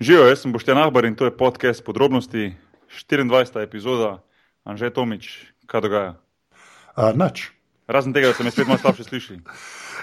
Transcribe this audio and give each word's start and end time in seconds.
Živijo, 0.00 0.26
jaz 0.26 0.40
sem 0.40 0.52
Boštjan 0.52 0.78
Ahbar 0.78 1.04
in 1.04 1.14
to 1.14 1.24
je 1.24 1.36
podcast 1.36 1.84
podrobnosti, 1.84 2.54
24. 3.10 3.62
epizoda, 3.62 4.22
Anže 4.64 4.90
Tomič, 4.90 5.52
kaj 5.66 5.80
dogaja? 5.80 6.14
Uh, 6.96 7.12
Noč. 7.14 7.50
Razen 7.86 8.12
tega, 8.14 8.30
da 8.30 8.34
se 8.34 8.44
me 8.44 8.50
spet 8.50 8.66
malo 8.66 8.78
slabše 8.78 9.04
sliši. 9.04 9.38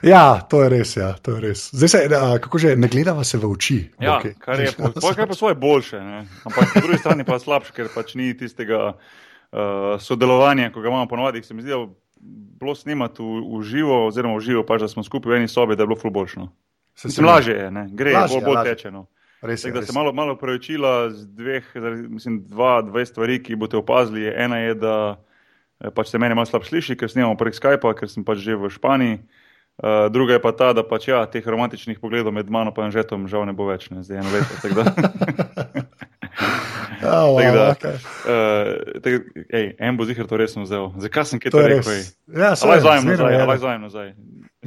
Ja, 0.06 0.46
to 0.46 0.60
je 0.62 0.70
res. 0.70 0.92
Ja, 0.94 1.16
to 1.18 1.32
je 1.32 1.40
res. 1.42 1.62
Zdaj 1.74 1.90
se, 1.90 2.00
uh, 2.06 2.36
kako 2.38 2.60
že, 2.62 2.76
ne 2.78 2.86
gledava 2.88 3.24
se 3.26 3.38
v 3.42 3.48
oči. 3.50 3.78
Ja, 3.98 4.20
Okay. 4.22 4.36
kar 4.46 4.60
je, 4.62 4.70
po, 4.78 4.92
po, 4.94 5.10
kar 5.18 5.26
pa 5.26 5.34
svoje 5.34 5.56
boljše, 5.58 5.98
ne? 5.98 6.20
ampak 6.46 6.70
po 6.74 6.84
drugi 6.86 7.00
strani 7.02 7.26
pa 7.26 7.40
slabše, 7.40 7.74
ker 7.74 7.90
pač 7.90 8.14
ni 8.14 8.30
tistega 8.38 8.94
uh, 8.94 9.98
sodelovanja, 9.98 10.70
ko 10.70 10.86
ga 10.86 10.94
imamo 10.94 11.08
ponovadi. 11.10 11.42
Se 11.42 11.58
mi 11.58 11.66
zdi, 11.66 11.74
da 11.74 11.82
je 11.82 11.90
bilo 12.62 12.76
snemati 12.78 13.26
v, 13.26 13.42
v 13.58 13.64
živo, 13.66 13.98
oziroma 14.06 14.38
v 14.38 14.46
živo, 14.46 14.62
pač, 14.62 14.86
da 14.86 14.90
smo 14.94 15.02
skupaj 15.02 15.34
v 15.34 15.40
eni 15.42 15.50
sobi, 15.50 15.74
da 15.74 15.82
je 15.82 15.90
bilo 15.90 15.98
fulboljšno. 15.98 16.46
Se 16.94 17.10
Mislim, 17.10 17.12
strinjam. 17.18 17.34
lažje 17.34 17.56
je, 17.58 17.72
ne? 17.72 17.84
gre, 17.90 18.14
Lažje, 18.14 18.38
bolj, 18.38 18.46
bolj 18.46 18.58
lažje. 18.62 18.76
teče. 18.76 18.92
No. 18.94 19.02
Res 19.42 19.62
je. 19.62 19.70
Tako 19.70 19.76
da 19.76 19.84
res 19.84 19.90
se 19.92 19.96
malo, 19.98 20.14
malo 20.14 20.36
preučila 20.40 21.10
z 21.14 21.28
dveh, 21.38 21.66
mislim, 22.10 22.42
dva, 22.50 22.82
dve 22.82 23.06
stvari, 23.06 23.38
ki 23.44 23.58
boste 23.60 23.78
opazili. 23.78 24.26
Ena 24.30 24.62
je, 24.64 24.78
da 24.82 24.96
eh, 25.16 25.92
pač 25.94 26.10
se 26.14 26.22
meni 26.22 26.38
malo 26.38 26.50
slab 26.50 26.66
sliši, 26.66 26.98
ker 26.98 27.12
snemamo 27.12 27.38
prek 27.38 27.58
Skypa, 27.58 27.94
ker 27.98 28.10
sem 28.10 28.26
pač 28.26 28.42
že 28.46 28.58
v 28.58 28.72
Španiji. 28.74 29.22
Uh, 29.78 30.10
druga 30.10 30.34
je 30.34 30.42
pa 30.42 30.50
ta, 30.58 30.72
da 30.74 30.82
pač 30.82 31.06
ja, 31.06 31.20
teh 31.30 31.46
romantičnih 31.46 32.00
pogledov 32.02 32.34
med 32.34 32.50
mano 32.50 32.74
in 32.74 32.88
Anžetom 32.90 33.28
žal 33.30 33.46
ne 33.46 33.54
bo 33.54 33.70
več, 33.70 33.92
ne 33.94 34.02
zdaj 34.02 34.26
eno 34.26 34.32
leto. 34.34 34.58
Ja, 37.08 37.24
wow, 37.24 37.54
da, 37.56 37.66
okay. 37.72 37.96
uh, 38.28 39.00
tako, 39.00 39.44
ej, 39.50 39.66
en 39.80 39.98
bo 39.98 40.06
zihar 40.06 40.28
to 40.28 40.38
resno 40.38 40.66
vzel. 40.68 40.92
Zakaj 41.00 41.26
sem 41.32 41.40
kaj 41.40 41.52
To 41.56 41.62
rekel? 41.64 41.94
ej? 41.94 42.04
Ja, 42.36 42.52
A 42.52 42.56
saj, 42.60 42.68
Lahko 42.70 42.88
zajem 42.90 43.06
nazaj, 43.08 43.32
je. 43.34 43.40
a 43.40 43.46
lahko 43.48 43.64
zajem 43.64 43.82
nazaj. 43.88 44.08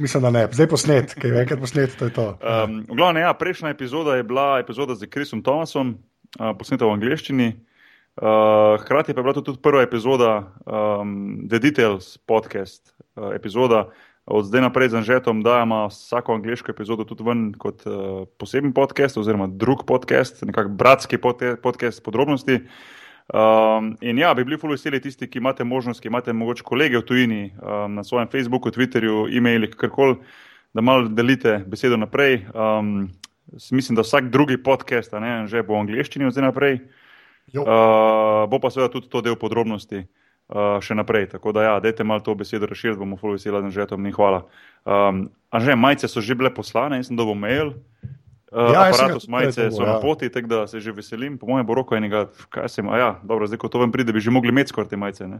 Mislim, 0.01 0.23
da 0.23 0.29
ne. 0.33 0.47
Zdaj 0.51 0.67
posnet, 0.67 1.13
kaj 1.13 1.35
enkrat 1.43 1.59
posnet, 1.61 1.93
to 1.99 2.09
je 2.09 2.13
to. 2.15 2.27
Um, 2.41 2.81
v 2.89 2.95
glavnem, 2.97 3.21
ja, 3.21 3.33
prejšnja 3.37 3.69
epizoda 3.69 4.15
je 4.17 4.23
bila 4.25 4.57
epizoda 4.59 4.95
z 4.97 5.05
Chrisom 5.05 5.43
Thomasom, 5.45 5.97
uh, 6.39 6.55
posneta 6.57 6.89
v 6.89 6.95
angleščini. 6.97 7.49
Uh, 8.21 8.75
hkrati 8.81 9.13
pa 9.13 9.19
je 9.19 9.23
bila 9.23 9.33
to 9.33 9.41
tudi 9.41 9.61
prva 9.63 9.85
epizoda 9.85 10.51
um, 10.67 11.45
The 11.47 11.59
Details 11.59 12.17
podcast, 12.17 12.91
uh, 13.15 13.31
epizoda. 13.35 13.91
Od 14.31 14.47
zdaj 14.47 14.61
naprej 14.63 14.95
z 14.95 15.03
Anžetom 15.03 15.43
dajemo 15.43 15.91
vsako 15.91 16.39
angliško 16.39 16.71
epizodo 16.71 17.03
tudi 17.03 17.23
ven 17.23 17.51
kot 17.59 17.83
uh, 17.83 18.23
poseben 18.39 18.71
podcast, 18.71 19.17
oziroma 19.19 19.49
drug 19.51 19.83
podcast, 19.83 20.39
nekakšen 20.47 20.77
bratski 20.79 21.19
podcast 21.63 21.99
podrobnosti. 22.03 22.61
Um, 23.27 23.97
in 23.99 24.21
ja, 24.23 24.31
bi 24.33 24.45
bili 24.47 24.55
ful 24.59 24.71
veseli 24.71 25.01
tisti, 25.03 25.27
ki 25.27 25.41
imate 25.43 25.67
možnost, 25.67 25.99
ki 25.99 26.07
imate 26.07 26.31
mogoče 26.33 26.63
kolege 26.63 27.01
v 27.01 27.05
tujini 27.07 27.41
um, 27.59 27.99
na 27.99 28.05
svojem 28.07 28.31
Facebooku, 28.31 28.71
Twitterju, 28.71 29.27
e-maili, 29.35 29.67
kakorkoli, 29.67 30.15
da 30.73 30.81
malo 30.81 31.11
delite 31.11 31.59
besedo 31.67 31.99
naprej. 31.99 32.45
Um, 32.55 33.11
mislim, 33.71 33.99
da 33.99 34.07
vsak 34.07 34.31
drugi 34.31 34.55
podcast, 34.63 35.11
ne, 35.11 35.43
že 35.51 35.59
bo 35.59 35.75
v 35.75 35.83
angleščini 35.83 36.31
od 36.31 36.37
zdaj 36.37 36.47
naprej. 36.47 36.79
Uh, 37.51 38.47
bo 38.47 38.63
pa 38.63 38.71
seveda 38.71 38.93
tudi 38.95 39.11
to 39.11 39.19
del 39.19 39.35
podrobnosti 39.35 40.05
uh, 40.51 40.77
še 40.83 40.95
naprej. 40.95 41.31
Tako 41.31 41.55
da, 41.55 41.63
ja, 41.63 41.75
dajte 41.83 42.03
malo 42.03 42.21
to 42.21 42.35
besedo 42.35 42.69
razširiti, 42.69 42.99
bomo 42.99 43.17
ful 43.17 43.33
veseli, 43.35 43.63
da 43.63 43.71
že 43.71 43.87
to 43.87 43.97
mi 43.97 44.11
hvala. 44.11 44.45
Um, 44.85 45.29
a 45.49 45.59
že 45.59 45.75
majice 45.75 46.11
so 46.11 46.21
že 46.21 46.35
bile 46.35 46.51
poslane, 46.53 46.99
jaz 46.99 47.07
sem 47.09 47.17
dobil 47.17 47.35
mail. 47.35 47.73
Uh, 47.73 48.11
Ja, 48.51 48.71
ja, 48.71 48.79
aparatus 48.91 49.29
majice 49.31 49.71
so 49.71 49.79
dobil, 49.79 49.87
na 49.87 49.93
ja. 49.95 49.99
poti, 50.03 50.27
tako 50.29 50.47
da 50.47 50.67
se 50.67 50.79
že 50.83 50.91
veselim. 50.91 51.37
Po 51.39 51.47
mojem 51.47 51.65
bo 51.65 51.75
roko 51.75 51.95
enega, 51.95 52.27
kaj 52.51 52.67
sem, 52.67 52.89
a 52.91 52.97
ja, 52.99 53.11
dobro, 53.23 53.47
zdaj 53.47 53.63
ko 53.63 53.71
to 53.71 53.79
vam 53.79 53.91
pride, 53.95 54.11
bi 54.11 54.19
že 54.19 54.31
mogli 54.31 54.51
imeti 54.51 54.75
skoraj 54.75 54.91
te 54.91 54.99
majice. 54.99 55.27
Ne? 55.27 55.39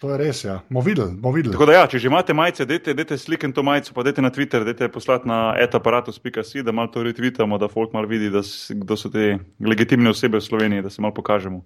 To 0.00 0.10
je 0.10 0.16
res, 0.16 0.38
ja. 0.44 0.58
Mo 0.72 0.80
videli, 0.80 1.12
mo 1.12 1.30
videli. 1.30 1.52
Tako 1.52 1.68
da, 1.68 1.76
ja, 1.76 1.84
če 1.86 2.00
že 2.00 2.08
imate 2.08 2.34
majice, 2.34 2.64
dajte, 2.66 2.94
dajte 2.96 3.18
sliken 3.20 3.52
to 3.52 3.62
majico, 3.62 3.92
pa 3.94 4.02
dajte 4.02 4.24
na 4.24 4.32
Twitter, 4.32 4.64
dajte 4.64 4.88
poslati 4.88 5.28
na 5.28 5.52
etaparatus.si, 5.60 6.64
da 6.64 6.72
malo 6.72 6.88
to 6.88 7.04
retvitamo, 7.04 7.58
da 7.60 7.68
folk 7.68 7.92
malo 7.92 8.08
vidi, 8.08 8.32
da 8.32 8.40
kdo 8.40 8.96
so 8.96 9.12
te 9.12 9.36
legitimne 9.60 10.10
osebe 10.10 10.40
v 10.40 10.46
Sloveniji, 10.46 10.82
da 10.82 10.90
se 10.90 11.04
malo 11.04 11.12
pokažemo. 11.14 11.60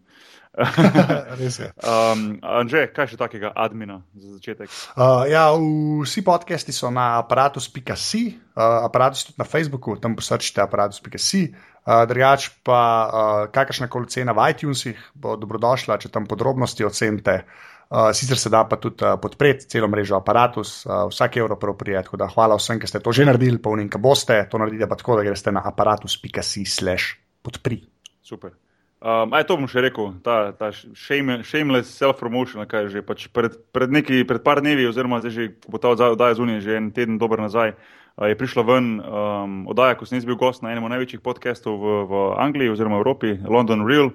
Um, 1.84 2.38
Anže, 2.46 2.86
kaj 2.94 3.10
še 3.10 3.18
takega 3.18 3.50
admina 3.58 3.98
za 4.14 4.38
začetek? 4.38 4.70
Uh, 4.94 5.26
ja, 5.26 5.50
vsi 5.50 6.22
podcasti 6.22 6.70
so 6.74 6.90
na 6.94 7.18
aparatus.si, 7.18 8.22
uh, 8.54 8.86
aparatus 8.86 9.26
tudi 9.28 9.42
na 9.42 9.46
Facebooku, 9.48 9.98
tam 9.98 10.14
posrčite 10.14 10.62
aparatus.si. 10.62 11.50
Uh, 11.84 12.06
drugač 12.08 12.48
pa 12.64 12.80
uh, 12.80 13.10
kakršna 13.52 13.90
koli 13.92 14.08
cena 14.08 14.32
v 14.32 14.46
iTunesih 14.54 15.10
bo 15.18 15.34
dobrodošla, 15.36 15.98
če 16.00 16.12
tam 16.14 16.30
podrobnosti 16.30 16.86
ocenite. 16.86 17.42
Uh, 17.90 18.08
sicer 18.16 18.40
se 18.40 18.48
da 18.50 18.64
pa 18.64 18.78
tudi 18.80 19.04
uh, 19.04 19.18
podpreti 19.20 19.68
celo 19.68 19.90
mrežo 19.90 20.16
aparatus, 20.16 20.86
uh, 20.86 21.04
vsak 21.10 21.42
evro 21.42 21.58
prav 21.60 21.76
prijet. 21.78 22.08
Tako 22.08 22.22
da 22.22 22.30
hvala 22.30 22.56
vsem, 22.56 22.80
ki 22.80 22.88
ste 22.88 23.02
to 23.02 23.12
že 23.12 23.26
naredili, 23.26 23.60
pa 23.60 23.74
vnim, 23.74 23.90
ki 23.90 24.00
boste 24.00 24.38
to 24.50 24.62
naredili, 24.62 24.88
pa 24.88 24.96
tako, 24.96 25.20
da 25.20 25.26
greste 25.26 25.52
na 25.52 25.66
aparatus.si 25.66 26.64
slash 26.64 27.18
podpri. 27.44 27.82
Super. 28.24 28.63
Um, 29.04 29.34
aj 29.36 29.44
to 29.44 29.58
bom 29.60 29.68
še 29.68 29.82
rekel, 29.84 30.14
ta, 30.24 30.56
ta 30.56 30.70
shame, 30.72 31.42
shameless 31.44 31.92
self-promotion, 31.92 32.64
kaj 32.64 32.86
je 32.86 32.92
že 32.94 33.00
pač 33.04 33.26
pred, 33.28 33.52
pred, 33.68 33.92
neki, 33.92 34.22
pred 34.24 34.40
par 34.40 34.64
dnevi, 34.64 34.86
oziroma 34.88 35.20
zdaj 35.20 35.32
že 35.34 35.44
ko 35.60 35.76
bo 35.76 35.76
ta 35.76 35.92
oddaja 35.92 36.38
zunaj, 36.38 36.64
že 36.64 36.78
en 36.80 36.88
teden 36.88 37.18
dober 37.20 37.36
nazaj, 37.36 37.76
uh, 37.76 38.24
je 38.32 38.38
prišla 38.40 38.64
ven 38.64 38.86
um, 39.04 39.58
oddaja, 39.68 39.98
ko 40.00 40.08
sem 40.08 40.16
jaz 40.16 40.24
bil 40.24 40.40
gost 40.40 40.64
na 40.64 40.72
enem 40.72 40.88
največjih 40.88 41.20
podcastov 41.20 41.76
v, 41.84 41.98
v 42.08 42.22
Angliji 42.40 42.72
oziroma 42.72 42.96
Evropi, 42.96 43.36
London 43.44 43.84
Real. 43.84 44.08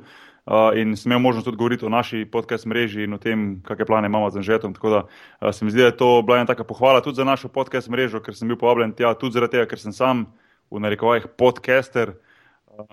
Uh, 0.49 0.73
in 0.73 0.97
sem 0.97 1.11
imel 1.11 1.21
možnost 1.21 1.45
tudi 1.45 1.61
govoriti 1.61 1.85
o 1.85 1.93
naši 1.93 2.23
podcast 2.25 2.65
mreži 2.65 3.05
in 3.05 3.13
o 3.13 3.21
tem, 3.21 3.61
kakšne 3.61 3.85
plane 3.85 4.09
imamo 4.09 4.31
z 4.33 4.41
Anžetom. 4.41 4.73
Tako 4.73 4.89
da 4.89 4.99
uh, 5.05 5.53
se 5.53 5.61
mi 5.61 5.69
zdi, 5.69 5.85
da 5.85 5.93
je 5.93 5.97
to 6.01 6.23
bila 6.25 6.41
ena 6.41 6.49
taka 6.49 6.65
pohvala 6.65 7.05
tudi 7.05 7.21
za 7.21 7.27
našo 7.27 7.53
podcast 7.53 7.93
mrežo, 7.93 8.17
ker 8.25 8.33
sem 8.33 8.49
bil 8.49 8.57
povabljen 8.57 8.97
tja 8.97 9.13
tudi 9.13 9.37
zaradi 9.37 9.59
tega, 9.59 9.69
ker 9.69 9.77
sem 9.77 9.93
sam 9.93 10.25
v 10.73 10.81
narekovajih 10.81 11.29
podcaster. 11.37 12.17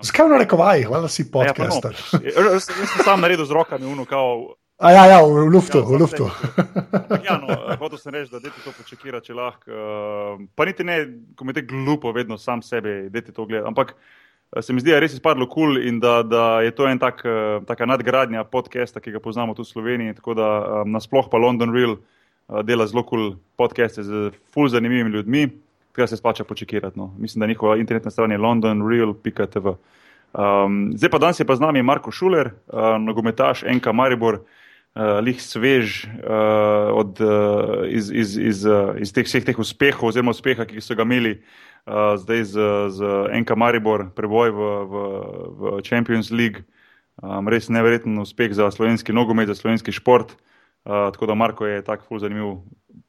Zakaj 0.01 0.25
v 0.25 0.35
narekovajih, 0.35 0.87
hvala 0.87 1.09
si 1.09 1.23
Ja, 1.23 1.27
no, 1.27 1.33
podcaster? 1.33 1.97
jaz, 2.23 2.69
jaz 2.69 2.89
sem 2.93 3.03
sam 3.05 3.21
naredil 3.21 3.45
z 3.45 3.55
rokami, 3.55 3.85
uno, 3.85 4.05
kao, 4.05 4.57
A 4.77 4.91
ja, 4.93 5.05
ja, 5.09 5.25
v 5.25 5.49
luftu, 5.49 5.81
Ja, 5.81 5.89
v 5.89 5.97
luftu. 5.97 6.29
Ja, 7.25 7.41
no, 7.41 7.49
eh, 7.49 7.77
hotel 7.81 7.97
sem 7.97 8.13
reči, 8.13 8.29
da 8.29 8.37
dajte 8.37 8.61
to 8.61 8.69
počekira, 8.77 9.17
če 9.25 9.33
lahko. 9.33 9.65
Uh, 9.73 10.43
pa 10.53 10.67
niti 10.69 10.85
ne, 10.85 10.99
ko 11.33 11.47
mi 11.47 11.49
je 11.49 11.57
te 11.57 11.63
glupo, 11.65 12.13
vedno 12.13 12.37
sam 12.37 12.61
sebe, 12.61 13.09
dajte 13.09 13.33
to 13.33 13.47
gledati. 13.49 13.65
Ampak 13.65 13.95
eh, 13.97 14.61
se 14.61 14.77
mi 14.77 14.83
zdi, 14.83 14.93
da 14.93 14.99
je 14.99 15.01
res 15.01 15.17
izpadlo 15.17 15.49
kul 15.49 15.73
cool 15.73 15.81
in 15.81 15.97
da, 15.97 16.21
da 16.21 16.61
je 16.61 16.75
to 16.77 16.85
en 16.85 17.01
tak, 17.01 17.25
uh, 17.25 17.57
taka 17.65 17.89
nadgradnja 17.89 18.45
podcasta, 18.45 19.01
ki 19.01 19.17
ga 19.17 19.23
poznamo 19.23 19.57
tudi 19.57 19.65
v 19.65 19.73
Sloveniji. 19.73 20.17
Tako 20.21 20.37
da 20.37 20.49
um, 20.61 20.93
nasploh 20.93 21.25
pa 21.25 21.41
London 21.41 21.73
Real 21.73 21.97
uh, 21.97 22.61
dela 22.61 22.85
zelo 22.85 23.01
kul 23.01 23.33
cool 23.33 23.41
podcaste 23.57 24.05
z 24.05 24.29
ful 24.53 24.69
zanimivimi 24.69 25.09
ljudmi, 25.17 25.47
tega 25.97 26.07
se 26.07 26.17
splača 26.17 26.43
počekirati. 26.43 26.99
No. 26.99 27.13
Mislim, 27.17 27.39
da 27.39 27.47
njihova 27.47 27.77
internetna 27.77 28.11
stran 28.11 28.31
je 28.31 28.37
londonreal.tv. 28.37 29.67
Um, 30.33 30.91
zdaj 30.95 31.09
pa 31.09 31.17
danes 31.17 31.39
je 31.39 31.45
pa 31.45 31.55
z 31.55 31.59
nami 31.59 31.83
Marko 31.83 32.11
Šuler, 32.11 32.51
uh, 32.67 32.97
nogometaš 32.99 33.63
NK 33.63 33.87
Maribor 33.93 34.35
uh, 34.35 35.01
lih 35.23 35.41
svež 35.41 36.05
uh, 36.05 36.93
od, 36.93 37.21
uh, 37.21 37.87
iz, 37.89 38.11
iz, 38.11 38.37
iz, 38.37 38.65
uh, 38.65 38.93
iz 39.01 39.13
teh 39.13 39.25
vseh 39.25 39.45
teh 39.45 39.57
uspehov, 39.59 40.11
oziroma 40.11 40.35
uspeha, 40.35 40.67
ki 40.69 40.83
so 40.83 40.93
ga 40.93 41.07
imeli 41.07 41.39
uh, 41.39 42.13
zdaj 42.21 42.43
z, 42.43 42.67
z 42.93 43.13
NK 43.41 43.55
Maribor, 43.57 44.11
preboj 44.13 44.53
v, 44.53 44.69
v, 44.91 45.05
v 45.57 45.81
Champions 45.87 46.29
League. 46.29 46.67
Um, 47.17 47.49
res 47.49 47.71
neverjeten 47.73 48.19
uspeh 48.21 48.53
za 48.53 48.69
slovenski 48.69 49.15
nogomet, 49.15 49.49
za 49.49 49.57
slovenski 49.57 49.89
šport. 49.95 50.37
Uh, 50.85 51.09
tako 51.09 51.25
da 51.25 51.33
Marko 51.33 51.65
je 51.65 51.81
tak 51.81 52.05
ful 52.05 52.21
zanimiv 52.21 52.59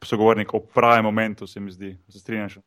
sogovornik 0.01 0.49
o 0.53 0.63
pravem 0.65 1.05
momentu, 1.05 1.45
se 1.47 1.59
mi 1.59 1.69
zdi. 1.71 1.93
Se 2.09 2.19
strinjaš? 2.19 2.57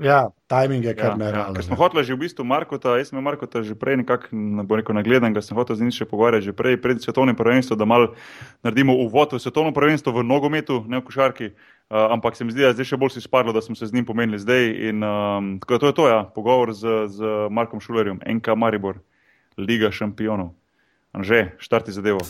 Ja, 0.00 0.30
timing 0.48 0.84
je 0.84 0.94
kar 0.96 1.04
Ja, 1.04 1.10
ja, 1.10 1.16
nerealen. 1.16 1.54
ker 1.54 1.64
smo 1.64 1.76
hoteli 1.76 2.04
že 2.04 2.16
v 2.16 2.24
bistvu 2.24 2.44
Markota, 2.44 2.96
jaz 2.96 3.12
sem 3.12 3.20
Markota 3.20 3.60
že 3.60 3.76
prej 3.76 4.00
nekako, 4.00 4.32
ne 4.32 4.64
rekel 4.64 4.96
nagledan, 4.96 5.34
ga 5.36 5.44
sem 5.44 5.52
hotel 5.52 5.76
z 5.76 5.84
njim 5.84 5.92
še 5.92 6.08
pogovarjati 6.08 6.48
že 6.48 6.52
prej, 6.56 6.80
pred 6.80 6.96
svetovnim 7.04 7.36
prvenstvom, 7.36 7.76
da 7.76 7.84
mal 7.84 8.16
naredimo 8.64 8.96
uvod 8.96 9.36
v 9.36 9.40
svetovno 9.44 9.76
prvenstvo 9.76 10.16
v 10.16 10.24
nogometu, 10.24 10.84
ne 10.88 11.00
v 11.00 11.04
košarki. 11.04 11.52
Uh, 11.90 12.14
ampak 12.14 12.38
se 12.38 12.46
mi 12.46 12.54
zdi, 12.54 12.62
da 12.62 12.70
je 12.70 12.78
zdaj 12.78 12.86
še 12.86 12.96
bolj 12.96 13.10
si 13.18 13.20
spadlo, 13.20 13.52
da 13.52 13.60
smo 13.60 13.74
se 13.74 13.82
z 13.82 13.92
njim 13.92 14.06
pomenili 14.06 14.38
zdaj. 14.38 14.62
In, 14.88 15.02
um, 15.02 15.58
tako 15.58 15.74
da 15.74 15.78
to 15.78 15.86
je 15.86 15.96
to, 15.98 16.04
ja, 16.08 16.20
pogovor 16.22 16.70
z, 16.70 17.10
z 17.10 17.18
Markom 17.50 17.82
Šulerjem, 17.82 18.22
NK 18.22 18.54
Maribor, 18.54 19.02
Liga 19.58 19.90
šampionov. 19.90 20.54
Anže, 21.12 21.58
štarti 21.58 21.90
zadevo. 21.90 22.22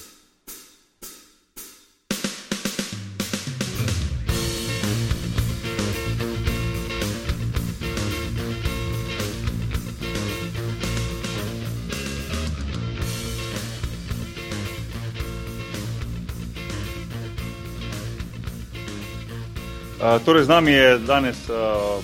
Uh, 20.00 20.16
torej, 20.24 20.44
z 20.44 20.48
nami 20.48 20.72
je 20.72 20.98
danes 20.98 21.36
uh, 21.48 21.56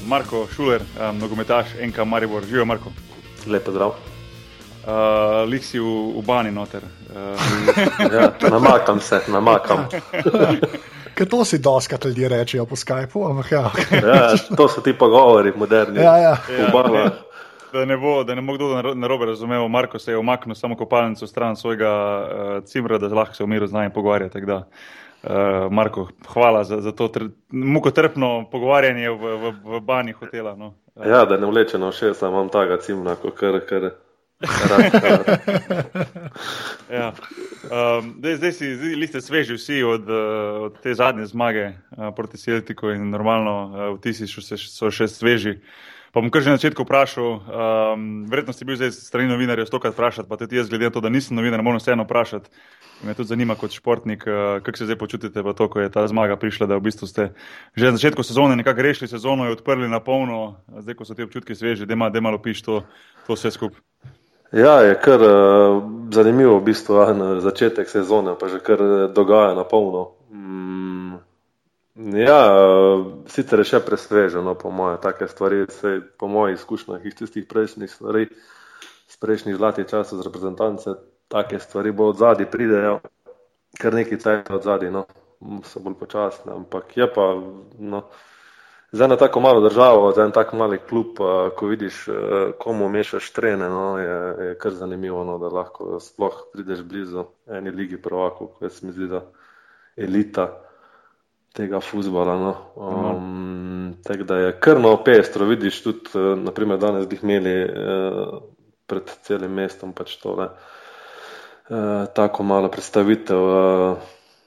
Marko 0.05 0.45
Šuler, 0.53 0.83
um, 1.01 1.19
nogometaš 1.19 1.67
NK 1.81 2.05
Maribor. 2.05 2.45
Živijo, 2.45 2.65
Marko. 2.65 2.93
Lepo 3.47 3.73
zdrav. 3.73 3.89
Uh, 3.89 5.49
Lik 5.49 5.65
si 5.65 5.81
v, 5.81 6.13
v 6.13 6.21
bani 6.27 6.53
noter. 6.53 6.85
Uh, 6.85 8.13
Ja, 8.13 8.33
namakam 8.51 9.01
se, 9.01 9.21
namakam. 9.29 9.89
Ker 11.17 11.29
to 11.29 11.45
si 11.45 11.59
doskrat 11.59 12.05
ljudje 12.05 12.29
rečejo 12.29 12.67
po 12.67 12.77
Skypu, 12.77 13.25
ampak 13.31 13.53
ja. 13.53 13.71
Ja, 13.91 14.37
to 14.57 14.69
so 14.69 14.85
ti 14.85 14.93
pogovori, 14.93 15.53
moderni. 15.57 16.01
ja, 16.01 16.19
ja. 16.19 16.37
Ja. 16.59 16.69
Obama. 16.69 17.11
da 17.73 17.85
ne 17.85 17.97
bo, 17.97 18.25
da 18.25 18.35
ne 18.35 18.43
bo 18.43 18.55
kdo 18.55 18.83
narobe 18.95 19.27
razumel, 19.27 19.69
Marko 19.69 19.99
se 19.99 20.13
je 20.13 20.19
omaknil 20.19 20.55
samo 20.55 20.77
kopalnico 20.77 21.27
stran 21.27 21.57
svojega 21.57 21.89
uh, 21.89 22.65
cimra, 22.65 22.99
da 22.99 23.09
lahko 23.09 23.35
se 23.35 23.45
v 23.45 23.47
miru 23.47 23.67
z 23.67 23.73
nami 23.73 23.91
pogovarja. 23.93 24.29
Uh, 24.29 24.63
Marko, 25.71 26.09
hvala 26.29 26.65
za, 26.65 26.81
za 26.81 26.93
to 26.93 27.11
mukotrpno 27.51 28.49
pogovarjanje 28.51 29.11
v, 29.11 29.17
v, 29.17 29.53
v 29.65 29.81
bani 29.81 30.13
hotela. 30.13 30.57
No. 30.57 30.75
Uh. 30.95 31.07
Ja, 31.07 31.25
da 31.25 31.37
ne 31.37 31.47
vleče 31.47 31.79
na 31.79 31.91
vse, 31.91 32.15
samo 32.15 32.41
imam 32.41 32.49
taga 32.49 32.81
cimna, 32.81 33.17
kot 33.17 33.35
kar. 33.35 33.61
kar. 33.69 33.91
ja. 36.91 37.13
um, 37.73 38.15
dej, 38.21 38.37
zdaj, 38.37 38.53
si, 38.53 38.77
zdaj 38.77 39.09
ste 39.09 39.21
sveži 39.21 39.57
vsi 39.57 39.83
od, 39.83 40.09
uh, 40.09 40.17
od 40.69 40.77
te 40.83 40.95
zadnje 40.95 41.27
zmage 41.27 41.69
uh, 41.69 41.75
proti 42.17 42.39
Celtiku 42.39 42.91
in 42.91 43.11
normalno 43.11 43.65
uh, 43.65 43.99
vtisi 43.99 44.27
so 44.29 44.91
še 44.91 45.09
sveži. 45.09 45.59
Pa 46.17 46.25
bom 46.25 46.33
kar 46.33 46.41
že 46.41 46.49
na 46.49 46.57
začetku 46.57 46.81
vprašal, 46.89 47.29
um, 47.29 48.25
verjetno 48.25 48.57
si 48.57 48.65
bil 48.65 48.81
zdaj 48.81 48.89
strani 48.97 49.29
novinarja 49.29 49.67
stokrat 49.69 49.93
vprašati, 49.93 50.25
pa 50.25 50.41
tudi 50.41 50.57
jaz, 50.57 50.71
glede 50.73 50.89
na 50.89 50.95
to, 50.95 51.05
da 51.05 51.13
nisem 51.13 51.37
novinar, 51.37 51.61
moram 51.61 51.77
vseeno 51.77 52.09
vprašati. 52.09 52.49
Me 53.05 53.13
tudi 53.13 53.29
zanima 53.29 53.53
kot 53.53 53.77
športnik, 53.77 54.25
uh, 54.25 54.65
kako 54.65 54.81
se 54.81 54.89
zdaj 54.89 54.97
počutite 54.97 55.45
v 55.45 55.53
to, 55.53 55.69
ko 55.69 55.85
je 55.85 55.93
ta 55.93 56.07
zmaga 56.09 56.41
prišla, 56.41 56.73
da 56.73 56.81
v 56.81 56.89
bistvu 56.89 57.05
ste 57.05 57.37
že 57.77 57.93
na 57.93 58.01
začetku 58.01 58.25
sezone 58.25 58.57
nekako 58.57 58.81
rešili 58.81 59.13
sezono 59.13 59.45
in 59.45 59.53
odprli 59.53 59.93
na 59.93 60.01
polno, 60.01 60.65
zdaj 60.73 60.97
ko 60.97 61.05
so 61.05 61.13
ti 61.13 61.21
občutki 61.21 61.53
sveži, 61.53 61.85
da 61.85 61.93
ima 61.93 62.09
malo 62.09 62.41
piš 62.41 62.65
to, 62.65 62.81
to 63.29 63.37
vse 63.37 63.53
skupaj. 63.53 63.85
Ja, 64.57 64.81
je 64.89 64.97
kar 64.97 65.21
uh, 65.21 65.85
zanimivo 66.09 66.57
v 66.57 66.73
bistvu, 66.73 66.97
na 67.13 67.45
začetek 67.45 67.93
sezone, 67.93 68.41
pa 68.41 68.49
že 68.49 68.65
kar 68.65 68.81
eh, 68.81 69.13
dogaja 69.13 69.53
na 69.53 69.69
polno. 69.69 70.17
Mm, 70.33 70.86
ja, 71.97 72.41
sicer 73.33 73.63
je 73.63 73.71
še 73.73 73.81
presveženo, 73.85 74.53
no, 74.53 74.55
po 74.59 74.71
moje, 74.71 74.99
take 75.01 75.29
stvari, 75.29 75.65
se, 75.73 76.01
po 76.21 76.29
mojih 76.29 76.59
izkušnjah 76.59 77.05
iz 77.05 77.17
tistih 77.17 77.47
prejšnjih 77.49 77.91
stvari, 77.91 78.29
iz 79.09 79.17
prejšnjih 79.21 79.57
zlatih 79.57 79.89
časov 79.89 80.21
z 80.21 80.27
reprezentance, 80.29 80.97
take 81.33 81.61
stvari 81.61 81.93
bo 81.97 82.11
od 82.13 82.21
zadaj 82.21 82.51
pridejo, 82.53 82.99
kar 83.81 83.97
neki 83.97 84.21
cajt 84.21 84.51
od 84.53 84.67
zadaj, 84.67 84.93
no, 84.93 85.07
so 85.65 85.81
bolj 85.81 85.97
počasne, 86.01 86.53
ampak 86.53 86.97
je 86.97 87.09
pa, 87.13 87.31
no, 87.79 88.05
za 88.93 89.09
eno 89.09 89.17
tako 89.17 89.41
malo 89.41 89.65
državo, 89.65 90.13
za 90.13 90.25
en 90.25 90.37
tak 90.37 90.53
mali 90.53 90.79
klub, 90.79 91.17
ko 91.57 91.67
vidiš, 91.67 92.07
komu 92.61 92.89
mešaš 92.93 93.33
trene, 93.33 93.69
no, 93.73 93.99
je, 93.99 94.21
je 94.49 94.59
kar 94.61 94.77
zanimivo, 94.77 95.25
no, 95.25 95.41
da 95.41 95.49
lahko 95.49 95.97
sploh 96.01 96.45
prideš 96.53 96.85
blizu 96.85 97.25
eni 97.49 97.73
ligi 97.73 97.97
prvakov, 98.03 98.53
ko 98.59 98.69
se 98.69 98.87
mi 98.87 98.93
zdi, 98.93 99.09
da 99.11 99.25
elita 99.97 100.66
tega 101.57 101.81
futbola. 101.81 102.37
No. 102.37 102.55
Um, 102.77 103.95
tako 104.05 104.25
da 104.25 104.37
je 104.37 104.59
krno 104.61 104.97
pestro, 105.05 105.47
vidiš 105.47 105.83
tudi, 105.83 106.11
eh, 106.15 106.37
naprimer, 106.37 106.79
danes 106.79 107.09
bi 107.09 107.19
imeli 107.23 107.55
uh, 107.65 108.43
pred 108.87 109.11
celim 109.23 109.55
mestom 109.57 109.95
pač 109.97 110.17
tole. 110.23 110.51
Uh, 111.69 112.05
tako 112.15 112.43
malo 112.47 112.69
predstavitev, 112.71 113.43
uh, 113.43 113.97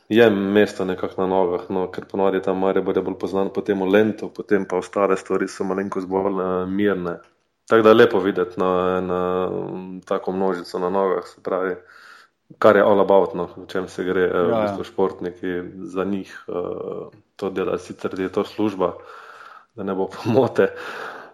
je 0.10 0.30
mesto 0.30 0.86
nekako 0.86 1.22
na 1.22 1.28
nogah, 1.28 1.66
no, 1.70 1.88
ker 1.92 2.06
ponovadi 2.10 2.42
tam 2.42 2.62
Marija 2.64 2.86
bo 2.86 2.94
bolj 2.94 3.34
znan 3.34 3.52
po 3.54 3.62
tem 3.62 3.82
Lentu, 3.82 4.30
potem 4.34 4.66
pa 4.66 4.80
ostale 4.80 5.18
stvari 5.18 5.48
so 5.48 5.68
malenkost 5.68 6.08
bolj 6.08 6.40
uh, 6.40 6.70
mirne. 6.70 7.20
Tako 7.70 7.84
da 7.86 7.90
je 7.90 7.96
lepo 7.96 8.20
videti 8.20 8.60
na, 8.60 9.02
na 9.02 9.20
tako 10.06 10.32
množico 10.32 10.80
na 10.80 10.90
nogah, 10.90 11.28
se 11.28 11.44
pravi. 11.44 11.74
Uh, 11.74 12.09
kar 12.58 12.76
je 12.76 12.84
all 12.84 13.00
about, 13.00 13.34
no, 13.34 13.50
v 13.58 13.68
čem 13.68 13.88
se 13.88 14.04
gre, 14.04 14.26
ja, 14.26 14.42
v 14.42 14.50
ja. 14.50 14.62
bistvu 14.64 14.84
športniki 14.84 15.62
za 15.86 16.04
njih 16.04 16.32
uh, 16.48 17.14
to 17.36 17.50
dela, 17.50 17.78
sicer 17.78 18.20
je 18.20 18.30
to 18.30 18.44
služba, 18.44 18.94
da 19.76 19.84
ne 19.84 19.96
bo 19.96 20.10
pomote, 20.16 20.72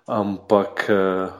ampak 0.05 0.85
uh, 0.89 1.31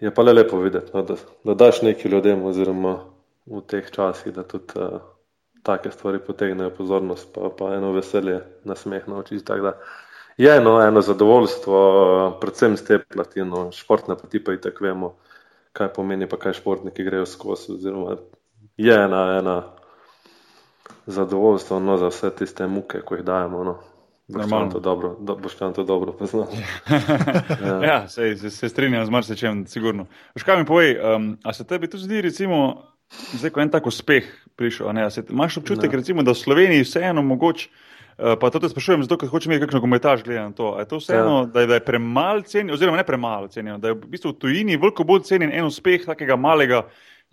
je 0.00 0.14
pa 0.14 0.22
le 0.22 0.32
lepo 0.32 0.60
videti, 0.60 0.94
no, 0.94 1.02
da, 1.02 1.16
da 1.44 1.54
daš 1.54 1.82
nekaj 1.82 2.10
ljudem, 2.10 2.44
oziroma 2.44 2.98
v 3.46 3.60
teh 3.66 3.90
časih, 3.90 4.32
da 4.32 4.46
tudi 4.46 4.78
uh, 4.78 5.02
take 5.64 5.90
stvari 5.90 6.18
potegnejo 6.18 6.70
pozornost, 6.70 7.28
pa, 7.34 7.50
pa 7.58 7.74
eno 7.74 7.92
veselje, 7.92 8.40
nasmeh 8.64 9.08
na 9.08 9.18
oči. 9.18 9.40
Je 10.36 10.50
eno, 10.56 10.80
eno 10.82 11.00
zadovoljstvo, 11.00 11.78
predvsem 12.40 12.76
z 12.76 12.84
te 12.84 12.98
platino, 12.98 13.68
športne 13.72 14.16
poti 14.18 14.44
pa 14.44 14.52
i 14.52 14.60
tako 14.60 14.84
vemo, 14.84 15.12
kaj 15.72 15.92
pomeni, 15.94 16.28
pa 16.28 16.36
kaj 16.36 16.58
športniki 16.58 17.04
grejo 17.04 17.26
skozi, 17.26 17.72
oziroma 17.72 18.16
je 18.76 18.94
ena, 18.94 19.38
ena 19.38 19.62
zadovoljstvo 21.06 21.80
no, 21.80 21.96
za 21.96 22.08
vse 22.08 22.30
tiste 22.30 22.66
muke, 22.66 23.00
ko 23.00 23.14
jih 23.14 23.24
dajemo. 23.24 23.64
No. 23.64 23.78
Boš 24.28 24.72
to 24.72 24.80
dobro, 24.80 25.16
do, 25.20 25.36
to 25.74 25.84
dobro 25.84 26.12
poznal. 26.12 26.46
ja, 27.66 27.84
ja 27.84 28.08
se, 28.08 28.36
se, 28.36 28.50
se 28.50 28.68
strinjam 28.68 29.06
z 29.06 29.10
marsičem, 29.10 29.66
sigurno. 29.66 30.06
Škaj 30.36 30.58
mi 30.58 30.64
povej, 30.64 30.96
um, 30.96 31.38
a 31.44 31.52
se 31.52 31.64
tebi 31.64 31.90
to 31.90 31.98
zdi, 31.98 32.20
recimo, 32.20 32.82
zdaj, 33.32 33.50
ko 33.50 33.60
je 33.60 33.64
en 33.64 33.70
tak 33.70 33.86
uspeh 33.86 34.24
prišel, 34.56 34.92
ne, 34.92 35.10
se, 35.10 35.24
imaš 35.28 35.58
občutek, 35.60 35.92
recimo, 35.92 36.22
da 36.22 36.32
v 36.32 36.40
Sloveniji 36.40 36.86
vseeno 36.86 37.22
mogoče, 37.22 37.68
uh, 37.68 38.32
pa 38.40 38.50
to 38.50 38.64
te 38.64 38.72
sprašujem, 38.72 39.04
zato, 39.04 39.20
ker 39.20 39.28
hočem 39.28 39.52
imeti 39.52 39.66
kakšno 39.66 39.82
komentar 39.84 40.22
glede 40.24 40.40
na 40.40 40.56
to, 40.56 40.72
je 40.80 40.88
to 40.88 41.02
vseeno, 41.04 41.38
ja. 41.42 41.44
da, 41.44 41.60
je, 41.60 41.66
da 41.66 41.74
je 41.74 41.84
premalo 41.84 42.48
cenjeno, 42.48 42.78
oziroma 42.80 42.96
ne 42.96 43.04
premalo 43.04 43.48
cenjeno, 43.52 43.76
da 43.78 43.92
je 43.92 43.98
v 43.98 44.14
bistvu 44.16 44.32
v 44.32 44.38
tujini 44.40 44.80
veliko 44.80 45.04
bolj 45.04 45.28
cenjen 45.28 45.52
en 45.52 45.68
uspeh 45.68 46.08
takega 46.08 46.40
malega 46.40 46.86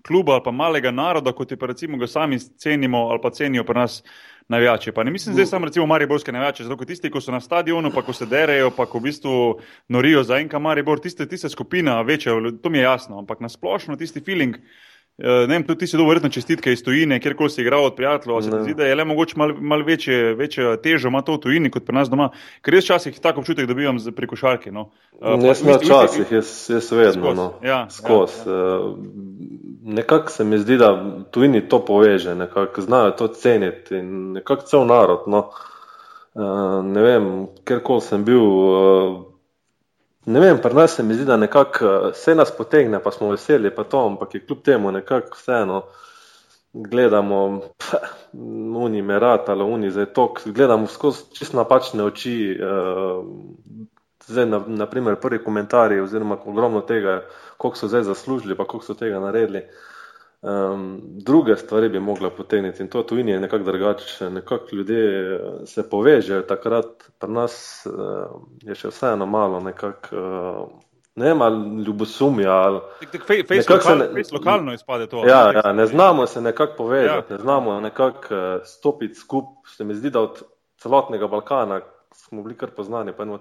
kluba 0.07 0.33
ali 0.33 0.43
pa 0.43 0.51
malega 0.51 0.91
naroda, 0.91 1.31
kot 1.31 1.51
je 1.51 1.57
pa 1.57 1.65
recimo 1.65 1.97
ga 1.97 2.07
sami 2.07 2.39
cenimo 2.39 3.07
ali 3.09 3.19
pa 3.21 3.29
cenijo 3.29 3.63
pri 3.63 3.79
nas 3.79 4.03
navijači. 4.47 4.91
Pa 4.91 5.03
ne 5.03 5.11
mislim 5.11 5.33
zdaj 5.33 5.45
samo 5.45 5.65
recimo 5.65 5.85
Mariborske 5.85 6.31
navijače, 6.31 6.63
zato 6.63 6.85
tisti, 6.85 7.11
ko 7.11 7.21
so 7.21 7.31
na 7.31 7.39
stadionu, 7.39 7.91
pa 7.91 8.01
ko 8.01 8.13
se 8.13 8.25
derejo, 8.25 8.71
pa 8.71 8.85
ko 8.85 8.99
v 8.99 9.01
bistvu 9.01 9.59
norijo 9.87 10.23
za 10.23 10.37
enka 10.37 10.59
Maribor, 10.59 10.99
tiste, 10.99 11.27
tiste 11.27 11.49
skupina 11.49 12.01
večja, 12.01 12.33
to 12.63 12.69
mi 12.69 12.77
je 12.77 12.83
jasno, 12.83 13.19
ampak 13.19 13.39
na 13.39 13.49
splošno 13.49 13.95
tisti 13.95 14.19
feeling. 14.19 14.55
Eh, 15.17 15.47
ne 15.47 15.53
vem, 15.53 15.63
tudi 15.63 15.79
ti 15.79 15.87
si 15.87 15.97
dobro 15.97 16.29
čestitke 16.29 16.71
iz 16.73 16.83
tujine, 16.83 17.19
kjerkoli 17.19 17.49
si 17.49 17.61
igral 17.61 17.85
od 17.85 17.95
prijateljev. 17.95 18.41
Se 18.41 18.63
zdi, 18.63 18.73
da 18.73 18.85
je 18.85 18.95
le 18.95 19.05
mogoče 19.05 19.33
malo 19.37 19.53
mal 19.59 19.83
večje, 19.83 20.33
večje 20.33 20.81
težo 20.81 21.07
ima 21.07 21.21
to 21.21 21.35
v 21.35 21.39
tujini 21.39 21.69
kot 21.69 21.85
pri 21.85 21.95
nas 21.95 22.09
doma, 22.09 22.29
ker 22.61 22.73
jaz 22.73 22.83
včasih 22.83 23.19
tako 23.19 23.43
občutek 23.43 23.67
dobivam 23.67 23.99
pri 24.15 24.27
košarki. 24.27 24.71
No. 24.71 24.89
Uh, 25.19 25.37
jaz 25.45 25.61
sem 25.61 25.73
včasih, 25.75 26.31
jaz, 26.31 26.53
jaz 26.69 26.91
vedno, 26.91 27.33
no. 27.33 27.49
ja, 27.63 27.85
skozi. 27.89 28.47
Ja, 28.47 28.55
ja. 28.55 28.79
Uh, 28.79 28.97
nekako 29.83 30.31
se 30.31 30.43
mi 30.43 30.57
zdi, 30.57 30.77
da 30.77 30.89
tujini 31.31 31.67
to 31.69 31.85
poveže, 31.85 32.35
nekako 32.35 32.81
znajo 32.81 33.11
to 33.11 33.27
ceniti 33.27 33.95
in 33.97 34.31
nekako 34.39 34.65
cel 34.65 34.85
narod. 34.85 35.27
No. 35.27 35.49
Uh, 36.33 36.79
ne 36.85 37.01
vem, 37.01 37.27
kjerkoli 37.67 38.01
sem 38.01 38.25
bil. 38.25 38.47
Ne 40.25 40.39
vem, 40.39 40.59
pri 40.61 40.73
nas 40.73 40.95
se 40.95 41.03
mi 41.03 41.13
zdi, 41.13 41.25
da 41.25 41.37
nekako 41.37 41.85
eh, 41.85 42.09
vse 42.11 42.35
nas 42.35 42.51
potegne, 42.57 42.99
pa 43.03 43.11
smo 43.11 43.31
veseli, 43.31 43.75
pa 43.75 43.83
to, 43.83 44.05
ampak 44.05 44.35
je 44.35 44.45
kljub 44.45 44.61
temu 44.61 44.91
nekako 44.91 45.37
vseeno. 45.37 45.83
Gledamo, 46.73 47.61
uni 48.83 49.01
merat 49.01 49.49
ali 49.49 49.63
uni 49.63 49.91
za 49.91 50.05
to, 50.05 50.33
gledamo 50.45 50.87
skozi 50.87 51.23
čisto 51.33 51.57
napačne 51.57 52.03
oči. 52.03 52.59
Uh, 52.63 53.25
zdaj, 54.25 54.45
na, 54.45 54.61
naprimer, 54.67 55.15
prvi 55.15 55.43
komentarji, 55.43 55.99
oziroma 55.99 56.37
ogromno 56.45 56.81
tega, 56.81 57.25
koliko 57.57 57.77
so 57.77 57.87
zdaj 57.87 58.03
zaslužili, 58.03 58.55
pa 58.55 58.65
koliko 58.65 58.85
so 58.85 58.93
tega 58.93 59.19
naredili. 59.19 59.59
Uh, 59.59 59.91
Um, 60.41 61.01
druge 61.03 61.55
stvari 61.55 61.89
bi 61.89 61.99
mogla 61.99 62.29
potegniti 62.29 62.83
in 62.83 62.89
to 62.89 63.03
tujini 63.03 63.31
je 63.31 63.39
nekako 63.39 63.63
drugače. 63.63 64.29
Nekako 64.29 64.65
ljudje 64.71 65.33
eh, 65.35 65.65
se 65.65 65.89
povežejo, 65.89 66.41
takrat 66.41 66.85
pri 67.19 67.31
nas 67.31 67.85
uh, 67.85 68.41
je 68.61 68.75
še 68.75 68.89
vseeno 68.89 69.25
malo 69.25 69.59
nekako. 69.59 70.15
Uh, 70.15 70.81
Ne 71.15 71.25
vem, 71.27 71.41
ali 71.41 71.83
ljubosumja. 71.83 72.51
Ali... 72.51 72.79
Face 73.47 73.73
lokal, 73.73 73.97
ne, 73.97 74.23
lokalno 74.31 74.73
izpade 74.73 75.07
to. 75.11 75.25
Ja, 75.27 75.51
ja, 75.51 75.73
ne 75.73 75.85
znamo 75.85 76.25
se 76.27 76.41
nekako 76.41 76.73
povezati, 76.77 77.33
ja. 77.33 77.37
ne 77.37 77.41
znamo 77.41 77.79
nekako 77.81 78.35
stopiti 78.63 79.15
skupaj. 79.15 79.75
Se 79.75 79.83
mi 79.83 79.93
zdi, 79.93 80.09
da 80.09 80.21
od 80.21 80.39
celotnega 80.79 81.27
Balkana 81.27 81.81
smo 82.15 82.43
bili 82.43 82.55
kar 82.57 82.71
poznani. 82.71 83.11
Pa, 83.17 83.25
no, 83.25 83.39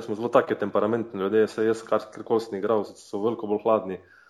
smo 0.00 0.14
zelo 0.14 0.28
taki 0.28 0.54
temperamentni 0.54 1.20
ljudje, 1.20 1.46
se 1.48 1.66
jaz, 1.66 1.82
kar 1.84 2.00
koli 2.24 2.40
sem 2.40 2.58
igral, 2.58 2.84
so 2.84 3.20
veliko 3.20 3.46
bolj 3.46 3.60
hladni. 3.62 4.00
Uh, 4.00 4.21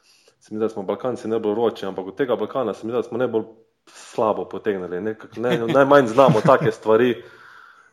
se 0.43 0.55
mi 0.55 0.59
zdi, 0.59 0.65
da 0.65 0.69
smo 0.69 0.83
Balkanci 0.83 1.29
najbolj 1.29 1.55
roči, 1.55 1.87
ampak 1.87 2.07
od 2.07 2.17
tega 2.17 2.37
Balkana 2.37 2.75
se 2.75 2.87
mi 2.87 2.91
zdi, 2.91 2.97
da 2.97 3.03
smo 3.03 3.19
najbolj 3.19 3.45
slabo 3.87 4.45
potegnili. 4.45 5.01
Nekak, 5.01 5.37
ne, 5.37 5.59
najmanj 5.67 6.07
znamo 6.07 6.41
take 6.41 6.73
stvari. 6.73 7.23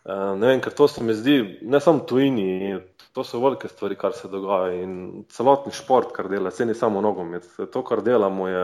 Uh, 0.05 0.39
ne 0.39 0.47
vem, 0.47 0.61
ker 0.61 0.73
to 0.73 0.87
se 0.87 1.03
mi 1.03 1.13
zdi, 1.13 1.59
ne 1.61 1.79
samo 1.79 1.99
tujini, 1.99 2.79
to 3.13 3.23
so 3.23 3.39
velike 3.39 3.67
stvari, 3.67 3.95
kar 3.95 4.15
se 4.17 4.27
dogaja 4.27 4.71
in 4.81 5.25
celotni 5.29 5.71
šport, 5.75 6.09
kar 6.15 6.29
dela, 6.29 6.51
se 6.51 6.65
ni 6.65 6.73
samo 6.73 7.01
nogomet. 7.01 7.45
To, 7.73 7.83
kar 7.85 8.01
delamo, 8.01 8.47
je, 8.47 8.63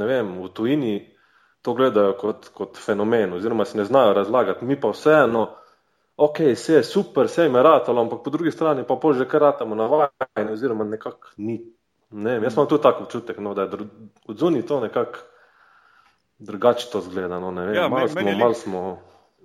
ne 0.00 0.06
vem, 0.06 0.30
v 0.40 0.48
tujini 0.56 0.94
to 1.62 1.74
gledajo 1.76 2.14
kot, 2.16 2.48
kot 2.56 2.78
fenomen, 2.80 3.34
oziroma 3.36 3.66
se 3.68 3.78
ne 3.78 3.84
znajo 3.84 4.14
razlagati. 4.16 4.64
Mi 4.64 4.78
pa 4.80 4.94
vseeno, 4.94 5.42
ok, 6.16 6.40
vse 6.54 6.78
je 6.78 6.86
super, 6.88 7.28
vse 7.28 7.42
je 7.42 7.52
meratalo, 7.52 8.00
ampak 8.00 8.24
po 8.24 8.32
drugi 8.32 8.54
strani 8.54 8.86
pa 8.88 8.96
pol 8.96 9.12
že 9.18 9.28
kar 9.28 9.44
ratamo 9.50 9.74
na 9.74 9.90
vajanje, 9.90 10.52
oziroma 10.52 10.88
nekako 10.88 11.34
ni 11.36 11.58
Ne, 12.10 12.40
jaz 12.42 12.54
imam 12.54 12.66
tudi 12.68 12.82
tako 12.82 13.04
občutek, 13.04 13.38
no, 13.38 13.54
da 13.54 13.62
je 13.62 13.86
od 14.26 14.38
zunaj 14.38 14.62
to 14.66 14.80
nekako 14.80 15.18
drugače 16.38 16.88
to 16.92 17.00
zgleda. 17.00 17.38
No, 17.40 17.50
ne, 17.50 17.74
ja, 17.74 17.88
malo 17.88 18.08
smo. 18.08 18.32
Mal 18.38 18.54
smo 18.54 18.98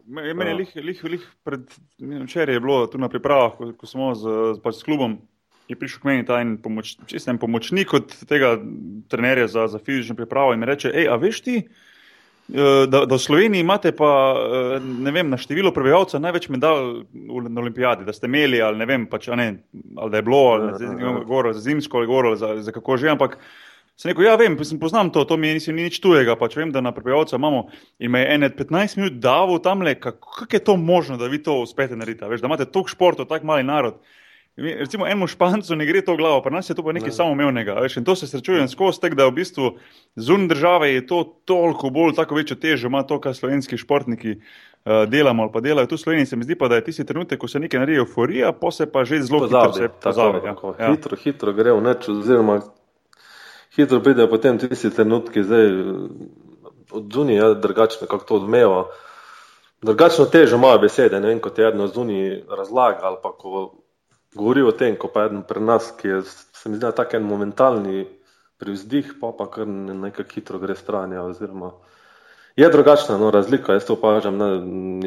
Meni 0.07 0.45
je 0.45 0.49
ja. 0.49 0.55
lih, 0.55 0.71
lih, 0.75 1.03
lih 1.03 1.23
pred 1.43 1.61
včeraj 1.97 2.55
je 2.55 2.59
bilo 2.59 2.87
tu 2.87 2.97
na 3.01 3.09
pripravah, 3.09 3.55
ko, 3.57 3.71
ko 3.73 3.87
smo 3.89 4.11
z, 4.13 4.33
pač 4.61 4.77
s 4.77 4.85
klubom 4.85 5.17
je 5.65 5.77
prišel 5.79 6.01
k 6.01 6.05
meni 6.05 6.25
ta 6.25 6.37
en, 6.43 6.59
pomoč, 6.61 6.93
en 7.17 7.39
pomočnik 7.41 7.93
od 7.97 8.13
tega 8.29 8.53
trenerja 9.09 9.47
za, 9.49 9.65
za 9.67 9.81
fizično 9.81 10.15
pripravo 10.15 10.53
in 10.53 10.61
mi 10.61 10.69
reče: 10.69 10.91
hej, 10.93 11.09
a 11.09 11.17
veš 11.17 11.41
ti? 11.41 11.55
Eh, 12.53 12.87
da, 12.87 13.05
da 13.05 13.15
v 13.15 13.19
Sloveniji 13.19 13.61
imate 13.65 13.89
pa 13.91 14.07
eh, 14.77 15.11
vem, 15.11 15.29
na 15.29 15.37
število 15.37 15.71
prebivalcev 15.73 16.21
največ 16.21 16.49
medalj 16.53 16.99
na 17.49 17.61
olimpijadi, 17.61 18.05
da 18.05 18.13
ste 18.13 18.29
imeli 18.29 18.61
ali 18.61 18.77
ne 18.77 18.85
vem, 18.85 19.07
pač, 19.09 19.31
ne, 19.33 19.47
ali 19.97 20.11
da 20.13 20.21
je 20.21 20.25
bilo, 20.27 20.41
ali 20.53 20.67
ja, 20.83 20.91
ja, 20.91 21.07
ja. 21.07 21.23
goro, 21.25 21.53
za 21.53 21.63
zimsko 21.65 21.97
ali 21.97 22.07
goro, 22.07 22.35
za, 22.35 22.53
za 22.61 22.71
kako 22.71 22.97
že, 23.01 23.09
ampak 23.09 23.39
sem 23.97 24.11
rekel, 24.11 24.27
ja 24.27 24.35
vem, 24.37 24.59
poznam 24.79 25.09
to, 25.09 25.23
to 25.25 25.39
mi 25.41 25.55
ni 25.55 25.73
nič 25.87 25.97
tujega, 26.03 26.35
pač 26.37 26.53
vem, 26.59 26.69
da 26.69 26.85
na 26.85 26.93
prebivalcev 26.93 27.41
imamo 27.41 27.65
in 27.97 28.13
me 28.13 28.21
je 28.21 28.35
ene 28.35 28.51
15 28.53 28.97
minut 29.01 29.17
davo 29.23 29.57
tam 29.57 29.81
le, 29.81 29.95
kako 29.97 30.37
kak 30.43 30.53
je 30.53 30.61
to 30.69 30.77
možno, 30.77 31.17
da 31.17 31.25
vi 31.25 31.41
to 31.41 31.57
uspete 31.63 31.97
narediti, 31.97 32.29
veš, 32.29 32.45
da 32.45 32.51
imate 32.51 32.69
toliko 32.69 32.93
športov, 32.93 33.25
tak 33.25 33.41
mali 33.43 33.65
narod. 33.65 33.97
Recimo, 34.55 35.03
enemu 35.05 35.27
špancu 35.27 35.75
ne 35.75 35.85
gre 35.85 35.99
to 36.01 36.15
glavo, 36.15 36.39
pa 36.41 36.49
nas 36.49 36.69
je 36.69 36.75
to 36.75 36.83
pa 36.83 36.93
nekaj 36.95 37.11
ne. 37.11 37.15
samoumevnega. 37.15 37.73
Veš, 37.83 37.97
in 37.97 38.05
to 38.07 38.15
se 38.15 38.27
srečujem 38.27 38.69
skozi 38.71 39.01
tek, 39.03 39.15
da 39.19 39.27
v 39.27 39.33
bistvu 39.35 39.73
zunaj 40.15 40.47
države 40.47 40.93
je 40.93 41.07
to 41.07 41.23
toliko 41.45 41.89
bolj, 41.89 42.13
tako 42.15 42.35
večjo 42.39 42.55
težo 42.55 42.87
ima 42.87 43.03
to, 43.03 43.19
kar 43.19 43.35
slovenski 43.35 43.77
športniki 43.77 44.37
uh, 44.37 45.03
delamo 45.11 45.43
ali 45.43 45.51
pa 45.51 45.59
delajo 45.59 45.91
tu 45.91 45.99
v 45.99 46.03
Sloveniji. 46.05 46.25
Se 46.25 46.39
mi 46.39 46.47
zdi 46.47 46.55
pa, 46.55 46.71
da 46.71 46.79
je 46.79 46.87
tisti 46.87 47.05
trenutek, 47.05 47.39
ko 47.39 47.51
se 47.51 47.59
nekaj 47.59 47.83
naredi 47.83 47.99
euforija, 47.99 48.53
pa 48.55 48.71
se 48.71 48.87
pa 48.91 49.03
že 49.03 49.21
zelo 49.27 49.43
pozabi, 49.43 49.73
hitro 49.73 49.99
pozabi. 50.03 50.39
Tako, 50.47 50.75
ja. 50.79 50.85
Ja. 50.85 50.91
Hitro, 50.95 51.17
hitro 51.23 51.53
gre 51.53 51.75
v 51.75 51.83
neč, 51.83 52.09
oziroma 52.09 52.61
hitro 53.75 53.99
pridejo 53.99 54.31
potem 54.31 54.57
tisti 54.59 54.89
trenutki, 54.89 55.43
zdaj 55.43 55.71
od 56.95 57.11
zunaj 57.13 57.35
je 57.35 57.55
drugačno, 57.55 58.07
kako 58.07 58.25
to 58.25 58.35
odmeva. 58.35 58.85
Drugačno 59.81 60.25
težo 60.31 60.55
imajo 60.55 60.79
besede, 60.79 61.19
ne 61.19 61.27
vem, 61.27 61.39
kot 61.43 61.59
je 61.59 61.73
eno 61.73 61.87
zunaj 61.87 62.45
razlaga 62.47 63.03
ali 63.03 63.17
pa 63.23 63.35
ko 63.35 63.73
govori 64.35 64.61
o 64.61 64.71
tem, 64.71 64.97
ko 64.99 65.09
pa 65.13 65.25
eden 65.29 65.43
pri 65.47 65.63
nas, 65.63 65.91
ki 65.99 66.07
je, 66.07 66.21
se 66.27 66.69
mi 66.69 66.77
zdi, 66.77 66.91
tako 66.95 67.17
en 67.17 67.27
momentalni 67.27 68.05
privzdih, 68.61 69.15
pa 69.21 69.33
pa 69.37 69.49
kar 69.51 69.67
nekaj 69.67 70.27
hitro 70.33 70.59
gre 70.59 70.75
stran. 70.75 71.13
Ja, 71.15 71.25
oziroma, 71.27 71.73
je 72.55 72.69
drugačna 72.71 73.17
no, 73.19 73.31
razlika, 73.31 73.75
jaz 73.75 73.87
to 73.87 73.97
opažam, 73.97 74.37
ne, 74.39 74.49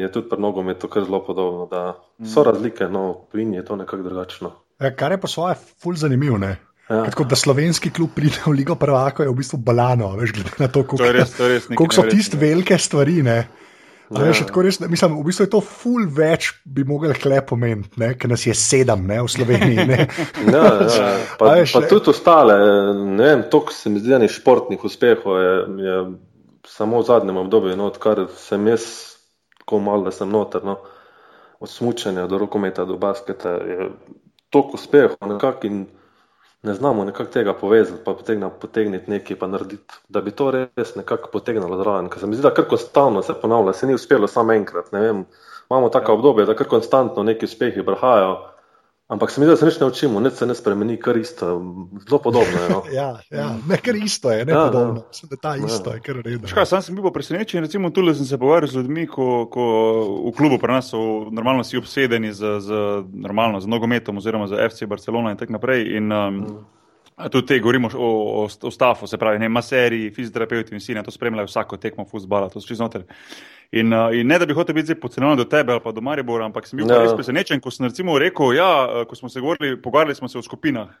je 0.01 0.11
tudi 0.13 0.29
pri 0.29 0.41
nogometu 0.41 0.87
kar 0.87 1.05
zelo 1.05 1.23
podobno, 1.25 1.67
da 1.71 1.93
so 2.25 2.43
mm. 2.43 2.49
razlike, 2.51 2.89
no, 2.89 3.05
v 3.33 3.45
Indiji 3.45 3.63
je 3.63 3.65
to 3.65 3.75
nekako 3.75 4.03
drugačno. 4.09 4.51
Ja, 4.79 4.93
kar 4.95 5.11
je 5.11 5.21
pa 5.21 5.27
svoje, 5.27 5.55
ful 5.81 5.97
zanimivo, 5.97 6.37
ne? 6.37 6.57
Ja. 6.89 7.03
Tako 7.05 7.23
da 7.29 7.37
slovenski 7.37 7.91
klub 7.93 8.09
pride 8.15 8.41
v 8.45 8.51
Ligo 8.57 8.75
Prvaka, 8.75 9.23
je 9.23 9.29
v 9.29 9.37
bistvu 9.37 9.59
balano, 9.61 10.15
veš, 10.17 10.31
glede 10.33 10.55
na 10.57 10.67
to, 10.73 10.81
koliko 10.87 11.93
so 11.93 12.05
tiste 12.09 12.37
velike 12.37 12.77
stvari. 12.81 13.21
Ne? 13.25 13.43
Ja. 14.09 14.23
Veš, 14.25 14.39
res, 14.57 14.79
mislim, 14.89 15.19
v 15.19 15.27
bistvu 15.27 15.45
je 15.45 15.51
to 15.53 15.59
ful 15.61 16.07
več, 16.09 16.47
bi 16.65 16.81
mogli 16.87 17.13
kle 17.13 17.43
pomeniti, 17.45 18.07
ker 18.17 18.31
nas 18.31 18.41
je 18.47 18.55
sedem 18.57 19.03
ne, 19.05 19.19
v 19.21 19.29
Sloveniji. 19.29 19.85
ja, 20.55 20.63
ja. 20.81 21.09
Pa, 21.37 21.51
veš, 21.59 21.75
pa 21.77 21.83
tudi 21.85 22.09
ostale, 22.09 22.55
ne 22.97 23.27
vem, 23.27 23.43
to, 23.53 23.61
kar 23.67 23.77
se 23.77 23.91
mi 23.93 24.01
zdi, 24.01 24.15
da 24.15 24.23
je 24.25 24.31
športnih 24.33 24.87
uspehov, 24.89 25.37
je, 25.37 25.53
je 25.85 25.99
samo 26.73 27.03
v 27.03 27.05
zadnjem 27.05 27.37
obdobju, 27.43 27.75
no, 27.77 27.91
odkar 27.93 28.23
sem 28.33 28.65
jaz, 28.71 28.87
tako 29.61 29.83
mal, 29.85 30.07
da 30.07 30.15
sem 30.15 30.33
noter, 30.33 30.65
no, 30.65 30.79
od 31.61 31.69
smučanja 31.69 32.25
do 32.31 32.41
rokometa 32.41 32.87
do 32.89 32.97
basketa, 32.97 33.59
je 33.69 33.91
toliko 34.49 34.81
uspehov 34.81 35.33
nekako 35.35 35.69
in 35.69 35.85
ne 36.63 36.73
znamo 36.73 37.05
nekako 37.05 37.31
tega 37.31 37.53
povezati, 37.53 38.01
pa 38.05 38.13
potegniti 38.61 39.11
nekaj, 39.11 39.39
pa 39.39 39.47
narediti, 39.47 39.93
da 40.09 40.21
bi 40.21 40.31
to 40.31 40.51
res 40.51 40.95
nekako 40.95 41.29
potegnilo 41.31 41.77
zraven. 41.77 42.09
Ker 42.09 42.19
se 42.19 42.27
mi 42.27 42.35
zdi, 42.35 42.43
da 42.43 42.53
kar 42.53 42.67
konstantno 42.67 43.21
se 43.21 43.33
ponavlja, 43.41 43.73
se 43.73 43.87
ni 43.87 43.93
uspelo 43.93 44.27
samo 44.27 44.53
enkrat. 44.53 44.91
Imamo 45.69 45.89
tako 45.89 46.11
ja. 46.11 46.15
obdobje, 46.15 46.45
da 46.45 46.55
kar 46.55 46.67
konstantno 46.67 47.23
neki 47.23 47.45
uspehi 47.45 47.85
prihajajo. 47.85 48.37
Ampak 49.09 49.31
se 49.31 49.41
mi 49.41 49.45
zdi, 49.45 49.51
da 49.51 49.57
se 49.57 49.65
nič 49.65 49.79
ne 49.79 49.85
učimo, 49.87 50.19
nič 50.19 50.33
se 50.33 50.45
ne 50.45 50.53
spremeni, 50.55 50.97
kar 51.01 51.17
isto, 51.17 51.47
zelo 52.05 52.19
podobno 52.21 52.61
je. 52.61 52.69
No. 52.69 52.83
ja, 52.99 53.19
ja, 53.29 53.55
ne 53.67 53.77
kar 53.77 53.95
isto 53.95 54.31
je, 54.31 54.45
ne 54.45 54.53
ja, 54.53 54.65
podobno. 54.69 55.01
Ja. 55.01 55.29
Da 55.29 55.35
ta 55.35 55.55
isto 55.55 55.89
ja. 55.89 55.95
je, 55.95 56.01
kar 56.05 56.19
redo. 56.25 56.47
Škaj, 56.47 56.65
sam 56.65 56.81
sem 56.85 56.95
bil 56.95 57.09
presenečen, 57.11 57.65
recimo 57.65 57.89
tu 57.89 58.05
sem 58.13 58.25
se 58.25 58.37
pogovarjal 58.37 58.69
z 58.69 58.75
ljudmi, 58.75 59.07
ko, 59.07 59.47
ko 59.49 59.65
v 60.29 60.33
klubu 60.37 60.59
pri 60.61 60.77
nas 60.77 60.91
so 60.93 61.25
normalno 61.31 61.65
vsi 61.65 61.81
obsedeni 61.81 62.33
z, 62.33 62.59
z, 62.61 62.69
normalno, 63.13 63.59
z 63.59 63.67
nogometom 63.67 64.21
oziroma 64.21 64.47
z 64.47 64.61
FC 64.69 64.85
Barcelona 64.85 65.33
in 65.33 65.41
tako 65.41 65.57
naprej. 65.57 65.89
In, 65.97 66.11
um, 66.11 66.37
mm. 66.37 66.65
Tudi 67.27 67.47
te 67.47 67.59
govorimo 67.59 67.89
o, 67.95 68.09
o, 68.43 68.47
o 68.61 68.71
stafu, 68.71 69.07
se 69.07 69.17
pravi, 69.17 69.39
ne, 69.39 69.49
maseriji, 69.49 70.11
fizioterapeuti 70.15 70.71
in 70.71 70.79
vsi 70.79 70.93
na 70.95 71.03
to 71.03 71.11
spremljajo 71.11 71.49
vsako 71.49 71.77
tekmo 71.77 72.05
futbola, 72.07 72.47
to 72.49 72.61
so 72.61 72.67
čez 72.67 72.79
noter. 72.79 73.03
In, 73.71 73.93
uh, 73.93 74.13
in 74.15 74.27
ne, 74.27 74.37
da 74.39 74.47
bi 74.47 74.55
hotel 74.55 74.77
biti 74.77 74.95
podcenjen 74.95 75.37
do 75.37 75.45
tebe 75.45 75.73
ali 75.73 75.83
pa 75.83 75.91
do 75.91 76.01
Maribora, 76.01 76.47
ampak 76.47 76.67
sem 76.67 76.79
bil 76.79 76.87
no. 76.87 77.01
res 77.03 77.11
presenečen, 77.13 77.59
ko 77.61 77.69
sem 77.71 77.85
recimo 77.89 78.15
rekel, 78.19 78.55
ja, 78.55 78.69
uh, 78.85 79.03
ko 79.09 79.19
smo 79.19 79.29
se 79.29 79.43
govorili, 79.43 79.75
pogovarjali 79.81 80.15
smo 80.15 80.29
se 80.31 80.39
o 80.39 80.41
skupinah, 80.41 80.95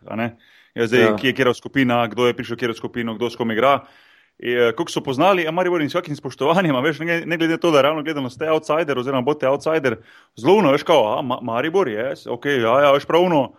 ja, 0.75 0.85
zdaj, 0.85 1.01
ja. 1.01 1.15
kje 1.15 1.31
je 1.31 1.37
kera 1.39 1.53
skupina, 1.53 2.03
kdo 2.11 2.27
je 2.27 2.35
prišel 2.37 2.59
kera 2.59 2.75
skupino, 2.77 3.15
kdo 3.15 3.29
s 3.29 3.39
kom 3.39 3.51
igra. 3.51 3.79
Uh, 3.79 4.69
kako 4.75 4.91
so 4.91 5.03
poznali, 5.03 5.47
a 5.47 5.51
Maribor 5.51 5.81
in 5.81 5.89
s 5.89 5.97
kakim 5.97 6.15
spoštovanjem, 6.15 6.75
veš, 6.83 6.99
ne, 6.99 7.23
ne 7.25 7.37
glede 7.37 7.55
na 7.55 7.63
to, 7.63 7.71
da 7.71 7.81
ravno 7.81 8.03
gledano 8.03 8.29
ste 8.29 8.51
outsider 8.51 8.99
oziroma 8.99 9.23
boste 9.25 9.47
outsider, 9.47 9.97
zelo 10.37 10.61
no, 10.61 10.75
veš, 10.75 10.83
kao, 10.83 11.17
a, 11.17 11.21
Ma 11.21 11.39
Maribor 11.41 11.89
je, 11.89 12.13
ok, 12.27 12.45
ja, 12.45 12.75
ja, 12.85 12.91
veš 12.91 13.07
pravno 13.07 13.53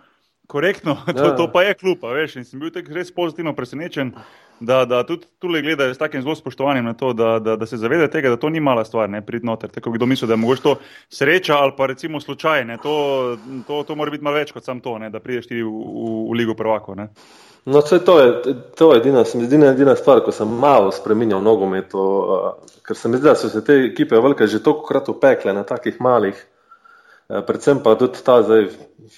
korektno, 0.51 0.97
to, 1.17 1.25
ja. 1.25 1.37
to 1.39 1.47
pa 1.53 1.63
je 1.63 1.75
klub. 1.79 2.03
Veš, 2.03 2.41
in 2.41 2.47
sem 2.47 2.61
bil 2.61 2.75
res 2.91 3.13
pozitivno 3.15 3.55
presenečen, 3.55 4.11
da, 4.61 4.83
da 4.85 5.03
tudi 5.09 5.29
tukaj 5.41 5.63
gledajo 5.65 5.95
s 5.95 6.01
takim 6.01 6.23
zelo 6.23 6.35
spoštovanjem 6.37 6.85
na 6.85 6.95
to, 6.95 7.13
da, 7.17 7.39
da, 7.39 7.57
da 7.57 7.67
se 7.67 7.79
zavedajo 7.81 8.11
tega, 8.13 8.35
da 8.35 8.41
to 8.41 8.51
ni 8.51 8.61
mala 8.61 8.85
stvar, 8.85 9.09
ne 9.11 9.23
prid 9.27 9.45
noter. 9.47 9.71
Tako 9.71 9.95
kdo 9.95 10.09
misli, 10.11 10.29
da 10.29 10.37
je 10.37 10.43
mogoče 10.43 10.63
to 10.63 10.75
sreča 11.09 11.57
ali 11.57 11.73
pa 11.77 11.87
recimo 11.87 12.21
slučaj, 12.21 12.67
to, 12.83 12.97
to, 13.67 13.83
to 13.89 13.95
mora 13.97 14.11
biti 14.11 14.25
malo 14.25 14.37
več 14.37 14.53
kot 14.53 14.67
samo 14.67 14.85
to, 14.85 14.99
ne, 14.99 15.11
da 15.11 15.23
prideš 15.23 15.49
ti 15.49 15.63
v, 15.63 15.71
v, 15.71 16.11
v 16.29 16.37
Ligo 16.43 16.59
prvako. 16.59 16.99
Ne. 16.99 17.09
No, 17.65 17.83
to 17.83 18.21
je, 18.21 18.55
to 18.77 18.93
je 18.93 19.01
edina, 19.01 19.25
se 19.25 19.39
mi 19.39 19.45
zdi, 19.45 19.57
edina 19.69 19.95
stvar, 19.97 20.25
ko 20.25 20.33
sem 20.33 20.49
malo 20.49 20.93
spremenil 20.93 21.43
nogomet, 21.45 21.93
ker 22.87 22.97
se 22.97 23.09
mi 23.09 23.21
zdi, 23.21 23.29
da 23.29 23.37
so 23.37 23.53
se 23.53 23.65
te 23.65 23.83
ekipe 23.91 24.17
velike 24.17 24.49
že 24.49 24.63
toliko 24.65 24.89
krat 24.89 25.09
upekle 25.13 25.53
na 25.53 25.65
takih 25.65 26.01
malih 26.01 26.41
predvsem 27.47 27.83
pa 27.85 27.95
tudi 27.95 28.23
ta 28.25 28.43
zdaj 28.43 28.69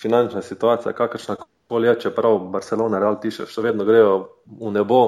finančna 0.00 0.42
situacija, 0.42 0.92
kakršna 0.92 1.37
koli 1.69 1.88
je, 1.88 2.00
čeprav 2.00 2.38
Barcelona, 2.38 2.99
Real 3.00 3.21
tiše, 3.21 3.47
še 3.49 3.62
vedno 3.64 3.85
grejo 3.88 4.16
v 4.61 4.73
nebo 4.75 4.99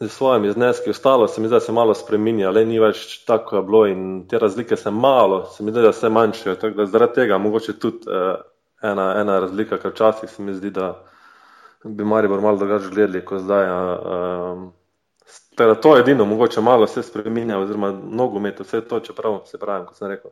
z 0.00 0.08
svojimi 0.12 0.52
zneski, 0.52 0.90
ostalo 0.90 1.28
se 1.28 1.40
mi 1.40 1.48
da 1.48 1.60
se 1.60 1.72
malo 1.72 1.94
spreminja, 1.94 2.50
le 2.50 2.64
ni 2.64 2.78
več 2.80 3.24
tako 3.28 3.56
je 3.56 3.62
bilo 3.62 3.82
in 3.86 4.06
te 4.28 4.38
razlike 4.38 4.76
se 4.76 4.90
malo, 4.90 5.44
se 5.52 5.64
mi 5.64 5.72
zdi, 5.72 5.82
da 5.82 5.92
se 5.92 6.08
manjšajo, 6.08 6.56
tako 6.56 6.76
da 6.76 6.86
zaradi 6.86 7.14
tega 7.20 7.38
mogoče 7.38 7.78
tudi 7.80 8.08
eh, 8.12 8.40
ena, 8.82 9.06
ena 9.20 9.38
razlika, 9.40 9.78
ker 9.80 9.92
včasih 9.92 10.30
se 10.30 10.42
mi 10.42 10.54
zdi, 10.54 10.70
da 10.70 10.94
bi 11.84 12.04
Maribor 12.04 12.40
malo 12.40 12.56
drugače 12.56 12.92
gledali, 12.92 13.24
kot 13.24 13.44
zdaj. 13.44 13.70
Um, 13.70 14.72
Teda 15.56 15.74
to 15.74 15.96
je 15.96 16.02
edino, 16.04 16.24
mogoče 16.28 16.60
malo 16.60 16.86
se 16.86 17.02
spremenja, 17.02 17.58
oziroma 17.58 17.88
nogomet, 17.90 18.60
vse 18.60 18.80
to, 18.88 19.00
čeprav 19.00 19.40
se 19.48 19.58
pravi, 19.58 19.86
kot 19.86 19.96
sem 19.96 20.10
rekel 20.12 20.30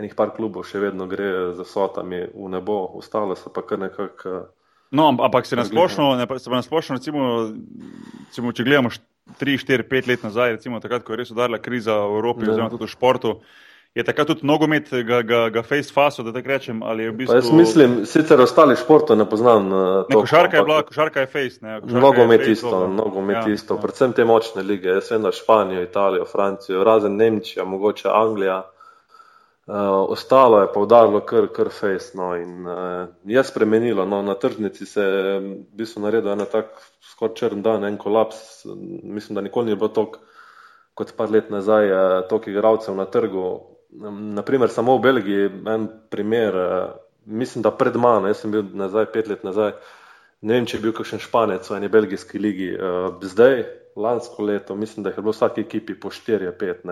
enih 0.00 0.14
par 0.16 0.32
klubov 0.36 0.66
še 0.68 0.80
vedno 0.82 1.06
gre 1.10 1.52
z 1.56 1.64
vsotami 1.66 2.24
v 2.32 2.50
nebo, 2.52 2.84
ostale 2.98 3.36
so 3.36 3.52
pa 3.52 3.64
kar 3.66 3.82
nekako. 3.82 4.28
Eh, 4.28 4.46
no, 4.96 5.10
ampak 5.12 5.46
se 5.46 5.56
nasplošno, 5.56 6.14
recimo, 6.96 7.50
recimo, 8.28 8.52
če 8.52 8.64
gledamo 8.64 8.92
3, 9.38 9.58
4, 9.58 9.88
5 9.88 10.08
let 10.08 10.24
nazaj, 10.24 10.56
recimo 10.58 10.80
takrat, 10.80 11.04
ko 11.04 11.14
je 11.14 11.22
res 11.22 11.34
udarila 11.34 11.60
kriza 11.62 11.94
v 11.94 12.16
Evropi, 12.18 12.46
ja. 12.46 12.54
oziroma 12.54 12.72
tudi 12.72 12.88
v 12.88 12.94
športu. 12.94 13.36
Je 13.92 14.00
takrat 14.00 14.24
tudi 14.24 14.46
nogomet, 14.48 14.88
ga, 15.04 15.18
ga, 15.20 15.40
ga 15.52 15.60
face 15.60 15.92
faso, 15.92 16.24
da 16.24 16.32
tako 16.32 16.48
rečem? 16.48 16.80
V 16.80 17.12
bistvu... 17.12 17.36
Jaz 17.36 17.50
mislim, 17.52 17.96
sicer 18.08 18.40
ostali 18.40 18.72
športov 18.80 19.18
ne 19.20 19.26
poznam. 19.28 19.68
Eh, 19.68 20.08
ne, 20.08 20.16
košarka, 20.16 20.56
je 20.56 20.64
bila, 20.64 20.80
košarka 20.88 21.26
je 21.26 21.28
face. 21.28 21.60
Nogomet 21.92 22.46
isto, 22.48 22.86
nogomet 22.88 23.44
ja, 23.44 23.52
isto. 23.52 23.76
Ja. 23.76 23.82
Predvsem 23.84 24.16
te 24.16 24.24
močne 24.24 24.64
lige. 24.64 24.96
Jaz 24.96 25.12
vem, 25.12 25.28
da 25.28 25.32
Španijo, 25.36 25.84
Italijo, 25.84 26.24
Francijo, 26.24 26.84
razen 26.88 27.20
Nemčija, 27.20 27.68
mogoče 27.68 28.08
Anglija. 28.08 28.62
Uh, 29.66 29.74
ostalo 30.10 30.60
je 30.60 30.68
pa 30.74 30.80
udarilo 30.80 31.20
kar, 31.20 31.46
kar 31.54 31.68
face. 31.70 32.16
No, 32.18 32.32
in, 32.36 32.66
uh, 32.66 33.08
je 33.24 33.44
spremenilo. 33.44 34.06
No, 34.06 34.22
na 34.22 34.34
tržnici 34.34 34.86
se 34.86 35.02
je 35.02 35.38
v 35.40 35.54
bistvu 35.78 36.02
naredil 36.02 36.32
en 36.32 36.42
tak 36.50 36.72
skoraj 37.12 37.34
črn 37.34 37.62
dan, 37.62 37.84
en 37.84 37.96
kolaps. 37.96 38.64
Mislim, 39.02 39.34
da 39.34 39.40
nikoli 39.40 39.70
ni 39.70 39.76
bilo 39.76 39.88
tako 39.88 40.18
kot 40.94 41.14
par 41.16 41.30
let 41.30 41.50
nazaj, 41.50 41.92
uh, 41.92 42.28
toliko 42.28 42.50
igralcev 42.50 42.96
na 42.96 43.04
trgu. 43.04 43.44
Um, 44.02 44.34
naprimer, 44.34 44.68
samo 44.68 44.96
v 44.96 45.02
Belgiji, 45.02 45.50
en 45.68 45.86
primer, 46.10 46.56
uh, 46.56 46.90
mislim, 47.24 47.62
da 47.62 47.70
pred 47.70 47.96
mano, 47.96 48.26
jaz 48.26 48.42
sem 48.42 48.50
bil 48.50 48.64
nazaj, 48.74 49.12
pet 49.12 49.28
let 49.28 49.44
nazaj, 49.44 49.76
ne 50.42 50.58
vem, 50.58 50.66
če 50.66 50.76
je 50.76 50.82
bil 50.82 50.94
kakšen 50.96 51.22
španec 51.22 51.70
v 51.70 51.76
eni 51.78 51.92
belgijski 51.92 52.40
ligi. 52.42 52.72
Uh, 52.74 53.14
zdaj, 53.22 53.62
lansko 53.96 54.42
leto, 54.42 54.74
mislim, 54.74 55.04
da 55.04 55.10
je 55.10 55.22
bilo 55.22 55.30
v 55.30 55.36
vsaki 55.36 55.60
ekipi 55.60 55.94
po 56.00 56.10
4-5, 56.10 56.88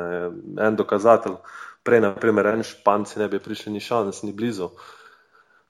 en 0.60 0.76
dokazatelj 0.76 1.38
prej, 1.82 2.00
naprimer, 2.00 2.46
en 2.46 2.64
španci 2.66 3.18
ne 3.18 3.28
bi 3.28 3.38
prišli 3.38 3.72
ni 3.72 3.80
šans, 3.80 4.22
ni 4.22 4.32
blizu, 4.32 4.68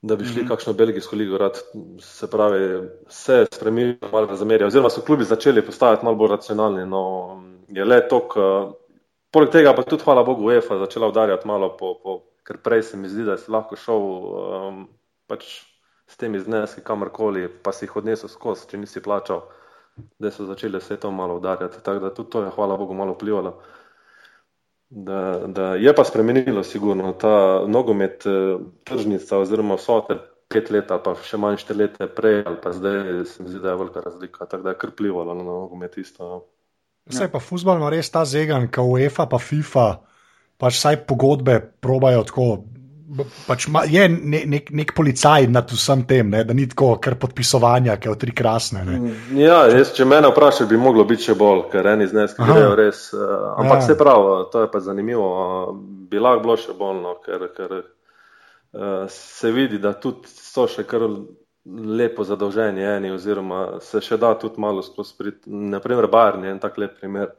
da 0.03 0.17
bi 0.17 0.25
šli 0.25 0.43
mm 0.43 0.45
-hmm. 0.45 0.49
kakšno 0.49 0.73
belgijsko 0.73 1.17
ligo. 1.17 1.39
Rad, 1.39 1.61
se 2.01 2.31
pravi, 2.31 2.89
se 3.09 3.35
je 3.35 3.47
spremenilo 3.53 4.11
malo 4.13 4.27
razmerje, 4.27 4.67
oziroma 4.67 4.91
so 4.91 5.01
klubi 5.01 5.25
začeli 5.25 5.67
postajati 5.67 6.05
malo 6.05 6.17
bolj 6.17 6.29
racionalni. 6.29 6.87
No, 6.87 7.43
je 7.69 7.85
le 7.85 8.09
to, 8.09 8.29
poleg 9.31 9.51
tega 9.51 9.75
pa 9.75 9.83
tudi, 9.83 10.05
hvala 10.05 10.23
Bogu, 10.23 10.45
UEFA 10.45 10.79
začela 10.79 11.09
udarjati 11.09 11.49
malo 11.49 11.77
po, 11.77 11.95
po 12.03 12.23
ker 12.51 12.59
prej 12.59 12.83
se 12.83 12.97
mi 12.97 13.09
zdi, 13.09 13.25
da 13.25 13.33
je 13.33 13.39
lahko 13.49 13.77
šel 13.77 13.97
um, 13.97 14.89
pač 15.27 15.45
s 16.11 16.17
temi 16.19 16.41
zneski 16.41 16.83
kamorkoli, 16.83 17.49
pa 17.63 17.73
si 17.73 17.85
jih 17.85 17.97
odnesel 17.97 18.29
skozi, 18.29 18.67
če 18.71 18.81
nisi 18.83 19.03
plačal, 19.03 19.45
da 20.19 20.33
so 20.35 20.47
začeli 20.49 20.81
vse 20.81 20.97
to 20.97 21.11
malo 21.15 21.37
udarjati. 21.39 21.83
Tako 21.85 22.03
da 22.03 22.15
tudi 22.15 22.31
to 22.31 22.43
je, 22.43 22.51
hvala 22.57 22.77
Bogu, 22.77 22.95
malo 22.95 23.15
vplivalo. 23.15 23.61
Da, 24.91 25.39
da 25.47 25.75
je 25.79 25.95
pa 25.95 26.05
spremenilo, 26.05 26.65
sigurno, 26.67 27.13
ta 27.13 27.63
nogomet, 27.67 28.27
eh, 28.27 28.59
tržnica 28.85 29.39
oziroma 29.39 29.77
vsote 29.79 30.17
pet 30.51 30.71
let 30.75 30.91
pa 30.91 31.15
še 31.15 31.39
manj 31.39 31.61
štiri 31.63 31.79
leta 31.85 32.09
prej 32.11 32.43
ali 32.43 32.59
pa 32.63 32.73
zdaj, 32.75 33.25
se 33.31 33.43
mi 33.43 33.53
zdi, 33.53 33.61
da 33.63 33.71
je 33.71 33.81
velika 33.85 34.03
razlika. 34.03 34.47
Tako 34.47 34.63
da 34.67 34.75
je 34.75 34.81
kar 34.81 34.91
vplivalo 34.91 35.35
na 35.35 35.47
nogomet 35.47 35.95
isto. 35.99 36.27
No. 36.27 36.41
Vse 37.11 37.31
pa 37.31 37.39
futbol 37.39 37.79
ima 37.79 37.91
res 37.91 38.11
ta 38.11 38.25
zegan, 38.27 38.67
kot 38.67 38.87
UEFA, 38.87 39.29
pa 39.31 39.39
FIFA, 39.39 39.87
pač 40.59 40.81
vsaj 40.81 41.05
pogodbe 41.07 41.61
probajo 41.81 42.27
tako 42.27 42.49
pač 43.47 43.67
ma, 43.69 43.83
je 43.89 44.05
ne, 44.09 44.43
nek, 44.47 44.71
nek 44.77 44.93
policaj 44.95 45.49
nad 45.51 45.71
vsem 45.73 46.05
tem, 46.09 46.31
ne, 46.31 46.43
da 46.47 46.55
ni 46.55 46.67
tako 46.71 46.93
kar 47.03 47.17
podpisovanja, 47.21 47.97
ki 48.01 48.11
je 48.11 48.17
tri 48.23 48.35
krasne. 48.37 48.85
Ne. 48.87 49.15
Ja, 49.41 49.65
jaz, 49.71 49.93
če 49.97 50.07
me 50.07 50.21
vprašaš, 50.25 50.69
bi 50.71 50.79
moglo 50.81 51.05
biti 51.09 51.31
še 51.31 51.37
bolj, 51.39 51.67
ker 51.73 51.91
eni 51.95 52.07
zneski 52.11 52.47
grejo 52.47 52.77
res. 52.79 53.09
Uh, 53.17 53.51
ampak 53.63 53.83
ja. 53.83 53.89
se 53.89 53.99
pravi, 53.99 54.37
to 54.53 54.65
je 54.65 54.71
pa 54.71 54.83
zanimivo. 54.85 55.27
Uh, 55.31 55.75
bi 56.11 56.23
lahko 56.23 56.45
bilo 56.47 56.57
še 56.61 56.77
bolj, 56.79 57.03
no, 57.03 57.17
ker, 57.27 57.49
ker 57.57 57.77
uh, 57.81 59.05
se 59.11 59.53
vidi, 59.55 59.83
da 59.83 59.97
tudi 59.99 60.31
so 60.31 60.69
še 60.71 60.87
kar 60.89 61.09
lepo 62.01 62.25
zadolženi 62.25 62.87
eni, 62.87 63.11
oziroma 63.13 63.81
se 63.85 64.01
še 64.05 64.19
da 64.21 64.33
tudi 64.39 64.63
malo 64.63 64.87
skozi 64.87 65.19
prid. 65.19 65.43
Naprimer, 65.47 66.09
Barni 66.13 66.49
je 66.49 66.57
en 66.57 66.63
tak 66.63 66.79
lep 66.81 66.97
primer. 67.03 67.35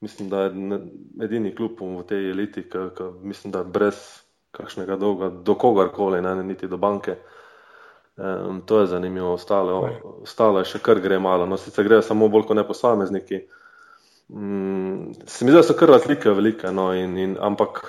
Mislim, 0.00 0.28
da 0.30 0.44
je 0.46 0.78
edini 1.26 1.50
klub 1.58 1.80
v 1.82 2.04
tej 2.06 2.30
eliti, 2.30 2.62
ki 2.70 3.10
mislim, 3.26 3.50
da 3.50 3.64
brez 3.66 3.98
kakšnega 4.58 4.98
dolga, 5.00 5.30
do 5.30 5.54
kogarkoli, 5.54 6.22
ne 6.24 6.34
niti 6.42 6.68
do 6.68 6.76
banke. 6.76 7.16
Um, 8.18 8.62
to 8.66 8.80
je 8.80 8.90
zanimivo, 8.90 9.36
ostalo, 9.38 9.76
ostalo 10.26 10.64
še 10.66 10.80
kar 10.82 10.98
gre 10.98 11.20
malo, 11.22 11.46
no 11.46 11.54
sicer 11.54 11.86
gre 11.86 12.00
samo 12.02 12.26
bolj 12.28 12.48
kot 12.48 12.58
ne 12.58 12.64
posamezniki. 12.66 13.44
Um, 14.28 15.14
se 15.24 15.46
mi 15.46 15.52
zdi, 15.52 15.60
da 15.60 15.62
so 15.62 15.76
kar 15.78 15.92
razlike 15.94 16.34
velike, 16.34 16.72
no 16.74 16.90
in, 16.98 17.14
in, 17.16 17.36
ampak 17.40 17.84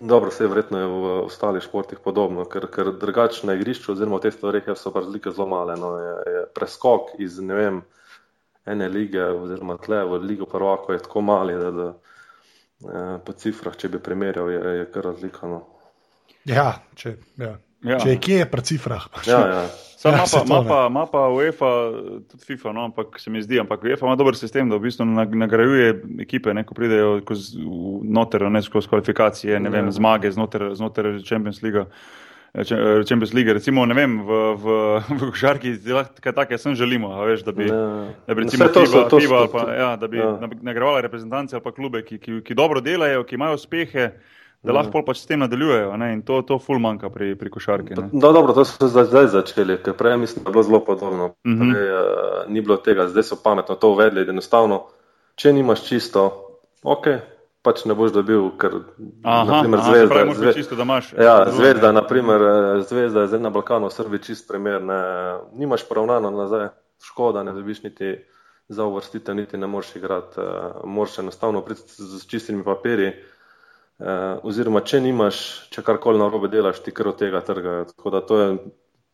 dobro, 0.00 0.30
vse 0.30 0.46
verjetno 0.46 0.78
je 0.78 0.86
v 0.86 1.14
ostalih 1.24 1.62
športih 1.62 1.98
podobno, 2.04 2.44
ker, 2.44 2.68
ker 2.70 2.92
drugače 3.00 3.46
na 3.46 3.56
igrišču 3.58 3.92
oziroma 3.92 4.20
v 4.20 4.28
teh 4.28 4.36
stvarih 4.36 4.70
so 4.76 4.92
pa 4.94 5.02
razlike 5.02 5.34
zelo 5.34 5.48
male. 5.50 5.76
No, 5.76 5.96
je, 5.98 6.14
je 6.36 6.44
preskok 6.54 7.16
iz 7.18 7.40
ne 7.42 7.58
vem, 7.58 7.80
ene 8.66 8.88
lige 8.88 9.24
oziroma 9.24 9.78
tle 9.82 10.04
v 10.04 10.20
ligo 10.22 10.46
prvako 10.46 10.92
je 10.92 11.02
tako 11.02 11.20
mali, 11.20 11.58
da, 11.58 11.70
da 11.70 11.88
eh, 11.90 13.18
po 13.24 13.32
cifrah, 13.32 13.76
če 13.76 13.88
bi 13.88 13.98
primerjal, 13.98 14.50
je, 14.54 14.76
je 14.82 14.86
kar 14.94 15.10
razlika. 15.10 15.50
No. 15.50 15.64
Ja, 16.44 16.70
če, 16.94 17.16
ja. 17.40 17.56
Ja. 17.86 17.98
če 18.02 18.14
je 18.14 18.18
kje, 18.22 18.38
je 18.42 18.48
pri 18.50 18.62
cifrah. 18.66 19.10
Ja, 19.26 19.42
ja. 19.46 19.68
Ima 19.98 20.14
ja, 20.14 20.62
pa, 20.68 20.88
ma 20.88 21.06
pa 21.10 21.24
UEFA, 21.34 21.68
tudi 22.30 22.44
FIFA, 22.46 22.72
no, 22.72 22.84
ampak 22.86 23.18
se 23.18 23.32
mi 23.34 23.42
zdi, 23.42 23.58
ampak 23.58 23.82
UEFA 23.82 24.06
ima 24.06 24.14
dober 24.14 24.36
sistem, 24.38 24.68
da 24.70 24.78
v 24.78 24.86
bistvu 24.86 25.02
nagrajuje 25.34 25.88
ekipe, 26.22 26.54
ne, 26.54 26.62
ko 26.62 26.76
pridejo 26.78 27.16
noter, 28.06 28.44
ne 28.46 28.62
skozi 28.62 28.92
kvalifikacije, 28.92 29.58
ne 29.58 29.72
vem, 29.74 29.90
ja. 29.90 29.96
zmage 29.98 30.30
znotraj, 30.30 30.76
znotraj 30.78 31.18
Champions 31.26 31.58
League. 31.66 31.82
Eh, 32.54 32.62
eh, 32.62 33.02
Champions 33.08 33.34
League, 33.34 33.52
recimo, 33.52 33.86
ne 33.90 33.98
vem, 33.98 34.20
v, 34.22 34.38
v, 34.62 34.78
v 35.18 35.32
košarki, 35.34 35.74
kaj 36.22 36.32
takega 36.32 36.62
sem 36.62 36.78
želimo, 36.78 37.10
veš, 37.26 37.42
da 37.50 37.52
bi, 37.52 37.66
ja. 37.66 37.82
da 38.26 38.38
bi 38.38 38.46
recimo 38.46 38.70
to, 38.70 38.86
FIBA, 38.86 39.04
to, 39.10 39.20
FIBA, 39.20 39.44
pa, 39.52 39.66
ja, 39.74 39.92
da 39.98 40.06
bi 40.06 40.22
ja. 40.22 40.30
nagravala 40.62 41.02
reprezentance 41.02 41.58
ali 41.58 41.66
pa 41.66 41.74
klube, 41.74 42.06
ki, 42.06 42.22
ki, 42.22 42.38
ki 42.46 42.54
dobro 42.54 42.80
delajo, 42.80 43.26
ki 43.26 43.34
imajo 43.34 43.58
uspehe 43.58 44.12
da 44.62 44.74
lahko 44.74 45.02
pač 45.06 45.22
s 45.22 45.28
tem 45.30 45.40
nadaljujejo. 45.40 45.94
Ne? 46.00 46.12
In 46.16 46.22
to, 46.26 46.40
to 46.46 46.58
ful 46.62 46.80
manjka 46.82 47.10
pri, 47.14 47.32
pri 47.38 47.50
košarki. 47.54 47.96
No, 48.12 48.32
dobro, 48.32 48.54
to 48.56 48.64
so 48.66 48.90
zdaj, 48.90 49.08
zdaj 49.10 49.30
začeli, 49.36 49.78
ker 49.84 49.94
prej 49.98 50.18
mislim, 50.18 50.44
da 50.44 50.50
je 50.50 50.52
bilo 50.52 50.66
zelo 50.66 50.80
podobno. 50.84 51.24
Uh 51.24 51.32
-huh. 51.52 51.72
prej, 51.72 51.90
uh, 51.94 52.52
ni 52.52 52.60
bilo 52.60 52.76
tega, 52.76 53.08
zdaj 53.08 53.22
so 53.22 53.36
pametno 53.44 53.74
to 53.74 53.90
uvedli. 53.90 54.28
Enostavno, 54.28 54.86
če 55.34 55.52
nimaš 55.52 55.88
čisto, 55.88 56.30
ok. 56.82 57.06
Pač 57.62 57.84
ne 57.84 57.94
boš 57.94 58.12
dobil, 58.12 58.50
ker 58.58 58.70
je 58.70 59.82
zvezda. 59.90 60.14
Pravi, 60.14 60.34
zve, 60.34 60.52
čisto, 60.54 60.76
da 60.76 60.82
imaš, 60.82 61.12
ja, 61.12 61.46
zvezda, 61.50 61.92
naprimer, 61.92 62.42
eh, 62.42 62.82
zvezda 62.82 63.20
je 63.20 63.26
zdaj 63.26 63.40
na 63.40 63.50
Balkanu, 63.50 63.90
Srbiji 63.90 64.22
čist 64.22 64.48
primer. 64.48 64.82
Ne, 64.82 65.02
nimaš 65.52 65.88
poravnano 65.88 66.30
nazaj, 66.30 66.68
škoda, 67.02 67.42
ne 67.42 67.52
dobiš 67.52 67.82
niti 67.82 68.24
za 68.68 68.84
uvrstitev, 68.84 69.34
niti 69.34 69.58
ne 69.58 69.66
moreš 69.66 69.96
igrati. 69.96 70.40
Uh, 70.40 70.44
moraš 70.84 71.18
enostavno 71.18 71.60
priti 71.60 71.82
z 71.96 72.26
čistimi 72.26 72.64
papirji. 72.64 73.08
Uh, 73.08 73.37
oziroma, 73.98 74.82
če 74.86 75.00
nimaš, 75.02 75.38
če 75.74 75.82
karkoli 75.82 76.20
narobe 76.20 76.50
delaš, 76.52 76.82
ti 76.84 76.94
kar 76.94 77.10
od 77.10 77.18
tega 77.18 77.40
trga. 77.42 77.80
Tako 77.90 78.12
da 78.14 78.20
to 78.22 78.40
je 78.40 78.50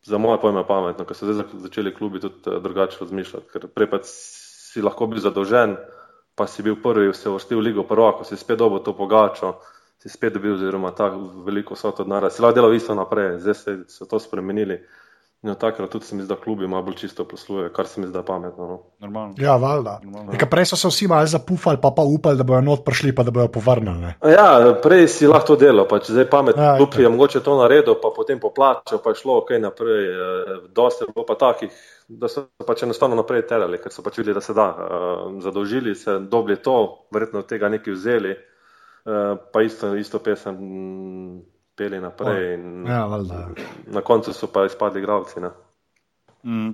za 0.05 0.17
moje 0.17 0.37
pojme 0.41 0.61
pametno, 0.67 1.05
ker 1.05 1.17
so 1.17 1.25
zdaj 1.25 1.47
začeli 1.65 1.93
klubi 1.93 2.21
tudi 2.21 2.45
uh, 2.45 2.61
drugače 2.61 3.01
razmišljati. 3.01 3.49
Ker 3.53 3.67
prej 3.73 3.89
pa 3.89 3.99
si 4.05 4.83
lahko 4.85 5.07
bil 5.09 5.23
zadolžen, 5.23 5.77
pa 6.37 6.45
si 6.47 6.63
bil 6.63 6.77
prvi, 6.81 7.13
se 7.13 7.29
vrstil 7.29 7.57
v 7.57 7.71
ligo 7.71 7.87
prvo, 7.89 8.11
ko 8.19 8.27
si 8.27 8.37
spet 8.37 8.59
dobil 8.61 8.83
to 8.85 8.93
pogačo, 8.93 9.55
si 9.97 10.11
spet 10.11 10.35
dobil, 10.37 10.53
oziroma 10.59 10.91
tako 10.93 11.45
veliko 11.47 11.75
so 11.75 11.89
to 11.91 12.05
denarja. 12.05 12.29
Si 12.29 12.43
lahko 12.45 12.59
delal 12.59 12.77
isto 12.77 12.93
naprej, 12.95 13.39
zdaj 13.41 13.57
se, 13.57 13.77
so 13.89 14.05
to 14.05 14.21
spremenili. 14.21 14.83
No, 15.45 15.53
takrat 15.55 15.89
tudi 15.89 16.05
se 16.05 16.15
mi 16.15 16.23
zdi, 16.23 16.29
da 16.33 16.35
klubi 16.41 16.67
malo 16.67 16.83
bolj 16.83 16.95
čisto 16.95 17.23
poslujejo, 17.27 17.69
kar 17.73 17.87
se 17.87 18.01
mi 18.01 18.07
zdi 18.07 18.19
pametno. 18.25 18.79
No. 18.99 19.33
Ja, 19.37 19.55
valjda. 19.61 19.99
Prej 20.49 20.65
so 20.65 20.75
se 20.75 20.89
vsi 20.89 21.07
malo 21.07 21.27
zapufali, 21.29 21.77
pa 21.81 21.91
pa 21.95 22.01
upali, 22.01 22.37
da 22.37 22.43
bodo 22.43 22.61
not 22.61 22.81
prišli, 22.85 23.13
pa 23.15 23.23
da 23.23 23.31
bodo 23.31 23.47
povrnili. 23.53 24.15
Ja, 24.25 24.73
prej 24.83 25.07
si 25.07 25.29
lahko 25.29 25.53
to 25.53 25.59
delal, 25.61 25.85
pač 25.87 26.09
zdaj 26.09 26.25
pametno. 26.33 26.63
Ja, 26.63 26.73
klub 26.81 26.97
je 26.97 27.09
mogoče 27.09 27.43
to 27.45 27.59
naredil, 27.61 27.99
pa 28.01 28.09
potem 28.15 28.41
poplačal, 28.41 29.03
pa 29.05 29.13
je 29.13 29.21
šlo 29.21 29.37
ok 29.43 29.53
naprej. 29.61 30.09
Eh, 30.09 30.53
dosti 30.73 31.05
je 31.05 31.13
bilo 31.13 31.25
pa 31.29 31.37
takih, 31.37 31.85
da 32.09 32.27
so 32.27 32.47
pač 32.65 32.81
enostavno 32.83 33.21
naprej 33.21 33.45
terali, 33.45 33.77
ker 33.77 33.93
so 33.93 34.01
pač 34.01 34.17
videli, 34.17 34.33
da 34.33 34.41
se 34.41 34.57
da. 34.57 34.69
Eh, 34.73 35.41
zadolžili 35.45 35.95
se, 35.95 36.19
dobili 36.19 36.57
to, 36.57 37.05
verjetno 37.13 37.45
od 37.45 37.53
tega 37.53 37.69
nekaj 37.69 37.93
vzeli, 37.93 38.33
eh, 38.33 39.35
pa 39.53 39.61
isto, 39.61 39.93
isto 39.93 40.19
pesem 40.25 40.57
peli 41.77 41.99
naprej. 42.01 42.53
In, 42.53 42.85
ja, 42.87 43.05
na 43.87 44.01
koncu 44.01 44.33
so 44.33 44.47
pa 44.47 44.65
izpadli 44.65 44.99
igravci. 45.03 45.39
Mm. 46.43 46.73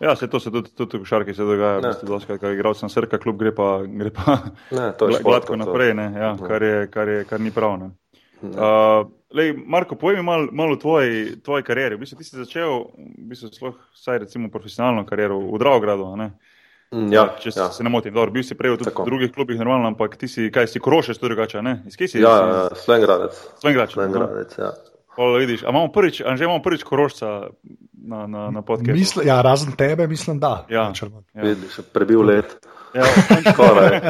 Ja, 0.00 0.16
se 0.16 0.30
to 0.30 0.40
se 0.40 0.50
tudi, 0.50 0.70
tudi 0.76 0.98
v 0.98 1.04
šarki 1.04 1.34
se 1.34 1.42
dogaja, 1.42 1.80
da 1.80 1.92
ste 1.92 2.06
dosti, 2.06 2.38
kaj 2.38 2.54
igralci 2.54 2.84
na 2.84 2.88
srka, 2.88 3.18
klub 3.18 3.38
gre 3.38 3.54
pa, 3.54 3.82
gre 3.86 4.10
pa 4.10 4.38
ne, 4.70 4.90
šport, 4.98 5.22
gladko 5.22 5.56
naprej, 5.56 5.94
ne, 5.94 6.08
ja, 6.18 6.34
kar, 6.40 6.62
je, 6.62 6.86
kar, 6.90 7.08
je, 7.08 7.24
kar 7.24 7.40
ni 7.40 7.52
prav. 7.54 7.78
Ne. 7.78 7.90
Uh, 8.44 9.06
lej, 9.32 9.54
Marko, 9.56 9.96
povej 9.96 10.18
mi 10.18 10.26
malo 10.26 10.50
mal 10.52 10.74
o 10.74 10.76
tvoji, 10.76 11.38
tvoji 11.42 11.64
karieri. 11.64 11.96
V 11.96 12.02
bistvu, 12.02 12.18
ti 12.18 12.26
si 12.26 12.36
začel, 12.36 12.90
v 12.98 13.28
bistvu, 13.30 13.52
sloh, 13.54 13.78
saj 13.96 14.18
recimo 14.26 14.50
profesionalno 14.52 15.06
kariero 15.08 15.38
v 15.38 15.62
Dravogradu. 15.62 16.10
Uh, 16.10 16.53
ja, 17.12 17.26
če 17.40 17.52
ja. 17.56 17.68
se 17.74 17.84
ne 17.84 17.90
motim, 17.90 18.14
dobro, 18.14 18.32
bil 18.34 18.44
si 18.46 18.56
prej 18.58 18.76
v 18.76 18.90
drugih 19.06 19.32
klubih, 19.34 19.58
normalno, 19.58 19.92
ampak 19.92 20.16
ti 20.20 20.28
si, 20.30 20.50
kaj 20.54 20.68
si 20.70 20.82
krošeš, 20.82 21.20
to 21.20 21.30
drugače, 21.30 21.62
ne? 21.64 21.78
Iz 21.88 21.96
kje 21.98 22.08
si? 22.08 22.22
Ja, 22.22 22.68
si... 22.72 22.84
Slengradec. 22.84 23.38
Slengradec. 23.62 23.94
Slengradec, 23.96 24.58
ja. 24.58 24.74
Hvala, 25.14 25.38
vidiš, 25.38 25.62
a 25.62 25.70
imamo 25.70 25.92
prvič, 25.94 26.20
a 26.26 26.36
že 26.36 26.44
imamo 26.44 26.62
prvič 26.62 26.82
korošca 26.82 27.26
na, 28.06 28.26
na, 28.26 28.50
na 28.50 28.62
podkastu? 28.62 28.98
Misl, 28.98 29.22
ja, 29.26 29.42
razen 29.42 29.72
tebe, 29.78 30.06
mislim, 30.10 30.40
da. 30.42 30.66
Ja, 30.68 30.90
ja. 30.90 31.42
vidiš, 31.42 31.80
prebil 31.92 32.24
let. 32.26 32.58
Ja, 32.94 33.04
skoraj. 33.52 34.00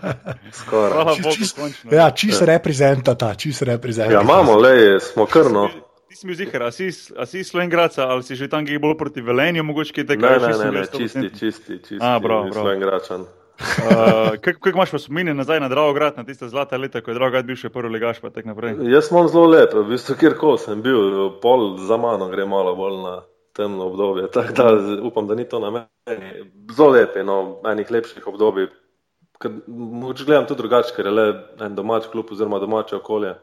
skoraj. 0.62 1.14
Čist, 1.14 1.34
čist, 1.38 1.58
ja, 1.90 2.10
čist 2.10 2.40
ja. 2.40 2.46
reprezentata, 2.46 3.34
čist 3.34 3.62
reprezentata. 3.62 4.14
Ja, 4.14 4.22
imamo, 4.22 4.56
le, 4.58 5.00
smo 5.00 5.26
krno. 5.26 5.68
Ti 6.14 6.20
si 6.20 6.26
mi 6.26 6.34
zihar, 6.38 6.62
a 6.62 6.70
si, 6.70 6.92
si 7.26 7.42
Slovengraca 7.42 8.06
ali 8.06 8.22
si 8.22 8.36
že 8.38 8.46
tam 8.46 8.62
kaj 8.62 8.78
bolj 8.78 8.94
proti 8.94 9.18
Velenju, 9.18 9.64
mogoče 9.66 9.90
kaj 9.96 10.04
takega? 10.06 10.28
Ne, 10.38 10.46
ne, 10.46 10.70
ne, 10.70 10.70
ne 10.78 10.82
čisti, 10.86 11.30
čisti, 11.34 11.78
čisti. 11.82 11.98
A, 11.98 12.20
prav, 12.22 12.44
prav. 12.54 12.62
Slovengračan. 12.62 13.24
Uh, 13.26 14.38
Kako 14.38 14.68
imaš 14.68 14.92
pa 14.94 14.98
spomin 15.02 15.34
nazaj 15.34 15.58
na 15.60 15.68
Dravograd, 15.68 16.14
na 16.14 16.22
tiste 16.24 16.46
zlate 16.48 16.78
leta, 16.78 17.00
ko 17.02 17.10
je 17.10 17.18
Dravograd 17.18 17.48
bil 17.50 17.58
še 17.58 17.66
prvi 17.74 17.90
legaš, 17.96 18.20
pa 18.22 18.30
tako 18.30 18.52
naprej? 18.52 18.76
Jaz 18.92 19.08
sem 19.10 19.26
zelo 19.32 19.48
lep, 19.50 19.74
v 19.74 19.82
bistvu 19.88 20.14
kjerkoli 20.20 20.60
sem 20.62 20.84
bil, 20.86 21.02
pol 21.42 21.66
za 21.82 21.98
mano 21.98 22.30
gre 22.30 22.46
malo 22.46 22.76
bolj 22.78 23.00
na 23.02 23.16
temno 23.58 23.88
obdobje, 23.90 24.28
tako 24.36 24.54
da 24.54 24.68
upam, 25.10 25.26
da 25.26 25.34
ni 25.34 25.48
to 25.50 25.58
na 25.58 25.72
meni. 25.74 26.30
Zelo 26.76 26.92
lep 26.94 27.18
je, 27.18 27.26
no, 27.26 27.58
enih 27.72 27.90
lepših 27.90 28.30
obdobij. 28.30 28.70
Moč 29.66 30.22
gledam 30.22 30.46
tudi 30.46 30.62
drugače, 30.62 30.94
ker 30.94 31.10
je 31.10 31.16
le 31.18 31.26
en 31.58 31.74
domač 31.74 32.06
klub 32.14 32.30
oziroma 32.30 32.62
domače 32.62 33.00
okolje. 33.02 33.34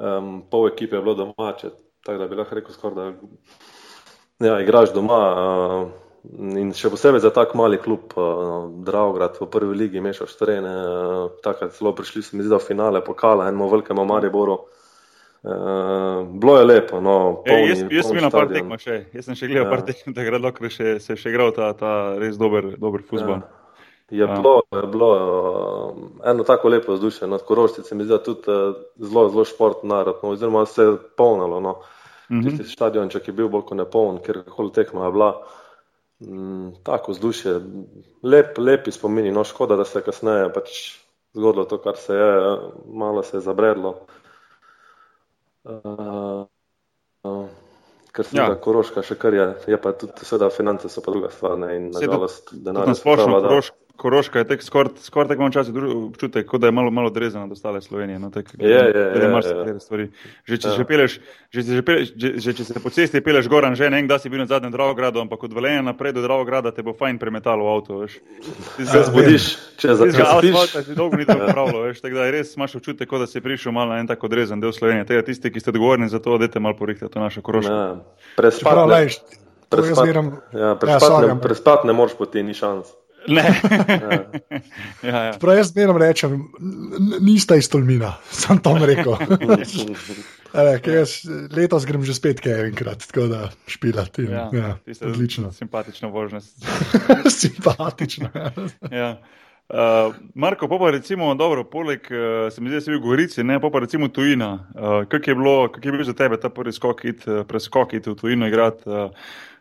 Um, 0.00 0.40
pol 0.48 0.70
ekipe 0.70 0.96
je 0.96 1.04
bilo 1.04 1.12
domače, 1.18 1.74
tako 2.04 2.18
da 2.18 2.28
bi 2.28 2.38
lahko 2.38 2.58
rekel, 2.58 2.74
skor, 2.74 2.94
da 2.94 3.12
ja, 4.46 4.60
igraš 4.60 4.94
doma. 4.94 5.20
Uh, 5.30 5.90
in 6.60 6.74
še 6.76 6.90
posebej 6.92 7.22
za 7.24 7.30
tak 7.32 7.54
mali 7.56 7.78
klub, 7.80 8.12
uh, 8.16 8.68
Dravograd 8.84 9.38
v 9.40 9.48
prvi 9.52 9.76
ligi, 9.84 10.02
mešaš 10.04 10.36
terene. 10.40 10.74
Uh, 10.74 11.38
takrat 11.44 11.72
celo 11.76 11.94
prišli 11.96 12.22
smo 12.22 12.44
v 12.44 12.60
finale 12.64 13.04
pokala, 13.04 13.48
enemu 13.48 13.70
velikemu 13.72 14.04
Mariboru. 14.04 14.58
Uh, 15.40 16.26
bilo 16.36 16.58
je 16.58 16.64
lepo. 16.64 17.00
No, 17.00 17.42
polni, 17.46 17.64
e, 17.64 17.68
jaz 17.68 17.78
jaz 17.88 18.10
sem 18.10 18.18
bil 18.18 18.26
na 18.26 18.30
par 18.32 18.50
tekmah 18.50 18.80
še, 18.80 18.98
jaz 19.16 19.24
sem 19.30 19.38
še 19.38 19.48
gledal 19.48 19.64
ja. 19.64 19.70
par 19.72 19.84
tekmah, 19.88 20.16
da 20.16 20.26
je 20.26 20.40
lahko 20.44 20.68
še, 20.68 20.98
se 21.00 21.16
še 21.16 21.32
igral 21.32 21.54
ta, 21.56 21.70
ta 21.72 21.92
res 22.20 22.36
dober, 22.36 22.74
dober 22.76 23.00
futbol. 23.00 23.40
Ja. 23.40 23.59
Je 24.10 24.26
ja. 24.26 24.26
bilo, 24.26 24.62
je 24.74 24.86
bilo 24.90 25.08
uh, 25.14 26.30
eno 26.30 26.44
tako 26.44 26.68
lepo 26.68 26.96
vzdušje, 26.96 27.28
no, 27.30 27.38
koroščice 27.38 27.94
mi 27.94 28.04
zdi 28.04 28.18
tudi 28.24 28.50
uh, 28.50 28.74
zelo, 28.98 29.28
zelo 29.30 29.44
športno 29.46 29.94
narod, 29.94 30.18
no, 30.22 30.34
oziroma 30.34 30.66
se 30.66 30.82
je 30.82 30.96
polnilo. 31.16 31.60
No. 31.60 31.80
-hmm. 32.30 32.58
tisti 32.58 32.72
stadionček 32.72 33.28
je 33.28 33.34
bil 33.34 33.48
bolj 33.48 33.66
kot 33.70 33.78
nepoln, 33.78 34.20
ker 34.24 34.42
koli 34.48 34.72
tekma 34.74 35.06
je 35.06 35.12
bila. 35.12 35.30
Mm, 36.20 36.74
tako 36.84 37.14
vzdušje, 37.14 37.54
lep, 38.22 38.58
lepi 38.58 38.92
spomini, 38.92 39.32
no 39.32 39.44
škoda, 39.44 39.76
da 39.76 39.84
se 39.88 39.98
je 39.98 40.02
kasneje 40.04 40.50
pač 40.52 40.74
zgodilo 41.32 41.64
to, 41.64 41.78
kar 41.80 41.96
se 41.96 42.14
je, 42.14 42.56
malo 42.92 43.22
se 43.22 43.36
je 43.36 43.40
zabredlo. 43.40 43.94
Uh, 45.64 46.44
uh, 47.24 47.46
ker 48.12 48.24
se 48.24 48.36
ja. 48.36 48.50
koroška 48.60 49.02
še 49.02 49.16
kar 49.16 49.34
je, 49.34 49.46
je 49.72 49.80
pa 49.80 49.94
tudi, 49.96 50.12
seveda, 50.28 50.50
finance 50.52 50.92
so 50.92 51.00
pa 51.00 51.14
druga 51.14 51.32
stvar. 51.32 51.56
Ne, 51.58 51.72
in 51.78 51.88
nažalost, 51.94 52.52
denar. 52.52 52.92
Na 52.92 52.94
splošno, 52.98 53.40
koroška, 53.48 53.79
Koroška 54.00 54.40
je 54.40 54.46
tek 54.48 54.62
skoraj 54.64 54.96
skor 55.04 55.28
tako 55.28 55.44
malo 55.44 55.52
časa 55.52 55.72
občutek, 55.76 56.46
kot 56.48 56.60
da 56.60 56.70
je 56.70 56.72
malo, 56.72 56.90
malo 56.90 57.10
odrezana 57.12 57.44
od 57.44 57.52
ostale 57.52 57.82
Slovenije. 57.84 58.18
No, 58.18 58.30
tak, 58.32 58.48
je, 58.58 58.68
je, 58.68 58.76
je, 58.76 59.02
je, 59.04 60.00
je. 60.00 60.08
Že 60.48 60.56
če, 60.56 60.68
ja. 60.72 60.86
peleš, 60.88 61.16
že, 61.52 61.62
že, 61.62 61.82
peleš, 61.84 62.12
že, 62.16 62.30
že 62.40 62.54
če 62.56 62.64
se 62.64 62.80
po 62.80 62.90
cesti 62.90 63.20
peleš 63.20 63.50
goran, 63.52 63.76
že 63.76 63.90
ne 63.92 64.00
vem, 64.00 64.08
da 64.08 64.16
si 64.18 64.32
bil 64.32 64.40
na 64.40 64.46
zadnjem 64.48 64.72
Dravogradu, 64.72 65.20
ampak 65.20 65.44
od 65.44 65.52
Velenja 65.52 65.82
naprej 65.84 66.16
do 66.16 66.24
Dravograda 66.24 66.72
te 66.72 66.80
bo 66.82 66.94
fajn 66.96 67.20
premetalo 67.20 67.68
v 67.68 67.74
avto. 67.76 68.00
Se 68.80 69.02
zbudiš, 69.10 69.50
če 69.76 69.98
zaspiš. 70.00 70.16
Ja, 70.16 70.84
si 70.86 70.96
dolgo 70.96 71.20
ni 71.20 71.28
to 71.28 71.36
pravilo, 71.36 71.84
veš, 71.84 72.00
tako 72.00 72.22
da 72.22 72.30
je 72.30 72.34
res 72.38 72.56
imaš 72.56 72.78
občutek, 72.80 73.04
kot 73.10 73.20
da 73.20 73.28
si 73.28 73.44
prišel 73.44 73.76
malo 73.76 73.92
na 73.92 74.00
en 74.00 74.08
tako 74.08 74.30
odrezan 74.32 74.64
del 74.64 74.72
Slovenije. 74.72 75.04
Tega 75.12 75.26
tisti, 75.28 75.52
ki 75.52 75.60
ste 75.60 75.74
odgovorni 75.74 76.08
za 76.08 76.22
to, 76.24 76.40
dajte 76.40 76.56
malo 76.56 76.78
porihtati 76.78 77.12
to 77.12 77.20
našo 77.20 77.44
Koroško. 77.44 77.68
Ja, 77.68 78.00
prespati 78.40 78.88
ja, 80.56 80.72
ja, 81.28 81.36
prespat 81.38 81.84
ne 81.86 81.92
moreš 81.94 82.16
poti, 82.18 82.42
ni 82.42 82.56
šans. 82.56 82.96
Ne. 83.30 83.44
ja, 85.10 85.22
ja. 85.24 85.32
Prav 85.40 85.56
jaz 85.56 85.72
zmerno 85.72 85.98
rečem, 85.98 86.48
nista 87.20 87.56
iz 87.56 87.68
Tolmina, 87.70 88.14
sem 88.42 88.58
tam 88.62 88.84
rekel. 88.84 89.16
Letos 91.56 91.86
grem 91.86 92.04
že 92.04 92.14
spet 92.16 92.40
kaj 92.42 92.64
enkrat, 92.68 93.04
tako 93.06 93.28
da 93.30 93.50
špilati. 93.70 94.26
Ja, 94.26 94.48
ja, 94.52 94.70
odlično. 95.06 95.52
Simpatična 95.54 96.10
vožnost. 96.10 96.66
Simpatična. 97.40 98.30
ja. 98.90 99.12
Uh, 99.70 100.14
Marko, 100.34 100.66
pa 100.66 100.90
recimo, 100.90 101.34
dobro, 101.38 101.62
poleg, 101.64 102.08
uh, 102.10 102.48
se 102.50 102.60
mi 102.60 102.72
zdi, 102.72 102.80
da 102.80 102.80
si 102.82 102.90
bil 102.90 102.98
v 102.98 103.04
Gorici, 103.04 103.44
ne 103.46 103.60
pa 103.60 103.70
recimo 103.78 104.08
tujina. 104.08 104.66
Uh, 104.74 105.04
kak, 105.06 105.28
je 105.28 105.34
bilo, 105.34 105.68
kak 105.70 105.84
je 105.84 105.92
bil 105.92 106.02
za 106.04 106.14
tebe 106.18 106.40
ta 106.42 106.50
prvi 106.50 106.72
skok, 106.74 107.04
it, 107.04 107.22
preskok, 107.46 107.94
iti 107.94 108.10
v 108.10 108.18
tujino 108.18 108.50
igrati? 108.50 108.82
Uh, 108.90 109.14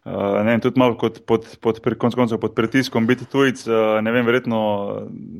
Uh, 0.09 0.39
ne 0.45 0.53
vem, 0.55 0.61
tudi 0.63 0.79
malo 0.79 0.95
pod, 0.95 1.19
pod, 1.27 1.43
pod, 1.59 1.79
konc 1.99 2.15
koncev 2.15 2.39
pod 2.39 2.53
pritiskom 2.55 3.03
biti 3.03 3.25
tujec, 3.27 3.65
uh, 3.67 3.99
ne 4.01 4.13
vem, 4.15 4.23
verjetno, 4.25 4.59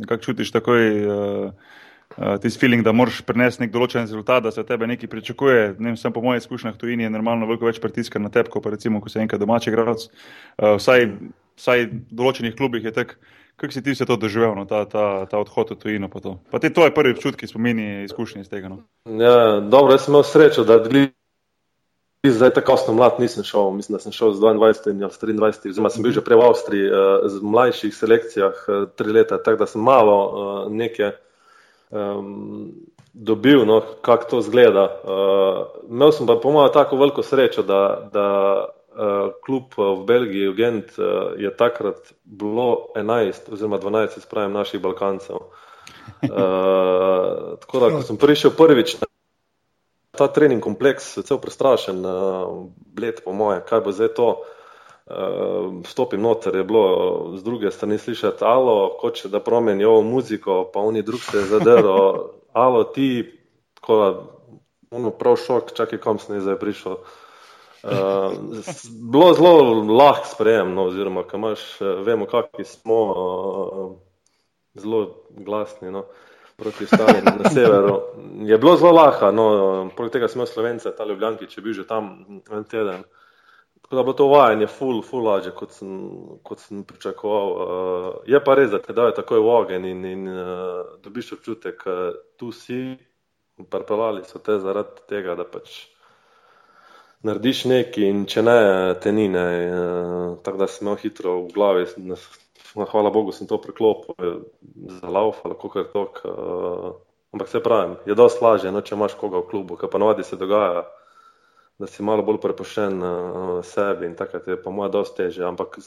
kako 0.03 0.23
čutiš 0.23 0.51
takoj 0.51 0.83
uh, 0.99 1.69
uh, 2.17 2.35
tisti 2.43 2.59
feeling, 2.59 2.83
da 2.83 2.91
moraš 2.91 3.21
prenesti 3.25 3.63
nek 3.63 3.71
določen 3.71 4.03
rezultat, 4.03 4.43
da 4.43 4.51
se 4.51 4.65
tebe 4.67 4.87
nekaj 4.91 5.09
pričakuje. 5.09 5.63
Ne 5.79 5.93
vem, 5.93 5.97
sem 5.97 6.13
po 6.13 6.21
mojih 6.21 6.43
izkušnjah 6.43 6.75
tujini 6.77 7.07
je 7.07 7.13
normalno 7.15 7.47
veliko 7.47 7.69
več 7.71 7.79
pritiska 7.79 8.19
na 8.19 8.29
tebe, 8.35 8.51
kot 8.51 8.67
pa 8.67 8.75
recimo, 8.75 8.99
ko 8.99 9.09
se 9.09 9.23
enkrat 9.23 9.41
domači 9.41 9.71
igralec. 9.71 10.09
Uh, 10.59 10.75
vsaj, 10.75 11.07
vsaj 11.57 11.87
v 11.87 12.03
določenih 12.19 12.59
klubih 12.59 12.83
je 12.83 12.95
tako. 12.99 13.37
Kako 13.59 13.75
si 13.75 13.83
ti 13.83 13.91
vse 13.91 14.05
to 14.07 14.15
doživel, 14.15 14.55
no, 14.55 14.63
ta, 14.65 14.85
ta, 14.87 15.25
ta 15.27 15.39
odhod 15.39 15.73
v 15.73 15.75
tujino? 15.75 16.07
Pa, 16.07 16.23
pa 16.51 16.59
te 16.63 16.71
tvoje 16.71 16.93
prve 16.95 17.11
občutke, 17.11 17.47
spomini, 17.47 18.05
izkušnje 18.07 18.41
iz 18.41 18.49
tega? 18.49 18.71
No? 18.71 18.85
Ja, 19.03 19.59
dobro, 19.59 19.97
jaz 19.97 20.07
sem 20.07 20.13
imel 20.15 20.23
srečo, 20.23 20.63
da 20.63 20.79
Zdaj, 22.27 22.49
tako 22.49 22.75
sem 22.77 22.95
mlad, 22.95 23.19
nisem 23.19 23.43
šel, 23.47 23.69
mislim, 23.71 23.95
da 23.95 23.99
sem 24.03 24.11
šel 24.11 24.33
z 24.35 24.41
22 24.41 25.03
ali 25.03 25.33
23, 25.33 25.69
oziroma 25.69 25.89
sem 25.89 26.03
bil 26.03 26.11
že 26.11 26.21
prej 26.21 26.35
v 26.35 26.47
Avstriji, 26.49 26.87
uh, 26.91 27.27
z 27.31 27.39
mlajših 27.39 27.93
selekcijah, 27.95 28.65
uh, 28.67 28.89
tri 28.95 29.13
leta, 29.15 29.37
tako 29.39 29.63
da 29.63 29.67
sem 29.71 29.81
malo 29.81 30.17
uh, 30.19 30.57
nekaj 30.67 31.13
um, 31.95 32.73
dobil, 33.13 33.63
no, 33.63 33.79
kako 34.03 34.29
to 34.29 34.41
zgleda. 34.41 34.83
Uh, 34.83 35.87
imel 35.87 36.11
sem 36.11 36.27
pa 36.27 36.35
po 36.35 36.51
mojem 36.51 36.73
tako 36.75 36.99
veliko 36.99 37.23
srečo, 37.23 37.63
da, 37.63 38.09
da 38.11 38.27
klub 39.45 39.77
v 39.77 40.05
Belgiji, 40.05 40.49
v 40.49 40.55
Gent, 40.57 40.95
uh, 40.99 41.33
je 41.39 41.51
takrat 41.55 42.13
bilo 42.23 42.89
11 42.95 43.53
oziroma 43.53 43.79
12, 43.79 44.19
spravim, 44.25 44.53
naših 44.53 44.81
Balkancev. 44.81 45.49
Tako 47.61 47.79
da, 47.79 47.89
ko 47.93 48.01
sem 48.03 48.17
prišel 48.17 48.51
prvič 48.57 48.97
ta 50.19 50.27
trening 50.27 50.59
kompleks, 50.63 51.13
cel 51.23 51.39
prestrašen, 51.39 52.03
bled, 52.95 53.21
po 53.23 53.31
moje, 53.31 53.61
kaj 53.69 53.83
bo 53.85 53.93
zdaj 53.95 54.11
to. 54.17 54.29
Stopim 55.89 56.21
noter, 56.21 56.59
je 56.59 56.63
bilo 56.67 56.83
z 57.37 57.43
druge 57.43 57.71
strani 57.71 57.97
slišati, 57.97 58.43
alo, 58.45 58.97
hoče 59.01 59.29
da 59.29 59.39
promenijo 59.39 60.01
muziko, 60.05 60.67
pa 60.73 60.83
oni 60.85 61.01
drug 61.01 61.23
se 61.23 61.37
je 61.37 61.45
zadrl, 61.49 61.89
alo, 62.53 62.83
ti, 62.83 63.25
tako 63.79 63.97
da, 63.97 64.09
ono 64.91 65.09
prav 65.09 65.39
šok, 65.39 65.73
čakaj, 65.73 66.03
kam 66.03 66.19
sem 66.19 66.41
zdaj 66.41 66.59
prišel. 66.59 66.99
Bilo 69.11 69.33
zelo 69.33 69.53
lahko 69.97 70.27
sprejem, 70.33 70.73
no, 70.75 70.89
oziroma, 70.91 71.23
kaj 71.27 71.39
imaš, 71.39 71.65
vemo, 72.05 72.27
kakšni 72.27 72.65
smo, 72.65 72.99
uh, 73.11 73.93
zelo 74.79 75.05
glasni. 75.29 75.91
No. 75.91 76.05
Proti 76.59 76.83
ostalim 76.83 77.23
na 77.39 77.49
severu. 77.49 78.01
Je 78.43 78.57
bilo 78.57 78.75
zelo 78.75 78.91
lahko, 78.91 79.31
no, 79.31 79.45
poleg 79.95 80.11
tega 80.11 80.27
smo 80.27 80.45
Slovenci, 80.45 80.91
ta 80.97 81.07
Ljubljanki, 81.07 81.47
če 81.47 81.63
bi 81.63 81.73
že 81.73 81.87
tam 81.87 82.11
en 82.51 82.65
teden. 82.67 83.05
Tako 83.81 83.95
da 83.95 84.03
bo 84.03 84.13
to 84.13 84.27
vajanje 84.27 84.67
full, 84.67 84.99
full 85.01 85.23
lažje, 85.25 85.53
kot 85.55 85.71
sem, 85.73 85.93
kot 86.43 86.59
sem 86.59 86.83
pričakoval. 86.83 87.53
Uh, 87.53 88.09
je 88.27 88.41
pa 88.43 88.57
res, 88.59 88.67
da 88.73 88.81
te 88.83 88.93
dajo 88.93 89.15
takoj 89.15 89.39
v 89.39 89.53
ogen 89.55 89.87
in, 89.87 90.03
in 90.05 90.27
uh, 90.27 90.97
dobiš 91.01 91.31
občutek, 91.39 91.85
da 91.85 92.09
uh, 92.11 92.19
tu 92.37 92.51
si, 92.51 92.97
parpelali 93.71 94.21
so 94.27 94.43
te 94.43 94.59
zaradi 94.59 95.07
tega, 95.09 95.33
da 95.39 95.47
pač 95.47 95.79
narediš 97.27 97.65
nekaj 97.69 98.05
in 98.07 98.23
če 98.29 98.43
ne, 98.45 98.59
te 99.03 99.11
ni. 99.15 99.27
Ne, 99.31 99.45
uh, 99.67 100.37
tako 100.43 100.63
da 100.63 100.67
sem 100.71 100.87
imel 100.87 100.99
hitro 101.01 101.35
v 101.43 101.53
glavi, 101.55 101.85
no, 102.07 102.17
hvala 102.91 103.11
Bogu, 103.13 103.33
sem 103.35 103.49
to 103.49 103.59
preklopil 103.61 104.43
za 104.99 105.09
lauf 105.09 105.41
ali 105.43 105.57
kako 105.59 105.79
je 105.79 105.87
to. 105.93 106.05
Uh, 106.23 106.89
ampak 107.33 107.51
se 107.51 107.63
pravi, 107.63 107.97
je 108.09 108.15
dosti 108.17 108.43
lažje, 108.43 108.71
no, 108.71 108.81
če 108.81 108.95
imaš 108.95 109.17
koga 109.19 109.43
v 109.43 109.49
klubu, 109.51 109.77
ker 109.77 109.91
pa 109.91 110.01
navadi 110.01 110.25
se 110.25 110.39
dogaja, 110.39 110.87
da 111.79 111.87
si 111.87 112.03
malo 112.03 112.25
bolj 112.25 112.41
prepuščen 112.43 113.03
uh, 113.03 113.51
sebi 113.63 114.07
in 114.09 114.15
takrat 114.19 114.47
je 114.47 114.57
pa 114.59 114.73
moja 114.73 114.89
dosti 114.93 115.23
teže. 115.23 115.45
Ampak 115.47 115.79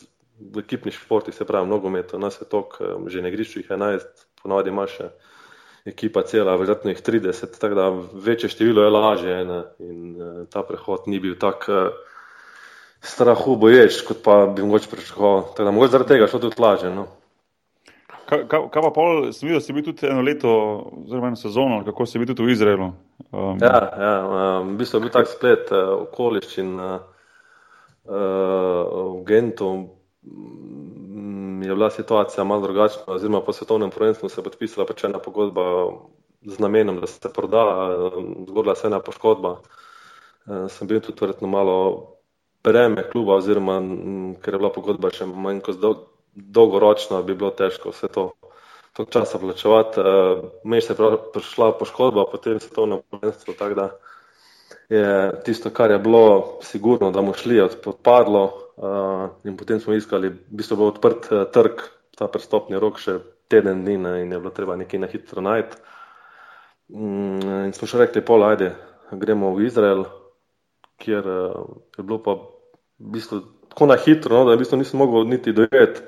v 0.42 0.62
ekipni 0.62 0.92
športi 0.94 1.32
se 1.32 1.44
pravi, 1.48 1.66
mnogometu, 1.68 2.18
nas 2.18 2.38
je 2.40 2.48
tok, 2.48 2.78
že 3.06 3.22
ne 3.22 3.30
griš 3.30 3.56
jih 3.56 3.68
11, 3.70 4.26
ponavadi 4.42 4.72
imaš 4.72 4.96
še. 4.98 5.10
Ekipa 5.84 6.22
cela, 6.22 6.54
verjetno 6.56 6.92
jih 6.92 7.00
30, 7.02 7.58
tako 7.58 7.74
da 7.74 7.88
večje 8.24 8.48
število 8.52 8.84
je 8.84 8.90
lažje 8.90 9.44
ne? 9.44 9.62
in 9.82 10.02
uh, 10.14 10.44
ta 10.50 10.62
prehod 10.62 11.08
ni 11.10 11.18
bil 11.20 11.34
tako 11.38 11.72
uh, 11.72 12.12
strahu 13.02 13.56
boječ, 13.56 14.00
kot 14.06 14.22
pa 14.24 14.46
bi 14.46 14.62
mogoče 14.62 14.90
pričakoval. 14.90 15.42
Tako 15.42 15.64
da 15.64 15.70
mogoče 15.70 15.90
zaradi 15.90 16.08
tega 16.08 16.26
šlo 16.26 16.40
tudi 16.40 16.62
lažje. 16.62 16.90
No. 16.94 17.06
Kaj, 18.28 18.46
kaj, 18.48 18.68
kaj 18.72 18.82
pa 18.82 18.90
pol, 18.94 19.26
sem 19.34 19.48
videl, 19.48 19.60
si 19.60 19.74
bil 19.74 19.84
tudi 19.84 20.06
eno 20.06 20.22
leto, 20.22 20.52
oziroma 21.02 21.32
eno 21.32 21.36
sezono, 21.36 21.82
kako 21.84 22.06
si 22.06 22.22
bil 22.22 22.30
tudi 22.30 22.46
v 22.46 22.54
Izraelu? 22.54 22.92
Um. 23.32 23.58
Ja, 23.60 23.80
ja 23.98 24.12
um, 24.22 24.74
v 24.74 24.78
bistvu 24.80 25.00
je 25.00 25.04
bil 25.06 25.12
tak 25.12 25.28
splet 25.28 25.72
uh, 25.74 26.06
okoliščin 26.06 26.70
uh, 26.78 26.94
uh, 28.06 29.18
v 29.18 29.24
Gentu. 29.26 29.72
Je 31.62 31.74
bila 31.74 31.90
situacija 31.90 32.44
malo 32.44 32.62
drugačna, 32.62 33.02
oziroma 33.06 33.40
po 33.40 33.52
svetovnem 33.52 33.90
prvenstvu 33.90 34.28
se 34.28 34.40
je 34.40 34.44
podpisala 34.44 34.86
pač 34.86 35.04
ena 35.04 35.18
pogodba 35.18 35.62
z 36.42 36.58
namenom, 36.58 37.00
da 37.00 37.06
se 37.06 37.32
proda, 37.32 37.64
zgodila 38.48 38.74
se 38.74 38.86
ena 38.86 39.00
poškodba. 39.00 39.50
Uh, 40.46 40.66
sem 40.68 40.88
bil 40.88 41.00
tudi 41.00 41.20
verjetno 41.20 41.48
malo 41.48 41.76
breme 42.64 43.04
kluba, 43.10 43.34
oziroma 43.34 43.78
ker 44.42 44.54
je 44.54 44.58
bila 44.58 44.72
pogodba 44.74 45.10
še 45.14 45.26
manj 45.26 45.60
kot 45.62 45.78
dolg, 45.78 46.06
dolgoročna, 46.34 47.22
bi 47.22 47.36
bilo 47.38 47.50
težko 47.54 47.92
vse 47.92 48.08
to, 48.10 48.32
to 48.96 49.04
časa 49.04 49.38
plačevati. 49.38 50.00
Uh, 50.00 50.48
Mej 50.64 50.82
se 50.82 50.96
je 50.98 51.18
prišla 51.34 51.72
poškodba, 51.78 52.26
potem 52.32 52.60
se 52.60 52.70
to 52.74 52.86
na 52.86 52.98
prvenstvo, 52.98 53.54
tako 53.58 53.74
da 53.74 53.90
je 54.88 55.42
tisto, 55.44 55.70
kar 55.70 55.90
je 55.90 55.98
bilo 55.98 56.58
sigurno, 56.62 57.10
da 57.10 57.20
bomo 57.20 57.34
šli, 57.34 57.60
odpadlo 57.60 58.71
in 59.44 59.56
potem 59.56 59.80
smo 59.80 59.94
iskali, 59.94 60.32
v 60.32 60.58
bistvu 60.58 60.78
bo 60.80 60.90
odprt 60.90 61.28
uh, 61.30 61.44
trg, 61.52 61.84
ta 62.18 62.26
prestopni 62.28 62.78
rok 62.80 62.98
še 63.00 63.20
teden 63.52 63.84
dni 63.84 63.98
ne, 64.00 64.14
in 64.24 64.32
je 64.32 64.40
bilo 64.40 64.52
treba 64.54 64.76
nekaj 64.76 65.00
na 65.00 65.10
hitro 65.10 65.44
najti. 65.44 65.78
Um, 66.92 67.38
in 67.66 67.72
smo 67.76 67.88
še 67.88 68.02
rekli, 68.02 68.24
pol, 68.26 68.44
ajde, 68.46 68.72
gremo 69.12 69.52
v 69.54 69.68
Izrael, 69.68 70.06
kjer 71.02 71.28
uh, 71.28 71.62
je 71.98 72.04
bilo 72.04 72.18
pa 72.24 72.36
v 72.38 73.14
bistvu 73.14 73.42
tako 73.72 73.88
na 73.88 73.96
hitro, 74.00 74.42
no, 74.42 74.50
da 74.50 74.76
nisem 74.76 74.98
mogel 75.00 75.28
niti 75.30 75.54
dojeti. 75.54 76.02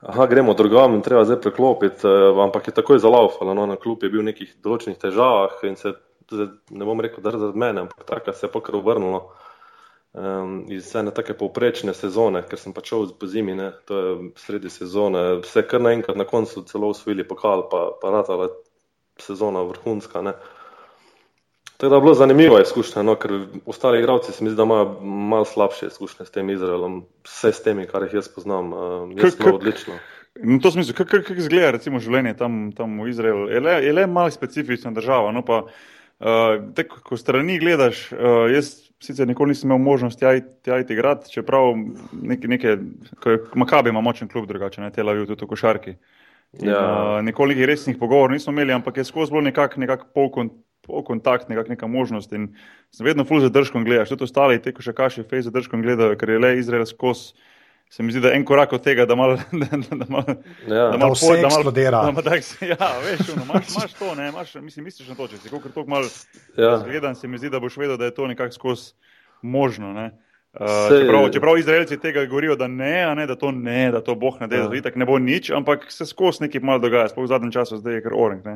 Aha, 0.00 0.24
gremo 0.24 0.54
drugam 0.56 0.94
in 0.96 1.02
treba 1.04 1.26
zdaj 1.28 1.42
preklopiti, 1.44 2.04
uh, 2.08 2.36
ampak 2.44 2.68
je 2.68 2.76
takoj 2.76 3.00
zalaufalo, 3.00 3.56
no, 3.56 3.66
na 3.68 3.80
klub 3.80 4.04
je 4.04 4.12
bil 4.12 4.24
v 4.24 4.30
nekih 4.30 4.56
določenih 4.64 5.00
težavah 5.00 5.60
in 5.68 5.76
se, 5.80 5.96
ne 6.30 6.86
bom 6.86 7.00
rekel, 7.00 7.24
da 7.24 7.34
zaradi 7.34 7.58
mene, 7.58 7.86
ampak 7.86 8.04
tako 8.08 8.36
se 8.36 8.46
je 8.46 8.52
pokr 8.52 8.76
obrnilo. 8.78 9.30
Um, 10.12 10.64
iz 10.74 10.88
ene 10.98 11.12
take 11.14 11.36
povprečne 11.38 11.92
sezone, 11.94 12.42
ker 12.50 12.58
sem 12.58 12.72
pač 12.74 12.88
šel 12.90 13.12
po 13.14 13.28
zimi, 13.30 13.54
ne, 13.54 13.68
to 13.86 13.98
je 13.98 14.14
sredi 14.42 14.72
sezone, 14.72 15.20
vse 15.44 15.62
kar 15.70 15.84
naenkrat 15.86 16.18
na 16.18 16.26
koncu 16.26 16.64
celo 16.66 16.88
usvojili 16.90 17.22
pokal, 17.28 17.68
pa, 17.70 17.84
pa 18.02 18.10
ratala 18.10 18.48
sezona 19.22 19.62
vrhunska. 19.68 20.22
Ne. 20.26 20.34
Tako 21.76 21.92
da 21.92 21.96
je 21.96 22.04
bilo 22.08 22.14
zanimivo 22.18 22.58
izkušnja, 22.60 23.04
no, 23.06 23.14
ker 23.22 23.36
ostali 23.70 24.02
igralci 24.02 24.32
se 24.32 24.44
mi 24.44 24.50
zdi, 24.50 24.56
da 24.58 24.66
imajo 24.66 24.98
malo 25.00 25.44
slabše 25.44 25.86
izkušnje 25.86 26.26
s 26.26 26.34
tem 26.34 26.50
Izraelom, 26.50 27.04
vse 27.24 27.52
s 27.52 27.62
temi, 27.62 27.86
kar 27.86 28.02
jih 28.02 28.18
jaz 28.18 28.28
poznam. 28.34 28.72
Uh, 28.72 29.14
jaz 29.14 29.38
kak, 29.38 29.54
odlično. 29.54 29.94
Na 30.42 30.58
to 30.58 30.74
smislu, 30.74 30.94
kako 30.98 31.10
kak, 31.10 31.30
kak 31.30 31.38
izgleda 31.38 31.70
recimo 31.78 32.02
življenje 32.02 32.34
tam, 32.36 32.72
tam 32.74 32.98
v 32.98 33.08
Izraelu? 33.14 33.46
Je 33.48 33.62
le, 33.62 33.78
je 33.86 33.94
le 33.94 34.10
malo 34.10 34.34
specifična 34.34 34.90
država. 34.90 35.30
No, 35.32 35.46
pa, 35.46 35.62
uh, 35.70 36.58
te, 36.74 36.84
ko 36.90 37.16
strani 37.16 37.62
gledaš, 37.62 38.08
uh, 38.12 38.50
jaz 38.50 38.89
sicer 39.00 39.28
nikoli 39.28 39.54
nisem 39.54 39.70
imel 39.70 39.78
možnosti 39.82 40.20
tja 40.62 40.78
iti 40.78 40.92
igrati, 40.92 41.32
čeprav 41.32 41.72
neke, 42.22 42.48
neke, 42.48 42.76
Makabi 43.54 43.90
ima 43.90 44.00
močen 44.00 44.28
klub 44.28 44.48
drugače, 44.48 44.80
ne 44.80 44.90
Tel 44.92 45.08
Aviv, 45.08 45.26
tudi 45.26 45.44
v 45.44 45.48
košarki. 45.48 45.94
In, 46.60 46.68
ja. 46.68 46.80
uh, 46.80 47.24
nikoli 47.24 47.54
nekih 47.54 47.68
resnih 47.70 47.98
pogovorov 47.98 48.34
nismo 48.34 48.52
imeli, 48.52 48.74
ampak 48.74 48.96
je 48.96 49.04
skozi 49.06 49.30
bilo 49.32 49.44
nekako 49.46 49.80
nekak 49.80 50.08
polkont 50.14 50.52
pol 50.86 51.04
kontakt, 51.04 51.48
nekak 51.48 51.68
neka 51.68 51.86
možnost. 51.86 52.32
In 52.32 52.50
sem 52.90 53.06
vedno 53.06 53.24
full 53.24 53.44
zadržkom 53.44 53.84
gledal, 53.84 54.08
tudi 54.08 54.26
ostali, 54.26 54.58
te 54.62 54.72
ko 54.74 54.82
še 54.82 54.96
kaši, 54.96 55.24
fej 55.28 55.46
zadržkom 55.48 55.84
gledajo, 55.84 56.16
ker 56.18 56.34
je 56.34 56.42
le 56.42 56.54
Izrael 56.58 56.86
skozi. 56.88 57.36
Se 57.90 58.02
mi 58.02 58.12
zdi, 58.12 58.20
da 58.22 58.28
je 58.28 58.36
en 58.38 58.44
korak 58.46 58.72
od 58.72 58.84
tega, 58.84 59.04
da 59.06 59.14
malo 59.18 59.38
mal, 60.08 60.24
ja. 60.68 60.90
mal 60.96 61.10
vse 61.12 61.40
eksplodira. 61.40 62.04
Ja, 62.70 62.90
veš, 63.02 63.32
no, 63.34 63.42
imaš, 63.44 63.72
imaš 63.74 63.92
to, 63.98 64.14
ne, 64.14 64.28
imaš, 64.28 64.54
mislim, 64.54 64.84
misliš 64.84 65.08
na 65.08 65.18
to, 65.18 65.26
če 65.28 65.40
si 65.42 65.50
kolikor 65.50 65.72
toliko 65.74 65.90
mal 65.90 66.06
ja. 66.56 66.76
zgledan, 66.78 67.18
se 67.18 67.28
mi 67.28 67.38
zdi, 67.38 67.50
da 67.50 67.58
boš 67.60 67.80
vedel, 67.82 67.98
da 67.98 68.06
je 68.06 68.14
to 68.14 68.26
nekako 68.30 68.54
skozi 68.54 68.92
možno. 69.42 69.92
Ne. 69.92 70.10
Uh, 70.52 70.66
čeprav, 70.88 71.28
čeprav 71.34 71.58
Izraelci 71.58 71.98
tega 72.00 72.24
govorijo, 72.26 72.56
da 72.56 72.68
ne, 72.68 73.14
ne, 73.14 73.26
da 73.26 73.34
to 73.38 73.50
ne, 73.50 73.90
da 73.90 74.00
to 74.00 74.14
boh 74.14 74.40
ne 74.40 74.46
dela, 74.46 74.64
ja. 74.64 74.70
da 74.70 74.76
itak 74.76 74.96
ne 74.96 75.06
bo 75.06 75.18
nič, 75.18 75.50
ampak 75.50 75.90
se 75.90 76.06
skozi 76.06 76.46
nekaj 76.46 76.62
malo 76.62 76.82
dogaja, 76.82 77.08
sploh 77.10 77.26
v 77.26 77.30
zadnjem 77.30 77.52
času 77.58 77.82
zdaj 77.82 77.98
je 77.98 78.02
kar 78.06 78.14
orenk. 78.14 78.46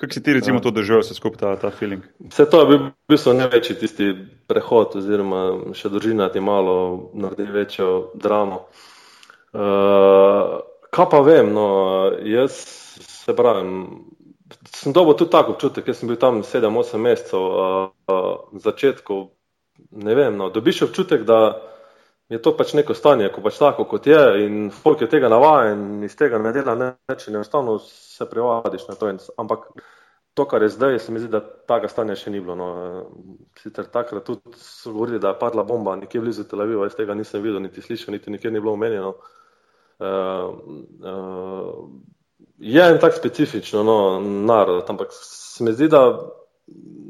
Kako 0.00 0.12
si 0.12 0.22
ti 0.22 0.32
recimo 0.32 0.56
ja. 0.56 0.62
to 0.62 0.70
držal, 0.70 1.02
se 1.02 1.14
skupaj 1.14 1.38
ta, 1.38 1.56
ta 1.60 1.70
feeling? 1.70 2.02
Vse 2.30 2.46
to 2.50 2.60
je 2.60 2.66
bil 2.66 2.78
v 2.78 2.92
bistvu 3.12 3.34
največji 3.36 3.74
tisti 3.82 4.06
prehod, 4.48 4.96
oziroma 4.96 5.74
še 5.76 5.90
družina 5.92 6.30
ti 6.32 6.40
malo 6.40 7.10
naredi 7.12 7.44
večjo 7.52 7.88
dramo. 8.16 8.62
Uh, 9.52 10.56
kaj 10.88 11.08
pa 11.12 11.20
vem, 11.26 11.52
no, 11.52 11.66
jaz 12.24 12.56
se 13.04 13.34
pravim, 13.36 13.74
sem 14.72 14.96
dobil 14.96 15.18
tudi 15.20 15.34
tako 15.36 15.58
občutek, 15.58 15.92
jaz 15.92 16.00
sem 16.00 16.08
bil 16.08 16.16
tam 16.16 16.40
7-8 16.48 17.04
mesecev 17.04 17.44
uh, 17.44 17.92
uh, 18.08 18.32
začetku, 18.56 19.20
ne 20.00 20.16
vem, 20.16 20.40
no, 20.40 20.48
dobiš 20.54 20.86
občutek, 20.88 21.28
da 21.28 21.60
je 22.30 22.38
to 22.42 22.52
pač 22.56 22.74
neko 22.78 22.94
stanje, 22.94 23.28
ko 23.34 23.42
pač 23.42 23.58
tako 23.58 23.84
kot 23.90 24.06
je 24.06 24.20
in 24.44 24.58
folk 24.70 25.00
je 25.02 25.08
tega 25.10 25.28
navajen 25.28 25.80
in 25.96 26.04
iz 26.06 26.14
tega 26.16 26.38
ne 26.38 26.52
dela 26.54 26.76
nič 26.78 27.26
in 27.28 27.34
enostavno 27.34 27.78
se 27.82 28.26
privadiš 28.30 28.86
na 28.88 28.94
to. 28.94 29.08
In, 29.10 29.18
ampak 29.36 29.66
to, 30.34 30.46
kar 30.48 30.62
je 30.62 30.68
zdaj, 30.68 30.98
se 30.98 31.12
mi 31.12 31.20
zdi, 31.20 31.28
da 31.32 31.40
takega 31.42 31.90
stanja 31.90 32.14
še 32.16 32.30
ni 32.30 32.40
bilo. 32.40 32.54
No. 32.54 32.68
Sicer 33.58 33.90
takrat 33.90 34.24
tudi 34.24 34.54
so 34.56 34.92
govorili, 34.94 35.18
da 35.18 35.34
je 35.34 35.40
padla 35.40 35.66
bomba 35.66 35.96
nekje 35.98 36.22
blizu 36.22 36.46
Tel 36.46 36.62
Aviva, 36.62 36.86
jaz 36.86 36.94
tega 36.98 37.18
nisem 37.18 37.42
videl, 37.42 37.58
niti 37.64 37.82
slišal, 37.82 38.14
niti 38.14 38.30
nikjer 38.30 38.54
ni 38.54 38.62
bilo 38.62 38.76
omenjeno. 38.78 39.16
Uh, 40.00 40.54
uh, 41.02 41.90
je 42.62 42.86
en 42.92 43.02
tak 43.02 43.18
specifičen 43.18 43.84
no, 43.84 44.20
narod, 44.22 44.86
ampak 44.88 45.10
se 45.12 45.66
mi 45.66 45.74
zdi, 45.74 45.90
da 45.92 46.06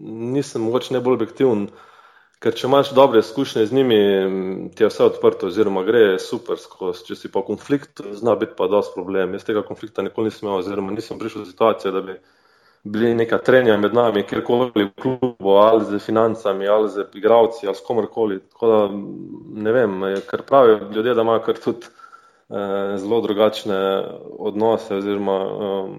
nisem 0.00 0.64
mogoče 0.64 0.96
najbolj 0.96 1.20
objektiven. 1.20 1.68
Ker 2.40 2.54
če 2.56 2.68
imaš 2.70 2.94
dobre 2.96 3.20
izkušnje 3.20 3.66
z 3.68 3.76
njimi, 3.76 3.96
ti 4.72 4.82
je 4.82 4.88
vse 4.88 5.04
odprto, 5.10 5.50
oziroma 5.50 5.82
gre 5.84 6.14
super 6.18 6.56
skozi. 6.56 7.04
Če 7.10 7.16
si 7.18 7.28
pa 7.32 7.42
v 7.42 7.50
konfliktu, 7.50 8.14
zna 8.16 8.32
biti 8.40 8.56
pa 8.56 8.68
dosti 8.72 8.96
problem. 8.96 9.34
Jaz 9.36 9.44
tega 9.44 9.60
konflikta 9.66 10.00
nikoli 10.06 10.30
nisem 10.30 10.46
imel, 10.48 10.62
oziroma 10.62 10.94
nisem 10.94 11.20
prišel 11.20 11.44
v 11.44 11.50
situacijo, 11.50 11.92
da 11.92 12.00
bi 12.06 12.14
bili 12.84 13.12
neka 13.18 13.42
trenja 13.44 13.76
med 13.76 13.92
nami, 13.92 14.24
kjerkoli 14.24 14.70
v 14.72 14.86
klubu, 15.02 15.58
ali 15.60 15.84
z 15.84 16.00
financami, 16.00 16.68
ali 16.68 16.88
z 16.88 17.04
igravci, 17.20 17.68
ali 17.68 17.76
s 17.76 17.84
komorkoli. 17.84 18.40
Tako 18.54 18.72
da 18.72 18.80
ne 19.68 19.76
vem, 19.76 20.00
ker 20.30 20.46
pravijo 20.48 20.80
ljudje, 20.94 21.14
da 21.14 21.28
imajo 21.28 21.44
kar 21.44 21.60
tudi 21.60 21.92
eh, 21.92 22.96
zelo 23.04 23.20
drugačne 23.20 23.78
odnose, 24.48 24.96
oziroma 24.96 25.38
eh, 25.44 25.94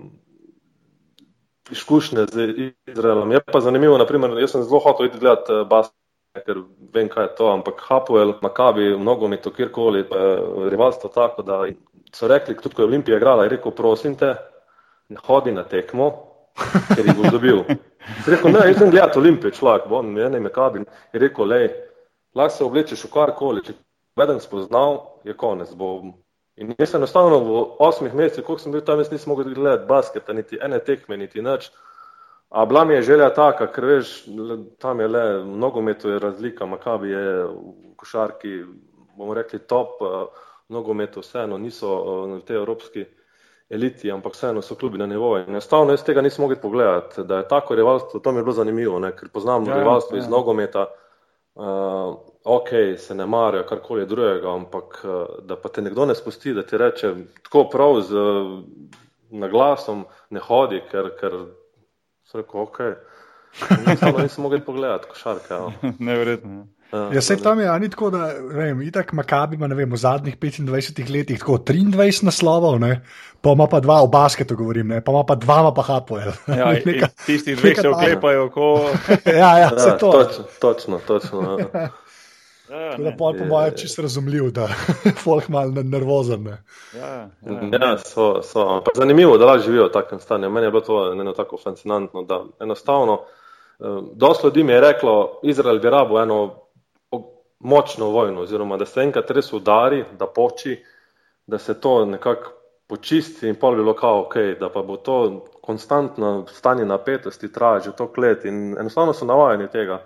izkušnje 1.78 2.26
z 2.34 2.52
Izraelom. 2.88 3.32
Je 3.32 3.46
pa 3.46 3.62
zanimivo, 3.62 4.02
naprimer, 4.02 4.40
jaz 4.42 4.58
sem 4.58 4.66
zelo 4.66 4.82
hotel 4.82 5.06
iti 5.06 5.22
gledati 5.22 5.54
eh, 5.54 5.66
basket 5.70 6.01
ker 6.34 6.64
vem, 6.94 7.10
kaj 7.12 7.26
je 7.26 7.36
to, 7.36 7.50
ampak 7.52 7.82
Hapoel, 7.88 8.34
Makabi, 8.42 8.96
mnogo 8.98 9.28
mi 9.28 9.38
to 9.38 9.52
kjerkoli, 9.52 10.06
rivalstvo 10.70 11.10
tako, 11.10 11.42
da 11.42 11.66
so 12.16 12.28
rekli, 12.28 12.56
tudi 12.56 12.76
ko 12.76 12.82
je 12.82 12.88
Olimpija 12.88 13.18
igrala, 13.18 13.44
je 13.44 13.56
rekel, 13.56 13.72
prosim 13.76 14.16
te, 14.16 14.34
ne 15.10 15.20
hodi 15.28 15.52
na 15.52 15.64
tekmo, 15.64 16.12
ker 16.96 17.06
jih 17.06 17.18
bo 17.18 17.32
dobil. 17.32 17.64
Rekel, 18.28 18.52
ne, 18.52 18.64
jaz 18.72 18.80
sem 18.80 18.92
gledal 18.92 19.20
Olimpijo, 19.20 19.52
človek, 19.60 19.88
bom, 19.92 20.14
ne, 20.16 20.30
ne, 20.30 20.40
Makabi, 20.40 20.86
je 21.14 21.20
rekel, 21.20 21.48
lej, 21.52 21.70
lahko 22.36 22.56
se 22.56 22.66
oblečeš 22.66 23.06
v 23.06 23.14
karkoli, 23.14 23.64
če 23.68 23.76
veden 24.20 24.40
spoznal, 24.44 25.02
je 25.28 25.36
konec, 25.38 25.74
bo. 25.76 25.98
In 26.60 26.76
jaz 26.78 26.96
enostavno 26.96 27.40
v 27.44 27.62
osmih 27.82 28.14
mesecih, 28.14 28.44
koliko 28.46 28.64
sem 28.64 28.74
bil 28.76 28.84
tam, 28.86 29.00
jaz 29.00 29.12
nisem 29.12 29.32
mogel 29.32 29.52
gledati 29.56 29.88
basketa, 29.88 30.34
niti 30.36 30.60
ene 30.62 30.80
tekme, 30.84 31.18
niti 31.18 31.42
nič. 31.42 31.72
A 32.52 32.66
bila 32.66 32.86
mi 32.86 32.94
je 32.94 33.02
želja 33.02 33.30
taka, 33.34 33.68
ker 33.72 33.86
veš, 33.86 34.26
tam 34.80 35.00
je 35.00 35.08
le 35.08 35.22
v 35.40 35.58
nogometu 35.58 36.10
je 36.10 36.20
razlika, 36.20 36.66
Makabi 36.66 37.10
je 37.10 37.46
v 37.46 37.52
košarki, 37.96 38.58
bomo 39.18 39.34
rekli, 39.34 39.60
top, 39.60 40.02
v 40.02 40.74
nogometu 40.74 41.24
vseeno 41.24 41.58
niso 41.58 41.92
v 42.36 42.42
tej 42.44 42.60
evropski 42.60 43.06
eliti, 43.70 44.12
ampak 44.12 44.36
vseeno 44.36 44.62
so 44.62 44.76
klubi 44.76 45.00
na 45.00 45.08
nivoju. 45.08 45.46
Enostavno 45.48 45.96
jaz 45.96 46.04
tega 46.04 46.22
nisem 46.22 46.44
mogel 46.44 46.60
pogledati, 46.62 47.24
da 47.24 47.38
je 47.38 47.48
tako 47.48 47.76
rivalstvo, 47.76 48.20
to 48.20 48.32
mi 48.32 48.40
je 48.40 48.44
bilo 48.44 48.58
zanimivo, 48.60 49.00
ne? 49.00 49.14
ker 49.16 49.30
poznam 49.30 49.68
ja, 49.68 49.80
rivalstvo 49.80 50.18
ja. 50.18 50.20
iz 50.20 50.28
nogometa, 50.28 50.86
uh, 51.56 51.64
ok, 52.44 52.70
se 52.98 53.16
ne 53.16 53.26
marajo 53.26 53.64
karkoli 53.64 54.06
drugega, 54.06 54.52
ampak 54.52 55.06
da 55.48 55.56
pa 55.56 55.70
te 55.70 55.82
nekdo 55.82 56.06
ne 56.06 56.16
spusti, 56.16 56.54
da 56.54 56.68
ti 56.68 56.78
reče 56.78 57.16
tako 57.44 57.70
prav 57.72 58.02
z 58.02 58.28
naglasom, 59.30 60.06
ne 60.30 60.40
hodi, 60.40 60.84
ker, 60.92 61.14
ker 61.20 61.40
rekel, 62.36 62.62
ok. 62.62 62.78
Samo 64.00 64.20
nisem 64.20 64.44
mogel 64.44 64.62
pogledati, 64.66 65.08
košarka. 65.10 65.58
No. 65.58 65.74
Neverjetno. 66.00 66.68
Ja, 66.94 67.10
ja 67.14 67.22
se 67.22 67.38
tam 67.38 67.60
je, 67.60 67.80
ni 67.80 67.90
tako, 67.90 68.10
da 68.10 68.34
vem, 68.54 68.82
itak 68.82 69.14
Makabi 69.14 69.56
ima 69.56 69.68
vem, 69.68 69.92
v 69.92 69.98
zadnjih 69.98 70.38
25 70.38 71.12
letih 71.12 71.40
tako 71.40 71.58
23 71.58 72.24
naslovov, 72.24 72.80
ne? 72.80 73.02
pa 73.42 73.52
ima 73.56 73.68
pa 73.68 73.80
dva, 73.80 74.02
o 74.04 74.08
basketu 74.08 74.56
govorim, 74.56 74.88
ne? 74.88 75.02
pa 75.02 75.12
ima 75.12 75.24
pa 75.24 75.36
dva, 75.36 75.74
pa 75.74 75.82
hapo. 75.82 76.20
Ja, 76.20 76.74
tisti 77.26 77.56
dve 77.56 77.76
se 77.76 77.90
oklepajo, 77.90 78.50
ko. 78.50 78.90
ja, 79.26 79.58
ja, 79.58 79.70
se 79.70 79.90
ja, 79.90 79.98
to. 79.98 80.12
Točno, 80.12 80.44
točno. 80.60 81.00
točno 81.08 81.60
ja. 81.74 81.90
Ja, 82.72 82.98
ne, 82.98 83.12
pol 83.18 83.36
po 83.38 83.46
mojem 83.46 83.74
čisto 83.78 84.02
razumljiv, 84.02 84.52
da 84.52 84.62
je 84.62 85.12
folk 85.26 85.48
malo 85.48 85.84
nervozen. 85.84 86.44
Ne. 86.44 86.58
Ja, 86.96 87.08
ja. 87.08 87.30
ja 87.82 87.98
so, 87.98 88.42
so. 88.44 88.84
Zanimivo, 88.96 89.38
da 89.38 89.46
lahko 89.46 89.64
živijo 89.66 89.90
v 89.90 89.92
takem 89.92 90.20
stanju. 90.20 90.50
Meni 90.50 90.68
je 90.68 90.72
bilo 90.72 90.82
to 90.82 91.12
eno 91.12 91.34
tako 91.34 91.58
fascinantno, 91.58 92.24
da 92.24 92.44
enostavno, 92.60 93.22
eh, 93.80 94.00
dosti 94.14 94.48
ljudi 94.48 94.64
mi 94.64 94.74
je 94.74 94.82
reklo, 94.82 95.40
Izrael 95.44 95.80
bi 95.80 95.90
rabo 95.90 96.22
eno 96.22 96.56
močno 97.60 98.06
vojno, 98.06 98.42
oziroma 98.42 98.78
da 98.78 98.86
se 98.86 99.02
enkrat 99.02 99.32
res 99.32 99.54
udari, 99.54 100.06
da 100.20 100.26
poči, 100.28 100.84
da 101.48 101.58
se 101.58 101.80
to 101.82 102.06
nekako 102.06 102.52
počisti 102.88 103.48
in 103.48 103.56
pol 103.56 103.76
bi 103.76 103.84
bilo 103.84 103.94
kao 103.94 104.22
ok, 104.22 104.36
da 104.60 104.70
pa 104.70 104.82
bo 104.82 104.98
to 104.98 105.46
konstantno 105.62 106.46
stanje 106.48 106.86
napetosti 106.86 107.52
traja 107.54 107.80
že 107.80 107.92
to 107.92 108.12
let 108.18 108.46
in 108.46 108.78
enostavno 108.80 109.14
so 109.14 109.26
navajeni 109.26 109.68
tega. 109.72 110.02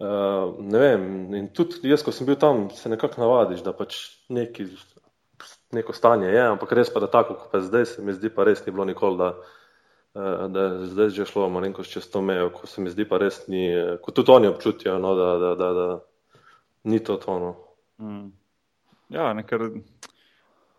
Uh, 0.00 0.56
ne 0.64 0.78
vem, 0.80 1.02
in 1.36 1.48
tudi 1.52 1.90
jaz, 1.90 2.00
ko 2.00 2.12
sem 2.12 2.24
bil 2.28 2.38
tam, 2.40 2.68
se 2.72 2.88
nekako 2.88 3.20
navadiš, 3.20 3.60
da 3.66 3.74
pač 3.76 3.98
neki, 4.32 4.64
neko 5.76 5.92
stanje 5.92 6.30
je, 6.32 6.40
ampak 6.40 6.72
res 6.78 6.88
pa 6.92 7.02
da 7.04 7.10
tako, 7.12 7.36
kot 7.36 7.52
pa 7.52 7.60
zdaj, 7.60 7.84
se 7.90 8.04
mi 8.04 8.14
zdi 8.16 8.30
pa 8.32 8.46
res 8.48 8.64
ni 8.64 8.72
bilo 8.72 8.86
nikoli, 8.88 9.20
da, 9.20 9.28
uh, 10.16 10.46
da 10.48 10.64
zdaj 10.88 11.12
že 11.18 11.28
šlo 11.28 11.50
malenkost 11.52 11.92
čez 11.92 12.08
to 12.08 12.24
mejo, 12.24 12.48
ko 12.54 12.70
se 12.70 12.80
mi 12.80 12.92
zdi 12.92 13.04
pa 13.04 13.20
res 13.20 13.42
ni, 13.52 13.66
kot 14.00 14.16
tudi 14.16 14.32
oni 14.32 14.48
občutijo, 14.48 14.96
no, 15.04 15.12
da, 15.18 15.30
da, 15.42 15.54
da, 15.60 15.72
da 15.76 15.88
ni 16.88 17.02
to 17.04 17.20
tono. 17.20 17.54
Mm. 18.00 18.30
Ja, 19.12 19.34
nekaj. 19.36 19.68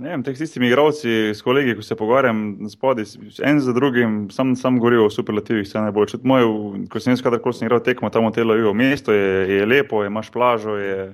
Ne 0.02 0.10
vem, 0.10 0.24
teh 0.26 0.40
istimi 0.42 0.66
igravci, 0.66 1.10
s 1.38 1.44
kolegi, 1.46 1.76
ko 1.78 1.84
se 1.86 1.96
pogovarjam, 1.96 2.40
spodaj, 2.70 3.06
en 3.46 3.60
za 3.62 3.74
drugim, 3.74 4.16
sam, 4.34 4.56
sam 4.58 4.80
govorijo 4.80 5.06
o 5.06 5.12
superlativih, 5.14 5.68
vse 5.68 5.84
najbolj. 5.84 6.16
Moj, 6.26 6.48
ko 6.90 7.00
sem 7.00 7.14
jaz 7.14 7.22
kadarkoli 7.22 7.54
sem 7.54 7.68
igral 7.68 7.84
tekmo 7.86 8.10
tam 8.10 8.26
v 8.26 8.32
Tel 8.34 8.50
Avivu, 8.50 8.74
mesto 8.74 9.14
je, 9.14 9.60
je 9.60 9.68
lepo, 9.70 10.02
imaš 10.06 10.32
plažo, 10.34 10.80
je. 10.82 11.12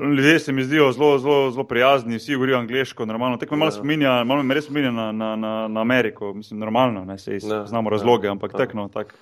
Ljudje 0.00 0.38
se 0.40 0.52
mi 0.52 0.64
zdijo 0.64 0.92
zelo, 0.92 1.18
zelo, 1.18 1.50
zelo 1.52 1.64
prijazni, 1.68 2.16
vsi 2.16 2.34
govorijo 2.34 2.58
angliško, 2.58 3.06
normalno. 3.06 3.36
Tekmo 3.36 3.56
malo 3.56 3.68
ja. 3.68 3.76
spominja, 3.76 4.12
malo 4.24 4.42
me 4.42 4.54
res 4.56 4.64
spominja 4.64 4.90
na, 4.90 5.10
na, 5.12 5.34
na, 5.36 5.68
na 5.68 5.80
Ameriko, 5.80 6.34
mislim, 6.34 6.60
normalno, 6.60 7.04
ne 7.04 7.18
se 7.18 7.38
ja. 7.42 7.66
znamo 7.66 7.90
razloge, 7.90 8.28
ja. 8.28 8.32
ampak 8.32 8.56
tekno, 8.56 8.88
tak, 8.88 9.14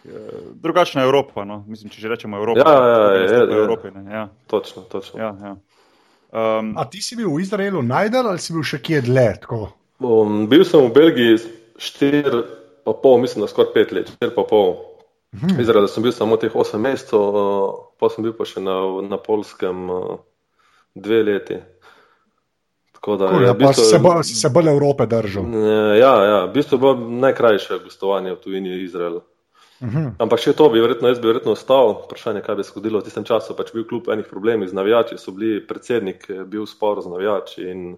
drugačna 0.54 1.02
Evropa, 1.02 1.44
no. 1.44 1.64
mislim, 1.66 1.90
če 1.90 2.00
že 2.00 2.14
rečemo 2.14 2.38
Evropa. 2.38 2.66
Ja, 2.66 2.74
ja, 2.74 2.98
ja, 2.98 3.22
ja, 3.22 3.42
ja. 3.42 3.62
Evropi, 3.62 3.88
ja. 4.10 4.28
Točno, 4.46 4.82
točno. 4.82 5.20
Ja, 5.20 5.34
ja. 5.42 5.56
Um, 6.28 6.74
A 6.76 6.84
ti 6.84 7.00
si 7.00 7.16
bil 7.16 7.30
v 7.32 7.40
Izraelu 7.40 7.80
najdel 7.80 8.28
ali 8.28 8.42
si 8.42 8.52
bil 8.52 8.64
še 8.66 8.82
kje 8.84 9.00
dlje? 9.08 9.28
Um, 10.04 10.44
bil 10.50 10.64
sem 10.68 10.84
v 10.84 10.92
Belgiji 10.92 11.38
štiri 11.80 12.44
pa 12.84 12.92
pol, 12.92 13.18
mislim, 13.22 13.44
da 13.44 13.48
skoraj 13.48 13.72
pet 13.72 13.94
let, 13.96 14.12
štiri 14.16 14.34
pa 14.36 14.44
pol. 14.48 14.76
Mhm. 15.36 15.60
Izrael 15.60 15.88
sem 15.88 16.04
bil 16.04 16.12
samo 16.12 16.36
teh 16.40 16.52
8 16.52 16.80
mesecev, 16.80 17.24
pa 18.00 18.08
sem 18.12 18.24
bil 18.24 18.36
pa 18.36 18.48
še 18.48 18.64
na, 18.64 18.76
na 19.04 19.20
polskem 19.20 19.88
dve 20.96 21.22
leti. 21.24 21.58
Da, 22.98 23.30
cool, 23.30 23.44
ja, 23.46 23.54
bistvo, 23.54 23.84
se, 23.86 23.98
bo, 24.02 24.10
se 24.22 24.48
bolj 24.50 24.72
Evrope 24.72 25.06
držal. 25.06 25.46
Ja, 25.96 26.14
ja, 26.24 26.38
v 26.48 26.52
bistvu 26.56 26.76
je 26.76 26.80
bilo 26.82 26.94
najkrajše 27.22 27.78
gostovanje 27.84 28.34
v 28.34 28.40
tujini 28.42 28.80
Izraela. 28.82 29.22
Uh 29.80 29.88
mhm. 29.88 29.98
-huh. 29.98 30.12
Ampak 30.18 30.40
še 30.40 30.52
to 30.52 30.68
bi 30.68 30.80
verjetno, 30.80 31.08
jaz 31.08 31.20
bi 31.20 31.26
verjetno 31.26 31.52
ostal. 31.52 32.02
Vprašanje, 32.04 32.42
kaj 32.42 32.56
bi 32.56 32.64
se 32.64 32.70
zgodilo 32.70 32.98
v 32.98 33.04
tistem 33.04 33.24
času. 33.24 33.56
Pač 33.56 33.72
bil 33.72 33.86
kljub 33.88 34.08
enih 34.08 34.26
problemih 34.30 34.68
z 34.68 34.72
navijači, 34.72 35.18
so 35.18 35.30
bili 35.30 35.66
predsednik, 35.66 36.26
bil 36.46 36.66
spor 36.66 37.02
z 37.02 37.06
navijači 37.06 37.62
in 37.62 37.96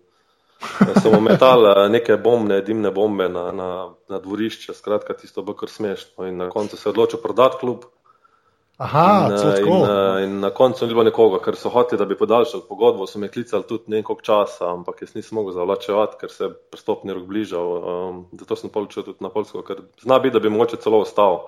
so 1.02 1.10
mu 1.12 1.20
metali 1.20 1.90
neke 1.90 2.16
bombne, 2.16 2.60
dimne 2.60 2.90
bombe 2.90 3.28
na, 3.28 3.52
na, 3.52 3.88
na 4.08 4.18
dvorišče. 4.18 4.74
Skratka, 4.74 5.14
tisto 5.14 5.42
bo 5.42 5.54
kar 5.54 5.68
smešno. 5.68 6.26
In 6.26 6.36
na 6.36 6.50
koncu 6.50 6.76
se 6.76 6.88
je 6.88 6.90
odločil 6.90 7.20
prodati 7.22 7.56
klub. 7.60 7.84
Aha, 8.80 9.28
in, 9.28 9.66
in, 9.66 9.74
in, 9.74 10.24
in 10.24 10.40
na 10.40 10.50
koncu 10.50 10.86
ni 10.86 10.94
bilo 10.94 11.02
nekoga, 11.04 11.36
ker 11.44 11.56
so 11.56 11.68
hoteli, 11.68 11.98
da 12.00 12.06
bi 12.08 12.16
podaljšali 12.16 12.62
pogodbo. 12.68 13.06
So 13.06 13.18
me 13.18 13.28
klicali 13.28 13.66
tudi 13.68 13.92
nekaj 13.92 14.16
časa, 14.22 14.70
ampak 14.72 15.02
jaz 15.02 15.14
nisem 15.14 15.36
mogel 15.36 15.52
zavlačevati, 15.52 16.16
ker 16.20 16.32
se 16.32 16.44
je 16.44 16.54
prstopni 16.72 17.12
rok 17.12 17.26
bližal. 17.28 17.74
Um, 17.76 18.22
zato 18.40 18.56
sem 18.56 18.72
poločil 18.72 19.04
tudi 19.04 19.20
na 19.20 19.28
Polsko, 19.28 19.60
ker 19.68 19.82
zna 20.00 20.18
biti, 20.18 20.32
da 20.32 20.40
bi 20.40 20.52
mogoče 20.52 20.80
celo 20.80 21.02
ostal. 21.04 21.42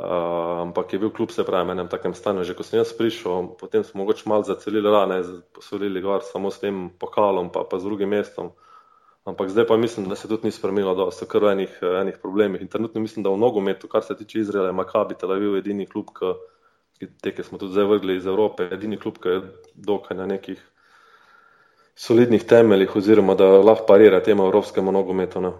Uh, 0.00 0.60
ampak 0.64 0.92
je 0.92 0.98
bil 0.98 1.10
kljub 1.12 1.30
se 1.30 1.44
pravi, 1.44 1.74
enem 1.74 1.88
takem 1.92 2.14
stanju. 2.16 2.44
Že 2.48 2.54
ko 2.56 2.64
sem 2.64 2.78
jaz 2.80 2.92
prišel, 2.96 3.50
potem 3.60 3.84
smo 3.84 4.00
mogoče 4.00 4.28
malo 4.32 4.46
zacelili 4.48 4.88
rane, 4.88 5.20
posolili 5.52 6.00
gor 6.00 6.24
samo 6.24 6.48
s 6.48 6.62
tem 6.62 6.88
pokalom, 6.96 7.50
pa, 7.52 7.66
pa 7.68 7.78
z 7.78 7.84
drugim 7.84 8.08
mestom. 8.08 8.54
Ampak 9.28 9.50
zdaj 9.52 9.66
pa 9.68 9.76
mislim, 9.76 10.08
da 10.08 10.16
se 10.16 10.28
tudi 10.28 10.48
ni 10.48 10.54
spremenilo, 10.56 10.94
da 10.96 11.10
so 11.12 11.28
kar 11.28 11.44
v 11.44 11.52
enih, 11.52 11.74
enih 11.82 12.16
problemih. 12.22 12.62
In 12.64 12.72
trenutno 12.72 13.00
mislim, 13.00 13.26
da 13.26 13.34
v 13.34 13.42
nogometu, 13.42 13.88
kar 13.92 14.00
se 14.02 14.16
tiče 14.16 14.40
Izraela, 14.40 14.70
ima 14.72 14.86
Kabi 14.88 15.18
Tel 15.20 15.32
Aviv 15.36 15.58
edini 15.60 15.84
klub, 15.86 16.14
ki, 16.16 17.10
te, 17.20 17.34
ki 17.36 17.44
smo 17.44 17.60
tudi 17.60 17.76
zdaj 17.76 17.90
vrgli 17.92 18.16
iz 18.16 18.26
Evrope, 18.26 18.70
edini 18.72 18.96
klub, 18.96 19.20
ki 19.20 19.28
je 19.28 19.42
dokaj 19.74 20.16
na 20.16 20.26
nekih 20.26 20.64
solidnih 21.92 22.46
temeljih, 22.48 22.96
oziroma 22.96 23.36
da 23.36 23.58
lahko 23.60 23.84
parira 23.86 24.22
temu 24.24 24.48
evropskemu 24.48 24.92
nogometu. 24.92 25.44
Ne. 25.44 25.52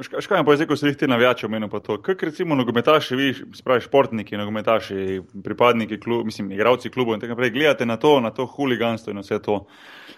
Škaj 0.00 0.38
je 0.38 0.44
pa 0.44 0.54
zdaj, 0.56 0.66
ko 0.66 0.76
se 0.76 0.88
jih 0.88 0.96
ti 0.96 1.06
navijači 1.06 1.46
omenil, 1.46 1.68
pa 1.68 1.80
to, 1.80 1.98
kako 2.02 2.24
recimo 2.24 2.54
nogometaši, 2.54 3.16
vi, 3.16 3.34
spravi 3.54 3.80
športniki, 3.80 4.36
nogometaši, 4.36 5.20
pripadniki, 5.44 5.98
klub, 6.00 6.24
mislim, 6.26 6.52
igravci 6.52 6.90
klubov 6.90 7.14
in 7.14 7.20
tako 7.20 7.36
naprej, 7.36 7.50
gledate 7.50 7.86
na 7.86 7.96
to, 7.96 8.20
na 8.20 8.30
to 8.30 8.46
huliganstvo 8.46 9.12
in 9.12 9.20
vse 9.20 9.38
to. 9.42 9.66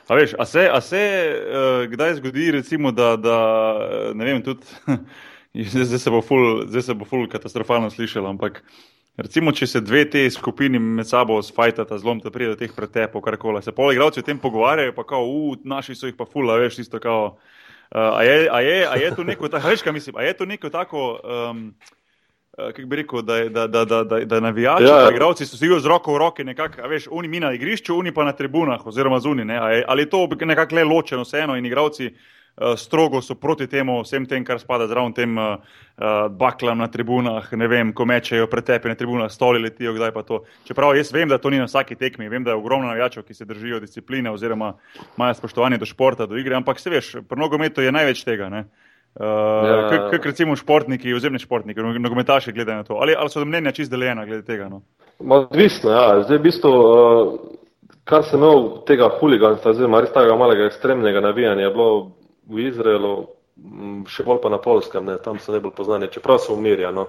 A 0.06 0.14
veš, 0.14 0.36
a 0.38 0.46
se, 0.46 0.68
a 0.72 0.80
se 0.80 1.00
uh, 1.00 1.90
kdaj 1.90 2.14
zgodi, 2.14 2.50
recimo, 2.54 2.92
da, 2.92 3.16
da 3.16 3.38
ne 4.14 4.24
vem, 4.24 4.42
tudi, 4.46 4.62
zdaj 5.74 5.98
se 5.98 6.10
bo 6.10 6.22
ful, 6.22 6.68
zdaj 6.68 6.82
se 6.82 6.94
bo 6.94 7.04
ful 7.04 7.26
katastrofalno 7.28 7.90
slišalo, 7.90 8.30
ampak 8.30 8.62
recimo, 9.16 9.52
če 9.52 9.66
se 9.66 9.82
dve 9.82 10.04
te 10.10 10.22
skupini 10.30 10.78
med 10.78 11.08
sabo 11.10 11.40
sfajtata, 11.42 11.98
zlom, 11.98 12.22
da 12.22 12.30
pride 12.30 12.54
do 12.54 12.60
teh 12.62 12.70
pretepov, 12.76 13.26
karkoli, 13.26 13.62
se 13.62 13.74
pol 13.74 13.90
igravci 13.90 14.22
o 14.22 14.28
tem 14.30 14.38
pogovarjajo, 14.38 14.94
pa 14.94 15.02
kao, 15.02 15.26
u, 15.26 15.56
naši 15.64 15.98
so 15.98 16.06
jih 16.06 16.14
pa 16.14 16.30
ful, 16.30 16.46
a 16.54 16.62
veš, 16.62 16.78
isto 16.86 17.02
kao. 17.02 17.34
Uh, 17.90 18.00
a, 18.18 18.22
je, 18.22 18.48
a, 18.50 18.60
je, 18.60 18.86
a 18.88 18.94
je 18.96 19.14
to 19.14 19.24
neko, 19.24 19.48
ta, 19.48 19.58
veš, 19.58 19.84
mislim, 19.84 20.16
a 20.16 20.22
je 20.22 20.32
to 20.36 20.44
neko 20.44 20.70
tako, 20.70 21.20
um, 21.24 21.74
kako 22.56 22.86
bi 22.86 22.96
rekel, 22.96 23.22
da, 23.22 23.48
da, 23.48 23.66
da, 23.66 23.84
da, 23.84 24.04
da, 24.04 24.20
da 24.24 24.40
navijači, 24.40 24.84
ja, 24.84 25.00
ja. 25.00 25.10
igravci 25.10 25.46
so 25.46 25.56
si 25.56 25.68
z 25.80 25.86
roko 25.86 26.14
v 26.14 26.18
roki, 26.18 26.44
nekako, 26.44 26.88
veš, 26.88 27.08
oni 27.10 27.28
mi 27.28 27.40
na 27.40 27.52
igrišču, 27.52 27.98
oni 27.98 28.14
pa 28.14 28.24
na 28.24 28.32
tribunah 28.32 28.86
oziroma 28.86 29.20
zunaj, 29.20 29.84
ali 29.86 30.02
je 30.02 30.10
to 30.10 30.28
nekako 30.40 30.74
le 30.74 30.84
ločeno 30.84 31.22
vseeno 31.22 31.56
in 31.56 31.66
igravci. 31.66 32.14
Eh, 32.60 32.76
strogo 32.76 33.18
so 33.22 33.34
proti 33.34 33.66
temu, 33.66 33.96
vsem 34.04 34.26
tem, 34.30 34.44
kar 34.46 34.60
spada 34.62 34.86
zraven 34.86 35.12
tem 35.12 35.38
uh, 35.38 35.56
baklam 36.30 36.78
na 36.78 36.86
tribunah, 36.86 37.48
ne 37.58 37.66
vem, 37.66 37.90
ko 37.90 38.04
mečejo 38.06 38.46
pretepe 38.46 38.86
na 38.88 38.94
tribunah, 38.94 39.30
stoli 39.30 39.58
letijo, 39.58 39.90
kdaj 39.96 40.12
pa 40.14 40.22
to. 40.22 40.38
Čeprav 40.68 40.94
jaz 40.94 41.10
vem, 41.12 41.26
da 41.28 41.40
to 41.42 41.50
ni 41.50 41.58
na 41.58 41.66
vsaki 41.66 41.98
tekmi, 41.98 42.30
vem, 42.30 42.46
da 42.46 42.54
je 42.54 42.60
ogromno 42.62 42.86
navijačev, 42.86 43.26
ki 43.26 43.34
se 43.34 43.44
držijo 43.44 43.80
discipline 43.82 44.30
oziroma 44.30 44.76
imajo 45.16 45.34
spoštovanje 45.34 45.82
do 45.82 45.90
športa, 45.90 46.30
do 46.30 46.38
igre, 46.38 46.54
ampak 46.54 46.78
se 46.78 46.94
veš, 46.94 47.12
pri 47.26 47.42
nogometu 47.42 47.82
je 47.82 47.90
največ 47.90 48.22
tega. 48.22 48.48
Ne? 48.48 48.64
Uh, 49.18 49.26
ja. 49.66 50.08
Kot 50.14 50.30
recimo 50.30 50.54
športniki, 50.54 51.10
ozemni 51.14 51.42
športniki, 51.42 51.82
nogometaši 51.82 52.54
gledajo 52.54 52.84
na 52.84 52.86
to. 52.86 53.02
Ali, 53.02 53.18
ali 53.18 53.34
so 53.34 53.42
mnenja 53.42 53.74
čist 53.74 53.90
deljena 53.90 54.30
glede 54.30 54.46
tega? 54.46 54.70
No? 54.70 54.84
Odvisno, 55.18 55.90
ja. 55.90 56.22
Zdaj, 56.22 56.38
v 56.38 56.46
bistvu, 56.46 56.70
uh, 56.70 57.38
kar 58.06 58.22
se 58.22 58.38
imel 58.38 58.84
tega 58.86 59.10
huliganstva, 59.18 59.74
oziroma 59.74 60.06
res 60.06 60.14
tega 60.14 60.38
malega 60.38 60.70
ekstremnega 60.70 61.22
navijanja, 61.24 61.66
je 61.66 61.74
bilo 61.74 61.96
v 62.48 62.68
Izraelu, 62.68 63.14
še 64.10 64.24
bolj 64.26 64.40
pa 64.42 64.50
na 64.50 64.58
Polskem, 64.58 65.06
ne, 65.06 65.16
tam 65.22 65.38
so 65.38 65.54
najbolj 65.54 65.74
poznani, 65.76 66.10
čeprav 66.12 66.40
so 66.42 66.56
umirjeni. 66.56 66.94
No, 66.94 67.06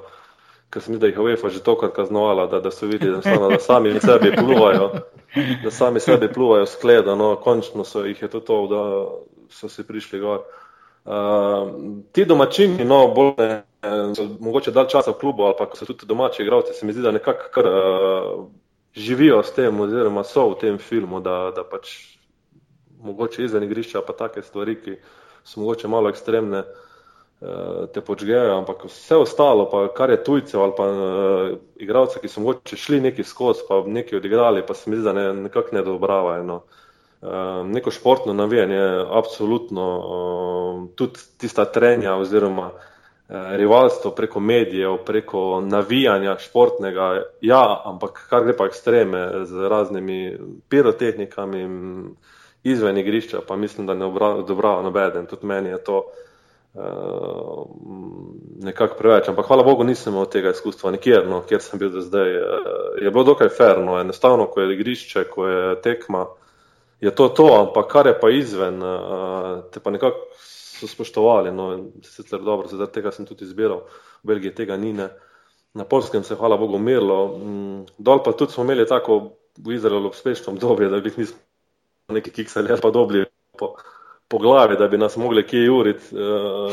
ker 0.70 0.82
se 0.82 0.92
mi 0.92 0.98
zdi, 0.98 1.06
da 1.06 1.12
jih 1.12 1.20
UEFA 1.20 1.50
že 1.54 1.64
tokrat 1.66 1.96
kaznovala, 1.96 2.48
da, 2.52 2.60
da 2.60 2.72
so 2.72 2.90
videli, 2.90 3.22
da, 3.24 3.50
da 3.50 3.60
sami 3.60 3.96
sebi 4.00 4.32
pluvajo, 4.36 4.92
da 5.64 5.72
sami 5.72 6.00
sebi 6.04 6.30
pluvajo 6.34 6.66
skleda, 6.70 7.16
no, 7.16 7.36
končno 7.42 7.86
so 7.88 8.06
jih 8.06 8.22
je 8.22 8.30
to, 8.30 8.44
to 8.46 8.60
da 8.72 8.84
so 9.54 9.70
si 9.70 9.88
prišli 9.88 10.20
gor. 10.20 10.46
Uh, 11.06 11.70
ti 12.12 12.26
domačini, 12.26 12.86
no, 12.86 13.04
bolj 13.14 13.36
ne, 13.38 13.50
so 14.18 14.26
mogoče 14.42 14.74
dal 14.74 14.88
časa 14.90 15.14
v 15.14 15.20
klubu 15.22 15.46
ali 15.46 15.54
pa 15.58 15.68
so 15.78 15.86
tudi 15.86 16.08
domači 16.10 16.42
igralci, 16.42 16.74
se 16.74 16.86
mi 16.86 16.94
zdi, 16.94 17.04
da 17.06 17.12
nekako 17.14 17.52
kar 17.54 17.68
uh, 17.70 18.48
živijo 18.96 19.44
s 19.44 19.54
tem 19.54 19.80
oziroma 19.82 20.24
so 20.24 20.48
v 20.50 20.58
tem 20.62 20.80
filmu, 20.82 21.22
da, 21.22 21.52
da 21.56 21.62
pač 21.64 21.94
mogoče 23.06 23.46
izven 23.46 23.64
igrišča 23.64 24.02
pa 24.02 24.18
take 24.18 24.42
stvari, 24.42 24.80
ki 24.82 24.98
uh, 24.98 25.14
so 25.46 25.62
mogoče 25.62 25.88
malo 25.88 26.10
ekstremne, 26.10 26.64
uh, 26.66 27.86
te 27.94 28.02
počgejo, 28.02 28.58
ampak 28.58 28.88
vse 28.90 29.20
ostalo, 29.22 29.68
pa 29.72 29.86
kar 29.94 30.10
je 30.10 30.24
tujcev 30.24 30.64
ali 30.64 30.74
pa 30.78 30.88
uh, 30.90 31.58
igralce, 31.76 32.20
ki 32.20 32.32
so 32.32 32.42
mogoče 32.42 32.78
šli 32.78 33.02
neki 33.02 33.24
skozi, 33.24 33.68
pa 33.70 33.84
neki 33.88 34.18
odigrali, 34.18 34.66
pa 34.68 34.74
se 34.74 34.90
mi 34.90 34.98
zdi, 34.98 35.06
da 35.06 35.14
ne, 35.14 35.30
nekako 35.48 35.76
ne 35.76 35.86
dobravajo. 35.86 36.44
No. 36.44 36.64
Uh, 37.22 37.64
neko 37.66 37.92
športno 37.92 38.34
navijanje 38.34 38.76
je 38.76 39.06
absolutno 39.12 39.86
uh, 40.00 40.90
tudi 40.96 41.20
tista 41.38 41.66
trenja 41.66 42.16
oziroma 42.16 42.72
rivalstvo 43.30 44.12
preko 44.12 44.40
medijev, 44.40 44.98
preko 45.06 45.62
navijanja 45.62 46.38
športnega, 46.40 47.24
ja, 47.42 47.82
ampak 47.86 48.28
kar 48.30 48.44
gre 48.44 48.54
pa 48.58 48.66
ekstreme 48.66 49.46
z 49.46 49.70
raznimi 49.70 50.38
pirotehnikami, 50.70 51.64
izven 52.66 52.98
igrišča, 52.98 53.40
pa 53.48 53.56
mislim, 53.56 53.88
da 53.88 53.94
ne 53.94 54.06
odobrava 54.06 54.82
nobeden. 54.82 55.26
Tudi 55.26 55.46
meni 55.46 55.70
je 55.70 55.84
to 55.84 55.98
uh, 56.74 57.66
nekako 58.64 58.98
preveč. 58.98 59.30
Ampak 59.30 59.46
hvala 59.48 59.64
Bogu, 59.64 59.84
nisem 59.84 60.14
imel 60.14 60.26
tega 60.26 60.50
izkustva 60.50 60.92
nikjer, 60.92 61.28
no, 61.30 61.44
kjer 61.46 61.62
sem 61.62 61.80
bil 61.80 61.92
do 61.94 62.02
zdaj. 62.02 62.38
Uh, 62.38 62.50
je 63.02 63.12
bilo 63.12 63.24
dokaj 63.24 63.54
ferno, 63.54 64.00
enostavno, 64.02 64.50
ko 64.50 64.62
je 64.62 64.74
igrišče, 64.74 65.28
ko 65.30 65.48
je 65.48 65.78
tekma, 65.82 66.26
je 67.02 67.16
to 67.16 67.30
to, 67.30 67.48
ampak 67.60 67.92
kar 67.92 68.10
je 68.10 68.18
pa 68.20 68.34
izven, 68.34 68.82
uh, 68.82 69.62
te 69.72 69.80
pa 69.80 69.94
nekako 69.94 70.26
so 70.42 70.90
spoštovali. 70.90 71.54
No, 71.54 71.70
sicer 72.02 72.42
dobro, 72.42 72.68
zdaj 72.72 72.94
tega 72.98 73.14
sem 73.14 73.30
tudi 73.30 73.46
izbiral, 73.46 73.86
v 74.24 74.34
Belgiji 74.34 74.58
tega 74.58 74.78
ni. 74.78 74.94
Ne. 74.94 75.12
Na 75.76 75.84
polskem 75.86 76.24
se 76.24 76.34
je, 76.34 76.42
hvala 76.42 76.58
Bogu, 76.58 76.82
umirilo. 76.82 77.38
Mm, 77.38 77.82
dol 77.98 78.24
pa 78.24 78.34
tudi 78.34 78.58
smo 78.58 78.64
imeli 78.64 78.88
tako 78.88 79.36
v 79.58 79.76
Izraelu 79.76 80.10
uspešno 80.10 80.54
obdobje, 80.54 80.90
da 80.90 81.00
bi 81.00 81.14
jih 81.14 81.18
nismo 81.18 81.46
neki 82.14 82.32
kiksali 82.32 82.72
ali 82.72 82.82
pa 82.82 82.92
dobili 82.92 83.26
po, 83.60 83.76
po 84.28 84.38
glavi, 84.38 84.78
da 84.78 84.88
bi 84.88 84.98
nas 84.98 85.18
mogli 85.18 85.48
kje 85.48 85.72
uriti. 85.72 86.16
Uh, 86.16 86.72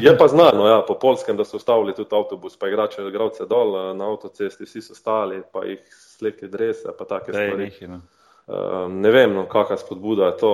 je 0.00 0.18
pa 0.18 0.28
znano, 0.28 0.66
ja, 0.66 0.84
po 0.88 0.98
polskem, 0.98 1.36
da 1.36 1.44
so 1.44 1.56
ustavili 1.56 1.94
tudi 1.94 2.16
avtobus, 2.16 2.58
pa 2.58 2.68
igrače, 2.68 3.02
igravce 3.08 3.46
dol 3.46 3.74
uh, 3.74 3.96
na 3.96 4.10
avtocesti, 4.10 4.64
vsi 4.64 4.82
so 4.82 4.94
stali, 4.94 5.42
pa 5.52 5.64
jih 5.64 5.80
slekli 5.90 6.48
drese, 6.48 6.88
pa 6.98 7.04
take 7.04 7.32
Dej, 7.32 7.48
stvari. 7.48 7.64
Nehi, 7.64 7.88
no. 7.88 8.00
Uh, 8.46 8.92
ne 8.92 9.10
vem, 9.10 9.32
no, 9.32 9.46
kakšna 9.48 9.76
spodbuda 9.80 10.26
je 10.26 10.36
to. 10.42 10.52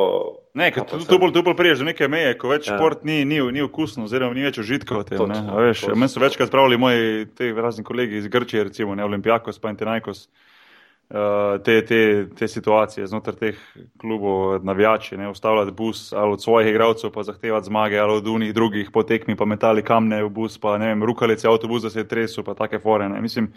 Ne, 0.55 0.70
tu, 0.70 0.99
tu, 1.09 1.18
bolj, 1.18 1.33
bolj 1.42 1.57
priješ 1.59 1.83
do 1.83 1.88
neke 1.88 2.07
meje, 2.09 2.37
ko 2.38 2.53
več 2.53 2.68
ja. 2.68 2.77
šport 2.77 3.03
ni, 3.05 3.25
ni, 3.27 3.40
ni 3.53 3.64
okusno, 3.66 4.07
oziroma 4.07 4.35
ni 4.35 4.46
več 4.46 4.61
užitka 4.62 5.01
v 5.01 5.09
tem. 5.09 5.33
Meni 5.99 6.11
so 6.11 6.23
večkrat 6.23 6.53
pravili 6.55 6.79
moji 6.79 7.27
razni 7.59 7.83
kolegi 7.85 8.23
iz 8.23 8.31
Grčije, 8.31 8.68
recimo 8.70 8.94
ne, 8.94 9.05
Olimpijakos, 9.05 9.59
pa 9.59 9.75
Antinajkos. 9.75 10.29
Eh, 11.11 11.59
te, 11.64 11.85
te, 11.85 12.29
te 12.39 12.49
situacije 12.49 13.07
znotraj 13.07 13.37
teh 13.37 13.57
klubov, 13.99 14.64
navijači, 14.64 15.16
ne 15.16 15.28
ustavljati 15.28 15.70
bus 15.70 16.12
ali 16.12 16.32
od 16.32 16.43
svojih 16.43 16.70
igralcev, 16.70 17.11
pa 17.11 17.22
zahtevati 17.22 17.66
zmage, 17.66 17.99
ali 17.99 18.12
od 18.12 18.26
unih 18.26 18.55
drugih 18.55 18.91
potekmi, 18.93 19.37
pa 19.37 19.45
metali 19.45 19.82
kamne 19.82 20.22
v 20.22 20.28
bus, 20.28 20.59
pa 20.59 20.78
ne 20.78 20.87
vem, 20.87 21.03
rukalice 21.05 21.49
avtobus, 21.49 21.82
da 21.82 21.91
se 21.91 22.01
je 22.01 22.09
tresel, 22.09 22.45
pa 22.45 22.55
take 22.55 22.78
fore. 22.78 23.09
Ne. 23.09 23.20
Mislim, 23.20 23.53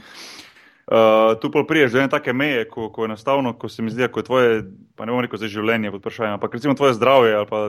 Uh, 0.84 1.40
tu 1.40 1.52
pa 1.52 1.64
priješ 1.64 1.92
do 1.92 2.00
ene 2.00 2.10
take 2.12 2.34
meje, 2.34 2.66
ko, 2.68 2.90
ko 2.92 3.06
enostavno, 3.06 3.54
ko 3.56 3.70
se 3.70 3.82
mi 3.82 3.92
zdi, 3.92 4.04
da 4.04 4.20
je 4.20 4.24
tvoje, 4.24 4.64
pa 4.96 5.06
ne 5.06 5.14
bom 5.16 5.22
rekel 5.24 5.40
za 5.40 5.48
življenje 5.48 5.94
pod 5.94 6.02
vprašanjem, 6.04 6.34
ampak 6.36 6.58
recimo 6.58 6.76
tvoje 6.76 6.98
zdravje 6.98 7.38
ali 7.38 7.48
pa, 7.48 7.62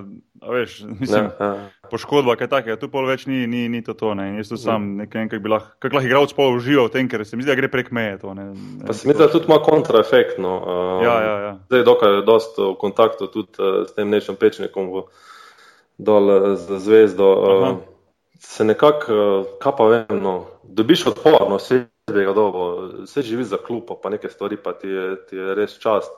veš, 0.50 0.80
mislim, 1.02 1.28
ne, 1.38 1.52
poškodba, 1.92 2.34
kaj 2.40 2.50
takega, 2.50 2.76
tu 2.80 2.88
pa 2.90 3.04
več 3.06 3.28
ni, 3.30 3.44
ni, 3.46 3.68
ni 3.70 3.84
to 3.86 3.94
to, 3.94 4.16
ne, 4.18 4.32
in 4.32 4.42
jaz 4.42 4.50
tu 4.50 4.58
sam 4.58 4.96
nekaj, 4.98 5.28
nekaj 5.28 5.42
bi 5.46 5.54
lahko, 5.54 5.70
kak 5.78 5.94
lahko 5.94 6.10
igralc 6.10 6.34
pol 6.34 6.58
užival 6.58 6.90
v 6.90 6.94
tem, 6.96 7.12
ker 7.12 7.22
se 7.22 7.38
mi 7.38 7.46
zdi, 7.46 7.52
da 7.54 7.58
gre 7.62 7.70
prek 7.70 7.94
meje 7.94 8.18
to, 8.24 8.34
ne. 8.34 8.50
ne 8.50 8.90
pa 8.90 8.98
se 8.98 9.06
mi 9.06 9.14
zdi, 9.14 9.22
da 9.22 9.30
tudi 9.30 9.46
ima 9.46 9.62
kontraefektno. 9.62 10.58
Uh, 10.58 11.06
ja, 11.06 11.16
ja, 11.22 11.38
ja. 11.46 11.54
Zdaj 11.70 11.84
je 11.84 11.90
dokaj 11.92 12.20
dosto 12.26 12.72
v 12.74 12.78
kontaktu 12.82 13.30
tudi 13.30 13.62
uh, 13.62 13.84
s 13.86 13.94
tem 13.94 14.10
nečem 14.10 14.34
pečnikom 14.34 14.90
v, 14.90 15.06
dol 16.02 16.56
z 16.58 16.82
zvezdo. 16.82 17.30
Uh, 17.30 17.74
se 18.42 18.66
nekako, 18.66 19.24
kaj 19.62 19.78
pa 19.78 19.90
vem, 19.94 20.18
no, 20.18 20.38
dobiš 20.66 21.12
odpor, 21.14 21.46
vse 22.08 22.20
je 22.20 22.34
dobo, 22.34 22.88
vse 23.02 23.22
živi 23.22 23.44
za 23.44 23.56
klub, 23.56 23.84
pa 24.02 24.10
neke 24.10 24.28
stvari, 24.28 24.56
pa 24.56 24.72
ti 24.72 24.88
je, 24.88 25.26
ti 25.26 25.36
je 25.36 25.54
res 25.54 25.78
čast. 25.78 26.12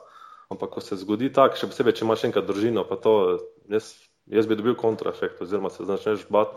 Ampak 0.49 0.69
ko 0.69 0.81
se 0.81 0.95
zgodi 0.95 1.31
tako, 1.33 1.57
še 1.59 1.67
posebej, 1.67 1.95
če 1.97 2.05
imaš 2.05 2.23
enkrat 2.27 2.45
družino, 2.47 2.85
pa 2.87 2.95
to, 2.95 3.39
jaz, 3.71 3.95
jaz 4.31 4.47
bi 4.47 4.55
dobil 4.55 4.77
kontraefekt, 4.79 5.41
oziroma 5.43 5.69
se 5.69 5.83
začneš 5.87 6.27
bati. 6.31 6.55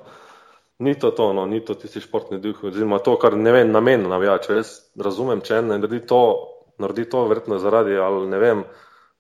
Ni 0.81 0.95
to 0.95 1.11
to, 1.11 1.33
no, 1.37 1.45
ni 1.47 1.61
to 1.61 1.74
tisti 1.74 2.01
športni 2.01 2.39
duh, 2.41 2.57
oziroma 2.64 3.01
to, 3.05 3.16
kar 3.20 3.37
ne 3.37 3.53
vem, 3.53 3.72
namen 3.74 4.07
navijača. 4.09 4.61
Jaz 4.61 4.70
razumem, 4.97 5.43
če 5.45 5.59
en 5.59 5.74
naredi 5.74 6.01
to, 6.07 6.22
naredi 6.81 7.09
to 7.11 7.26
verjetno 7.28 7.59
zaradi, 7.61 7.99
ali 7.99 8.31
ne 8.31 8.39
vem, 8.41 8.62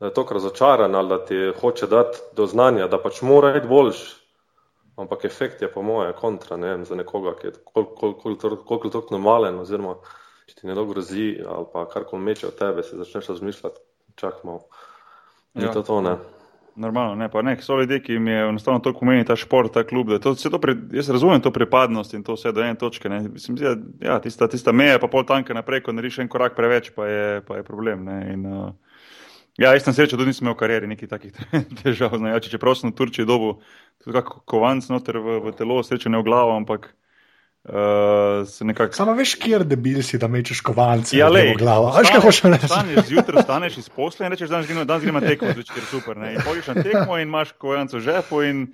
da 0.00 0.08
je 0.08 0.14
to 0.16 0.24
razočaran 0.30 0.94
ali 0.96 1.08
da 1.08 1.18
ti 1.28 1.40
hoče 1.60 1.86
dati 1.86 2.22
do 2.36 2.46
znanja, 2.48 2.86
da 2.88 3.02
pač 3.02 3.20
mora 3.26 3.52
biti 3.58 3.68
boljši. 3.68 4.19
Ampak 5.00 5.24
efekt 5.24 5.62
je 5.62 5.68
po 5.72 5.82
moje 5.82 6.12
kontra, 6.18 6.56
ne 6.60 6.74
vem, 6.74 6.84
za 6.84 6.94
nekoga, 6.98 7.32
ki 7.38 7.46
je 7.46 7.52
koliko 7.64 8.34
toliko 8.36 9.14
normalen, 9.14 9.58
oziroma 9.62 9.96
če 10.50 10.58
ti 10.58 10.66
nekdo 10.68 10.84
grozi 10.90 11.30
ali 11.46 11.68
pa 11.72 11.86
karkoli 11.88 12.22
meče 12.22 12.50
od 12.50 12.58
tebe, 12.58 12.82
se 12.82 12.98
začneš 12.98 13.32
razmišljati 13.34 13.80
čak 14.20 14.44
malo. 14.44 14.66
Ni 15.54 15.64
ja. 15.64 15.72
to 15.72 15.82
to, 15.82 16.00
ne. 16.04 16.18
Normalno, 16.80 17.14
ne, 17.18 17.28
pa 17.28 17.42
ne, 17.42 17.56
so 17.60 17.76
ljudje, 17.80 17.98
ki 18.02 18.12
jim 18.12 18.28
je 18.28 18.42
enostavno 18.48 18.80
to 18.80 18.92
pomeni 18.94 19.24
ta 19.26 19.36
šport, 19.36 19.72
ta 19.74 19.82
klub. 19.84 20.12
To, 20.22 20.34
to 20.34 20.60
pre, 20.62 20.74
jaz 20.96 21.10
razumem 21.10 21.40
to 21.42 21.50
pripadnost 21.52 22.14
in 22.14 22.22
to 22.24 22.36
vse 22.38 22.52
do 22.56 22.62
ene 22.62 22.78
točke. 22.78 23.08
Ne. 23.08 23.20
Mislim, 23.28 23.56
da 23.58 23.74
ja, 24.00 24.20
tista, 24.22 24.48
tista 24.48 24.72
meja, 24.72 24.98
pa 25.02 25.10
pol 25.10 25.26
tanka 25.26 25.54
naprej, 25.54 25.82
ko 25.84 25.92
nariš 25.92 26.20
en 26.22 26.30
korak 26.30 26.54
preveč, 26.56 26.92
pa 26.94 27.08
je, 27.10 27.40
pa 27.46 27.58
je 27.58 27.66
problem. 27.66 28.08
In, 28.08 28.46
uh, 28.46 28.89
ja, 29.60 29.74
jaz 29.76 29.84
sem 29.84 29.96
srečen, 29.96 30.18
da 30.20 30.26
nisem 30.28 30.46
imel 30.46 30.56
v 30.56 30.60
karieri 30.62 30.88
nekih 30.90 31.10
takih 31.10 31.36
težav. 31.82 32.16
Znajoči, 32.16 32.52
čeprav 32.54 32.78
sem 32.78 32.90
v 32.90 32.96
Turčiji 32.96 33.28
dobil 33.28 33.58
tudi 34.00 34.16
kako 34.16 34.40
kovanc 34.48 34.88
noter 34.92 35.20
v, 35.20 35.36
v 35.44 35.54
telo, 35.58 35.82
srečen 35.84 36.16
ne 36.16 36.22
v 36.22 36.28
glavo, 36.28 36.56
ampak. 36.56 36.94
Uh, 37.60 38.48
nekak... 38.64 38.94
Samo 38.96 39.12
veš, 39.12 39.34
kje 39.36 39.58
je 39.58 39.64
debil 39.68 39.98
si, 40.00 40.16
da 40.18 40.30
mečeš 40.32 40.62
kovance. 40.64 41.12
Ja, 41.12 41.28
le, 41.28 41.52
glavo. 41.60 41.90
Veš, 41.92 42.08
kaj 42.14 42.22
hočeš 42.24 42.46
reči? 42.48 42.70
Staneš 42.72 43.10
zjutraj, 43.10 43.44
staneš 43.44 43.76
iz 43.82 43.90
posla 43.92 44.26
in 44.26 44.32
rečeš, 44.32 44.48
da 44.48 44.62
danes 44.88 45.04
gremo 45.04 45.20
tekmo, 45.20 45.52
zvečer 45.52 45.76
je 45.76 45.84
super. 45.90 46.16
Ne? 46.16 46.32
In 46.38 46.40
pojdiš 46.46 46.70
na 46.72 46.86
tekmo 46.86 47.20
in 47.20 47.28
imaš 47.28 47.52
kovance 47.60 47.98
v 47.98 48.00
žepu 48.00 48.40
in 48.48 48.64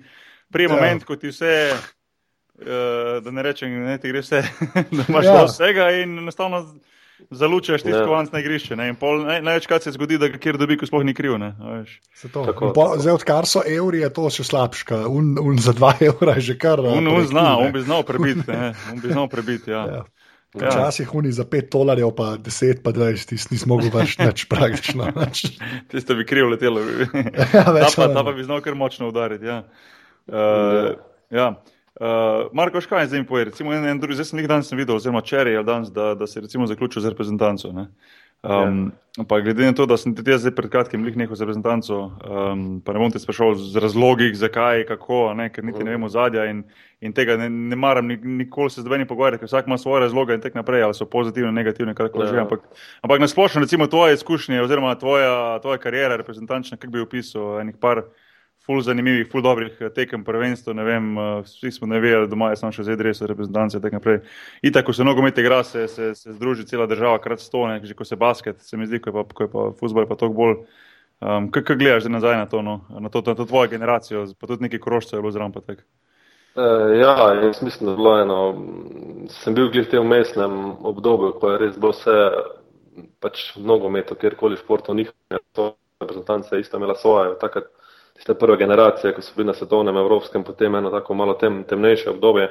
prije 0.55 0.71
ja. 0.71 0.75
moment, 0.77 1.03
ko 1.03 1.19
ti 1.19 1.33
vse, 1.33 1.51
uh, 1.75 3.19
da 3.27 3.35
ne 3.35 3.43
rečem, 3.43 3.75
ne 3.83 3.97
ti 3.99 4.07
gre 4.07 4.23
vse, 4.23 4.39
da 4.95 5.03
imaš 5.03 5.27
ja. 5.27 5.43
vsega 5.51 5.91
in 5.99 6.23
enostavno 6.23 6.63
zalučaš 7.31 7.81
ti 7.81 7.91
skovanc 7.91 8.31
na 8.31 8.39
igrišče. 8.39 8.75
Naj, 8.75 8.93
največkrat 9.41 9.83
se 9.83 9.91
zgodi, 9.91 10.17
da 10.17 10.29
kjer 10.31 10.57
dobi, 10.57 10.77
ko 10.77 10.89
sploh 10.89 11.05
ni 11.05 11.13
kriv. 11.13 11.37
Zdaj, 12.17 13.13
odkar 13.13 13.47
so 13.49 13.63
evri, 13.67 14.03
je 14.05 14.11
to 14.13 14.29
še 14.33 14.45
slabše. 14.47 15.03
Un, 15.09 15.35
un 15.41 15.57
za 15.61 15.73
dva 15.77 15.93
evra 16.09 16.37
je 16.37 16.51
že 16.51 16.59
kar. 16.59 16.81
Un, 16.81 17.07
un 17.07 17.25
zna, 17.27 17.57
on 17.57 17.73
bi 17.73 17.81
znal 17.81 18.05
prebiti. 18.07 18.45
On 18.91 19.01
bi 19.01 19.11
znal 19.11 19.27
prebiti, 19.31 19.71
ja. 19.71 19.85
ja. 19.87 20.05
Ja. 20.55 20.69
Včasih 20.71 21.11
oni 21.15 21.31
za 21.31 21.43
5 21.43 21.69
dolarjev, 21.71 22.11
pa 22.15 22.37
10, 22.39 22.79
pa 22.83 22.91
20, 22.95 23.29
ti 23.29 23.37
nismo 23.51 23.75
mogli 23.75 23.91
več 23.93 24.15
nič 24.21 24.45
praktično. 24.49 25.11
Tiste 25.91 26.15
bi 26.15 26.25
kriv 26.25 26.49
letelo. 26.49 26.81
ja, 26.81 27.65
ta, 27.67 27.89
pa, 27.95 28.07
ta 28.07 28.23
pa 28.23 28.31
bi 28.33 28.45
znal 28.47 28.63
kar 28.65 28.77
močno 28.79 29.11
udariti. 29.11 29.45
Ja. 29.45 29.63
Uh, 30.27 30.95
ja. 31.29 31.51
Uh, 31.99 32.53
Marko, 32.53 32.79
kaj 32.89 33.03
je 33.03 33.07
zdaj 33.07 33.19
mi 33.19 33.25
povedal? 33.25 33.49
Recimo, 33.51 33.73
en, 33.73 33.85
en 33.85 33.99
drugi, 33.99 34.19
zdaj 34.19 34.25
sem 34.29 34.37
nekaj 34.37 34.51
danes 34.53 34.71
videl, 34.71 34.95
oziroma 34.95 35.23
včeraj 35.23 35.53
je 35.53 35.63
danes, 35.63 35.89
da, 35.89 36.13
da 36.15 36.27
se 36.27 36.39
je 36.39 36.67
zaključil 36.67 37.01
z 37.01 37.09
reprezentanco. 37.09 37.73
Um, 38.43 38.91
ja. 39.17 39.23
Pa 39.25 39.39
glede 39.41 39.65
na 39.65 39.73
to, 39.73 39.85
da 39.85 39.97
sem 39.97 40.13
tudi 40.15 40.31
jaz 40.31 40.43
zdaj 40.43 40.53
pred 40.55 40.69
kratkim 40.69 41.03
lih 41.03 41.15
neko 41.17 41.35
z 41.35 41.41
reprezentanco, 41.41 41.97
um, 41.97 42.67
pa 42.85 42.93
ne 42.93 42.99
bom 43.01 43.11
te 43.11 43.19
sprašal 43.19 43.55
z 43.57 43.81
razlogi, 43.81 44.29
zakaj, 44.37 44.83
kako, 44.85 45.33
ne, 45.33 45.49
ker 45.49 45.65
niti 45.65 45.81
ne 45.83 45.95
vemo 45.95 46.09
zadja 46.09 46.45
in, 46.45 46.61
in 47.01 47.17
tega 47.17 47.33
ne, 47.41 47.49
ne 47.49 47.75
maram 47.75 48.07
nikoli 48.07 48.69
se 48.69 48.81
z 48.81 48.85
dvemi 48.85 49.09
pogovarjati, 49.09 49.41
ker 49.41 49.49
vsak 49.49 49.65
ima 49.67 49.79
svoje 49.81 50.03
razloge 50.05 50.37
in 50.37 50.45
tek 50.45 50.53
naprej, 50.53 50.85
ali 50.85 50.93
so 50.93 51.09
pozitivne, 51.09 51.49
negativne, 51.51 51.97
kako 51.97 52.29
že. 52.29 52.37
Ja. 52.37 52.45
Ampak, 52.45 52.69
ampak 53.01 53.25
nasplošno, 53.25 53.65
recimo, 53.65 53.89
tvoje 53.89 54.13
izkušnje 54.21 54.61
oziroma 54.61 54.93
tvoja, 55.01 55.57
tvoja 55.65 55.81
karijera 55.81 56.21
reprezentančna, 56.21 56.77
kako 56.77 56.93
bi 56.93 57.01
opisal 57.09 57.57
enih 57.65 57.81
par 57.81 58.05
ful 58.67 58.81
zanimivih, 58.83 59.29
ful 59.31 59.41
dobrih 59.41 59.77
eh, 59.79 59.89
tekem 59.95 60.23
prvenstva. 60.27 60.75
Ne 60.75 60.83
vem, 60.83 61.05
eh, 61.17 61.27
vsi 61.47 61.71
smo 61.71 61.87
ne 61.87 62.01
vedeli, 62.03 62.27
doma 62.27 62.51
je 62.51 62.59
samo 62.59 62.75
še 62.75 62.83
zdaj 62.83 62.99
res 63.07 63.23
reprezentance 63.23 63.79
in 63.79 63.83
tako 63.83 63.99
naprej. 63.99 64.19
In 64.67 64.75
tako 64.75 64.93
se 64.93 65.07
nogomet 65.07 65.39
igra, 65.39 65.61
se, 65.63 65.87
se, 65.87 66.11
se 66.15 66.35
združi 66.35 66.67
cela 66.67 66.85
država, 66.85 67.21
krat 67.23 67.41
sto, 67.43 67.63
ne, 67.71 67.79
že 67.83 67.95
ko 67.95 68.05
se 68.05 68.19
basket, 68.19 68.59
se 68.61 68.77
mi 68.77 68.89
zdi, 68.89 68.99
ko 68.99 69.13
je 69.13 69.15
pa, 69.15 69.23
ko 69.31 69.47
je 69.47 69.51
pa 69.53 69.69
futbol, 69.79 70.09
pa 70.09 70.19
toliko 70.19 70.41
bolj. 70.41 70.59
Um, 71.17 71.47
kaj 71.49 71.79
gledaš 71.79 72.05
nazaj 72.13 72.35
na 72.37 72.45
to, 72.45 72.61
no? 72.61 72.83
na, 72.93 73.09
to, 73.09 73.23
na 73.25 73.33
to 73.33 73.47
tvojo 73.49 73.71
generacijo, 73.71 74.27
pa 74.37 74.47
tudi 74.47 74.67
neki 74.67 74.77
krožce 74.77 75.15
je 75.15 75.21
bilo 75.23 75.31
zraven 75.33 75.55
potek? 75.55 75.81
Uh, 76.53 76.93
ja, 76.93 77.33
jaz 77.41 77.63
mislim, 77.65 77.87
da 77.87 77.91
je 77.91 77.97
bilo 77.97 78.13
eno. 78.21 78.37
Sem 79.33 79.55
bil 79.57 79.71
v 79.73 79.87
tem 79.89 80.03
umestnem 80.03 80.75
obdobju, 80.85 81.31
ko 81.41 81.55
je 81.55 81.57
res 81.63 81.79
bilo 81.79 81.95
vse, 81.95 82.17
pač 83.21 83.47
mnogo 83.57 83.89
metov, 83.89 84.19
kjerkoli 84.21 84.59
športov, 84.61 84.99
njihove 84.99 85.41
reprezentance, 86.01 86.59
isto 86.59 86.77
imela 86.77 86.95
svoje. 86.95 87.33
Takrat 87.41 87.65
tiste 88.17 88.33
prve 88.33 88.57
generacije, 88.57 89.13
ko 89.13 89.21
so 89.21 89.33
bili 89.35 89.47
na 89.47 89.53
svetovnem, 89.53 89.97
evropskem, 89.97 90.43
potem 90.43 90.75
eno 90.75 90.89
tako 90.89 91.13
malo 91.13 91.33
tem, 91.37 91.63
temnejše 91.63 92.09
obdobje, 92.09 92.49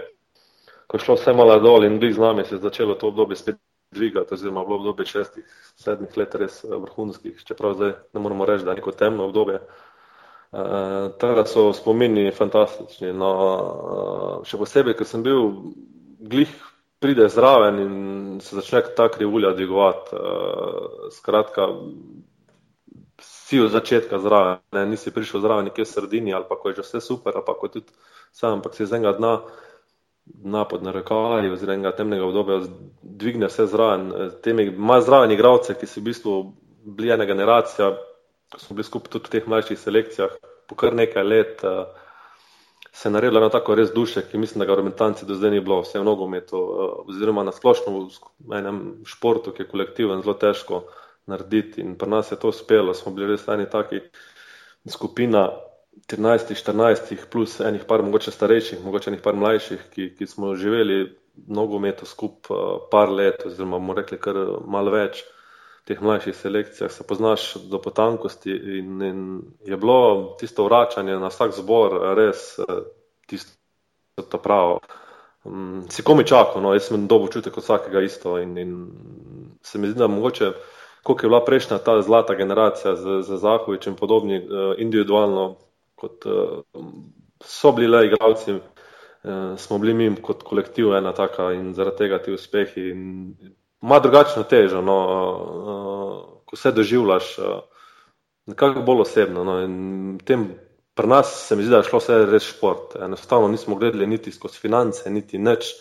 ko 0.87 0.97
je 0.97 1.05
šlo 1.05 1.17
vse 1.19 1.35
malo 1.35 1.59
dol 1.61 1.85
in 1.85 1.99
z 2.13 2.19
nami 2.19 2.45
se 2.45 2.55
je 2.55 2.63
začelo 2.63 2.95
to 2.95 3.09
obdobje 3.09 3.37
spet 3.37 3.57
dvigati, 3.91 4.35
oziroma 4.35 4.65
bilo 4.65 4.77
obdobje 4.77 5.07
šestih, 5.07 5.45
sedmih 5.77 6.17
let 6.17 6.35
res 6.35 6.65
eh, 6.65 6.69
vrhunskih, 6.69 7.43
čeprav 7.45 7.75
zdaj 7.75 7.93
ne 8.15 8.21
moramo 8.21 8.47
reči, 8.47 8.65
da 8.65 8.71
je 8.71 8.77
neko 8.77 8.93
temno 8.93 9.25
obdobje. 9.25 9.61
Uh, 10.53 10.61
eh, 10.61 11.09
Teda 11.19 11.45
so 11.47 11.73
spomini 11.73 12.31
fantastični. 12.31 13.13
No, 13.13 13.31
uh, 13.35 14.47
še 14.47 14.59
posebej, 14.59 14.95
ker 14.95 15.07
sem 15.07 15.23
bil 15.27 15.51
glih, 16.21 16.53
pride 17.03 17.27
zraven 17.29 17.81
in 17.83 17.97
se 18.41 18.57
začne 18.57 18.83
ta 18.97 19.09
krivulja 19.13 19.53
dvigovati. 19.53 20.15
Uh, 20.15 21.11
skratka, 21.13 21.67
si 23.47 23.61
od 23.61 23.71
začetka 23.71 24.19
zraven, 24.19 24.59
ne, 24.75 24.87
nisi 24.91 25.13
prišel 25.15 25.41
zraven 25.41 25.69
nekje 25.71 25.85
v 25.85 25.89
sredini 25.89 26.35
ali 26.35 26.45
pa 26.49 26.59
ko 26.59 26.69
je 26.69 26.81
že 26.81 26.83
vse 26.83 27.01
super, 27.01 27.37
ali 27.37 27.47
pa 27.47 27.55
ko 27.55 27.69
tudi 27.71 27.95
sam, 28.35 28.59
ampak 28.59 28.75
si 28.75 28.83
iz 28.83 28.93
enega 28.93 29.13
dna, 29.15 29.33
dna 30.27 30.65
pod 30.67 30.83
narekovaji 30.83 31.53
oziroma 31.55 31.79
enega 31.79 31.93
temnega 31.95 32.27
obdobja 32.27 32.67
dvigne 33.03 33.47
vse 33.47 33.69
zraven. 33.71 34.11
Temi 34.43 34.67
ima 34.73 34.99
zraven 35.01 35.31
igravce, 35.31 35.79
ki 35.79 35.87
so 35.87 36.03
v 36.03 36.09
bistvu 36.11 36.35
bili 36.99 37.15
ena 37.15 37.25
generacija, 37.25 37.93
ko 38.51 38.59
smo 38.59 38.75
bili 38.75 38.91
skupaj 38.91 39.15
tudi 39.15 39.31
v 39.31 39.35
teh 39.37 39.47
mlajših 39.47 39.79
selekcijah, 39.79 40.35
po 40.67 40.75
kar 40.75 40.95
nekaj 40.95 41.23
let 41.23 41.63
uh, 41.63 41.87
se 42.91 43.09
je 43.09 43.15
naredilo 43.15 43.41
na 43.41 43.55
tako 43.55 43.79
res 43.79 43.95
duše, 43.95 44.27
ki 44.27 44.43
mislim, 44.43 44.59
da 44.59 44.67
ga 44.67 44.75
v 44.75 44.83
rementanci 44.83 45.27
do 45.27 45.39
zdaj 45.39 45.55
ni 45.55 45.63
bilo, 45.63 45.85
vse 45.87 46.03
v 46.03 46.05
nogometu 46.05 46.59
uh, 46.59 46.93
oziroma 47.07 47.47
na 47.47 47.55
splošno 47.55 47.95
v 48.43 48.59
enem 48.59 48.87
športu, 49.07 49.55
ki 49.55 49.63
je 49.63 49.71
kolektiven, 49.71 50.27
zelo 50.27 50.35
težko 50.35 50.89
narediti. 51.27 51.81
In 51.81 51.95
pri 51.99 52.11
nas 52.11 52.33
je 52.33 52.39
to 52.41 52.49
uspelo, 52.49 52.95
smo 52.95 53.13
bili 53.13 53.35
res 53.35 53.47
eni 53.49 53.69
taki 53.71 54.01
skupina 54.89 55.49
13-14, 56.09 57.27
plus 57.31 57.61
enih 57.61 57.85
par 57.89 58.03
mogoče 58.03 58.31
starejših, 58.31 58.85
mogoče 58.85 59.11
enih 59.11 59.23
par 59.23 59.37
mlajših, 59.37 59.87
ki, 59.95 60.11
ki 60.19 60.27
smo 60.27 60.55
živeli 60.55 61.17
nogometu 61.47 62.07
skupaj 62.07 62.57
uh, 62.57 62.85
par 62.91 63.11
let, 63.11 63.43
oziroma 63.47 63.79
bomo 63.79 63.97
rekli 63.97 64.19
kar 64.21 64.37
malo 64.67 64.93
več. 64.93 65.25
V 65.83 65.93
teh 65.93 66.01
mlajših 66.03 66.35
selekcijah 66.35 66.91
se 66.91 67.05
poznaš 67.07 67.43
do 67.71 67.79
potankosti, 67.79 68.53
in, 68.79 69.03
in 69.03 69.19
je 69.65 69.77
bilo 69.77 70.37
tisto 70.41 70.65
vračanje 70.67 71.19
na 71.19 71.31
vsak 71.31 71.55
zbor 71.57 71.99
res 72.19 72.57
uh, 72.59 72.87
tisto 73.27 74.41
pravo. 74.43 74.81
Um, 75.47 75.85
si 75.91 76.03
komi 76.03 76.27
čakal, 76.27 76.63
no, 76.63 76.75
jaz 76.75 76.91
sem 76.91 77.07
dobil 77.07 77.31
čutek 77.33 77.57
od 77.57 77.65
vsakega 77.65 78.03
isto 78.03 78.39
in, 78.43 78.57
in 78.59 78.73
se 79.63 79.79
mi 79.79 79.89
zdi, 79.89 79.99
da 79.99 80.11
mogoče 80.11 80.53
kot 81.07 81.23
je 81.23 81.29
bila 81.31 81.45
prejšnja 81.45 81.79
ta 81.79 82.01
zlata 82.03 82.35
generacija 82.35 82.97
z, 82.97 83.21
z 83.23 83.39
Zahovičem 83.39 83.95
in 83.95 83.99
podobni, 83.99 84.39
uh, 84.43 84.75
individualno, 84.79 85.57
kot 85.95 86.27
uh, 86.27 86.83
so 87.45 87.73
bili 87.73 87.87
le 87.87 88.07
igravci, 88.07 88.57
uh, 88.59 89.55
smo 89.57 89.79
bili 89.79 89.95
mi 89.95 90.09
kot 90.23 90.43
kolektiv 90.43 90.97
ena 90.99 91.13
taka 91.15 91.53
in 91.55 91.75
zaradi 91.75 91.97
tega 91.97 92.19
ti 92.19 92.35
uspehi. 92.35 92.91
Ima 93.83 94.01
drugačno 94.03 94.43
težo, 94.43 94.81
no, 94.83 94.97
ko 96.45 96.57
se 96.57 96.73
doživljaš, 96.73 97.37
nekako 98.51 98.83
bolj 98.83 99.05
osebno. 99.05 99.45
No, 99.45 99.57
tem, 100.25 100.49
pri 100.95 101.07
nas 101.07 101.31
se 101.47 101.57
mi 101.57 101.63
zdi, 101.63 101.71
da 101.71 101.85
je 101.85 101.91
šlo 101.91 102.01
vse 102.03 102.19
res 102.33 102.51
šport. 102.51 102.97
Enostavno 102.99 103.49
nismo 103.53 103.77
gledali 103.77 104.07
niti 104.07 104.33
skozi 104.33 104.59
finance, 104.59 105.11
niti 105.11 105.39
nič, 105.39 105.75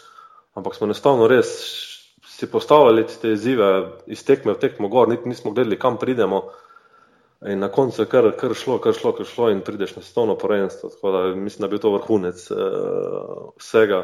ampak 0.54 0.76
smo 0.76 0.86
enostavno 0.86 1.28
res 1.32 1.56
si 2.36 2.48
postavljali 2.52 3.06
te 3.22 3.32
izzive 3.32 3.84
iz 4.08 4.26
tekme 4.26 4.54
v 4.54 4.60
tekmo 4.60 4.88
gor, 4.88 5.10
niti 5.10 5.30
nismo 5.30 5.52
gledali, 5.52 5.80
kam 5.80 5.98
pridemo. 5.98 6.44
In 7.46 7.60
na 7.60 7.68
koncu 7.72 8.02
je 8.02 8.10
kar, 8.10 8.32
kar 8.40 8.54
šlo, 8.54 8.78
kar 8.82 8.94
šlo, 8.94 9.12
kar 9.16 9.26
šlo 9.26 9.50
in 9.54 9.62
prideš 9.62 9.96
na 9.96 10.02
stovno 10.02 10.36
prvenstvo. 10.36 10.90
Tako 10.90 11.12
da 11.12 11.24
mislim, 11.36 11.62
da 11.62 11.68
bi 11.68 11.80
to 11.80 11.92
vrhunec 11.94 12.52
uh, 12.52 12.58
vsega. 13.60 14.04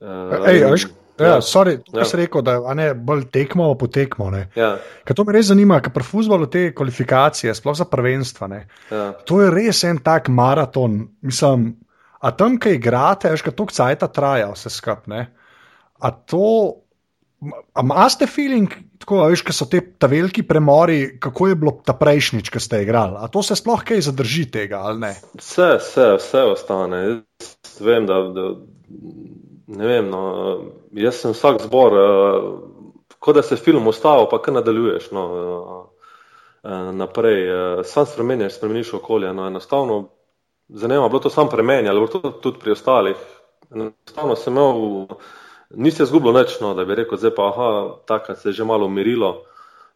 Uh, 0.00 0.48
Ej, 0.48 0.62
veš, 0.70 0.86
ja, 1.18 1.26
ja, 1.26 1.40
sorry, 1.40 1.78
ja. 1.92 2.04
si 2.04 2.16
rekel, 2.16 2.42
da 2.42 2.74
ne 2.74 2.92
bolj 2.94 3.26
tekmo 3.32 3.74
po 3.74 3.86
tekmo. 3.86 4.30
Ja. 4.56 4.76
To 5.14 5.24
me 5.24 5.36
res 5.36 5.50
zanima, 5.50 5.80
ker 5.80 5.92
pri 5.92 6.04
futbalu 6.04 6.48
te 6.50 6.70
kvalifikacije, 6.74 7.54
sploh 7.54 7.76
za 7.76 7.84
prvenstva, 7.90 8.48
ja. 8.90 9.10
to 9.24 9.40
je 9.42 9.50
res 9.50 9.84
en 9.84 10.02
tak 10.04 10.28
maraton. 10.28 11.04
Mislim, 11.22 11.74
A 12.20 12.32
tam, 12.32 12.56
ki 12.58 12.76
igrate, 12.78 13.30
veš, 13.30 13.44
kako 13.46 13.68
cajt 13.72 14.06
traja, 14.14 14.48
vse 14.54 14.72
skupaj. 14.72 15.26
A 16.00 16.10
to, 16.10 16.46
imate 17.82 18.26
feeling, 18.26 18.70
tako 18.98 19.24
veš, 19.30 19.42
ki 19.46 19.54
so 19.54 19.66
te 19.70 19.80
ta 19.98 20.08
veliki 20.10 20.42
premori, 20.46 21.18
kako 21.20 21.48
je 21.50 21.58
bilo 21.60 21.74
ta 21.84 21.94
prejšnjič, 21.96 22.50
ki 22.50 22.60
ste 22.60 22.82
igrali? 22.82 23.18
A 23.20 23.28
to 23.32 23.42
se 23.44 23.56
sploh 23.58 23.84
kaj 23.84 24.06
zadrži 24.08 24.46
tega 24.50 24.80
ali 24.88 25.02
ne? 25.04 25.12
Vse, 25.36 25.76
vse, 25.82 26.08
vse 26.20 26.44
ostane. 26.54 27.02
Jaz 27.06 27.80
vem, 27.84 28.08
da, 28.08 28.20
da 28.32 28.46
ne 29.76 29.90
vem, 29.92 30.10
no, 30.10 30.22
jaz 30.96 31.20
sem 31.20 31.36
vsak 31.36 31.60
zbor, 31.66 31.98
uh, 32.00 33.06
kot 33.20 33.36
da 33.36 33.44
se 33.44 33.60
film 33.60 33.86
ustavi, 33.86 34.28
pa 34.30 34.40
kar 34.42 34.56
nadaljuješ. 34.56 35.10
No, 35.16 35.26
uh, 35.32 35.84
Naprej, 36.96 37.46
sam 37.86 38.06
spremeniš, 38.10 38.56
spremeniš 38.56 38.94
okolje. 38.96 39.30
No, 39.32 39.46
enostavno, 39.46 40.08
zanimivo 40.68 41.08
bilo 41.08 41.20
to 41.22 41.30
samo 41.30 41.50
pri 41.50 41.62
meni, 41.62 41.88
ali 41.88 42.08
to 42.10 42.30
tudi 42.42 42.58
pri 42.58 42.72
ostalih. 42.74 43.16
Enostavno 43.70 44.34
sem 44.36 44.56
imel 44.56 45.06
Nisi 45.74 46.02
izgubil 46.02 46.32
nič, 46.36 46.60
no, 46.60 46.74
da 46.78 46.84
bi 46.86 46.94
rekel, 46.94 47.18
zdaj 47.18 47.34
pa 47.34 47.48
aha, 47.50 47.68
takrat 48.06 48.38
se 48.38 48.48
je 48.48 48.60
že 48.60 48.64
malo 48.64 48.86
umirilo. 48.86 49.42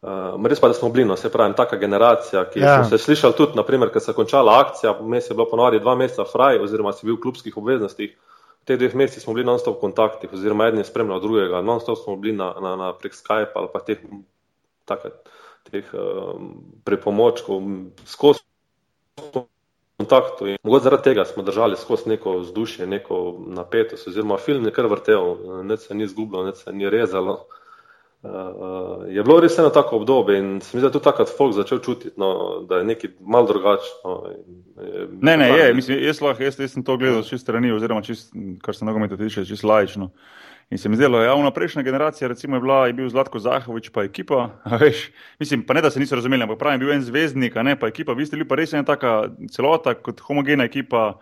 Uh, 0.01 0.33
res 0.49 0.59
pa, 0.59 0.67
da 0.67 0.73
smo 0.73 0.89
bili, 0.89 1.05
no, 1.05 1.15
se 1.15 1.29
pravi, 1.29 1.53
taka 1.55 1.77
generacija, 1.77 2.43
ki 2.49 2.59
ja. 2.59 2.79
smo 2.81 2.89
se 2.89 3.03
slišali 3.03 3.37
tudi, 3.37 3.55
naprimer, 3.55 3.91
ker 3.93 4.01
se 4.01 4.11
je 4.11 4.17
končala 4.17 4.57
akcija, 4.59 4.95
mes 5.05 5.29
je 5.29 5.37
bilo 5.37 5.45
ponovadi 5.49 5.79
dva 5.79 5.93
meseca 5.95 6.25
fraj, 6.25 6.57
oziroma 6.59 6.93
si 6.93 7.05
bil 7.05 7.19
v 7.19 7.21
klubskih 7.21 7.57
obveznostih. 7.57 8.15
V 8.61 8.69
teh 8.69 8.77
dveh 8.81 8.95
mesecih 8.97 9.23
smo 9.23 9.33
bili 9.37 9.45
non-stop 9.45 9.77
v 9.77 9.85
kontaktih, 9.85 10.33
oziroma 10.33 10.67
eden 10.69 10.81
je 10.81 10.89
spremljal 10.89 11.21
drugega, 11.21 11.61
non-stop 11.65 12.01
smo 12.01 12.17
bili 12.17 12.33
na, 12.37 12.51
na, 12.61 12.75
na 12.77 12.91
prek 12.97 13.13
Skype 13.17 13.53
ali 13.55 13.69
pa 13.73 13.81
teh, 13.85 14.01
taka, 14.89 15.13
teh 15.69 15.85
um, 15.93 16.51
pripomočkov, 16.85 17.61
skozi 18.05 18.41
kontaktu. 20.01 20.47
In 20.47 20.57
mogoče 20.63 20.83
zaradi 20.83 21.03
tega 21.03 21.25
smo 21.25 21.43
držali 21.43 21.77
skozi 21.77 22.09
neko 22.09 22.37
vzdušje, 22.41 22.87
neko 22.87 23.23
napetost, 23.47 24.07
oziroma 24.07 24.37
film 24.37 24.65
je 24.65 24.75
kar 24.75 24.89
vrtel, 24.91 25.35
ne 25.63 25.77
se 25.77 25.95
ni 25.95 26.07
zgubilo, 26.07 26.45
ne 26.45 26.55
se 26.55 26.73
ni 26.73 26.89
rezalo. 26.89 27.45
Uh, 28.21 28.29
je 29.09 29.23
bilo 29.23 29.39
res 29.41 29.55
eno 29.57 29.69
tako 29.73 29.95
obdobje 29.97 30.35
in 30.39 30.49
se 30.61 30.77
mi 30.77 30.81
zdi, 30.81 30.83
da 30.83 30.87
je 30.87 30.93
tudi 30.93 31.03
takrat 31.03 31.29
folk 31.37 31.55
začel 31.57 31.79
čutiti, 31.81 32.13
no, 32.21 32.59
da 32.69 32.77
je 32.77 32.85
nekaj 32.85 33.09
mal 33.19 33.47
drugačno. 33.49 34.11
Ne, 35.21 35.37
ne, 35.37 35.47
je, 35.49 35.73
mislim, 35.73 36.03
jaz, 36.05 36.21
lahko, 36.21 36.43
jaz, 36.43 36.59
jaz 36.59 36.75
sem 36.75 36.83
to 36.85 36.97
gledal 37.01 37.23
z 37.23 37.33
čist 37.33 37.47
strani, 37.47 37.73
oziroma 37.73 38.03
čist, 38.05 38.29
kar 38.61 38.77
se 38.77 38.85
nogometa 38.85 39.17
tiče, 39.17 39.45
čist 39.45 39.65
lajično. 39.65 40.11
In 40.71 40.77
se 40.77 40.89
mi 40.89 40.95
zdelo, 40.95 41.19
da 41.19 41.25
ja, 41.25 41.33
je 41.35 41.51
prejšnja 41.51 41.81
generacija, 41.83 42.27
recimo, 42.27 42.55
je, 42.55 42.61
bila, 42.61 42.87
je 42.87 42.93
bil 42.93 43.09
Zlatko 43.09 43.39
Zahovič, 43.39 43.89
pa 43.89 44.03
ekipa. 44.03 44.49
Veš, 44.81 45.09
mislim, 45.39 45.65
pa 45.67 45.73
ne, 45.73 45.81
da 45.81 45.91
se 45.91 45.99
niso 45.99 46.15
razumeli, 46.15 46.43
ampak 46.43 46.59
pravim, 46.59 46.79
bil 46.79 46.93
en 46.93 47.03
zvezdnik, 47.03 47.55
ne 47.55 47.75
pa 47.79 47.89
ekipa. 47.91 48.13
Vi 48.13 48.25
ste 48.25 48.39
bili 48.39 48.47
pa 48.47 48.55
res 48.55 48.73
ena 48.73 48.87
taka 48.87 49.33
celota, 49.51 49.93
kot 49.93 50.23
homogena 50.23 50.63
ekipa. 50.63 51.19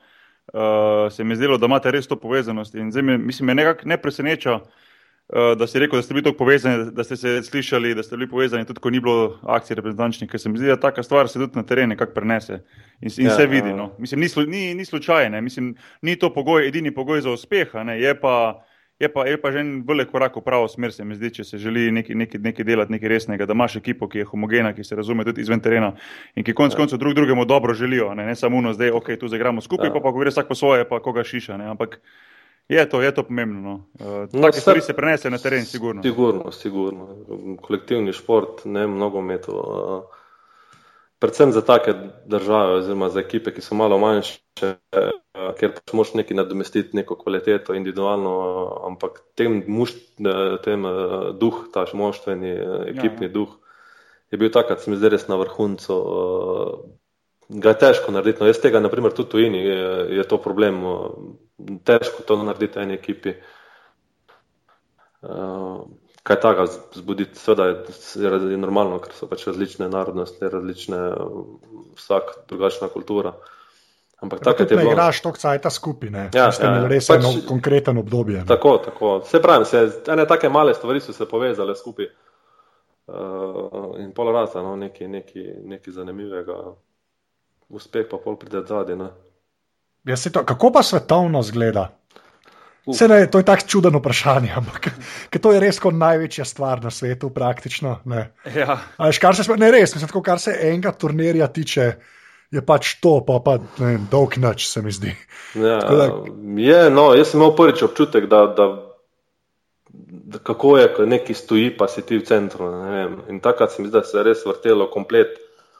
Uh, 0.53 1.09
se 1.13 1.23
mi 1.23 1.33
je 1.33 1.41
zdelo, 1.41 1.57
da 1.57 1.65
imate 1.65 1.91
res 1.91 2.07
to 2.07 2.15
povezanost. 2.17 2.75
In 2.75 2.91
zdaj 2.93 3.03
me, 3.03 3.17
mislim, 3.17 3.49
me 3.49 3.55
nekako 3.55 3.89
ne 3.89 3.97
preseneča, 3.97 4.53
uh, 4.61 5.57
da 5.57 5.67
ste 5.67 5.81
rekel, 5.81 5.97
da 5.97 6.05
ste 6.05 6.13
bili 6.13 6.23
tako 6.29 6.37
povezani, 6.37 6.91
da 6.93 7.03
ste 7.03 7.17
se 7.17 7.35
slišali, 7.43 7.95
da 7.97 8.05
ste 8.05 8.17
bili 8.17 8.29
povezani 8.29 8.69
tudi, 8.69 8.81
ko 8.81 8.93
ni 8.93 9.01
bilo 9.01 9.39
akcije 9.43 9.81
reprezentančnih, 9.81 10.29
ker 10.29 10.41
se 10.41 10.49
mi 10.49 10.61
zdi, 10.61 10.69
da 10.69 10.77
taka 10.77 11.03
stvar 11.03 11.29
se 11.29 11.41
tudi 11.41 11.57
na 11.57 11.65
terenu 11.65 11.95
nekako 11.95 12.13
prenese 12.13 12.61
in, 13.01 13.09
in 13.17 13.33
ja, 13.33 13.35
se 13.35 13.49
vidi. 13.49 13.73
No. 13.73 13.95
Mislim, 13.97 14.21
ni, 14.21 14.29
ni, 14.47 14.73
ni 14.75 14.85
slučajno, 14.85 15.41
mislim, 15.41 15.75
ni 16.01 16.15
to 16.15 16.33
pogoj, 16.33 16.67
edini 16.67 16.93
pogoj 16.93 17.21
za 17.25 17.31
uspeh, 17.33 17.73
je 17.97 18.19
pa. 18.21 18.65
Je 18.99 19.07
pa, 19.07 19.23
je 19.23 19.37
pa 19.39 19.51
že 19.51 19.63
en 19.63 19.69
velik 19.87 20.11
korak 20.11 20.35
v 20.35 20.43
pravo 20.43 20.67
smer, 20.67 20.91
se 20.91 21.05
mi 21.07 21.15
zdi, 21.15 21.31
če 21.31 21.43
se 21.47 21.57
želi 21.57 21.87
nekaj, 21.95 22.15
nekaj, 22.19 22.41
nekaj 22.43 22.65
delati, 22.67 22.91
nekaj 22.91 23.09
resnega, 23.09 23.45
da 23.47 23.55
imaš 23.55 23.77
ekipo, 23.79 24.09
ki 24.11 24.19
je 24.19 24.25
homogena, 24.27 24.73
ki 24.75 24.83
se 24.83 24.97
razume 24.99 25.23
tudi 25.23 25.39
izven 25.39 25.63
terena 25.63 25.93
in 26.35 26.43
ki 26.43 26.51
konec 26.53 26.75
ja. 26.75 26.81
koncev 26.81 26.99
drug 26.99 27.15
drugemu 27.15 27.45
dobro 27.47 27.73
želijo. 27.73 28.11
Ne, 28.13 28.25
ne 28.27 28.35
samo 28.35 28.59
uno, 28.59 28.73
zdaj, 28.75 28.91
ok, 28.91 29.15
tu 29.19 29.31
zagramo 29.31 29.63
skupaj, 29.63 29.87
ja. 29.87 29.93
pa 29.95 30.03
pa 30.03 30.11
gre 30.11 30.35
vsak 30.35 30.51
po 30.51 30.55
svoje, 30.55 30.83
pa 30.83 30.99
koga 30.99 31.23
šiša. 31.23 31.57
Ne, 31.57 31.71
ampak 31.71 32.01
je 32.67 32.83
to, 32.89 32.99
je 33.01 33.15
to 33.15 33.23
pomembno. 33.23 33.61
No. 33.61 33.75
Uh, 34.03 34.41
Take 34.41 34.59
stvari 34.59 34.81
se 34.81 34.93
prenese 34.93 35.31
na 35.31 35.39
teren, 35.39 35.65
sigurno. 35.65 36.03
Sigurno, 36.03 36.51
sigurno. 36.51 37.07
Kolektivni 37.61 38.13
šport, 38.13 38.65
ne 38.65 38.83
mnogo 38.87 39.23
metov. 39.23 39.55
Uh, 39.55 40.18
predvsem 41.19 41.51
za 41.51 41.61
take 41.61 41.93
države, 42.25 42.79
oziroma 42.79 43.09
za 43.09 43.19
ekipe, 43.19 43.53
ki 43.53 43.61
so 43.61 43.75
malo 43.75 43.97
manjše, 43.99 44.39
eh, 44.61 45.11
ker 45.59 45.73
pač 45.75 45.93
moš 45.93 46.13
nekaj 46.15 46.37
nadomestiti, 46.37 46.95
neko 46.97 47.15
kvaliteto, 47.19 47.75
individualno, 47.75 48.33
ampak 48.87 49.19
tem, 49.35 49.63
muš, 49.67 49.95
eh, 50.19 50.57
tem 50.63 50.85
eh, 50.85 51.31
duh, 51.39 51.65
ta 51.73 51.85
moštveni, 51.93 52.55
ekipni 52.95 53.27
ja, 53.27 53.29
ja. 53.29 53.33
duh, 53.33 53.59
je 54.31 54.37
bil 54.37 54.51
takrat, 54.53 54.81
sem 54.81 54.95
zdaj 54.95 55.09
res 55.09 55.27
na 55.27 55.39
vrhuncu. 55.41 55.95
Ga 57.49 57.71
je 57.73 57.79
težko 57.81 58.11
narediti. 58.13 58.43
No, 58.43 58.47
jaz 58.47 58.59
tega, 58.61 58.79
naprimer, 58.79 59.11
tudi 59.11 59.29
tu 59.31 59.39
je, 59.41 59.79
je 60.17 60.23
to 60.29 60.37
problem. 60.37 60.83
Težko 61.83 62.21
to 62.27 62.37
narediti 62.43 62.77
eni 62.79 62.93
ekipi. 62.93 63.33
Uh, 65.25 65.89
kaj 66.29 66.37
takega 66.43 66.65
zbuditi. 66.95 67.39
Seveda 67.39 67.65
je, 67.65 67.75
je 68.53 68.57
normalno, 68.57 68.99
ker 69.01 69.15
so 69.17 69.27
pač 69.29 69.47
različne 69.49 69.89
narodnosti, 69.89 70.51
različne, 70.53 70.99
vsak 71.97 72.35
drugačna 72.51 72.91
kultura. 72.93 73.33
Ampak 74.21 74.43
tako 74.45 74.67
je. 74.67 74.77
Ne 74.77 74.91
igraš 74.91 75.21
to, 75.25 75.31
kaj 75.33 75.61
ta 75.63 75.71
skupina. 75.73 76.27
Ja, 76.35 76.49
ja, 76.51 76.51
ja. 76.61 76.87
res 76.91 77.07
pač, 77.09 77.23
eno 77.23 77.33
konkreten 77.47 77.97
obdobje. 77.97 78.43
Ne? 78.43 78.47
Tako, 78.49 78.77
tako. 78.85 79.13
Se 79.25 79.41
pravi, 79.41 79.65
se, 79.65 79.85
ene 80.11 80.27
take 80.29 80.51
male 80.53 80.75
stvari 80.77 81.01
so 81.01 81.15
se 81.15 81.25
povezale 81.25 81.75
skupaj. 81.75 82.11
Uh, 83.09 83.95
in 83.97 84.11
pol 84.13 84.29
raza, 84.35 84.61
no, 84.61 84.75
nekaj, 84.77 85.07
nekaj, 85.09 85.45
nekaj 85.65 85.93
zanimivega, 85.95 86.59
uspeh 87.73 88.05
pa 88.11 88.19
pol 88.21 88.37
pride 88.37 88.61
zadnji. 88.69 89.07
Ja, 90.05 90.19
kako 90.45 90.69
pa 90.75 90.83
svetovno 90.85 91.41
zgleda? 91.41 91.87
Vse 92.87 93.07
ne, 93.07 93.19
to 93.31 93.41
je 93.41 93.45
tako 93.45 93.67
čudno 93.67 93.99
vprašanje, 93.99 94.53
ampak 94.55 94.87
to 95.43 95.51
je 95.51 95.59
res 95.59 95.79
kot 95.79 95.93
največja 95.93 96.45
stvar 96.45 96.83
na 96.83 96.91
svetu, 96.91 97.29
praktično. 97.33 97.99
Ne. 98.09 98.29
Ja. 98.55 98.79
Až, 98.97 99.19
kar 99.19 99.35
se, 99.35 99.45
ne, 99.57 99.71
res, 99.71 99.93
mislim, 99.95 100.09
tako, 100.09 100.23
kar 100.25 100.39
se 100.39 100.55
enega 100.69 100.93
turnirja 100.95 101.47
tiče, 101.53 101.89
je 102.51 102.63
pač 102.65 102.95
to, 103.03 103.19
pa, 103.27 103.39
pa 103.45 103.57
ne, 103.83 103.97
dolg 104.11 104.39
noč, 104.41 104.65
se 104.69 104.81
mi 104.81 104.93
zdi. 104.95 105.13
Ja, 105.59 105.79
da, 105.85 106.07
je, 106.57 106.79
no, 106.93 107.11
jaz 107.17 107.33
sem 107.33 107.41
imel 107.41 107.53
prvič 107.57 107.83
občutek, 107.85 108.25
da, 108.31 108.45
da, 108.57 108.69
da 110.33 110.41
kako 110.45 110.77
je, 110.79 110.87
ko 110.95 111.05
neki 111.05 111.35
stoji, 111.37 111.69
pa 111.77 111.87
si 111.91 112.01
ti 112.01 112.17
v 112.17 112.25
centru. 112.25 112.71
In 113.29 113.43
takrat 113.43 113.75
se 113.75 113.83
mi 113.83 113.91
zdi, 113.91 113.99
da 113.99 114.05
se 114.05 114.17
je 114.17 114.25
res 114.31 114.41
vrtelo 114.47 114.89
komplet 114.89 115.37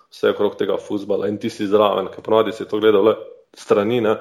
vse 0.09 0.33
okrog 0.33 0.55
tega 0.57 0.77
futbola 0.81 1.29
in 1.29 1.37
ti 1.41 1.51
si 1.53 1.67
zraven, 1.69 2.09
ker 2.13 2.25
ponovadi 2.25 2.53
si 2.53 2.65
to 2.69 2.79
gledal 2.81 3.05
le 3.05 3.15
strani. 3.57 4.01
Ne. 4.05 4.15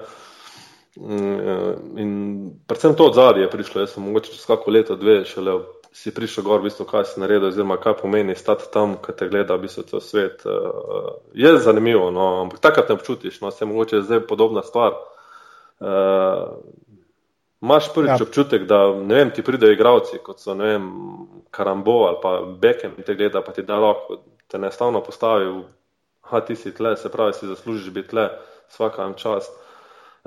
Mm, 0.97 1.99
in 1.99 2.51
predvsem 2.67 2.95
to 2.95 3.07
od 3.07 3.15
zadnje 3.15 3.43
je 3.43 3.51
prišlo. 3.51 3.81
Jaz 3.81 3.91
sem 3.91 4.03
mogoče 4.03 4.33
čez 4.33 4.47
kako 4.47 4.71
leto, 4.71 4.97
dve, 4.97 5.25
šele 5.25 5.61
si 5.93 6.15
prišel 6.15 6.45
gor, 6.45 6.61
v 6.61 6.69
bistvu, 6.69 6.87
kaj 6.87 7.05
si 7.05 7.21
naredil, 7.21 7.49
oziroma 7.49 7.79
kaj 7.81 7.97
pomeni 8.03 8.37
stati 8.37 8.69
tam, 8.73 8.97
kaj 9.03 9.17
te 9.17 9.29
gleda, 9.29 9.57
v 9.57 9.67
bistvu, 9.67 9.85
to 9.89 10.01
svet. 10.01 10.45
Uh, 10.47 11.19
je 11.35 11.57
zanimivo, 11.59 12.11
no, 12.11 12.43
ampak 12.43 12.61
takrat 12.61 12.89
ne 12.89 12.99
občutiš, 12.99 13.41
no, 13.41 13.51
se 13.51 13.67
mogoče 13.67 14.03
zdaj 14.03 14.27
podobna 14.27 14.63
stvar. 14.63 14.99
Uh, 15.81 16.59
Máš 17.61 17.89
prvič 17.91 18.21
ja. 18.21 18.23
občutek, 18.23 18.69
da 18.71 18.85
vem, 18.87 19.33
ti 19.35 19.43
pridejo 19.43 19.75
igravci, 19.75 20.21
kot 20.23 20.39
so 20.39 20.55
vem, 20.55 20.85
Karambo 21.51 22.05
ali 22.07 22.21
pa 22.23 22.37
Bekem, 22.47 22.93
in 22.95 23.03
te 23.03 23.17
gleda, 23.19 23.43
pa 23.43 23.51
ti 23.53 23.65
da 23.67 23.81
roko, 23.83 24.21
te 24.47 24.59
ne 24.63 24.71
stavno 24.71 25.01
postavi, 25.03 25.49
da 26.31 26.41
ti 26.41 26.55
si 26.57 26.71
tle, 26.75 26.95
se 26.97 27.11
pravi, 27.11 27.35
si 27.35 27.51
zaslužiš 27.51 27.91
biti 27.91 28.15
tle, 28.15 28.29
vsaka 28.71 29.03
vam 29.03 29.17
čast. 29.19 29.51
Uh, 29.51 29.68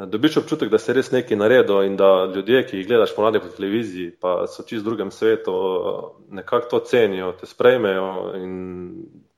dobiš 0.06 0.38
občutek, 0.38 0.70
da 0.70 0.78
se 0.78 0.94
res 0.94 1.12
nekaj 1.12 1.38
naredi 1.38 1.86
in 1.86 1.96
da 1.98 2.26
ljudje, 2.36 2.66
ki 2.68 2.78
jih 2.78 2.88
gledaš 2.88 3.16
po 3.16 3.24
radiju, 3.26 3.42
po 3.42 3.56
televiziji, 3.56 4.12
pa 4.22 4.46
so 4.48 4.64
čist 4.64 4.86
v 4.86 4.90
drugem 4.90 5.12
svetu, 5.12 5.54
nekako 6.30 6.70
to 6.70 6.80
cenijo, 6.92 7.32
te 7.40 7.46
sprejmejo 7.46 8.34
in 8.38 8.54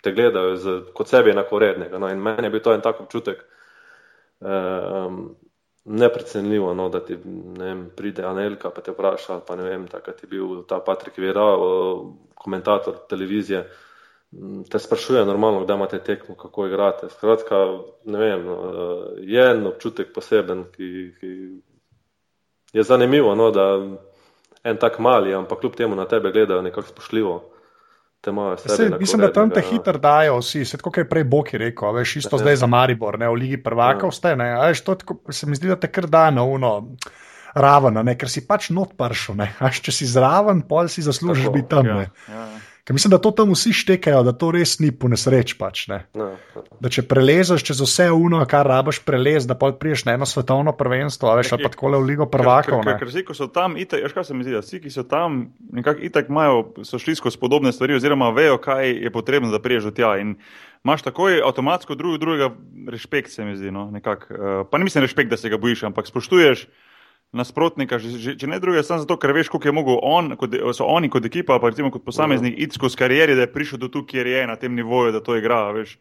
te 0.04 0.12
gledajo 0.12 0.56
z, 0.56 0.76
kot 0.94 1.08
sebi 1.10 1.32
enakovrednega. 1.32 2.00
No, 2.00 2.10
in 2.12 2.22
meni 2.22 2.48
je 2.48 2.54
bil 2.54 2.62
to 2.64 2.74
en 2.74 2.82
tak 2.82 3.02
občutek. 3.02 3.46
Um, 4.40 5.36
Neprecenljivo, 5.86 6.74
no, 6.74 6.88
da 6.90 7.02
ti 7.04 7.18
ne 7.26 7.66
vem, 7.66 7.80
pride 7.96 8.24
Anelka 8.24 8.70
pa 8.72 8.82
te 8.82 8.94
vpraša, 8.94 9.42
pa 9.44 9.58
ne 9.60 9.66
vem, 9.68 9.82
takrat 9.92 10.22
je 10.24 10.30
bil 10.32 10.62
ta 10.64 10.78
Patrik 10.80 11.18
Vira, 11.20 11.44
komentator 12.40 13.02
televizije. 13.10 13.66
Te 14.70 14.80
sprašuje, 14.80 15.26
normalno, 15.26 15.66
da 15.66 15.76
imate 15.76 16.00
tekmo, 16.00 16.36
kako 16.36 16.68
igrate. 16.68 17.10
Skratka, 17.10 17.56
ne 18.06 18.20
vem, 18.20 18.46
no, 18.46 18.58
je 19.22 19.44
en 19.52 19.68
občutek 19.68 20.14
poseben, 20.16 20.64
ki, 20.74 20.90
ki 21.20 21.32
je 22.74 22.84
zanimivo, 22.84 23.36
no, 23.36 23.52
da 23.52 23.68
en 24.64 24.80
tak 24.80 25.00
mali, 25.00 25.34
ampak 25.36 25.60
kljub 25.60 25.76
temu 25.76 25.96
na 25.96 26.08
tebe 26.10 26.32
gledajo 26.32 26.62
nekako 26.62 26.88
spoštljivo. 26.88 27.42
Se, 28.58 28.90
mislim, 29.00 29.22
da 29.22 29.34
tam 29.34 29.50
te 29.50 29.60
ja. 29.60 29.68
hitro 29.70 29.98
dajo, 30.00 30.38
vsi, 30.40 30.66
se 30.66 30.78
tako 30.78 30.94
je 30.96 31.10
prej 31.10 31.24
Boki 31.24 31.58
rekel, 31.58 31.92
veš, 31.92 32.16
isto 32.16 32.38
ja. 32.38 32.40
zdaj 32.40 32.56
za 32.56 32.68
Maribor, 32.68 33.20
ne, 33.20 33.28
v 33.28 33.34
Ligi 33.34 33.60
prvakov 33.64 34.14
ja. 34.14 34.16
ste, 34.16 34.36
ne, 34.40 34.48
veš, 34.68 34.82
to 34.88 34.96
tako, 34.96 35.18
se 35.30 35.50
mi 35.50 35.60
zdi, 35.60 35.68
da 35.68 35.76
te 35.76 35.92
kar 35.92 36.08
da 36.08 36.30
na 36.32 36.44
uno. 36.44 36.74
Raven, 37.54 38.00
ker 38.18 38.30
si 38.34 38.42
pač 38.48 38.72
not 38.74 38.96
pršel. 38.98 39.38
Če 39.86 39.92
si 39.94 40.08
zraven, 40.10 40.64
pol 40.66 40.88
si 40.90 41.04
zaslužiš 41.06 41.52
biti 41.54 41.70
tam. 41.70 41.86
Ja, 41.86 41.98
ja. 42.32 42.46
Ker 42.84 42.94
mislim, 42.94 43.12
da 43.12 43.18
to 43.18 43.32
tam 43.32 43.54
vsi 43.56 43.72
štekajo, 43.74 44.26
da 44.28 44.34
to 44.36 44.50
res 44.52 44.74
ni 44.84 44.90
po 44.92 45.08
nesreč. 45.08 45.54
Pač, 45.56 45.86
ne. 45.88 46.02
No. 46.20 46.34
Da 46.84 46.90
če 46.92 47.06
prelezeš 47.08 47.64
čez 47.64 47.80
vse 47.80 48.10
uno, 48.12 48.42
kar 48.50 48.68
rabaš 48.68 49.00
prelez, 49.08 49.48
da 49.48 49.56
pa 49.56 49.70
priješ 49.80 50.04
na 50.10 50.18
eno 50.18 50.28
svetovno 50.28 50.74
prvenstvo, 50.76 51.32
veš, 51.40 51.54
ali 51.56 51.64
pa 51.64 51.72
tako 51.72 51.94
le 51.94 52.02
v 52.02 52.10
Ligo 52.10 52.28
prvakov. 52.28 52.84
Ker, 52.84 52.98
ker, 52.98 53.06
ker 53.06 53.12
vsi, 53.14 53.24
ko 53.30 53.38
so 53.40 53.48
tam, 53.48 53.80
itak, 53.80 54.04
veš, 54.04 54.18
kaj 54.18 54.28
se 54.28 54.36
mi 54.36 54.44
zdi, 54.44 54.58
da 54.58 54.64
vsi, 54.66 54.82
ki 54.84 54.92
so 54.92 55.08
tam, 55.08 55.40
nekako 55.80 56.04
itak 56.10 56.28
imajo, 56.34 56.60
so 56.84 57.00
šli 57.00 57.16
skozi 57.22 57.40
podobne 57.40 57.72
stvari, 57.72 57.96
oziroma 57.96 58.34
vejo, 58.36 58.60
kaj 58.60 58.92
je 59.08 59.16
potrebno, 59.16 59.54
da 59.56 59.64
priješ 59.64 59.88
do 59.88 59.96
tja. 59.96 60.18
In 60.20 60.36
imaš 60.84 61.08
takoj 61.08 61.40
avtomatsko 61.48 61.96
drug, 61.96 62.20
drugega 62.20 62.52
respekt, 62.92 63.32
se 63.32 63.48
mi 63.48 63.56
zdi. 63.56 63.72
No, 63.72 63.88
nekak, 63.96 64.28
uh, 64.28 64.66
pa 64.68 64.76
ne 64.76 64.92
mislim 64.92 65.08
respekt, 65.08 65.32
da 65.32 65.40
se 65.40 65.48
ga 65.48 65.56
bojiš, 65.56 65.88
ampak 65.88 66.12
spoštuješ 66.12 66.68
nasprotnika, 67.34 67.98
že, 68.00 68.36
če 68.38 68.48
ne 68.48 68.60
druge, 68.62 68.84
samo 68.86 69.02
zato, 69.04 69.18
ker 69.18 69.34
veš, 69.34 69.50
koliko 69.50 69.70
je 69.70 69.76
mogel 69.76 70.00
on, 70.06 70.36
kot, 70.38 70.54
so 70.78 70.86
oni 70.86 71.10
kot 71.10 71.26
ekipa, 71.26 71.58
pa 71.60 71.72
recimo 71.74 71.90
kot 71.94 72.06
posameznik, 72.06 72.54
iti 72.58 72.78
skozi 72.78 73.00
karieri, 73.00 73.36
da 73.36 73.48
je 73.48 73.54
prišel 73.54 73.82
do 73.82 73.90
tu, 73.90 74.06
kjer 74.06 74.28
je 74.28 74.44
na 74.48 74.56
tem 74.56 74.76
nivoju, 74.78 75.16
da 75.16 75.24
to 75.24 75.38
igra. 75.40 75.72
Veš. 75.74 75.98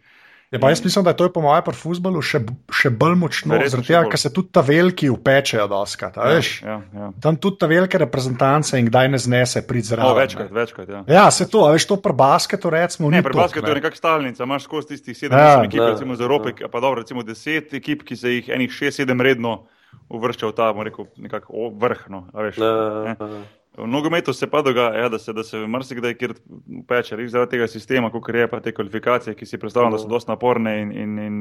Ja, 0.53 0.59
pa 0.61 0.69
jaz 0.69 0.83
mislim, 0.85 1.05
da 1.05 1.11
je 1.11 1.17
to 1.17 1.25
je 1.25 1.33
po 1.33 1.41
mojem 1.41 1.65
pri 1.65 1.73
futbalu 1.73 2.21
še, 2.21 2.43
še 2.77 2.91
bolj 2.93 3.15
močno, 3.17 3.57
zaradi 3.57 3.89
tega, 3.89 4.03
ker 4.13 4.21
se 4.21 4.29
tudi 4.37 4.53
ta 4.53 4.61
veliki 4.61 5.09
upečejo 5.09 5.65
doskrat. 5.73 6.19
a 6.21 6.27
veš. 6.29 6.51
Ja, 6.61 6.75
ja. 6.93 7.09
Tam 7.25 7.39
tudi 7.41 7.57
ta 7.57 7.71
velike 7.71 7.97
reprezentance 8.03 8.77
in 8.77 8.91
kdaj 8.91 9.09
ne 9.09 9.19
znese 9.19 9.63
priti 9.65 9.89
O, 9.89 9.97
zraven. 9.97 10.21
večkrat, 10.21 10.51
večkrat. 10.53 10.89
Ja. 10.93 11.01
Ja, 11.09 11.25
se 11.33 11.49
to, 11.49 11.65
a 11.65 11.73
veš, 11.73 11.89
to 11.89 11.97
pri 11.97 12.13
basketu 12.13 12.69
recimo. 12.69 13.09
Ne, 13.09 13.23
pri 13.25 13.33
basketu 13.33 13.65
je 13.73 13.79
nekakšna 13.81 13.97
stalnica, 14.03 14.45
imaš 14.45 14.69
skozi 14.69 14.93
tistih 14.93 15.17
sedem 15.17 15.39
Ja, 15.39 15.49
ja, 15.57 15.65
ekip, 15.65 15.81
ja, 15.81 15.89
recimo 15.95 16.13
iz 16.13 16.21
Evrope, 16.21 16.53
ja. 16.61 16.69
pa 16.69 16.85
dobro, 16.85 17.01
recimo 17.01 17.25
deset 17.25 17.73
ekip, 17.81 18.05
ki 18.05 18.17
se 18.17 18.37
jih 18.37 18.53
enih 18.53 18.69
šest, 18.69 19.01
sedem 19.01 19.25
redno 19.25 19.63
uvršča 20.13 20.51
v 20.51 20.55
ta, 20.57 20.71
rekel, 20.85 21.09
nekako 21.17 21.53
o, 21.53 21.71
vrh. 21.71 22.07
No, 22.13 22.27
a 22.33 22.49
veš. 22.49 22.61
Ne, 22.63 23.17
Ne. 23.33 23.45
V 23.73 23.87
nogometu 23.89 24.33
se 24.37 24.47
pa 24.51 24.61
dogaja, 24.61 24.99
ja, 25.01 25.09
da 25.09 25.19
se, 25.19 25.33
da 25.33 25.41
se 25.43 25.57
marsikdaj 25.57 26.15
peče, 26.89 27.17
res 27.17 27.31
zaradi 27.33 27.55
tega 27.55 27.69
sistema, 27.73 28.11
kot 28.13 28.29
je 28.29 28.45
pa 28.49 28.61
te 28.61 28.75
kvalifikacije, 28.77 29.33
ki 29.35 29.49
si 29.49 29.59
predstavljam, 29.59 29.95
da 29.97 30.01
so 30.03 30.11
dosti 30.13 30.29
naporne 30.29 30.75
in, 30.83 30.91
in, 30.93 31.19
in, 31.19 31.39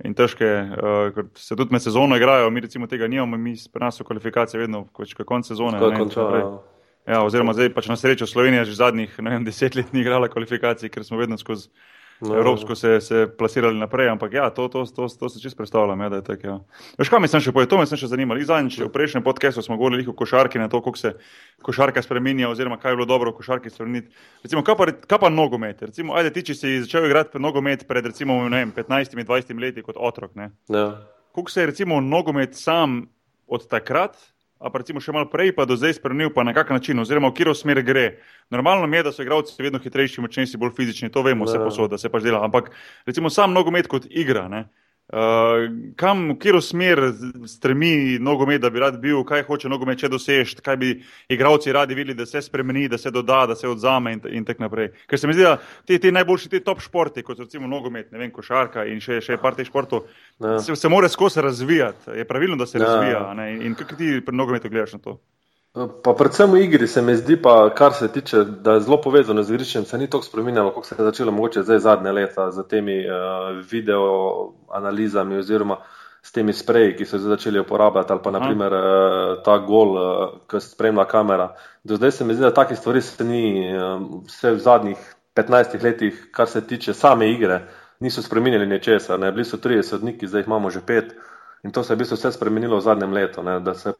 in 0.00 0.14
težke. 0.16 0.48
Uh, 0.48 1.10
ker 1.12 1.28
se 1.36 1.56
tudi 1.56 1.76
med 1.76 1.84
sezono 1.84 2.16
igrajo, 2.16 2.48
mi 2.50 2.64
recimo 2.64 2.88
tega 2.88 3.04
nimamo, 3.04 3.36
mi 3.36 3.52
pri 3.72 3.84
nas 3.84 4.00
so 4.00 4.04
kvalifikacije 4.08 4.64
vedno, 4.64 4.86
ko 4.96 5.04
je 5.04 5.28
konc 5.28 5.52
sezone. 5.52 5.76
Ko 5.78 5.92
ne, 5.92 6.00
naprej. 6.00 6.40
ja. 6.40 6.52
Ja, 7.06 7.20
oziroma 7.26 7.50
zdaj 7.52 7.72
pač 7.74 7.88
na 7.90 7.96
srečo 7.98 8.28
Slovenija 8.30 8.62
že 8.64 8.76
zadnjih 8.78 9.16
vem, 9.18 9.42
deset 9.44 9.74
let 9.74 9.90
ni 9.92 10.04
igrala 10.04 10.28
kvalifikacij, 10.30 10.88
ker 10.88 11.02
smo 11.04 11.18
vedno 11.18 11.34
skozi 11.38 11.68
No, 12.22 12.36
Evropsko 12.38 12.74
se, 12.74 13.00
se 13.00 13.26
plasirali 13.38 13.78
naprej, 13.78 14.08
ampak 14.08 14.32
ja, 14.32 14.50
to, 14.50 14.68
to, 14.68 14.84
to, 14.86 15.08
to 15.08 15.28
se 15.28 15.40
čisto 15.40 15.56
predstavljam. 15.56 16.00
Ja, 16.00 16.20
tako, 16.22 16.46
ja. 16.46 16.58
Veš, 16.98 17.10
kaj 17.10 17.18
me 17.18 17.30
sem 17.30 17.42
še 17.42 17.50
povedal, 17.50 17.70
to 17.72 17.80
me 17.80 17.86
sem 17.90 17.98
še 17.98 18.12
zanimalo. 18.12 18.38
Zadnjič 18.46 18.76
v 18.84 18.90
prejšnjem 18.94 19.24
podkastu 19.26 19.64
smo 19.66 19.74
govorili 19.80 20.06
o 20.06 20.14
košarki, 20.14 20.60
na 20.62 20.68
to, 20.70 20.78
kako 20.84 21.00
se 21.00 21.12
košarka 21.66 22.02
spremenja, 22.06 22.46
oziroma 22.52 22.78
kaj 22.78 22.94
je 22.94 23.00
bilo 23.00 23.08
dobro 23.10 23.32
v 23.34 23.40
košarki 23.40 23.72
spremeniti. 23.74 24.14
Recimo, 24.46 24.62
kaj 24.62 24.78
pa, 24.78 24.86
kaj 24.94 25.18
pa 25.18 25.32
nogomet? 25.34 25.82
Recimo, 25.82 26.14
ajde 26.14 26.30
ti, 26.36 26.46
če 26.52 26.58
si 26.60 26.76
začel 26.84 27.08
igrati 27.10 27.42
nogomet 27.42 27.82
pred 27.90 28.06
recimo, 28.06 28.38
ne 28.46 28.62
vem, 28.62 28.74
15-20 28.76 29.58
leti 29.58 29.82
kot 29.82 29.98
otrok. 29.98 30.36
Ne? 30.38 30.52
Ja. 30.70 30.92
Kako 31.34 31.50
se 31.50 31.64
je 31.64 31.72
recimo 31.74 31.98
nogomet 31.98 32.54
sam 32.54 33.00
od 33.50 33.66
takrat, 33.66 34.14
a 34.62 34.70
pa 34.70 34.78
recimo 34.78 35.00
še 35.02 35.12
malo 35.12 35.26
prej, 35.30 35.50
pa 35.56 35.66
do 35.66 35.76
zdaj 35.76 35.98
spremenil, 35.98 36.30
pa 36.30 36.44
na 36.46 36.54
kak 36.54 36.70
način, 36.70 36.98
oziroma 37.02 37.32
v 37.32 37.36
katero 37.36 37.54
smer 37.54 37.82
gre. 37.82 38.22
Normalno 38.54 38.86
je, 38.86 39.02
da 39.02 39.12
so 39.12 39.24
igralci 39.26 39.58
vedno 39.58 39.82
hitrejši, 39.82 40.22
močnejši, 40.22 40.60
bolj 40.60 40.74
fizični, 40.76 41.10
to 41.10 41.22
vemo, 41.26 41.48
vse 41.48 41.58
posod, 41.58 41.90
da 41.90 41.98
se 41.98 42.08
pač 42.08 42.22
dela. 42.22 42.44
Ampak 42.46 42.70
recimo 43.06 43.30
sam 43.30 43.52
nogomet 43.52 43.90
kot 43.90 44.06
igra. 44.10 44.46
Ne? 44.48 44.68
Uh, 45.12 45.66
kam, 45.96 46.30
v 46.30 46.36
katero 46.40 46.60
smer 46.64 47.00
stremi 47.44 48.16
nogomet, 48.18 48.62
da 48.62 48.70
bi 48.70 48.80
rad 48.80 48.96
bil, 48.96 49.18
kaj 49.28 49.42
hoče 49.44 49.68
nogomet 49.68 49.98
če 50.00 50.08
dosež, 50.08 50.54
kaj 50.64 50.76
bi 50.80 50.92
igralci 51.28 51.72
radi 51.74 51.92
videli, 51.94 52.14
da 52.16 52.24
se 52.26 52.40
spremeni, 52.40 52.86
da 52.88 52.96
se 52.96 53.10
doda, 53.12 53.42
da 53.46 53.56
se 53.58 53.68
odzame 53.68 54.14
in, 54.14 54.22
in 54.30 54.46
tako 54.48 54.64
naprej. 54.64 54.88
Ker 55.10 55.20
se 55.20 55.28
mi 55.28 55.34
zdi, 55.36 55.44
da 55.44 55.58
ti, 55.84 55.98
ti 55.98 56.12
najboljši, 56.12 56.48
ti 56.48 56.62
top 56.64 56.80
športi, 56.80 57.20
kot 57.22 57.36
so 57.36 57.44
recimo 57.44 57.68
nogomet, 57.68 58.08
ne 58.12 58.22
vem, 58.22 58.30
košarka 58.32 58.86
in 58.88 59.02
še, 59.04 59.20
še 59.20 59.36
par 59.36 59.58
teh 59.58 59.68
športov, 59.68 60.06
Ja. 60.40 60.56
se, 60.58 60.76
se 60.76 60.88
mora 60.88 61.10
skozi 61.12 61.44
razvijati. 61.44 62.16
Je 62.16 62.24
pravilno, 62.24 62.56
da 62.56 62.66
se 62.66 62.78
Ja. 62.78 62.84
razvija. 62.86 63.34
Ne? 63.34 63.50
In 63.66 63.74
kako 63.74 63.96
ti 63.96 64.20
pri 64.24 64.36
nogometu 64.36 64.70
gledaš 64.72 64.96
na 64.96 64.98
to? 64.98 65.18
Pa 65.72 66.12
predvsem 66.12 66.52
v 66.52 66.68
igri 66.68 66.84
se 66.84 67.00
mi 67.02 67.14
zdi, 67.16 67.38
pa, 67.40 67.70
kar 67.72 67.94
se 67.96 68.08
tiče, 68.12 68.44
da 68.44 68.74
je 68.76 68.80
zelo 68.84 68.98
povezano 69.00 69.40
z 69.42 69.54
igriščem, 69.54 69.86
se 69.88 69.98
ni 69.98 70.08
tako 70.10 70.26
spremenjalo, 70.26 70.74
kot 70.74 70.84
se 70.86 70.98
je 70.98 71.04
začelo 71.04 71.32
mogoče 71.32 71.62
zdaj 71.64 71.78
zadnje 71.78 72.12
leta 72.12 72.50
z 72.52 72.64
temi 72.68 72.98
uh, 73.08 73.56
video 73.70 74.02
analizami 74.68 75.38
oziroma 75.40 75.78
s 76.22 76.32
temi 76.32 76.52
spreji, 76.52 76.92
ki 76.98 77.08
so 77.08 77.18
zdaj 77.18 77.38
začeli 77.38 77.64
uporabljati, 77.64 78.12
ali 78.12 78.22
pa 78.22 78.30
Aha. 78.30 78.38
naprimer 78.38 78.76
uh, 78.76 79.40
ta 79.46 79.56
gol, 79.64 79.96
uh, 79.96 80.36
ki 80.44 80.60
spremlja 80.60 81.08
kamera. 81.08 81.48
Do 81.84 81.96
zdaj 81.96 82.12
se 82.18 82.28
mi 82.28 82.36
zdi, 82.36 82.44
da 82.44 82.52
takih 82.54 82.78
stvari 82.78 83.00
se 83.00 83.24
ni 83.24 83.72
uh, 83.72 83.96
vse 84.28 84.52
v 84.52 84.62
zadnjih 84.68 85.10
15 85.40 85.80
letih, 85.84 86.28
kar 86.36 86.52
se 86.52 86.66
tiče 86.66 86.92
same 86.92 87.32
igre, 87.32 87.62
niso 88.00 88.20
spremenili 88.22 88.68
ničesar. 88.68 89.24
Bili 89.32 89.48
so 89.48 89.56
30 89.56 89.88
sodniki, 89.88 90.28
zdaj 90.28 90.44
jih 90.44 90.52
imamo 90.52 90.70
že 90.70 90.84
pet 90.86 91.16
in 91.64 91.72
to 91.72 91.82
se 91.82 91.92
je 91.92 91.96
v 91.96 92.04
bistvu 92.04 92.20
vse 92.20 92.36
spremenilo 92.36 92.76
v 92.76 92.84
zadnjem 92.84 93.12
letu. 93.12 93.42
Ne, 93.42 93.60
da 93.60 93.74
se 93.74 93.96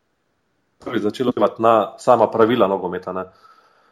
začelo 1.01 1.31
vplivati 1.31 1.63
na 1.63 1.95
sama 1.99 2.31
pravila 2.31 2.67
nogometa. 2.67 3.13
Ne. 3.13 3.25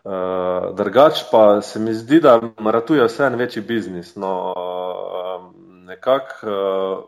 Uh, 0.05 0.75
drugač 0.77 1.25
pa 1.31 1.61
se 1.63 1.79
mi 1.79 1.95
zdi, 1.95 2.21
da 2.21 2.41
ratuje 2.65 3.05
vse 3.05 3.27
en 3.27 3.35
večji 3.37 3.63
biznis. 3.63 4.15
No, 4.17 4.55
uh, 4.57 5.51
nekako 5.87 6.47
uh, 6.47 7.05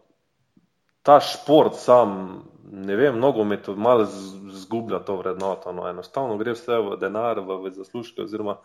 ta 1.03 1.21
šport 1.21 1.75
sam, 1.75 2.43
ne 2.73 2.97
vem, 2.97 3.19
nogomet 3.19 3.69
malo 3.77 4.05
z- 4.05 4.61
zgublja 4.65 4.99
to 4.99 5.17
vrednoto. 5.17 5.73
No. 5.73 5.89
Enostavno 5.89 6.37
gre 6.37 6.53
vse 6.53 6.79
v 6.79 6.97
denar, 7.01 7.41
v, 7.41 7.63
v 7.65 7.73
zaslužke. 7.77 8.23
Oziroma, 8.23 8.59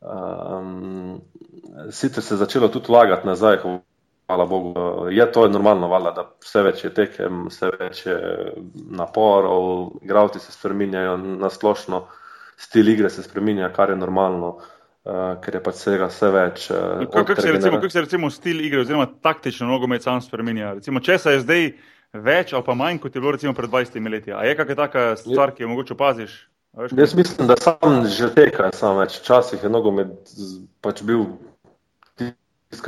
um, 0.00 1.20
sicer 1.90 2.22
se 2.22 2.34
je 2.34 2.38
začelo 2.38 2.68
tudi 2.68 2.86
vlagati 2.88 3.26
nazaj, 3.26 3.62
hvala 4.30 4.46
Bogu. 4.46 4.74
Je 5.10 5.32
to 5.32 5.48
normalno, 5.48 5.88
valjda, 5.90 6.10
da 6.14 6.24
vse 6.44 6.62
več 6.62 6.84
je 6.84 6.90
tekem, 6.94 7.46
vse 7.50 7.70
več 7.80 8.04
je 8.06 8.18
naporov, 8.94 9.96
igravci 10.06 10.38
se 10.38 10.54
spreminjajo 10.54 11.16
na 11.42 11.50
splošno, 11.50 12.04
stil 12.60 12.92
igre 12.94 13.10
se 13.10 13.24
spreminja, 13.26 13.72
kar 13.74 13.90
je 13.90 13.96
normalno, 13.98 14.52
uh, 14.60 15.34
ker 15.42 15.58
je 15.58 15.62
pač 15.66 15.80
vsega 15.80 16.10
vse 16.12 16.30
več. 16.36 16.68
Uh, 16.70 17.08
Kako 17.10 17.40
se, 17.40 17.56
recimo, 17.56 17.80
kako 17.82 17.90
se 17.90 18.04
recimo 18.06 18.30
stil 18.30 18.62
igre, 18.68 18.84
oziroma 18.84 19.08
taktično 19.22 19.66
nogomet 19.66 20.06
sam 20.06 20.22
spremenja? 20.22 20.76
Recimo, 20.78 21.02
če 21.02 21.18
se 21.18 21.34
je 21.34 21.42
zdaj 21.42 21.68
več 22.14 22.54
ali 22.54 22.66
pa 22.66 22.78
manj, 22.78 23.02
kot 23.02 23.14
je 23.14 23.22
bilo 23.22 23.34
recimo 23.34 23.54
pred 23.58 23.70
20 23.70 24.10
leti. 24.14 24.34
A 24.34 24.46
je 24.46 24.54
kakšna 24.58 24.78
taka 24.78 25.04
stvar, 25.18 25.56
ki 25.56 25.66
jo 25.66 25.74
mogoče 25.74 25.98
opaziš? 25.98 26.38
Veš, 26.78 26.92
Jaz 26.94 27.14
mislim, 27.18 27.48
da 27.50 27.56
sam 27.58 28.04
že 28.06 28.30
teka, 28.34 28.70
sam 28.78 29.00
več. 29.02 29.18
Včasih 29.18 29.66
je 29.66 29.70
nogomet 29.70 30.34
pač 30.86 31.02
bil 31.02 31.26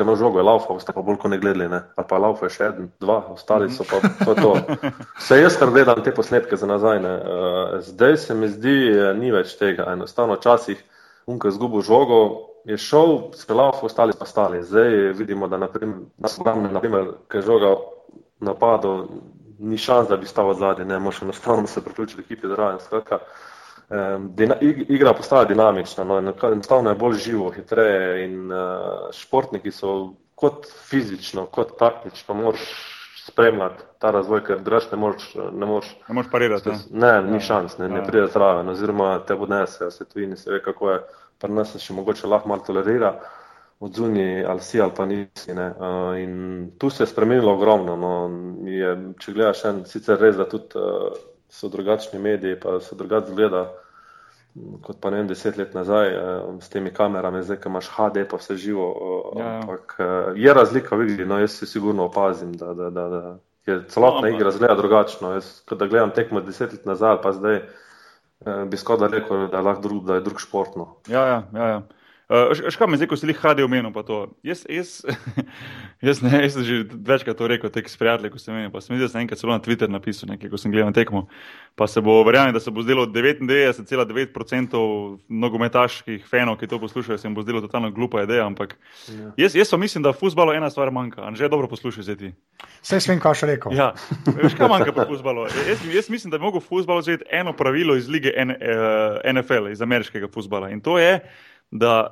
imel 0.00 0.16
žogo, 0.16 0.38
je 0.38 0.46
laufal, 0.46 0.78
ste 0.80 0.92
pa 0.94 1.02
bolj 1.02 1.18
kot 1.18 1.30
ne 1.30 1.38
gledali, 1.38 1.68
ne? 1.68 1.82
ali 1.96 2.06
pa 2.08 2.18
laufal 2.18 2.48
je 2.48 2.54
še 2.54 2.68
en, 2.70 2.88
dva, 3.02 3.18
ostali 3.34 3.70
so 3.70 3.84
pa 3.88 3.98
to. 4.24 4.34
to. 4.34 4.52
Se 5.26 5.40
jaz 5.40 5.58
kar 5.58 5.72
gledam 5.74 6.02
te 6.02 6.14
posnetke 6.14 6.56
za 6.56 6.66
nazaj. 6.70 7.00
Ne? 7.02 7.14
Uh, 7.18 7.74
zdaj 7.82 8.16
se 8.16 8.34
mi 8.34 8.48
zdi, 8.48 8.76
eh, 8.92 9.10
ni 9.18 9.32
več 9.34 9.56
tega. 9.58 9.90
Enostavno 9.92 10.38
včasih, 10.38 10.78
unka 11.26 11.50
je 11.50 11.56
zgubil 11.58 11.82
žogo, 11.82 12.22
je 12.64 12.78
šel, 12.78 13.34
se 13.34 13.54
laufal, 13.54 13.90
ostali 13.90 14.14
pa 14.18 14.26
stali. 14.26 14.62
Zdaj 14.62 15.12
vidimo, 15.18 15.50
da 15.50 15.58
naprimer, 15.58 16.06
nas 16.18 16.38
obrambne, 16.38 16.70
naprimer, 16.70 17.16
ker 17.28 17.42
je 17.42 17.48
žoga 17.50 17.74
napadal, 18.42 19.08
ni 19.62 19.78
šans, 19.78 20.08
da 20.08 20.16
bi 20.16 20.26
stal 20.26 20.54
zadaj, 20.54 20.86
ne 20.86 20.98
moreš 20.98 21.22
enostavno 21.22 21.66
se 21.66 21.82
priključiti 21.82 22.22
ekipi 22.22 22.48
zraven. 22.48 22.78
Skratka, 22.82 23.18
dina, 24.36 24.54
ig- 24.60 24.84
igra 24.88 25.12
postaja 25.14 25.44
dinamična, 25.44 26.04
no, 26.04 26.18
eno- 26.18 26.34
enostavno 26.52 26.90
je 26.90 26.96
bolj 26.96 27.18
živo, 27.18 27.50
hitreje 27.50 28.24
in 28.24 28.52
uh, 28.52 28.58
športniki 29.12 29.70
so 29.70 30.12
kot 30.34 30.66
fizično, 30.88 31.46
kot 31.46 31.78
taktično, 31.78 32.34
moraš 32.34 32.62
spremljati 33.26 33.82
ta 33.98 34.10
razvoj, 34.10 34.40
ker 34.44 34.58
drugače 34.60 34.88
ne 34.92 34.96
moreš. 34.98 35.34
Ne 35.52 35.66
moreš 35.66 35.90
Ne 36.08 36.14
moreš 36.14 36.30
parirati. 36.30 36.68
Ne? 36.68 36.76
Ne, 36.90 37.22
ni 37.22 37.40
šans, 37.40 37.78
ne, 37.78 37.88
ne 37.88 38.00
Ja. 38.00 38.02
pride 38.02 38.26
zraven, 38.26 38.68
oziroma 38.68 39.18
te 39.26 39.34
odnese, 39.34 39.90
se 39.90 40.04
tujini, 40.04 40.36
se 40.36 40.50
ve, 40.50 40.62
kako 40.62 40.90
je. 40.90 41.00
Pri 41.38 41.52
nas 41.52 41.72
se 41.72 41.78
še 41.78 41.94
mogoče 41.94 42.26
lahko 42.26 42.48
malo 42.48 42.62
tolerira, 42.66 43.20
od 43.80 43.94
zunaj 43.94 44.44
ali 44.44 44.60
si 44.60 44.80
ali 44.80 44.92
pa 44.96 45.06
nisi. 45.06 45.54
Ne. 45.54 45.68
Uh, 45.70 46.18
in 46.18 46.34
tu 46.78 46.90
se 46.90 47.02
je 47.02 47.06
spremenilo 47.06 47.52
ogromno. 47.54 47.96
No. 47.96 48.12
Je, 48.66 48.92
če 49.18 49.32
gledaš, 49.32 49.64
en, 49.64 49.84
sicer 49.84 50.18
res, 50.20 50.36
da 50.36 50.44
tudi 50.44 50.78
uh, 50.78 51.12
so 51.52 51.68
drugačni 51.68 52.18
mediji, 52.18 52.56
pa 52.60 52.80
se 52.80 52.96
drugače 52.96 53.34
zgleda. 53.34 53.66
Kot 54.84 54.98
pa 55.00 55.10
ne 55.10 55.16
vem, 55.22 55.28
deset 55.30 55.56
let 55.56 55.74
nazaj 55.74 56.08
eh, 56.08 56.24
s 56.60 56.68
temi 56.68 56.90
kamerami, 56.92 57.40
zdaj, 57.42 57.56
ki 57.60 57.70
imaš 57.70 57.88
HD, 57.94 58.24
pa 58.28 58.36
vse 58.36 58.56
živo. 58.56 58.88
eh, 59.36 59.38
Ja, 59.40 59.44
ja. 59.44 59.60
Ampak 59.60 59.94
eh, 59.98 60.32
je 60.36 60.54
razlika 60.54 60.96
v 60.96 61.06
igri, 61.08 61.26
no 61.26 61.38
jaz 61.40 61.56
se 61.56 61.66
sigurno 61.66 62.04
opazim, 62.04 62.52
da, 62.52 62.74
da, 62.74 62.90
da, 62.90 63.06
da 63.08 63.22
je 63.66 63.78
celotna 63.88 64.28
No, 64.28 64.34
igra 64.34 64.50
zgleda 64.50 64.74
drugačno. 64.74 65.32
Jaz, 65.32 65.62
ko 65.68 65.74
da 65.74 65.86
gledam 65.86 66.10
tekmo 66.10 66.40
deset 66.40 66.72
let 66.72 66.84
nazaj, 66.86 67.20
pa 67.22 67.32
zdaj 67.32 67.62
bi 68.68 68.76
skoraj 68.76 69.08
rekel, 69.08 69.46
da 69.48 69.56
je 69.56 69.62
lahko 69.62 69.82
drug, 69.82 70.04
da 70.04 70.14
je 70.14 70.20
drug 70.20 70.40
športno. 70.40 70.88
Ja, 71.08 71.26
ja, 71.26 71.42
ja, 71.54 71.68
ja. 71.68 71.82
Uh, 72.32 72.70
Škoda 72.70 72.90
me 72.90 72.96
zdaj, 72.96 73.10
ko 73.10 73.16
si 73.20 73.26
jih 73.28 73.36
hadi 73.44 73.60
omenil, 73.60 73.92
pa 73.92 74.00
to. 74.08 74.32
Jaz, 74.46 74.62
jaz, 74.64 75.04
jaz, 76.06 76.22
ne, 76.24 76.32
jaz 76.46 76.54
sem 76.56 76.64
že 76.64 76.88
večkrat 76.88 77.36
to 77.36 77.44
rekel, 77.50 77.68
tek 77.68 77.90
s 77.92 77.96
prijatelji, 78.00 78.32
ko 78.32 78.38
sem 78.40 78.56
imel, 78.56 78.70
pa 78.72 78.80
sem 78.80 78.94
videl, 78.96 79.04
da 79.04 79.12
sem 79.12 79.20
enkrat 79.20 79.36
celo 79.42 79.52
na 79.52 79.60
Twitter 79.60 79.84
napisal, 79.92 80.30
nekaj, 80.32 80.48
ko 80.48 80.56
sem 80.56 80.72
gledal 80.72 80.88
na 80.88 80.96
tekmo. 80.96 81.28
Pa 81.76 81.84
se 81.84 82.00
bo, 82.00 82.24
verjamem, 82.24 82.56
da 82.56 82.60
se 82.64 82.72
bo 82.72 82.80
zdelo 82.80 83.04
99,9% 83.04 84.80
nogometaških 85.28 86.24
fanov, 86.30 86.56
ki 86.56 86.72
to 86.72 86.80
poslušajo, 86.80 87.20
se 87.20 87.28
jim 87.28 87.36
bo 87.36 87.44
zdelo 87.44 87.60
totalno 87.60 87.92
glupa 87.92 88.24
ideja, 88.24 88.48
ampak 88.48 88.80
ja. 89.12 89.36
jaz, 89.44 89.52
jaz 89.60 89.68
pa 89.68 89.76
mislim, 89.84 90.00
da 90.00 90.16
v 90.16 90.20
futbalu 90.24 90.56
ena 90.56 90.72
stvar 90.72 90.88
manjka, 90.88 91.28
a 91.28 91.36
že 91.36 91.52
dobro 91.52 91.68
poslušaj 91.68 92.08
zdaj 92.08 92.16
ti. 92.16 92.32
Vse 92.80 92.96
svem, 93.04 93.20
kaj 93.20 93.44
še 93.44 93.52
rekel. 93.52 93.76
Ja, 93.76 93.92
veš, 94.24 94.56
kaj 94.56 94.72
manjka 94.72 94.96
pri 94.96 95.04
futbalu? 95.12 95.52
Jaz, 95.68 95.84
jaz 95.84 96.08
mislim, 96.08 96.32
da 96.32 96.40
bi 96.40 96.48
mogel 96.48 96.64
futbal 96.64 97.04
vzeti 97.04 97.28
eno 97.28 97.52
pravilo 97.52 97.92
iz 98.00 98.08
lige 98.08 98.32
N, 98.32 98.56
uh, 98.56 99.20
NFL, 99.28 99.68
iz 99.76 99.84
ameriškega 99.84 100.32
futbala 100.32 100.72
in 100.72 100.80
to 100.80 100.96
je, 100.96 101.20
da, 101.20 101.51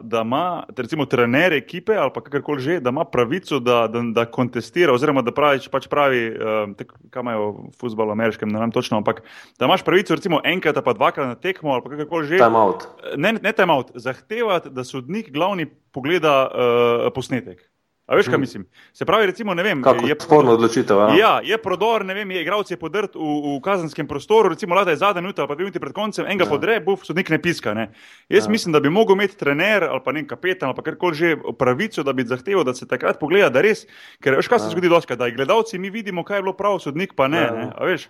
da 0.01 0.21
ima, 0.21 0.65
recimo, 0.77 1.05
trener 1.07 1.53
ekipe 1.53 1.97
ali 1.97 2.11
pa 2.15 2.21
kakorkoli 2.21 2.61
že, 2.61 2.81
da 2.81 2.91
ima 2.91 3.05
pravico, 3.05 3.59
da, 3.61 3.87
da, 3.93 4.01
da 4.15 4.25
kontestira, 4.25 4.93
oziroma 4.93 5.23
da 5.23 5.35
pravi, 5.37 5.61
pač 5.71 5.89
pravi, 5.89 6.23
uh, 6.33 6.87
kaj 7.11 7.21
imajo 7.21 7.51
v 7.53 7.73
futbalu, 7.81 8.15
ameriškem, 8.17 8.49
ne 8.49 8.61
vem 8.61 8.73
točno, 8.73 8.97
ampak 8.97 9.21
da 9.59 9.69
imaš 9.69 9.85
pravico, 9.85 10.17
recimo, 10.17 10.41
enkrat 10.45 10.81
ali 10.81 10.95
dvakrat 10.97 11.29
na 11.29 11.35
tekmo 11.35 11.77
ali 11.77 11.85
kakorkoli 11.85 12.27
že. 12.27 12.41
Time 12.41 12.57
out. 12.57 12.89
Ne, 13.17 13.33
ne 13.33 13.53
time 13.53 13.73
out, 13.73 13.93
zahtevati, 13.95 14.73
da 14.73 14.85
sodnik 14.85 15.29
glavni 15.33 15.69
pogleda 15.93 16.37
uh, 16.49 17.13
posnetek. 17.15 17.70
A 18.11 18.17
veš, 18.19 18.27
kaj 18.27 18.41
mislim? 18.43 18.65
Se 18.93 19.05
pravi, 19.07 19.27
recimo, 19.27 19.55
ne 19.55 19.63
vem, 19.63 19.83
Kako 19.83 20.09
je 20.09 20.17
sporno 20.19 20.57
odločitev. 20.57 20.99
Ja. 20.99 21.15
Ja, 21.19 21.41
je 21.47 21.59
prodor, 21.63 22.03
ne 22.05 22.15
vem, 22.15 22.31
je 22.35 22.41
igralec 22.43 22.71
je 22.71 22.77
podrt 22.77 23.15
v, 23.15 23.23
v 23.23 23.61
kazenskem 23.63 24.09
prostoru, 24.11 24.51
recimo, 24.51 24.75
da 24.75 24.91
je 24.91 24.99
zadnja 24.99 25.23
minuta 25.23 25.47
pa 25.47 25.55
dve 25.55 25.69
minuti 25.69 25.79
pred 25.79 25.95
koncem, 25.95 26.27
enega 26.27 26.49
ja. 26.49 26.51
podre, 26.51 26.81
buf, 26.83 27.05
sodnik 27.07 27.31
ne 27.31 27.39
piska. 27.39 27.75
Ne. 27.75 27.93
Jaz 28.29 28.49
ja. 28.49 28.51
mislim, 28.51 28.75
da 28.75 28.81
bi 28.83 28.91
mogel 28.91 29.15
imeti 29.15 29.39
trener 29.39 29.87
ali 29.87 30.03
pa 30.05 30.13
nek 30.13 30.27
kapetan 30.27 30.73
ali 30.73 30.77
pa 30.77 30.83
karkoli 30.83 31.15
že 31.15 31.37
pravico, 31.59 32.03
da 32.03 32.13
bi 32.13 32.27
zahteval, 32.27 32.67
da 32.67 32.75
se 32.75 32.89
takrat 32.89 33.21
pogleda, 33.21 33.53
da 33.55 33.63
res, 33.63 33.87
ker 34.19 34.35
veš, 34.41 34.51
kaj 34.51 34.59
se 34.59 34.67
Ja. 34.67 34.75
zgodi 34.75 34.91
doskrat, 34.91 35.19
da 35.19 35.31
gledalci 35.31 35.79
mi 35.79 35.91
vidimo, 35.91 36.25
kaj 36.25 36.39
je 36.39 36.43
bilo 36.43 36.57
prav, 36.59 36.81
sodnik 36.83 37.15
pa 37.15 37.29
ne. 37.29 37.47
Ja. 37.47 37.55
ne 37.55 37.71
a 37.77 37.85
veš. 37.87 38.09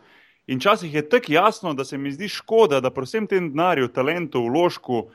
In 0.49 0.59
včasih 0.59 0.95
je 0.95 1.09
tako 1.09 1.33
jasno, 1.33 1.75
da 1.75 1.85
se 1.85 1.99
mi 1.99 2.11
zdi 2.13 2.29
škoda, 2.29 2.81
da 2.81 2.91
pri 2.91 3.05
vsem 3.05 3.27
tem 3.29 3.53
denarju, 3.53 3.93
talentu, 3.93 4.49
vložku, 4.49 5.11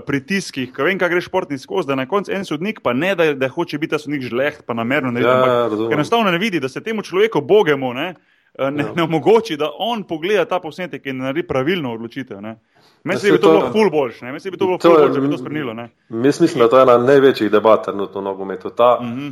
pritiskih, 0.00 0.72
ko 0.72 0.84
vem, 0.84 0.98
kaj 0.98 1.08
gre 1.08 1.20
športni 1.20 1.58
skozi, 1.58 1.88
da 1.88 1.94
na 1.94 2.06
koncu 2.06 2.30
en 2.30 2.44
sodnik 2.44 2.80
pa 2.80 2.92
ne, 2.92 3.14
da, 3.14 3.34
da 3.34 3.48
hoče 3.48 3.78
biti 3.78 3.90
ta 3.90 3.98
sodnik 3.98 4.22
žleht, 4.22 4.62
pa 4.62 4.74
namerno 4.74 5.10
ne 5.10 5.20
Ja, 5.20 5.32
ampak 5.32 5.48
ja, 5.48 5.88
ker 5.88 5.94
enostavno 5.94 6.30
ne 6.30 6.38
vidi, 6.38 6.60
da 6.60 6.68
se 6.68 6.80
temu 6.80 7.02
človeku 7.02 7.40
bogemu 7.40 7.94
ne, 7.94 8.14
eh, 8.54 8.70
ne, 8.70 8.82
Ja. 8.82 8.92
ne 8.96 9.02
omogoči, 9.02 9.56
da 9.56 9.70
on 9.78 10.02
pogleda 10.04 10.44
ta 10.44 10.60
posnetek 10.60 11.06
in 11.06 11.16
naredi 11.18 11.42
pravilno 11.42 11.92
odločitev. 11.92 12.40
Ne. 12.40 12.56
Ja, 13.04 13.18
se 13.18 13.32
bi 13.32 13.38
to 13.38 13.42
to- 13.42 13.52
bilo 13.52 13.72
ful 13.72 13.90
boljše, 13.90 14.24
ne. 14.24 14.30
meni 14.30 14.40
se 14.40 14.50
bi 14.50 14.56
to 14.56 14.66
bilo 14.66 14.78
ful 14.78 14.90
boljše, 14.92 15.14
če 15.14 15.20
bi 15.20 15.30
to 15.30 15.38
spremenilo. 15.38 15.88
Jaz 16.24 16.40
mislim, 16.40 16.58
da 16.60 16.68
to 16.68 16.76
je 16.76 16.82
ena 16.82 16.98
največjih 16.98 17.50
debat 17.50 17.84
trenutno 17.84 18.20
v 18.20 18.24
nogometu. 18.24 18.70
Ta, 18.70 18.98
Mhm. 19.02 19.28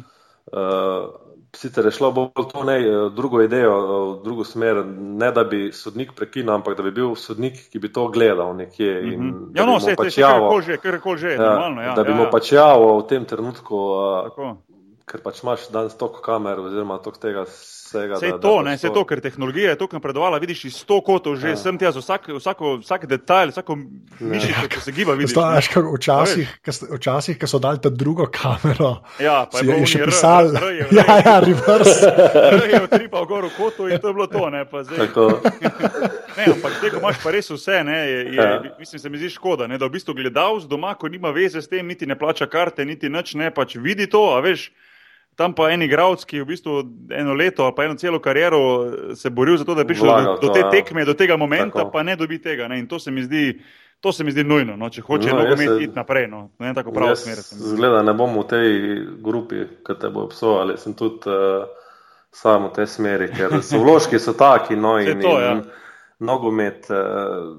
uh, 0.53 1.28
sicer 1.57 1.85
je 1.85 1.91
šlo 1.91 2.13
bolj 2.13 2.49
to 2.53 2.65
ne, 2.65 2.77
eh, 2.79 3.11
drugo 3.11 3.43
idejo, 3.43 3.73
eh, 3.75 3.87
v 4.13 4.25
drugo 4.25 4.45
smer, 4.45 4.83
ne 4.99 5.33
da 5.33 5.45
bi 5.45 5.73
sodnik 5.73 6.13
prekinil, 6.13 6.55
ampak 6.55 6.77
da 6.77 6.83
bi 6.83 6.91
bil 6.91 7.15
sodnik, 7.15 7.71
ki 7.71 7.79
bi 7.79 7.93
to 7.93 8.09
gledal 8.09 8.55
nekje. 8.55 9.03
In, 9.05 9.21
Mhm. 9.21 9.53
da 9.53 9.61
Ja, 9.63 9.67
no, 9.67 9.79
vse, 9.79 9.97
pač 9.97 10.19
javil- 10.19 10.41
karkoli 10.41 10.63
že, 10.63 10.77
karkoli 10.79 11.19
že, 11.19 11.29
ja, 11.31 11.37
normalno. 11.39 11.83
Ja, 11.83 11.95
da 11.95 12.03
bi 12.03 12.11
ja, 12.11 12.17
mu 12.17 12.23
ja. 12.23 12.31
pač 12.31 12.53
javil 12.53 12.99
v 12.99 13.07
tem 13.07 13.25
trenutku, 13.25 13.75
uh, 13.75 14.25
Tako. 14.25 14.57
ker 15.07 15.21
pač 15.21 15.43
imaš 15.43 15.69
danes 15.69 15.95
toliko 15.95 16.21
kamer 16.21 16.61
oziroma 16.61 16.99
toliko 16.99 17.21
tega 17.21 17.45
vsega. 17.89 18.15
Vse 18.15 18.29
da- 18.29 18.39
to, 18.39 18.53
da 18.55 18.63
ne, 18.63 18.71
pač 18.71 18.79
vse 18.79 18.91
to, 18.91 19.03
ker 19.05 19.21
tehnologija 19.21 19.71
je 19.71 19.79
tako 19.79 19.97
napredovala, 19.97 20.39
vidiš 20.39 20.65
iz 20.65 20.77
sto 20.77 21.01
kotov 21.01 21.35
že, 21.35 21.47
Ja. 21.47 21.51
ja. 21.51 21.57
sem 21.59 21.75
tja, 21.75 21.91
za 21.91 21.99
vsak, 21.99 22.29
vsako, 22.31 22.77
vsak 22.79 23.07
detajl, 23.07 23.49
vsako 23.51 23.77
mišico, 24.21 24.69
ki 24.69 24.81
se 24.81 24.93
giba, 24.93 25.13
vidiš. 25.15 25.33
To, 25.33 25.47
ne. 25.47 25.63
kako 25.65 25.95
včasih, 25.95 26.47
včasih, 26.93 27.35
ko 27.35 27.47
so 27.47 27.59
dali 27.59 27.79
ta 27.79 27.89
drugo 27.89 28.29
kamero, 28.29 29.01
Ja, 29.19 29.45
pa 29.45 29.57
si 29.57 29.65
je 29.65 29.69
je 29.69 29.75
bilo 29.75 29.87
še 29.87 30.05
pisal. 30.05 30.53
Je- 30.71 30.87
Ja, 30.93 31.19
ja, 31.19 31.35
reverse. 31.41 32.13
Je 32.69 32.79
utripal 32.81 33.25
gor 33.25 33.45
v 33.45 33.53
kotu 33.53 33.89
in 33.89 33.97
to 33.97 34.09
je 34.09 34.15
bilo 34.15 34.27
to. 34.27 34.45
Ne, 34.49 34.65
pa 34.65 34.85
ne, 36.37 36.45
ampak 36.47 36.73
zdaj, 36.75 36.91
ko 36.91 36.99
imaš 36.99 37.17
pa 37.19 37.31
res 37.31 37.49
vse, 37.49 37.81
ne, 37.83 37.99
je, 38.01 38.19
je, 38.27 38.35
Ja. 38.35 38.63
mislim, 38.79 38.99
se 38.99 39.09
mi 39.09 39.19
zdi 39.19 39.31
škoda, 39.31 39.67
ne, 39.67 39.79
da 39.79 39.87
v 39.87 39.91
bistvu 39.91 40.15
gledalec 40.15 40.65
doma, 40.65 40.95
ko 40.95 41.09
nima 41.09 41.31
veze 41.31 41.59
s 41.59 41.69
tem, 41.69 41.87
niti 41.87 42.07
ne 42.07 42.15
plača 42.15 42.47
karte, 42.47 42.85
niti 42.85 43.09
nič 43.09 43.35
ne, 43.35 43.51
pač 43.51 43.77
vidi 43.77 44.07
to, 44.07 44.31
a 44.31 44.41
veš. 44.41 44.71
Tam 45.39 45.53
pa 45.55 45.69
en 45.71 45.83
igralec, 45.87 46.25
ki 46.27 46.41
je 46.41 46.43
v 46.43 46.51
bistvu 46.51 46.73
eno 47.15 47.35
leto 47.39 47.63
ali 47.63 47.75
pa 47.77 47.85
eno 47.87 47.95
celo 47.95 48.19
kariero 48.19 48.59
se 49.15 49.31
boril 49.31 49.57
za 49.57 49.65
to, 49.65 49.77
da 49.79 49.85
prišel 49.87 50.07
do, 50.07 50.13
Vlagal 50.13 50.39
do 50.41 50.49
to, 50.49 50.55
te 50.55 50.65
ja. 50.65 50.71
tekme, 50.71 51.05
do 51.07 51.15
tega 51.15 51.37
momenta, 51.39 51.79
Tako. 51.79 51.93
pa 51.95 52.03
ne 52.03 52.17
dobi 52.19 52.41
tega. 52.43 52.67
Ne, 52.69 52.81
in 52.83 52.89
to 52.91 52.99
se 52.99 53.15
mi 53.15 53.23
zdi, 53.23 53.61
to 54.01 54.13
se 54.13 54.25
mi 54.25 54.35
zdi 54.35 54.43
nujno, 54.45 54.75
no, 54.77 54.91
če 54.91 55.05
hoče 55.07 55.31
No, 55.31 55.37
no, 55.37 55.45
nogomet 55.45 55.85
iti 55.85 55.95
naprej. 55.95 56.27
No, 56.27 56.49
ne 56.59 56.73
tako 56.75 56.91
pravo 56.97 57.15
smer. 57.15 57.39
Zgleda, 57.55 58.03
ne 58.03 58.17
bom 58.19 58.35
v 58.35 58.45
tej 58.51 58.75
grupi, 59.23 59.63
ki 59.87 59.99
te 60.01 60.11
bo 60.11 60.27
obsojali. 60.27 60.75
Sem 60.75 60.99
tudi 60.99 61.31
uh, 61.31 61.71
sam 62.35 62.67
v 62.67 62.75
tej 62.81 62.91
smeri, 62.99 63.31
ker 63.31 63.61
so 63.63 63.79
vložki 63.85 64.19
so 64.19 64.35
taki. 64.35 64.75
No, 64.75 64.97
in, 64.99 65.23
to, 65.23 65.39
ja. 65.39 65.55
in 65.55 65.63
nogomet, 66.19 66.91
uh, 66.91 67.55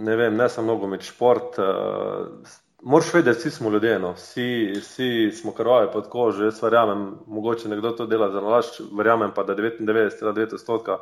ne 0.00 0.16
vem, 0.16 0.40
ne 0.40 0.48
samo 0.48 0.72
nogomet, 0.72 1.04
šport. 1.04 1.60
Uh, 1.60 2.61
Moraš 2.84 3.14
vedeti, 3.14 3.38
vsi 3.38 3.50
smo 3.50 3.70
ljudje, 3.70 3.98
no. 3.98 4.12
vsi, 4.12 4.72
vsi 4.80 5.30
smo 5.30 5.52
krvavi 5.52 5.88
pod 5.92 6.08
kožo. 6.08 6.44
Jaz 6.44 6.62
verjamem, 6.62 7.14
mogoče 7.26 7.68
nekdo 7.68 7.90
to 7.90 8.06
dela 8.06 8.30
za 8.30 8.40
nalašč, 8.40 8.80
verjamem 8.98 9.30
pa, 9.34 9.42
da 9.42 9.54
99,9 9.54 10.54
odstotka 10.54 10.98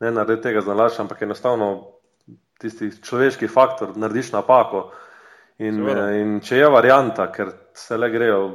ne 0.00 0.10
naredi 0.10 0.42
tega 0.42 0.60
za 0.60 0.74
nalašč, 0.74 0.98
ampak 1.00 1.22
enostavno 1.22 1.86
tisti 2.60 2.90
človeški 3.02 3.48
faktor, 3.48 3.96
narediš 3.96 4.32
napako. 4.32 4.90
In, 5.58 5.76
Seveda. 5.76 6.08
eh, 6.08 6.20
in 6.20 6.38
če 6.40 6.56
je 6.56 6.68
varianta, 6.72 7.26
ker 7.32 7.52
se 7.76 7.96
le 7.96 8.08
grejo 8.10 8.46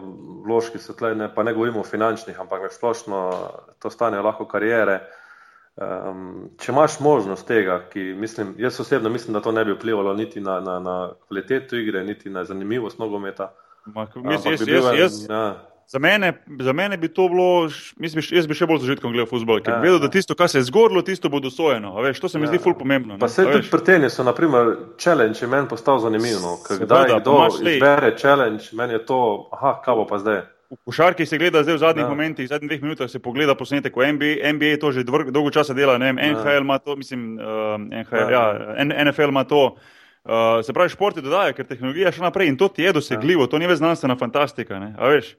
vložki, 0.45 0.79
so 0.81 0.93
tle, 0.97 1.13
ne, 1.15 1.29
pa 1.33 1.43
ne 1.43 1.53
govorimo 1.53 1.79
o 1.79 1.87
finančnih, 1.87 2.39
ampak 2.41 2.65
na 2.65 2.69
splošno 2.73 3.19
to 3.79 3.89
stane 3.89 4.21
lahko 4.21 4.47
karijere. 4.49 4.99
Um, 5.75 6.49
če 6.55 6.71
imaš 6.71 6.99
možnost 7.03 7.47
tega, 7.47 7.81
ki 7.91 7.99
mislim, 7.99 8.53
jaz 8.57 8.79
osebno 8.79 9.09
mislim, 9.09 9.33
da 9.33 9.41
to 9.41 9.51
ne 9.51 9.65
bi 9.65 9.73
vplivalo 9.75 10.13
niti 10.13 10.41
na, 10.41 10.59
na, 10.59 10.79
na 10.79 11.11
kvaliteto 11.27 11.75
igre, 11.75 12.03
niti 12.03 12.29
na 12.29 12.43
zanimivost 12.43 12.99
nogometa. 12.99 13.51
Ma, 13.85 14.01
ampak 14.01 14.31
jaz, 14.31 14.43
bi 14.59 14.65
bil 14.65 14.75
jaz, 14.75 14.99
jaz, 14.99 15.25
ja, 15.29 15.45
Za 15.87 15.99
mene, 15.99 16.43
za 16.59 16.73
mene 16.73 16.97
bi 16.97 17.07
to 17.13 17.27
bilo, 17.29 17.69
mislim, 17.97 18.23
jaz 18.31 18.47
bi 18.47 18.55
še 18.57 18.65
bolj 18.65 18.79
z 18.81 18.87
užitkom 18.87 19.11
gledal 19.13 19.27
futbol, 19.29 19.59
ker 19.61 19.73
Ja, 19.73 19.75
ja, 19.77 19.81
vedel, 19.83 19.99
ja. 19.99 20.05
da 20.07 20.09
tisto, 20.09 20.33
kar 20.33 20.49
se 20.49 20.57
je 20.57 20.63
zgodilo, 20.71 21.03
tisto 21.05 21.29
bo 21.29 21.39
dosojeno. 21.39 21.91
a 21.97 22.01
Veš, 22.01 22.19
to 22.19 22.29
se 22.29 22.39
mi 22.39 22.47
Ja. 22.47 22.55
zdi 22.55 22.57
ful 22.63 22.73
pomembno. 22.73 23.19
Pa 23.19 23.27
ne, 23.27 23.29
se 23.29 23.43
a 23.43 23.51
tudi 23.51 23.69
pri 23.69 23.83
tenisu, 23.85 24.23
naprimer, 24.23 24.77
challenge 24.97 25.43
je 25.43 25.47
meni 25.47 25.67
postal 25.69 25.99
zanimiv. 25.99 26.39
No. 26.41 26.57
Kdaj 26.63 27.11
pa 27.11 27.19
kdo 27.19 27.35
izbere 27.61 28.15
challenge, 28.17 28.71
meni 28.73 28.93
je 28.97 29.05
to, 29.05 29.49
aha, 29.53 29.81
kaj 29.85 29.95
bo 29.95 30.07
pa 30.07 30.17
zdaj. 30.17 30.41
V 30.71 30.77
košarki 30.85 31.25
se 31.25 31.37
gleda 31.37 31.61
zdaj 31.63 31.75
v 31.75 31.79
zadnjih 31.79 32.03
Ja. 32.03 32.07
ja. 32.07 32.09
momentih, 32.09 32.45
v 32.45 32.49
zadnjih 32.49 32.69
dveh 32.69 32.81
minutah 32.81 33.09
se 33.09 33.19
pogleda 33.19 33.55
posnetek 33.55 33.95
v 33.95 34.11
NBA, 34.13 34.31
NBA 34.53 34.77
to 34.81 34.91
že 34.91 35.03
dvr, 35.03 35.29
dolgo 35.31 35.51
časa 35.51 35.73
dela, 35.73 35.97
ne 35.97 36.05
vem, 36.05 36.17
NHL 36.33 36.65
ima 36.65 36.79
to, 36.79 36.95
mislim, 36.95 37.37
uh, 37.37 37.77
NHL, 37.77 38.31
Ja. 38.33 38.75
ja, 38.77 39.05
NFL 39.05 39.29
ima 39.29 39.43
to. 39.43 39.75
Uh, 40.25 40.65
se 40.65 40.73
pravi, 40.73 40.89
športi 40.89 41.21
dodajo, 41.21 41.53
ker 41.53 41.67
tehnologija 41.69 42.09
še 42.11 42.21
naprej 42.25 42.49
in 42.49 42.57
to 42.57 42.65
ti 42.67 42.81
je 42.81 42.93
dosegljivo, 42.93 43.45
to 43.47 43.59
ni 43.61 43.67
več 43.69 43.77
znanstvena 43.77 44.17
fantastika. 44.17 44.79
Ne, 44.81 44.95
a 44.97 45.05
veš. 45.13 45.35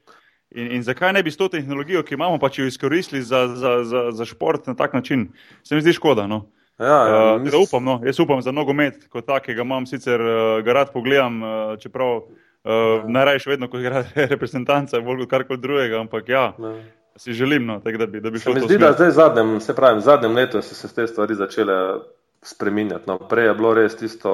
In, 0.55 0.71
in 0.79 0.83
zakaj 0.87 1.11
ne 1.13 1.23
bi 1.27 1.31
s 1.31 1.37
to 1.37 1.49
tehnologijo, 1.51 2.05
ki 2.07 2.15
imamo, 2.15 2.39
pač 2.39 2.61
jo 2.61 2.67
izkoristili 2.71 3.19
za, 3.19 3.49
za, 3.59 3.83
za, 3.83 4.03
za 4.15 4.25
šport 4.25 4.67
na 4.71 4.77
tak 4.79 4.95
način? 4.95 5.27
Se 5.67 5.75
mi 5.75 5.83
zdi 5.83 5.91
škoda. 5.93 6.27
No? 6.31 6.47
Ja, 6.79 6.87
ja, 6.87 7.35
Uh, 7.35 7.43
mis- 7.43 7.55
upam, 7.59 7.83
no. 7.83 7.99
Jaz 8.07 8.21
upam 8.23 8.39
za 8.43 8.53
nogomet, 8.55 9.09
kot 9.11 9.27
takega 9.27 9.67
imam 9.67 9.87
sicer 9.91 10.23
uh, 10.23 10.63
ga 10.63 10.73
rad 10.73 10.93
pogledam, 10.95 11.43
uh, 11.43 11.75
čeprav 11.83 12.23
uh, 12.67 13.07
najraje 13.09 13.45
še 13.45 13.55
vedno, 13.55 13.71
ko 13.71 13.81
igra 13.81 14.05
reprezentanca, 14.35 15.01
bolj 15.05 15.25
kot 15.25 15.33
karkoli 15.33 15.63
drugega, 15.63 16.03
ampak 16.03 16.29
ja, 16.29 16.51
ja. 16.59 16.75
si 17.17 17.37
želim, 17.37 17.67
no, 17.67 17.81
tako 17.85 18.03
da 18.03 18.11
bi, 18.11 18.21
da 18.21 18.31
bi 18.31 18.43
Se 18.43 18.49
šlo 18.49 18.55
mi 18.55 18.65
to 18.65 18.71
zdi, 18.71 18.79
da 18.83 18.93
smer. 18.93 18.99
zdaj 18.99 19.09
v 19.09 19.17
zadnjem, 19.21 19.57
se 19.61 19.77
pravi, 19.77 20.01
v 20.01 20.07
zadnjem 20.11 20.37
letu 20.37 20.63
so 20.63 20.75
se 20.75 20.93
te 20.95 21.07
stvari 21.07 21.39
začele 21.39 21.79
spreminjati. 22.47 23.09
No, 23.11 23.19
prej 23.19 23.51
je 23.51 23.55
bilo 23.59 23.75
res 23.75 23.97
tisto, 23.99 24.33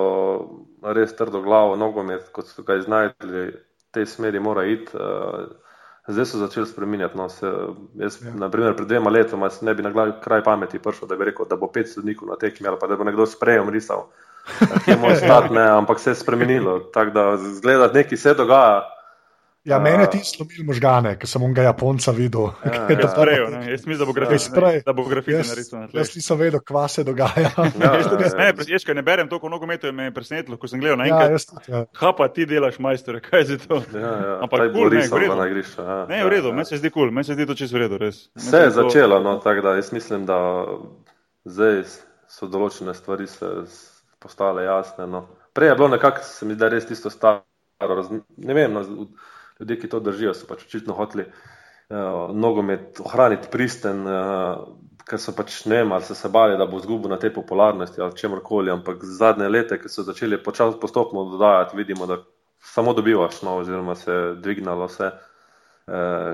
res 0.82 1.14
trdo 1.16 1.40
glavo, 1.44 1.76
nogomet, 1.80 2.28
kot 2.32 2.50
so 2.50 2.64
ga 2.66 2.76
iznajdli, 2.80 3.52
tej 3.92 4.08
smeri 4.08 4.40
mora 4.40 4.66
iti. 4.68 4.96
Uh, 4.96 5.52
zdaj 6.08 6.26
so 6.26 6.38
začeli 6.38 6.66
spreminjati. 6.66 7.16
No, 7.18 7.28
se, 7.28 7.52
jaz, 8.00 8.18
ja. 8.24 8.34
naprimer, 8.34 8.76
pred 8.76 8.88
dvema 8.88 9.10
letoma 9.10 9.50
se 9.50 9.64
ne 9.64 9.74
bi 9.74 9.82
na 9.82 9.90
glavi 9.90 10.12
kraj 10.24 10.42
pameti 10.44 10.78
prišel, 10.78 11.08
da 11.08 11.16
bi 11.16 11.30
rekel, 11.30 11.46
da 11.48 11.56
bo 11.56 11.70
pet 11.72 11.88
sodnikov 11.88 12.28
na 12.28 12.36
tekmi 12.36 12.68
ali 12.68 12.80
pa 12.80 12.86
da 12.86 12.96
bo 12.96 13.04
nekdo 13.04 13.26
sprejem 13.26 13.68
risal. 13.70 14.08
Ki 14.08 14.31
je 14.86 14.96
moj 14.96 15.16
stat, 15.16 15.50
ne, 15.50 15.62
ampak 15.70 16.00
se 16.00 16.10
je 16.10 16.14
spremenilo. 16.14 16.78
Tako 16.90 17.10
da 17.10 17.36
zgleda, 17.36 17.88
da 17.88 17.92
nekaj 17.94 18.18
se 18.18 18.34
dogaja. 18.34 18.82
Ja, 19.64 19.78
meni 19.78 20.02
je 20.02 20.10
ti 20.10 20.20
slomil 20.26 20.64
možgane, 20.66 21.12
ker 21.14 21.28
sem 21.30 21.42
onega 21.42 21.62
Japonca 21.62 22.10
videl. 22.10 22.48
Ja, 22.66 22.80
je 22.90 22.96
ja. 22.98 23.08
Sprejo, 23.08 23.44
ne. 23.46 23.60
Jaz 23.70 23.84
mislim, 23.86 23.98
da 23.98 24.04
bo 24.04 24.12
da 24.86 24.92
bo 24.92 25.04
grafit 25.04 25.34
Jaz, 25.34 25.52
jaz 25.92 26.16
nisem 26.16 26.38
vedel, 26.38 26.60
kva 26.60 26.88
se 26.88 27.04
dogaja. 27.04 27.52
Ja, 27.54 27.66
Jaz 27.94 28.08
tudi 28.10 28.24
ja, 28.24 28.30
ne, 28.38 28.44
ja. 28.44 28.54
jaz, 28.68 28.82
ne 28.90 29.02
berem 29.02 29.28
toliko 29.28 29.46
o 29.46 29.50
nogometu, 29.50 29.92
me 29.92 30.04
je 30.04 30.14
presenetilo, 30.14 30.56
ko 30.56 30.66
sem 30.66 30.80
gledal 30.80 30.98
Ja, 30.98 31.04
naenkrat. 31.04 31.30
jaz 31.30 31.46
tudi. 31.46 31.62
Ja. 31.68 31.84
Ha 31.94 32.12
pa 32.12 32.28
ti 32.28 32.46
delaš, 32.46 32.78
majster, 32.78 33.20
kaj 33.20 33.40
je 33.40 33.58
to? 33.58 33.78
Ja, 33.94 34.00
ja. 34.00 34.34
Ampak 34.42 34.66
kul, 34.74 34.90
ne, 34.90 35.06
v 35.06 35.22
redu. 35.22 35.36
na 35.36 35.46
igrišču. 35.46 35.78
Ja, 35.80 36.06
Ne, 36.08 36.18
ja, 36.18 36.26
v 36.26 36.28
redu, 36.28 36.48
ja. 36.48 36.54
meni 36.54 36.66
se 36.66 36.76
zdi 36.76 36.90
kul, 36.90 37.06
cool, 37.06 37.14
meni 37.14 37.24
se 37.24 37.34
zdi 37.34 37.46
to 37.46 37.54
čisto 37.54 37.78
v 37.78 37.84
redu, 37.86 37.98
res. 37.98 38.24
Meni 38.34 38.64
je 38.64 38.70
se 38.70 38.74
to- 38.74 38.82
začelo, 38.82 39.22
no, 39.22 39.38
tako 39.38 39.62
da 39.62 39.76
jaz 39.78 39.92
mislim, 39.92 40.26
da 40.26 40.40
zdaj 41.46 41.84
so 42.26 42.50
določene 42.50 42.94
stvari 42.94 43.30
se 43.30 43.46
postale 44.22 44.64
jasne. 44.64 45.06
No. 45.06 45.26
Prej 45.52 45.72
je 45.72 45.74
bilo 45.74 45.88
nekako, 45.88 46.24
se 46.24 46.46
mi 46.46 46.54
zdi, 46.54 46.68
res 46.72 46.86
tisto 46.88 47.10
staro, 47.10 47.44
ne 48.36 48.54
vem, 48.54 48.72
no, 48.72 48.84
ljudje, 49.60 49.78
ki 49.80 49.90
to 49.90 50.00
držijo, 50.00 50.34
so 50.34 50.46
pač 50.48 50.64
očitno 50.66 50.94
hoteli 50.96 51.26
uh, 51.26 52.30
nogomet 52.34 53.00
ohraniti 53.04 53.50
pristen, 53.52 54.06
uh, 54.06 54.62
ker 55.08 55.20
so 55.20 55.34
pač 55.36 55.64
ne 55.66 55.82
vem, 55.82 55.92
ali 55.92 56.06
so 56.06 56.16
se 56.16 56.30
bali, 56.32 56.56
da 56.58 56.66
bo 56.70 56.80
zgubil 56.80 57.10
na 57.12 57.18
tej 57.20 57.34
popularnosti 57.34 58.00
ali 58.00 58.16
čemorkoli, 58.16 58.72
ampak 58.72 59.04
zadnje 59.04 59.50
lete, 59.50 59.80
ki 59.82 59.90
so 59.92 60.06
začeli 60.06 60.40
počasi 60.42 60.80
postopno 60.80 61.26
dodajati, 61.34 61.76
vidimo, 61.76 62.06
da 62.06 62.22
samo 62.62 62.94
dobivaš, 62.94 63.42
no, 63.42 63.58
oziroma 63.60 63.98
se 63.98 64.12
je 64.12 64.34
dvignalo 64.40 64.86
vse. 64.86 65.10
Uh, 65.10 65.31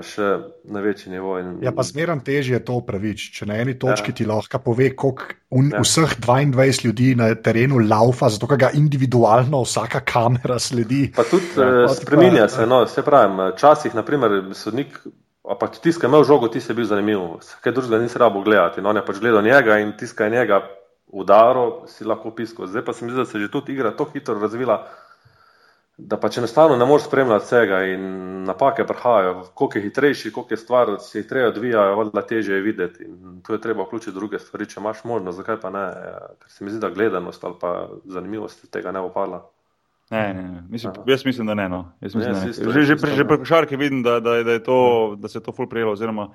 še 0.04 0.26
na 0.68 0.80
večji 0.84 1.12
nivo. 1.12 1.38
In... 1.40 1.58
Ja, 1.64 1.72
pa 1.72 1.82
zmeraj 1.86 2.20
težje 2.26 2.58
je 2.58 2.64
to 2.64 2.78
upravičiti. 2.82 3.40
Če 3.40 3.48
na 3.48 3.56
eni 3.62 3.78
točki 3.80 4.12
ja. 4.12 4.16
ti 4.20 4.26
lahko 4.28 4.60
pove, 4.60 4.90
koliko 4.96 5.62
ja. 5.72 5.80
vseh 5.80 6.18
22 6.20 6.84
ljudi 6.84 7.14
na 7.16 7.30
terenu 7.34 7.80
laufa, 7.80 8.28
zato 8.28 8.50
ga 8.60 8.70
individualno 8.76 9.62
vsaka 9.64 10.02
kamera 10.04 10.58
sledi. 10.60 11.08
Pa 11.16 11.24
tudi 11.28 11.48
ja, 11.56 11.86
uh, 11.86 11.96
spremenja 11.96 12.44
pa, 12.44 12.54
se. 12.58 12.68
No, 12.68 12.82
se 12.86 13.04
pravi, 13.06 13.50
včasih, 13.54 13.96
naprimer, 13.96 14.38
sodnik, 14.58 15.00
pa 15.48 15.70
če 15.72 15.80
tiska 15.88 16.12
imel 16.12 16.28
žogo, 16.28 16.52
ti 16.52 16.60
si 16.60 16.76
bil 16.76 16.88
zanimiv. 16.88 17.40
Kaj 17.64 17.72
drugega 17.72 18.04
nisi 18.04 18.20
rabo 18.20 18.44
gledati. 18.44 18.84
No, 18.84 18.92
on 18.92 19.00
je 19.00 19.06
pač 19.06 19.22
gledal 19.24 19.46
njega 19.46 19.80
in 19.80 19.96
tiska 19.96 20.28
je 20.28 20.36
njega 20.36 20.60
udaro, 21.08 21.88
si 21.88 22.04
lahko 22.04 22.34
pisko. 22.36 22.68
Zdaj 22.68 22.84
pa 22.84 22.92
se 22.92 23.04
mi 23.04 23.16
zdi, 23.16 23.24
da 23.24 23.24
se 23.24 23.40
že 23.40 23.48
tudi 23.48 23.72
igra 23.72 23.96
tako 23.96 24.12
hitro 24.12 24.36
razvila 24.36 24.82
da 25.98 26.16
pač 26.16 26.38
enostavno 26.38 26.76
ne 26.76 26.86
moreš 26.86 27.06
spremljati 27.06 27.44
vsega 27.44 27.82
in 27.90 28.02
napake 28.44 28.84
prihajajo. 28.86 29.42
Koliko 29.54 29.78
je 29.78 29.82
hitrejši, 29.82 30.32
koliko 30.32 30.54
je 30.54 30.56
stvar, 30.56 30.96
se 31.00 31.22
hitreje 31.22 31.48
odvija, 31.48 31.90
voda 31.98 32.22
teže 32.22 32.54
je 32.54 32.62
videti. 32.62 33.04
In 33.04 33.40
tu 33.46 33.52
je 33.52 33.60
treba 33.60 33.82
vključiti 33.82 34.14
druge 34.14 34.38
stvari, 34.38 34.66
če 34.66 34.80
imaš 34.80 35.04
možnost, 35.04 35.36
zakaj 35.36 35.60
pa 35.60 35.70
ne. 35.70 35.84
Ja, 36.06 36.18
ker 36.38 36.50
se 36.50 36.64
mi 36.64 36.70
zdi, 36.70 36.80
da 36.80 36.90
gledanost 36.90 37.44
ali 37.44 37.54
pa 37.60 37.88
zanimivost 38.04 38.70
tega 38.70 38.92
ne 38.92 39.00
opada. 39.00 39.42
Ne, 40.10 40.34
ne, 40.34 40.42
ne. 40.42 40.62
Mislim, 40.70 40.92
jaz 41.06 41.24
mislim, 41.24 41.46
da 41.46 41.54
ne. 41.54 41.68
No. 41.68 41.92
Mislim, 42.00 42.22
ne, 42.22 42.32
da 42.32 42.44
ne. 42.44 42.52
Že, 42.52 42.82
že, 42.82 42.96
že 43.16 43.26
pri 43.28 43.38
košarki 43.38 43.76
vidim, 43.76 44.02
da, 44.02 44.20
da, 44.20 44.42
da, 44.42 44.58
to, 44.62 45.16
da 45.18 45.28
se 45.28 45.38
je 45.38 45.42
to 45.42 45.52
ful 45.52 45.68
prijelo. 45.68 45.92
Oziroma, 45.92 46.30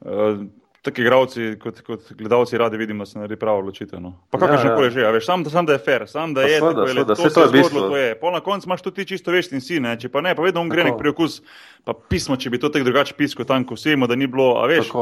uh, 0.00 0.46
tako 0.82 1.00
igravci, 1.00 1.46
kot, 1.62 1.80
kot 1.86 2.12
gledalci, 2.12 2.58
radi 2.58 2.76
vidimo, 2.76 3.04
da 3.04 3.06
se 3.06 3.18
naredi 3.18 3.36
pravo 3.36 3.58
odločitev. 3.58 4.00
No. 4.00 4.12
Pa 4.30 4.38
kako 4.38 4.56
že 4.56 4.74
koli 4.76 4.90
že, 4.90 5.06
veš, 5.12 5.26
sam, 5.26 5.44
sam 5.50 5.66
da 5.66 5.72
je 5.72 5.78
fair, 5.78 6.04
sam 6.08 6.34
da 6.34 6.42
je 6.42 6.60
tako, 6.60 7.04
da 7.04 7.16
se 7.16 7.30
to 7.34 7.42
je 7.42 7.48
zgodilo. 7.48 7.88
To 7.88 7.96
je. 7.96 8.14
Pol 8.20 8.32
na 8.32 8.40
koncu 8.40 8.68
imaš 8.68 8.82
tudi 8.82 9.06
čisto 9.06 9.30
veš 9.30 9.52
in 9.52 9.60
si, 9.60 9.80
ne? 9.80 9.96
če 10.00 10.08
pa 10.08 10.20
ne, 10.20 10.34
pa 10.34 10.42
vedno 10.42 10.60
on 10.60 10.70
gre 10.72 10.84
nek 10.84 10.98
priokus, 10.98 11.40
pa 11.84 11.94
pismo, 11.94 12.36
če 12.36 12.50
bi 12.50 12.60
to 12.62 12.68
tako 12.68 12.88
drugače 12.88 13.14
pisal, 13.18 13.44
tam 13.44 13.64
ko 13.66 13.78
vsemo, 13.78 14.06
da 14.06 14.16
ni 14.16 14.26
bilo, 14.26 14.56
a 14.62 14.66
veš. 14.70 14.92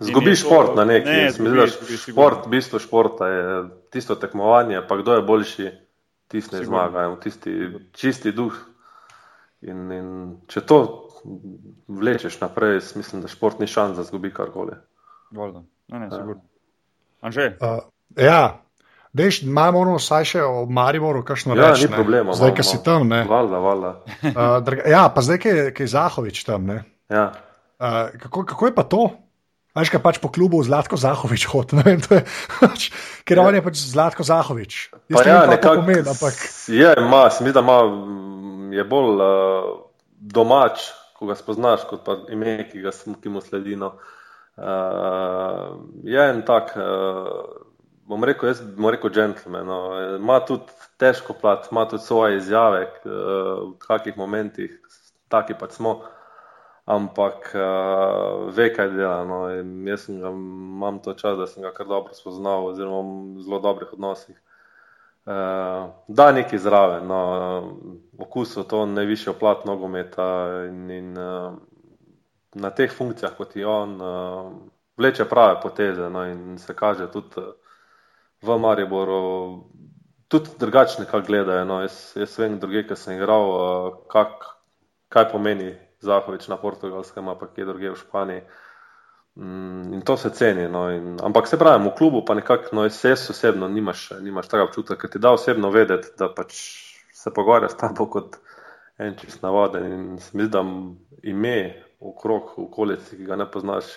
Zgubiš 0.00 0.44
šport 0.44 0.76
na 0.76 0.84
nek 0.84 1.06
način. 1.06 1.52
Ne, 1.52 1.68
šport, 1.96 2.48
bistvo 2.48 2.78
športa 2.78 3.28
je 3.28 3.46
tisto 3.90 4.14
tekmovanje, 4.14 4.82
pa 4.88 4.96
kdo 5.00 5.18
je 5.18 5.22
boljši, 5.22 5.70
tisti 6.30 6.56
ne 6.56 6.64
zmagajo, 6.64 7.16
tisti 7.22 7.56
čisti 7.92 8.32
duh. 8.32 8.56
In, 9.60 9.90
in 9.92 10.12
če 10.48 10.62
to 10.64 10.78
vlečeš 11.88 12.38
naprej, 12.40 12.80
mislim, 12.96 13.20
da 13.22 13.28
šport 13.28 13.58
ni 13.60 13.66
šans, 13.68 13.98
da 13.98 14.06
zgubi 14.08 14.32
karkoli. 14.32 14.78
Voljno. 15.30 15.64
Ne, 15.88 15.98
ne, 15.98 16.10
sigurno. 16.10 16.42
Anže? 17.20 17.56
Uh, 17.60 17.78
ja. 18.16 18.62
Deš, 19.12 19.42
imamo 19.42 19.80
ono 19.82 19.96
vsaj 19.98 20.26
še 20.34 20.42
o 20.46 20.66
Mariboru, 20.70 21.24
kakšno 21.26 21.56
ja, 21.58 21.72
reči. 21.72 21.88
Ni 21.88 21.96
problema. 21.96 22.34
Zdaj, 22.36 22.52
ki 22.54 22.66
si 22.66 22.78
tam, 22.86 23.08
ne. 23.10 23.24
Valjda, 23.26 23.58
valjda. 23.62 23.90
uh, 24.30 24.84
ja, 24.86 25.08
pa 25.14 25.24
zdaj, 25.26 25.40
ki 25.74 25.82
je 25.82 25.90
Zahovič 25.90 26.44
tam, 26.46 26.68
ne. 26.70 26.84
Ja. 27.10 27.32
Uh, 27.80 28.14
kako, 28.22 28.44
kako 28.52 28.70
je 28.70 28.74
pa 28.76 28.86
to? 28.86 29.08
Veš, 29.74 29.90
kaj 29.94 30.02
pač 30.02 30.20
po 30.22 30.30
klubu 30.34 30.62
Zlatko 30.66 30.98
Zahovič 30.98 31.46
hod, 31.50 31.74
ne 31.78 31.86
vem, 31.86 31.98
to 32.02 32.18
je, 32.18 32.22
pač, 32.58 32.86
ker 33.26 33.38
ja. 33.38 33.46
on 33.46 33.58
je 33.58 33.64
pač 33.66 33.82
Zlatko 33.82 34.26
Zahovič. 34.26 34.78
Jaz 35.10 35.26
ja, 35.26 35.26
ne 35.26 35.34
vem, 35.34 35.50
kaj 35.54 35.60
to 35.62 35.74
pomeni, 35.82 36.06
ampak. 36.14 36.40
Je, 36.70 36.94
ima, 37.02 37.24
se 37.34 37.46
mi 37.46 37.54
da 37.54 37.62
ima, 37.66 37.78
je 38.74 38.86
bolj 38.94 39.26
uh, 39.26 39.68
domač, 40.38 40.86
ko 41.18 41.30
ga 41.30 41.38
spoznaš, 41.38 41.86
kot 41.90 42.06
pa 42.06 42.18
ime, 42.30 42.60
ki, 42.70 42.82
ga, 42.86 42.94
ki 42.94 43.30
mu 43.30 43.42
sledi. 43.42 43.78
No. 43.78 43.94
Uh, 43.94 44.19
Uh, 44.56 45.76
je 46.04 46.20
en 46.20 46.42
tak, 46.42 46.74
uh, 46.76 47.44
bom 48.04 48.24
rekel, 48.24 48.50
jaz 48.50 48.60
bom 48.76 48.90
rekel, 48.90 49.10
gentleman. 49.14 49.66
No. 49.66 49.78
Ima 50.16 50.40
tudi 50.44 50.68
težko 51.00 51.34
plat, 51.40 51.68
ima 51.72 51.86
tudi 51.88 52.02
svoje 52.02 52.36
izjave, 52.36 52.82
uh, 53.04 53.12
v 53.70 53.78
kakih 53.78 54.18
momentih, 54.18 54.74
taki 55.28 55.54
pač 55.54 55.78
smo, 55.78 56.00
ampak 56.84 57.52
uh, 57.54 58.50
ve, 58.52 58.68
kaj 58.74 58.92
dela. 58.96 59.24
No. 59.24 59.40
Jaz 59.88 60.08
ga, 60.10 60.34
imam 60.34 61.00
to 61.04 61.14
čas, 61.14 61.38
da 61.38 61.46
sem 61.46 61.62
ga 61.62 61.72
kar 61.76 61.88
dobro 61.88 62.14
spoznal, 62.14 62.66
oziroma 62.72 63.36
v 63.38 63.46
zelo 63.46 63.62
dobrih 63.64 63.94
odnosih. 63.96 64.36
Uh, 65.30 65.92
da, 66.08 66.32
neki 66.32 66.58
zraven, 66.58 67.06
no. 67.06 67.22
okusu 68.18 68.64
to 68.68 68.86
najvišjo 68.86 69.38
plat 69.38 69.64
nogometa 69.64 70.26
in, 70.68 70.90
in 70.90 71.18
uh, 71.18 71.54
na 72.54 72.70
teh 72.70 72.92
funkcijah, 72.92 73.36
kot 73.36 73.56
je 73.56 73.66
on, 73.66 73.96
uh, 74.00 74.52
vleče 74.98 75.24
prave 75.28 75.60
poteze 75.62 76.10
no, 76.10 76.24
in 76.26 76.58
se 76.58 76.74
kaže 76.76 77.10
tudi 77.10 77.38
uh, 77.40 77.52
v 78.42 78.58
Mariboru, 78.58 79.20
tudi 80.28 80.50
drugačne, 80.58 81.04
kako 81.04 81.26
gledajo. 81.26 81.64
No. 81.64 81.80
Jaz, 81.80 82.16
jaz 82.16 82.38
vem, 82.38 82.58
druge, 82.60 82.86
ki 82.88 82.96
sem 82.96 83.18
igral, 83.18 83.50
uh, 83.50 84.00
kak, 84.10 84.44
kaj 85.08 85.30
pomeni 85.32 85.74
Zahovič 86.00 86.48
na 86.48 86.56
portugalskem, 86.56 87.28
pa 87.38 87.46
kje 87.46 87.68
druge 87.68 87.90
v 87.92 88.00
Španiji. 88.00 88.42
Mm, 89.36 89.94
in 89.94 90.00
to 90.02 90.16
se 90.16 90.30
ceni. 90.30 90.68
No, 90.68 90.88
in, 90.90 91.18
ampak 91.22 91.46
se 91.46 91.58
pravi, 91.58 91.84
v 91.84 91.94
klubu 91.98 92.24
pa 92.24 92.34
nekako, 92.34 92.76
no, 92.76 92.84
jaz 92.88 93.30
osebno 93.30 93.68
nimaš, 93.68 94.10
nimaš 94.20 94.48
tega 94.48 94.64
občutka, 94.64 94.96
ker 94.98 95.10
ti 95.10 95.18
da 95.22 95.34
osebno 95.36 95.70
vedeti, 95.70 96.14
da 96.18 96.32
pač 96.34 96.56
se 97.14 97.30
pogovarjaš 97.34 97.76
s 97.76 97.80
tabo 97.80 98.06
kot 98.10 98.40
en 98.98 99.16
čist 99.16 99.42
navaden 99.42 99.92
in 99.92 100.18
se 100.18 100.36
mi 100.36 100.44
zdi, 100.44 100.52
da 100.52 100.64
ime 101.22 101.56
okrog, 102.00 102.54
v 102.56 102.64
okolici, 102.64 103.16
ki 103.16 103.26
ga 103.28 103.36
ne 103.36 103.46
poznaš, 103.50 103.90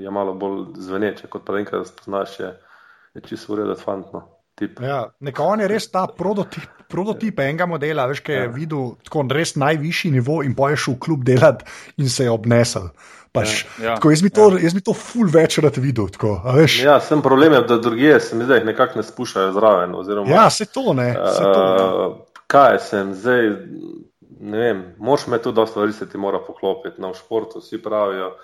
je 0.00 0.10
malo 0.10 0.34
bolj 0.34 0.64
zveneče, 0.80 1.28
kot 1.32 1.44
pa 1.44 1.58
enkrat, 1.60 1.84
da 1.84 1.90
spoznaš, 1.90 2.38
je, 2.40 2.52
je 3.14 3.24
čisto 3.28 3.52
ureden 3.52 3.76
fantno. 3.76 4.24
Ja, 4.80 5.08
on 5.42 5.60
je 5.60 5.66
res 5.68 5.88
ta 5.90 6.04
prototip, 6.06 6.66
prototip 6.88 7.40
enega 7.42 7.66
modela, 7.66 8.06
veš, 8.06 8.22
ki 8.22 8.32
je 8.32 8.44
ja. 8.44 8.52
videl 8.54 8.92
tako 9.02 9.24
res 9.34 9.56
najvišji 9.58 10.12
nivo 10.14 10.44
in 10.46 10.54
poješ 10.54 10.92
v 10.92 10.94
klub 11.02 11.24
delati 11.26 11.66
in 11.98 12.08
se 12.08 12.28
je 12.28 12.30
obnesel. 12.30 12.92
Pač, 13.34 13.64
ja, 13.82 13.82
ja, 13.82 13.94
tako, 13.98 14.12
jaz, 14.14 14.22
bi 14.22 14.30
to, 14.30 14.44
ja. 14.54 14.60
jaz 14.62 14.76
bi 14.76 14.82
to 14.86 14.94
ful 14.94 15.26
večkrat 15.26 15.80
videl. 15.82 16.06
Tako, 16.14 16.36
ja, 16.78 17.00
sem 17.02 17.22
problem, 17.22 17.56
je, 17.58 17.64
da 17.66 17.80
druge 17.82 18.20
se 18.22 18.38
mi 18.38 18.46
zdaj 18.46 18.62
nekako 18.68 19.00
ne 19.00 19.06
spuščajo 19.08 19.50
zraven. 19.56 19.96
Oziroma, 19.98 20.30
ja, 20.30 20.44
se 20.54 20.68
to 20.70 20.94
ne. 20.94 21.08
Se 21.18 21.42
to. 21.42 21.64
Uh, 21.66 22.44
kaj 22.46 22.78
sem 22.86 23.10
zdaj? 23.18 23.50
Ne 24.44 24.58
vem, 24.58 24.82
moš 24.98 25.26
me 25.26 25.38
tudi 25.42 25.56
dosta 25.56 25.72
stvari 25.72 25.92
se 25.92 26.08
ti 26.08 26.18
mora 26.18 26.38
poklopiti. 26.46 27.00
Na 27.00 27.08
no, 27.08 27.14
športu 27.14 27.62
vsi 27.62 27.80
pravijo, 27.82 28.34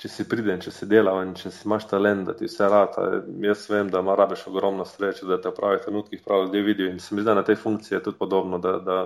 če 0.00 0.08
si 0.12 0.26
pridem, 0.28 0.60
če 0.60 0.72
si 0.72 0.88
delav 0.88 1.22
in 1.24 1.34
če 1.36 1.52
si 1.52 1.64
imaš 1.68 1.88
talent, 1.90 2.26
da 2.28 2.34
ti 2.36 2.48
vse 2.48 2.68
rata. 2.72 3.06
Jaz 3.44 3.66
vem, 3.70 3.90
da 3.92 4.00
ima 4.04 4.16
rabiš 4.16 4.46
ogromno 4.50 4.84
sreče, 4.88 5.28
da 5.28 5.40
te 5.40 5.52
v 5.52 5.56
pravih 5.56 5.84
trenutkih 5.84 6.22
pravi 6.24 6.48
ljudje 6.48 6.62
vidijo 6.70 6.92
in 6.92 7.00
se 7.00 7.14
mi 7.14 7.22
zdi, 7.22 7.30
da 7.30 7.40
na 7.40 7.44
tej 7.44 7.60
funkciji 7.60 7.96
je 7.96 8.02
tudi 8.08 8.18
podobno, 8.18 8.58
da, 8.58 8.78
da, 8.84 9.00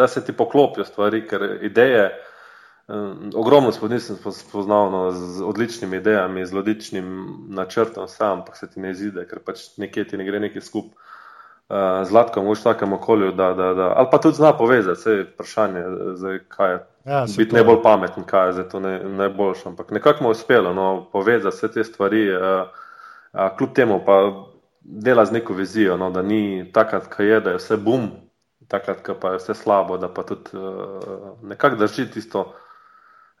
da 0.00 0.08
se 0.08 0.24
ti 0.24 0.34
poklopijo 0.36 0.86
stvari, 0.86 1.26
ker 1.26 1.46
ideje. 1.62 2.08
Um, 2.86 3.32
ogromno 3.34 3.72
spodnji 3.74 3.98
sem 3.98 4.18
spoznal 4.30 4.92
no, 4.92 5.00
z 5.10 5.42
odličnimi 5.42 5.98
idejami, 5.98 6.44
z 6.46 6.54
odličnim 6.54 7.08
načrtom, 7.50 8.06
sam 8.06 8.44
pa 8.46 8.54
se 8.54 8.68
ti 8.70 8.78
ne 8.80 8.92
izide, 8.94 9.24
ker 9.26 9.40
pač 9.42 9.72
nekje 9.82 10.04
ti 10.06 10.20
ne 10.20 10.26
gre 10.28 10.38
nekaj 10.44 10.62
skupaj 10.62 11.05
uh, 11.68 12.06
zlatkom 12.08 12.46
v 12.48 12.54
takem 12.62 12.92
okolju, 12.92 13.32
da, 13.32 13.52
da, 13.54 13.74
da, 13.74 13.92
ali 13.96 14.08
pa 14.10 14.18
tudi 14.18 14.36
zna 14.36 14.52
povezati, 14.52 14.98
vse 14.98 15.10
je 15.10 15.24
vprašanje, 15.24 15.84
zdaj, 16.14 16.38
kaj 16.48 16.72
je. 16.72 16.84
Ja, 17.06 17.24
biti 17.38 17.54
najbolj 17.54 17.82
pameten, 17.82 18.24
kaj 18.26 18.48
je 18.48 18.52
zdaj 18.52 18.68
to 18.68 18.80
ne, 18.80 18.98
najboljše. 19.04 19.68
Ampak 19.68 19.90
nekako 19.90 20.24
mu 20.24 20.30
je 20.30 20.38
uspelo 20.38 20.74
no, 20.74 21.06
povezati 21.12 21.56
vse 21.56 21.72
te 21.72 21.84
stvari, 21.84 22.28
uh, 22.34 22.42
uh, 23.32 23.56
kljub 23.58 23.72
temu 23.74 24.00
pa 24.06 24.46
dela 24.80 25.24
z 25.24 25.32
neko 25.32 25.54
vizijo, 25.54 25.96
no, 25.96 26.10
da 26.10 26.22
ni 26.22 26.70
takrat, 26.72 27.06
ko 27.16 27.22
je, 27.22 27.40
da 27.40 27.50
je 27.50 27.56
vse 27.56 27.76
bum, 27.76 28.10
takrat, 28.68 29.02
ko 29.06 29.14
pa 29.20 29.34
je 29.34 29.42
vse 29.42 29.54
slabo, 29.54 29.98
da 29.98 30.08
pa 30.08 30.22
tudi 30.22 30.50
uh, 30.54 31.42
nekako 31.42 31.76
drži 31.76 32.10
tisto. 32.10 32.52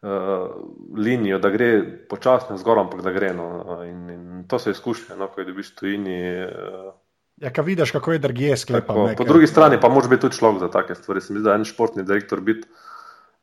Uh, 0.02 0.50
linijo, 0.96 1.38
da 1.38 1.48
gre 1.50 1.82
počasno 2.08 2.56
zgor, 2.60 2.78
ampak 2.78 3.00
da 3.02 3.10
gre. 3.10 3.32
No, 3.34 3.80
in, 3.82 4.10
in 4.10 4.44
to 4.48 4.58
so 4.58 4.70
izkušnje, 4.70 5.16
no, 5.16 5.26
ko 5.32 5.44
dobiš 5.44 5.72
tujini, 5.74 6.44
uh, 6.44 6.92
Ja, 7.36 7.50
kaj 7.52 7.64
vidiš, 7.64 7.90
kako 7.92 8.12
je 8.12 8.18
drugje 8.18 8.56
sklepano. 8.56 9.10
Po 9.16 9.24
drugi 9.24 9.46
strani 9.46 9.80
pa 9.80 9.88
moraš 9.88 10.08
biti 10.10 10.20
tudi 10.20 10.36
človek 10.36 10.60
za 10.60 10.68
take 10.70 10.94
stvari. 10.94 11.20
Se 11.20 11.32
mi 11.32 11.38
zdi, 11.38 11.44
da 11.44 11.52
je 11.52 11.60
en 11.60 11.64
športni 11.68 12.04
direktor 12.04 12.40
biti, 12.40 12.68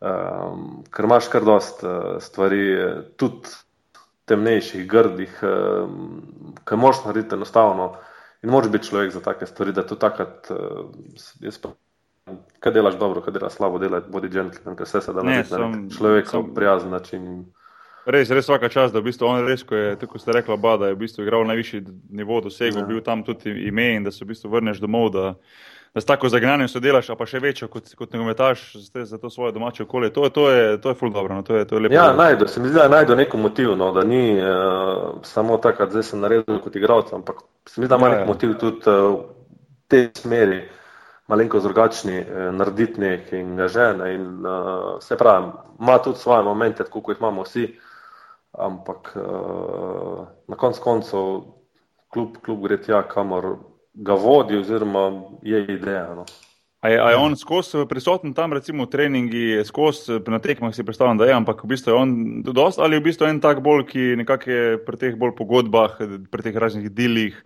um, 0.01 0.81
ker 0.89 1.05
imaš 1.05 1.27
kar 1.29 1.45
dost 1.45 1.83
uh, 1.83 2.17
stvari, 2.21 2.63
tudi 3.21 3.53
temnejših, 4.25 4.87
grdih, 4.89 5.37
um, 5.45 6.55
ki 6.65 6.79
moraš 6.79 7.03
narediti 7.05 7.35
enostavno 7.35 7.93
in 8.43 8.49
moraš 8.49 8.71
biti 8.73 8.89
človek 8.89 9.13
za 9.13 9.21
take 9.21 9.45
stvari, 9.45 9.75
da 9.77 9.85
to 9.85 9.95
takrat, 9.95 10.49
uh, 10.49 10.89
jaz 11.45 11.61
pa, 11.61 11.75
kaj 12.59 12.73
delaš 12.73 12.97
dobro, 12.97 13.21
kaj 13.21 13.37
delaš 13.37 13.59
slabo, 13.59 13.77
delaš 13.77 14.09
bodi 14.09 14.33
gentleman, 14.33 14.79
ker 14.79 14.89
vse 14.89 15.03
se 15.05 15.13
da 15.13 15.21
narediti 15.21 15.53
na 15.53 15.69
človeka 15.97 16.41
v 16.41 16.53
prijazen 16.55 16.89
način. 16.97 17.45
Res, 18.05 18.29
res 18.29 18.43
vsaka 18.43 18.67
čas, 18.67 18.91
da 18.91 18.99
v 18.99 19.07
bistvu 19.07 19.27
on 19.29 19.45
res, 19.47 19.61
ko 19.63 19.77
je, 19.79 19.93
tako 19.95 20.19
ste 20.19 20.33
rekla, 20.35 20.57
ba, 20.59 20.75
da 20.77 20.89
je 20.89 20.95
v 20.97 21.05
bistvu 21.05 21.23
igral 21.23 21.45
najvišji 21.47 21.85
nivo 22.11 22.41
dosegel, 22.43 22.81
ja. 22.81 22.87
bil 22.87 22.99
tam 23.03 23.21
tudi 23.23 23.53
ime 23.69 23.93
in 23.95 24.03
da 24.03 24.11
se 24.11 24.25
v 24.25 24.33
bistvu 24.33 24.51
vrneš 24.51 24.81
domov, 24.83 25.07
da, 25.13 25.29
da 25.95 26.01
s 26.03 26.09
tako 26.09 26.27
zagnanjem 26.27 26.67
sodeluješ, 26.67 27.13
pa 27.15 27.27
še 27.29 27.39
večjo 27.39 27.69
kot, 27.71 27.93
kot 27.95 28.11
nogometaš 28.11 28.65
za 28.91 29.19
to 29.21 29.31
svoje 29.31 29.53
domače 29.55 29.85
okolje. 29.87 30.09
To, 30.17 30.27
to 30.35 30.49
je, 30.51 30.81
to 30.83 30.91
je 30.91 30.97
ful 30.99 31.13
dobro, 31.15 31.37
no, 31.37 31.45
to 31.47 31.55
je, 31.55 31.67
to 31.69 31.79
je 31.79 31.85
lepo. 31.85 31.95
Ja, 31.95 32.09
najdu, 32.17 32.47
se 32.51 32.59
mi 32.59 32.73
zdi, 32.73 32.81
da 32.81 32.89
najdu 32.91 33.15
neko 33.15 33.39
motiv, 33.39 33.71
no, 33.79 33.93
da 33.95 34.03
ni 34.03 34.35
uh, 34.35 35.23
samo 35.23 35.57
tako, 35.63 35.87
da 35.87 36.03
sem 36.03 36.19
naredil 36.19 36.59
kot 36.59 36.75
igralec, 36.75 37.13
ampak 37.15 37.39
se 37.69 37.79
mi 37.79 37.87
zdi, 37.87 37.93
da 37.93 38.01
ima 38.01 38.11
ja, 38.11 38.17
nek 38.17 38.25
ja. 38.25 38.27
motiv 38.33 38.57
tudi 38.59 38.83
uh, 38.83 39.15
v 39.15 39.87
tej 39.87 40.09
smeri, 40.19 40.59
malenko 41.31 41.63
drugačni, 41.63 42.19
uh, 42.19 42.51
narediti 42.51 42.99
nekaj 42.99 43.39
in 43.39 43.55
ga 43.55 43.71
žene. 43.71 44.11
In, 44.17 44.27
uh, 44.43 44.99
se 44.99 45.15
pravi, 45.15 45.55
ima 45.79 45.97
tudi 46.03 46.19
svoje 46.19 46.43
momente, 46.43 46.83
tako 46.83 46.99
kot 46.99 47.15
jih 47.15 47.23
imamo 47.23 47.47
vsi, 47.47 47.67
ampak 48.53 49.13
uh, 49.17 50.27
na 50.47 50.55
koncu 50.55 50.81
koncev 50.81 51.27
klub, 52.13 52.37
klub 52.45 52.63
gre 52.67 52.77
tja, 52.81 53.01
kamor 53.09 53.57
ga 53.93 54.13
vodi, 54.13 54.57
oziroma 54.57 55.07
je 55.41 55.63
ideja. 55.63 56.13
No. 56.15 56.25
A 56.83 56.89
je, 56.89 56.99
a 56.99 57.09
je 57.13 57.17
on 57.17 57.35
skozi 57.39 57.85
prisoten 57.89 58.33
tam, 58.35 58.53
recimo 58.53 58.83
v 58.83 58.91
treningi, 58.91 59.43
skozi 59.63 60.19
na 60.27 60.39
tekmah 60.43 60.73
si 60.75 60.83
predstavljam, 60.83 61.17
da 61.17 61.29
je, 61.29 61.35
ampak 61.37 61.63
v 61.63 61.69
bistvu 61.71 61.93
je 61.93 61.95
on 61.95 62.09
dost 62.43 62.79
ali 62.79 62.97
je 62.97 62.99
v 62.99 63.05
bistvu 63.07 63.29
en 63.29 63.39
tak 63.39 63.61
bolj, 63.63 63.85
ki 63.87 64.07
nekako 64.19 64.51
je 64.51 64.65
pri 64.83 64.99
teh 64.99 65.15
bolj 65.15 65.31
pogodbah, 65.37 65.95
pri 66.27 66.43
teh 66.43 66.57
raznih 66.59 66.91
dilih, 66.91 67.37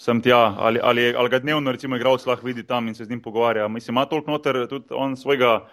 sem 0.00 0.22
tja, 0.24 0.54
ali, 0.56 0.80
ali, 0.80 1.10
ali 1.12 1.28
ga 1.28 1.42
dnevno, 1.42 1.74
recimo, 1.74 1.98
igralec 1.98 2.24
lahko 2.24 2.46
vidi 2.48 2.64
tam 2.64 2.88
in 2.88 2.96
se 2.96 3.04
z 3.04 3.10
njim 3.10 3.20
pogovarja. 3.20 3.68
Mislim, 3.68 3.92
ima 3.92 4.06
toliko 4.08 4.30
noter 4.30 4.64
tudi 4.70 4.94
on 4.96 5.16
svojega. 5.16 5.66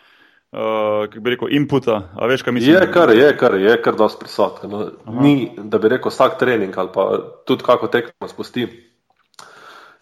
Uh, 0.56 1.10
kako 1.12 1.20
bi 1.20 1.34
rekel, 1.34 1.50
inputa, 1.52 1.96
a 2.16 2.28
veš, 2.32 2.46
kaj 2.48 2.54
mislim? 2.56 2.78
Je 2.78 2.92
kar, 2.94 3.10
je 3.12 3.32
kar, 3.38 3.56
je 3.60 3.76
kar 3.84 3.96
dosti 4.00 4.22
prisoten. 4.24 4.72
No. 4.72 4.86
Ni, 5.20 5.52
da 5.58 5.82
bi 5.84 5.92
rekel, 5.92 6.14
vsak 6.14 6.38
trening 6.40 6.78
ali 6.80 6.94
pa 6.94 7.10
tudi 7.44 7.64
kako 7.66 7.92
tekmo 7.92 8.30
spusti 8.32 8.70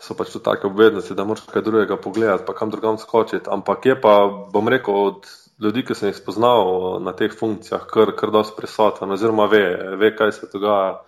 so 0.03 0.17
pač 0.19 0.33
tudi 0.33 0.43
take 0.43 0.67
obveznosti, 0.67 1.15
da 1.15 1.23
moraš 1.23 1.47
kaj 1.51 1.63
drugega 1.63 1.97
pogledati, 1.97 2.43
pa 2.47 2.53
kam 2.57 2.71
drugam 2.73 2.99
skočiti. 2.99 3.49
Ampak 3.51 3.85
je 3.85 3.95
pa, 4.01 4.13
bom 4.53 4.67
rekel, 4.67 4.95
od 4.95 5.29
ljudi, 5.63 5.85
ki 5.87 5.95
sem 5.95 6.11
jih 6.11 6.19
spoznal 6.19 6.99
na 7.03 7.13
teh 7.15 7.31
funkcijah, 7.39 7.87
kar, 7.87 8.11
kar 8.19 8.33
dosti 8.35 8.57
prisoten, 8.57 9.11
oziroma 9.15 9.47
ve, 9.51 9.63
ve, 9.99 10.11
kaj 10.15 10.35
se 10.35 10.51
dogaja. 10.53 11.01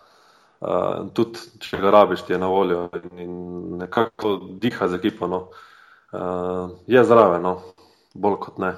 Uh, 0.66 1.10
tudi, 1.14 1.42
če 1.62 1.78
ga 1.84 1.92
rabiš, 1.92 2.24
ti 2.26 2.34
je 2.34 2.38
na 2.40 2.48
voljo 2.48 2.88
in 3.20 3.34
nekako 3.82 4.38
diha 4.64 4.88
z 4.88 4.98
ekipo. 4.98 5.28
No. 5.30 5.42
Uh, 6.16 6.72
je 6.88 7.04
zraven, 7.04 7.44
no. 7.44 7.58
bolj 8.16 8.40
kot 8.48 8.62
ne. 8.64 8.72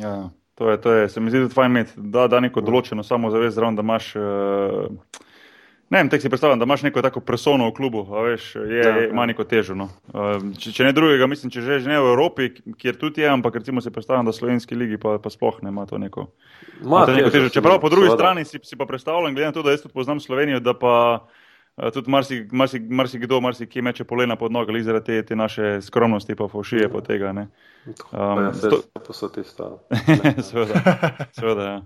Ja, 0.00 0.30
to 0.54 0.70
je, 0.70 0.80
to 0.80 0.92
je, 0.92 1.08
se 1.08 1.20
mi 1.20 1.30
zdi, 1.30 1.44
da 1.44 1.50
je 1.50 1.54
fajn 1.54 1.70
imeti, 1.70 1.92
da, 1.96 2.26
da 2.28 2.40
neko 2.40 2.62
določeno 2.64 3.02
samozavest 3.06 3.56
zraven, 3.58 3.78
da 3.78 3.86
imaš. 3.86 4.14
Uh, 4.16 5.22
Ne, 5.94 6.00
tek 6.10 6.22
si 6.22 6.28
predstavljam, 6.28 6.58
da 6.58 6.64
imaš 6.64 6.82
neko 6.82 7.02
tako 7.02 7.20
persono 7.20 7.68
v 7.68 7.72
klubu, 7.76 8.00
veš, 8.24 8.54
je, 8.54 8.78
ja, 8.78 8.94
je, 8.96 9.08
ima 9.10 9.22
ja. 9.22 9.26
neko 9.26 9.44
težo. 9.44 9.76
No. 9.78 9.90
Ehm, 10.14 10.54
če, 10.58 10.72
če 10.72 10.86
ne 10.88 10.94
drugega, 10.96 11.28
mislim, 11.30 11.52
če 11.52 11.62
že 11.62 11.78
ne 11.86 12.00
v 12.00 12.08
Evropi, 12.14 12.48
kjer 12.80 12.96
tudi 12.98 13.22
je, 13.22 13.28
ampak 13.30 13.60
recimo 13.60 13.84
si 13.84 13.92
predstavljam, 13.94 14.26
da 14.26 14.32
v 14.32 14.38
slovenski 14.38 14.78
ligi 14.80 14.98
pa, 14.98 15.18
pa 15.22 15.30
sploh 15.30 15.60
ne 15.62 15.70
ima 15.70 15.84
to 15.86 16.00
neko, 16.00 16.26
ma, 16.82 17.04
to 17.04 17.14
neko 17.14 17.30
težo. 17.30 17.52
Čeprav 17.52 17.78
po 17.84 17.92
drugi 17.92 18.10
strani 18.16 18.46
si, 18.48 18.58
si 18.64 18.80
pa 18.80 18.88
predstavljam, 18.88 19.36
glede 19.36 19.52
na 19.52 19.56
to, 19.56 19.62
da 19.62 19.76
jaz 19.76 19.84
tudi 19.84 19.94
poznam 19.94 20.22
Slovenijo, 20.24 20.62
da 20.64 20.74
pa 20.74 20.96
eh, 21.20 21.43
tudi 21.76 22.10
marsikdo, 22.10 22.56
marsi, 22.56 22.80
marsi 22.80 23.18
marsi 23.42 23.66
kje 23.66 23.82
meče 23.82 24.04
polena 24.04 24.36
pod 24.36 24.52
noge, 24.52 24.82
zaradi 24.82 25.06
te, 25.06 25.22
te 25.22 25.36
naše 25.36 25.80
skromnosti 25.82 26.34
pa 26.34 26.48
fošije 26.48 26.88
po 26.88 27.00
tega. 27.00 27.30
Um, 27.30 27.48
ja, 28.12 28.52
to 29.06 29.12
so 29.12 29.28
tiste. 29.28 29.62
seveda, 30.50 30.80
seveda, 31.32 31.62
ja. 31.62 31.82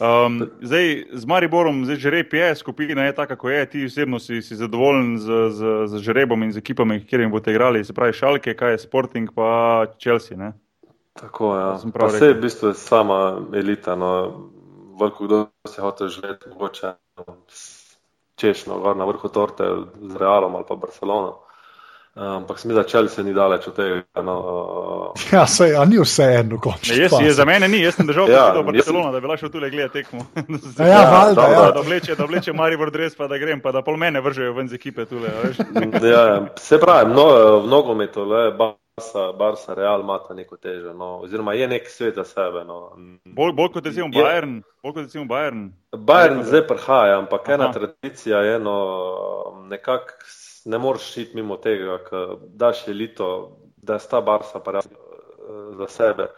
Um, 0.00 0.42
zdaj, 0.60 1.04
z 1.12 1.24
Mariborom, 1.24 1.84
zdaj 1.84 1.96
žreb 1.96 2.34
je, 2.34 2.54
skupina 2.54 3.04
je 3.04 3.14
taka, 3.14 3.36
kako 3.36 3.50
je, 3.50 3.66
ti 3.70 3.84
osebno 3.84 4.18
si, 4.18 4.42
si 4.42 4.56
zadovoljen 4.56 5.18
z, 5.18 5.24
z, 5.50 5.86
z 5.86 5.98
žrebom 6.04 6.42
in 6.42 6.52
z 6.52 6.60
ekipami, 6.60 7.00
kjer 7.06 7.20
jim 7.20 7.30
boste 7.30 7.50
igrali, 7.50 7.84
se 7.84 7.94
pravi 7.94 8.12
Šalke, 8.12 8.54
kaj 8.54 8.72
je 8.72 8.78
Sporting, 8.78 9.32
pa 9.34 9.86
Chelsea. 10.02 10.36
Ne? 10.36 10.52
Tako 11.20 11.56
je. 11.56 11.62
Ja. 11.62 12.08
Vse 12.08 12.26
je 12.26 12.34
v 12.34 12.40
bistvu 12.40 12.74
sama 12.74 13.40
elita, 13.54 13.96
no, 13.96 14.10
veliko 15.00 15.24
kdo 15.24 15.46
se 15.68 15.80
hoče 15.80 16.08
živeti, 16.08 16.48
mogoče 16.52 16.92
no, 17.16 17.24
češno, 18.36 18.78
gor 18.78 18.96
na 18.96 19.04
vrhu 19.04 19.28
torte 19.28 19.64
z 20.00 20.16
Realom 20.16 20.56
ali 20.56 20.64
pa 20.68 20.76
Barcelono. 20.76 21.46
Ampak 22.16 22.58
sem 22.58 22.70
videl, 22.70 22.84
da 22.84 23.08
se 23.08 23.22
ni 23.22 23.34
daleč 23.34 23.66
od 23.68 23.74
tega. 23.76 24.22
No, 24.24 24.34
uh, 25.12 25.32
ja, 25.32 25.46
se 25.46 25.66
je, 25.68 25.86
ni 25.86 25.98
vse 26.00 26.24
eno, 26.38 26.56
kot 26.60 26.88
je. 26.88 27.02
Jaz, 27.02 27.36
za 27.36 27.44
mene 27.44 27.68
ni, 27.68 27.82
jaz 27.82 27.98
sem 27.98 28.06
držal 28.08 28.30
ja, 28.32 28.46
do 28.54 28.62
Barcelona, 28.62 29.10
da 29.12 29.20
bi 29.20 29.28
lahko 29.28 29.50
tu 29.52 29.60
le 29.60 29.68
gledal 29.70 29.92
tekmo. 29.92 30.24
ja, 30.78 30.86
ja, 30.86 31.02
valda, 31.12 31.42
da, 31.42 31.50
ja. 31.52 31.66
da, 31.76 31.82
vleče, 31.84 32.16
da 32.16 32.24
vleče 32.24 32.54
Maribor 32.56 32.90
dres, 32.90 33.12
pa 33.16 33.28
da 33.28 33.36
grem, 33.38 33.60
pa 33.60 33.72
da 33.72 33.82
pol 33.84 34.00
mene 34.00 34.20
vržejo 34.24 34.54
ven 34.56 34.68
z 34.68 34.80
ekipe 34.80 35.04
tule. 35.04 35.28
ja, 36.08 36.24
se 36.56 36.80
pravi, 36.80 37.12
no, 37.12 37.28
v 37.60 37.68
nogometu, 37.68 38.24
le 38.24 38.48
Barca, 38.96 39.32
Barca, 39.32 39.74
Real 39.74 40.00
ima 40.00 40.18
ta 40.18 40.34
neko 40.34 40.56
težo, 40.56 40.92
no, 40.94 41.18
oziroma 41.20 41.52
je 41.52 41.68
nek 41.68 41.90
svet 41.90 42.14
za 42.14 42.24
sebe. 42.24 42.64
No. 42.64 42.96
Bolj, 43.24 43.52
bolj 43.52 43.68
kot 43.74 43.84
recimo 43.84 44.06
Bayern. 44.08 44.62
Bolj 44.82 44.92
kot 44.94 45.02
recimo 45.02 45.24
Bayern. 45.24 45.66
Bayern 45.92 46.40
zdaj 46.42 46.62
prihaja, 46.66 47.18
ampak 47.18 47.48
ena 47.48 47.66
tradicija 47.72 48.38
je 48.40 48.58
no, 48.58 48.76
nekako 49.68 50.16
ne 50.64 50.78
moreš 50.78 51.16
iti 51.16 51.36
mimo 51.36 51.56
tega, 51.56 51.98
da 52.10 52.22
daš 52.64 52.88
elito, 52.88 53.58
da 53.76 53.98
je 53.98 54.04
sta 54.06 54.20
barsa 54.20 54.62
pa 54.64 54.78
res 54.78 54.88
za 55.76 55.88
sebe. 55.88 56.30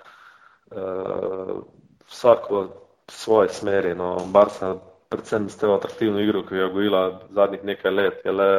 Uh, 0.74 1.62
vsak 2.10 2.50
v 2.50 2.64
svoji 3.06 3.52
smeri. 3.54 3.94
No. 3.94 4.16
Barsa, 4.34 4.74
predvsem 5.08 5.46
s 5.48 5.62
tem 5.62 5.70
atraktivno 5.70 6.18
igro, 6.20 6.42
ki 6.42 6.58
jo 6.58 6.66
je 6.66 6.72
gojila 6.72 7.20
zadnjih 7.30 7.64
nekaj 7.64 7.94
let, 7.94 8.20
je 8.24 8.32
le 8.32 8.50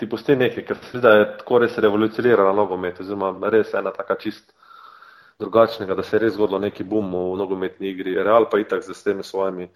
ti 0.00 0.08
pusti 0.08 0.36
nekaj, 0.36 0.64
ker 0.64 0.78
se 0.90 1.00
da 1.04 1.12
je 1.18 1.28
tako 1.38 1.60
res 1.60 1.76
revolucionirala 1.78 2.54
nogomet, 2.56 3.00
oziroma 3.04 3.34
res 3.52 3.74
ena 3.76 3.92
taka 3.92 4.16
čist 4.20 4.52
drugačnega, 5.40 5.94
da 5.94 6.02
se 6.02 6.16
je 6.16 6.20
res 6.24 6.34
zgodilo 6.34 6.58
neki 6.60 6.84
bum 6.84 7.12
v 7.12 7.36
nogometni 7.40 7.92
igri. 7.92 8.16
Real 8.16 8.48
pa 8.50 8.60
itak 8.60 8.84
z 8.84 8.96
temi 9.04 9.24
svojimi 9.24 9.68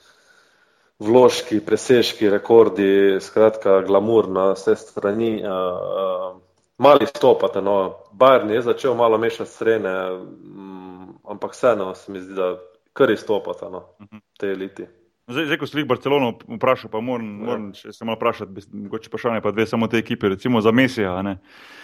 vložki, 1.04 1.60
presežki, 1.64 2.28
rekordi, 2.30 3.20
skratka, 3.20 3.80
glamur 3.86 4.28
na 4.32 4.50
vse 4.54 4.76
strani. 4.80 5.36
Uh, 5.44 6.40
mali 6.78 7.06
stopate, 7.06 7.62
no, 7.62 7.76
Bajern 8.12 8.50
je 8.50 8.62
začel 8.62 8.94
malo 8.94 9.18
mešati 9.18 9.50
srene, 9.50 9.94
um, 10.12 11.18
ampak 11.28 11.52
vseeno 11.52 11.94
se 11.94 12.12
mi 12.12 12.20
zdi, 12.20 12.34
da 12.34 12.54
kar 12.92 13.10
izstopate 13.10 13.70
no, 13.70 13.88
mhm. 14.00 14.24
te 14.38 14.52
eliti. 14.52 14.86
Zdaj, 15.26 15.46
zdaj, 15.46 15.56
ko 15.56 15.66
si 15.66 15.78
jih 15.78 15.86
Barcelono 15.88 16.34
vprašal, 16.36 16.90
pa 16.92 17.00
moram, 17.00 17.28
ja. 17.40 17.46
moram 17.46 17.68
se 17.74 18.04
malo 18.04 18.18
vprašati, 18.18 18.66
mogoče 18.72 19.08
vprašanje 19.08 19.40
pa 19.40 19.50
dve 19.50 19.64
samo 19.66 19.86
te 19.88 19.96
ekipe, 19.96 20.28
recimo 20.28 20.60
za 20.60 20.70
Mesija. 20.70 21.14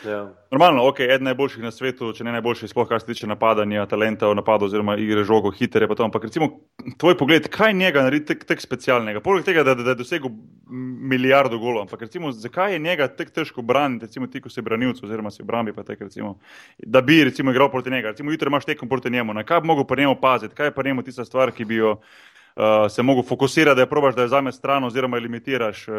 Ja. 0.04 0.18
Normalno, 0.50 0.84
ok, 0.88 1.00
eden 1.00 1.24
najboljših 1.24 1.62
na 1.64 1.70
svetu, 1.72 2.10
če 2.12 2.24
ne 2.24 2.34
najboljši, 2.36 2.68
sploh 2.68 2.88
kar 2.88 3.00
se 3.00 3.08
tiče 3.08 3.30
napadanja, 3.30 3.86
talenta 3.88 4.28
v 4.28 4.36
napadu 4.36 4.68
oziroma 4.68 4.98
igre 5.00 5.24
žogo, 5.24 5.54
hitre 5.56 5.88
pa 5.88 5.96
to. 5.96 6.04
Ampak 6.04 6.26
recimo 6.28 6.50
tvoj 7.00 7.16
pogled, 7.16 7.48
kaj 7.48 7.72
njega 7.80 8.02
naredi 8.04 8.28
tek, 8.34 8.44
tek 8.44 8.60
specialnega? 8.60 9.24
Poleg 9.24 9.48
tega, 9.48 9.64
da, 9.64 9.72
da, 9.74 9.88
da 9.88 9.94
je 9.96 10.02
dosegel 10.02 10.34
milijardo 11.08 11.56
golov, 11.58 11.86
ampak 11.86 12.04
recimo, 12.04 12.32
zakaj 12.36 12.76
je 12.76 12.82
njega 12.84 13.08
tek 13.08 13.32
težko 13.32 13.64
braniti, 13.64 14.04
recimo 14.04 14.28
ti, 14.28 14.44
ko 14.44 14.52
si 14.52 14.60
branilc 14.60 15.00
oziroma 15.00 15.32
si 15.32 15.40
obrambi 15.46 15.72
pa 15.72 15.86
tek, 15.88 16.02
recimo, 16.04 16.36
da 16.76 17.00
bi 17.00 17.22
recimo 17.24 17.56
igral 17.56 17.72
proti 17.72 17.90
njega. 17.90 18.12
Recimo 18.12 18.36
jutri 18.36 18.52
imaš 18.52 18.68
tekom 18.68 18.88
proti 18.88 19.10
njemu, 19.10 19.32
na 19.32 19.48
kaj 19.48 19.64
bi 19.64 19.72
mogel 19.72 19.88
pri 19.88 20.04
njemu 20.04 20.20
paziti, 20.20 20.54
kaj 20.54 20.68
je 20.68 20.76
pri 20.76 20.92
njemu 20.92 21.08
tista 21.08 21.24
stvar, 21.24 21.56
ki 21.56 21.64
bi 21.64 21.80
jo 21.80 22.02
uh, 22.56 22.90
se 22.90 23.02
lahko 23.02 23.22
fokusira, 23.22 23.74
da 23.74 23.82
je 23.82 23.90
probaš, 23.90 24.14
da 24.14 24.22
je 24.22 24.28
zame 24.28 24.52
stran, 24.52 24.84
oziroma 24.84 25.18
limitiraš. 25.18 25.88
Uh, 25.88 25.94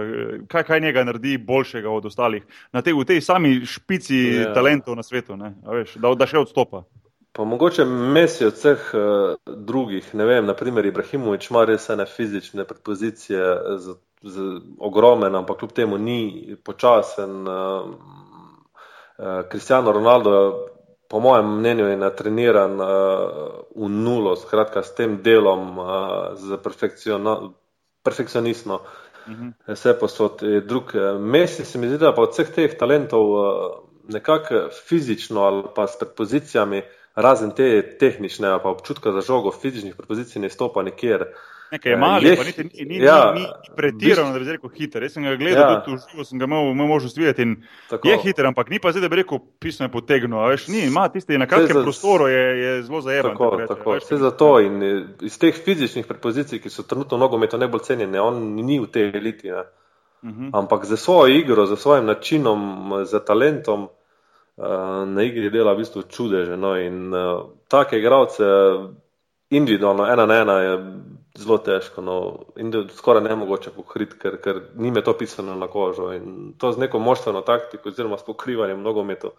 kaj, 0.47 0.63
kaj 0.63 0.79
njega 0.79 1.03
naredi 1.03 1.37
boljšega 1.37 1.89
od 1.89 2.05
ostalih 2.05 2.43
te, 2.83 2.93
v 2.93 3.05
tej 3.05 3.21
sami 3.21 3.65
špici. 3.65 4.21
Ja. 4.41 4.53
talentov 4.53 4.95
na 4.95 5.03
svetu, 5.03 5.37
veš, 5.65 5.95
da, 5.95 6.13
da 6.15 6.27
še 6.27 6.41
odstopa. 6.41 6.83
Pa 7.31 7.45
mogoče 7.47 7.85
mesi 7.85 8.45
od 8.45 8.57
vseh 8.57 8.89
uh, 8.93 9.35
drugih, 9.47 10.09
ne 10.13 10.25
vem, 10.25 10.45
naprimer 10.45 10.85
Ibrahimovič 10.85 11.49
ima 11.49 11.63
res 11.65 11.87
ene 11.89 12.05
fizične 12.05 12.65
predpozicije, 12.67 13.45
z, 13.79 13.95
z 14.23 14.49
ogromen, 14.79 15.35
ampak 15.35 15.61
kljub 15.61 15.71
temu 15.71 15.97
ni 15.97 16.57
počasen. 16.63 17.47
Uh, 17.47 17.95
uh, 19.21 19.93
Ronaldo 19.93 20.67
po 21.11 21.19
mojem 21.19 21.57
mnenju, 21.57 21.85
je 21.91 21.97
natreniran 21.99 22.79
uh, 22.79 22.87
v 23.75 23.89
nulo, 23.91 24.37
skratka 24.39 24.79
s 24.79 24.95
tem 24.95 25.17
delom, 25.23 25.75
uh, 25.75 25.85
z 26.39 26.55
perfekcionistno, 28.03 28.75
uh 28.75 29.29
mhm. 29.29 29.49
-huh. 29.49 29.73
vse 29.73 29.99
posod. 29.99 30.39
Drug 30.67 30.93
mesec 31.19 31.67
se 31.67 31.77
mi 31.77 31.87
zdi, 31.87 31.97
da 31.97 32.13
pa 32.15 32.21
od 32.21 32.31
vseh 32.31 32.49
teh 32.55 32.77
talentov 32.77 33.31
uh, 33.31 33.43
nekako 34.07 34.69
fizično 34.87 35.41
ali 35.41 35.63
pa 35.75 35.87
s 35.87 35.99
predpozicijami, 35.99 36.81
razen 37.15 37.51
te 37.51 37.97
tehnične, 37.97 38.59
pa 38.63 38.69
občutka 38.69 39.11
za 39.11 39.21
žogo, 39.21 39.51
fizičnih 39.51 39.95
predpozicij 39.95 40.41
ne 40.41 40.49
stopa 40.49 40.83
nikjer. 40.83 41.21
Uh, 41.21 41.27
Nekaj 41.71 41.91
je 41.91 41.97
malo, 41.97 42.17
uh, 42.17 42.23
ni, 42.23 42.85
ni, 42.85 42.85
ni, 42.85 43.05
ja, 43.05 43.33
ni, 43.35 43.45
pretirano, 43.75 44.33
da 44.33 44.39
bi 44.39 44.45
rekel 44.45 44.69
hiter. 44.69 45.03
Jaz 45.03 45.13
sem 45.13 45.23
ga 45.23 45.35
gledal, 45.39 45.71
ja. 45.71 45.83
tudi 45.85 46.01
živo 46.11 46.23
sem 46.27 46.39
ga 46.39 46.45
imel, 46.49 46.71
imel 46.71 46.87
možnost 46.87 47.17
videti. 47.17 47.45
Je 48.03 48.17
hiter, 48.23 48.45
ampak 48.45 48.69
ni 48.69 48.79
pa 48.79 48.91
zdaj, 48.91 49.05
da 49.05 49.09
bi 49.09 49.21
rekel, 49.21 49.39
pisno 49.59 49.85
je 49.85 49.91
potegnil. 49.91 50.41
Veš, 50.51 50.67
ni, 50.67 50.83
ima 50.87 51.07
tisti 51.09 51.37
na 51.37 51.47
kratkem 51.47 51.77
za, 51.77 51.83
prostoru, 51.83 52.27
je, 52.27 52.43
je 52.63 52.73
zelo 52.83 53.01
zajemen. 53.01 53.31
Tako, 53.31 53.55
reče, 53.55 53.67
tako. 53.67 53.95
Vse 54.01 54.17
zato 54.17 54.49
in 54.59 54.83
iz 55.21 55.39
teh 55.39 55.55
fizičnih 55.55 56.05
predpozicij, 56.05 56.59
ki 56.59 56.69
so 56.69 56.83
trenutno 56.83 57.17
nogometu 57.17 57.57
najbolj 57.61 57.87
cenjene, 57.87 58.21
on 58.21 58.43
ni 58.59 58.79
v 58.79 58.91
tej 58.91 59.09
eliti. 59.15 59.51
Mhm. 59.51 60.31
-huh. 60.31 60.49
Ampak 60.53 60.85
za 60.85 60.97
svojo 60.97 61.35
igro, 61.35 61.65
za 61.65 61.75
svojim 61.75 62.05
načinom, 62.05 62.91
za 63.05 63.19
talentom. 63.19 63.87
na 65.05 65.23
igri 65.23 65.49
dela 65.49 65.73
v 65.73 65.77
bistvu 65.77 66.03
čudeže. 66.03 66.57
No, 66.57 66.75
in 66.77 67.13
uh, 67.13 67.49
take 67.67 67.97
igralce, 67.97 68.43
individualno, 69.49 70.05
ena 70.05 70.25
na 70.25 70.35
ena, 70.35 70.59
je 70.59 70.77
zelo 71.37 71.57
težko, 71.57 72.01
no, 72.01 72.15
skoraj 72.95 73.23
ne 73.23 73.35
mogoče 73.39 73.71
pokriti, 73.75 74.17
ker, 74.19 74.37
ker 74.43 74.61
ni 74.75 74.91
me 74.91 75.03
to 75.03 75.13
pisano 75.17 75.55
na 75.55 75.67
kožo. 75.71 76.11
In 76.13 76.53
to 76.59 76.71
z 76.71 76.81
neko 76.81 76.99
moštveno 76.99 77.41
taktiko, 77.47 77.89
oziroma 77.89 78.17
s 78.17 78.27
pokrivanjem 78.27 78.81
nogometov. 78.81 79.37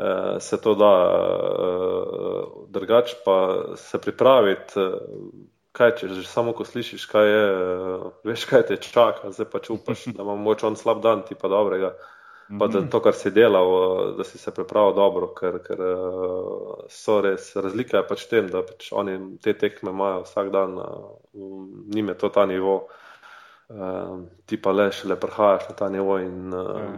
Uh, 0.00 0.38
se 0.40 0.60
to 0.62 0.74
da, 0.78 0.92
uh, 1.10 2.44
drugače 2.70 3.16
pa 3.24 3.36
se 3.76 3.98
pripraviti, 3.98 4.78
uh, 4.78 4.94
kaj 5.72 5.96
če 5.98 6.08
že 6.14 6.22
samo 6.30 6.54
ko 6.54 6.64
slišiš, 6.64 7.06
kaj 7.10 7.26
je, 7.26 7.42
uh, 7.50 8.06
veš, 8.24 8.46
kaj 8.46 8.62
te 8.68 8.78
čaka, 8.80 9.32
zdaj 9.34 9.50
pa 9.50 9.58
če 9.58 9.74
upaš, 9.74 10.06
da 10.14 10.22
ima 10.22 10.38
moč 10.38 10.62
on 10.64 10.78
slab 10.78 11.02
dan, 11.02 11.26
ti 11.26 11.34
pa 11.34 11.50
dobrega. 11.50 11.90
Uh, 11.90 12.19
pa 12.58 12.66
da 12.66 12.82
to, 12.90 13.00
kar 13.02 13.14
si 13.14 13.30
delal, 13.30 13.70
da 14.16 14.24
si 14.24 14.38
se 14.38 14.50
pripravil 14.54 14.94
dobro, 14.96 15.28
ker, 15.34 15.60
ker 15.64 15.82
so 16.90 17.20
res 17.24 17.52
razlike 17.56 18.02
pač 18.08 18.24
v 18.26 18.30
tem, 18.30 18.48
da 18.50 18.62
pač 18.66 18.90
oni 18.92 19.18
te 19.42 19.54
tekme 19.58 19.92
imajo 19.94 20.24
vsak 20.24 20.50
dan, 20.54 20.78
njime 21.94 22.16
to 22.18 22.32
ta 22.34 22.46
nivo, 22.50 22.80
ti 24.46 24.58
pa 24.58 24.72
le 24.74 24.90
še 24.90 25.12
le 25.12 25.20
prihajaš 25.20 25.68
na 25.70 25.76
ta 25.78 25.88
nivo 25.92 26.18
in 26.18 26.50
ja. 26.50 26.88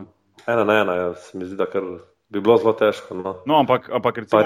ena 0.55 0.65
na 0.65 0.79
ena, 0.81 0.97
se 1.15 1.39
mi 1.39 1.45
zdi, 1.45 1.59
da 1.61 1.69
kar 1.69 1.85
bi 2.33 2.41
bilo 2.41 2.57
zelo 2.57 2.73
težko. 2.73 3.15
No, 3.15 3.35
no 3.47 3.59
ampak, 3.61 3.91
ampak 3.93 4.19
recimo, 4.19 4.41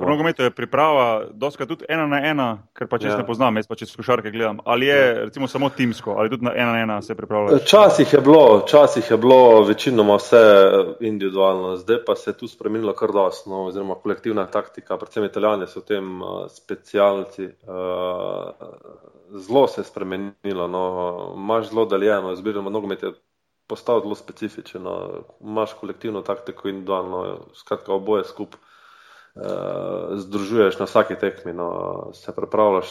v 0.00 0.08
nogometu 0.08 0.42
je 0.46 0.50
priprava, 0.54 1.24
doska 1.34 1.66
tudi 1.66 1.84
ena 1.88 2.06
na 2.06 2.20
ena, 2.22 2.48
ker 2.76 2.86
pa 2.86 3.00
če 3.02 3.10
ja. 3.10 3.16
ne 3.18 3.26
poznam, 3.26 3.58
jaz 3.58 3.66
pa 3.66 3.74
če 3.78 3.88
skušarke 3.90 4.30
gledam. 4.30 4.60
Ali 4.64 4.86
je 4.86 4.98
ja. 4.98 5.16
recimo 5.26 5.48
samo 5.50 5.72
timsko, 5.74 6.14
ali 6.18 6.30
tudi 6.30 6.46
na 6.46 6.54
ena 6.54 6.76
na 6.76 6.84
ena 6.86 6.98
se 7.02 7.16
pripravlja? 7.18 7.58
Včasih 7.64 8.12
je 8.14 8.20
bilo, 8.22 8.44
včasih 8.62 9.10
je 9.10 9.18
bilo 9.18 9.62
večinoma 9.66 10.20
vse 10.20 10.42
individualno, 11.00 11.74
zdaj 11.82 12.04
pa 12.06 12.14
se 12.14 12.30
je 12.30 12.38
tu 12.38 12.48
spremenilo 12.48 12.94
kar 12.94 13.12
dosti, 13.12 13.50
no, 13.50 13.64
oziroma 13.66 13.98
kolektivna 13.98 14.46
taktika, 14.46 14.98
predvsem 15.00 15.26
italijani 15.26 15.66
so 15.66 15.82
v 15.82 15.88
tem 15.90 16.12
uh, 16.22 16.44
specialci. 16.52 17.50
Uh, 17.66 18.54
Zelo 19.30 19.68
se 19.70 19.80
je 19.80 19.84
spremenilo, 19.86 20.64
no, 20.66 20.80
imaš 21.36 21.68
zelo 21.70 21.84
deljeno, 21.86 22.32
zbiramo 22.34 22.70
nogomet, 22.70 23.04
postal 23.70 24.02
zelo 24.02 24.18
specifičen. 24.18 24.82
No. 24.82 24.96
Imáš 25.40 25.76
kolektivno 25.78 26.24
taktiko 26.26 26.68
in 26.68 26.82
dolno, 26.84 27.22
skratka, 27.54 27.94
oboje 27.94 28.26
skupaj 28.26 28.60
uh, 29.34 30.18
združuješ 30.18 30.78
na 30.78 30.88
vsaki 30.90 31.18
tekmi. 31.20 31.52
No. 31.52 32.10
Se 32.14 32.34
pripravljaš 32.36 32.90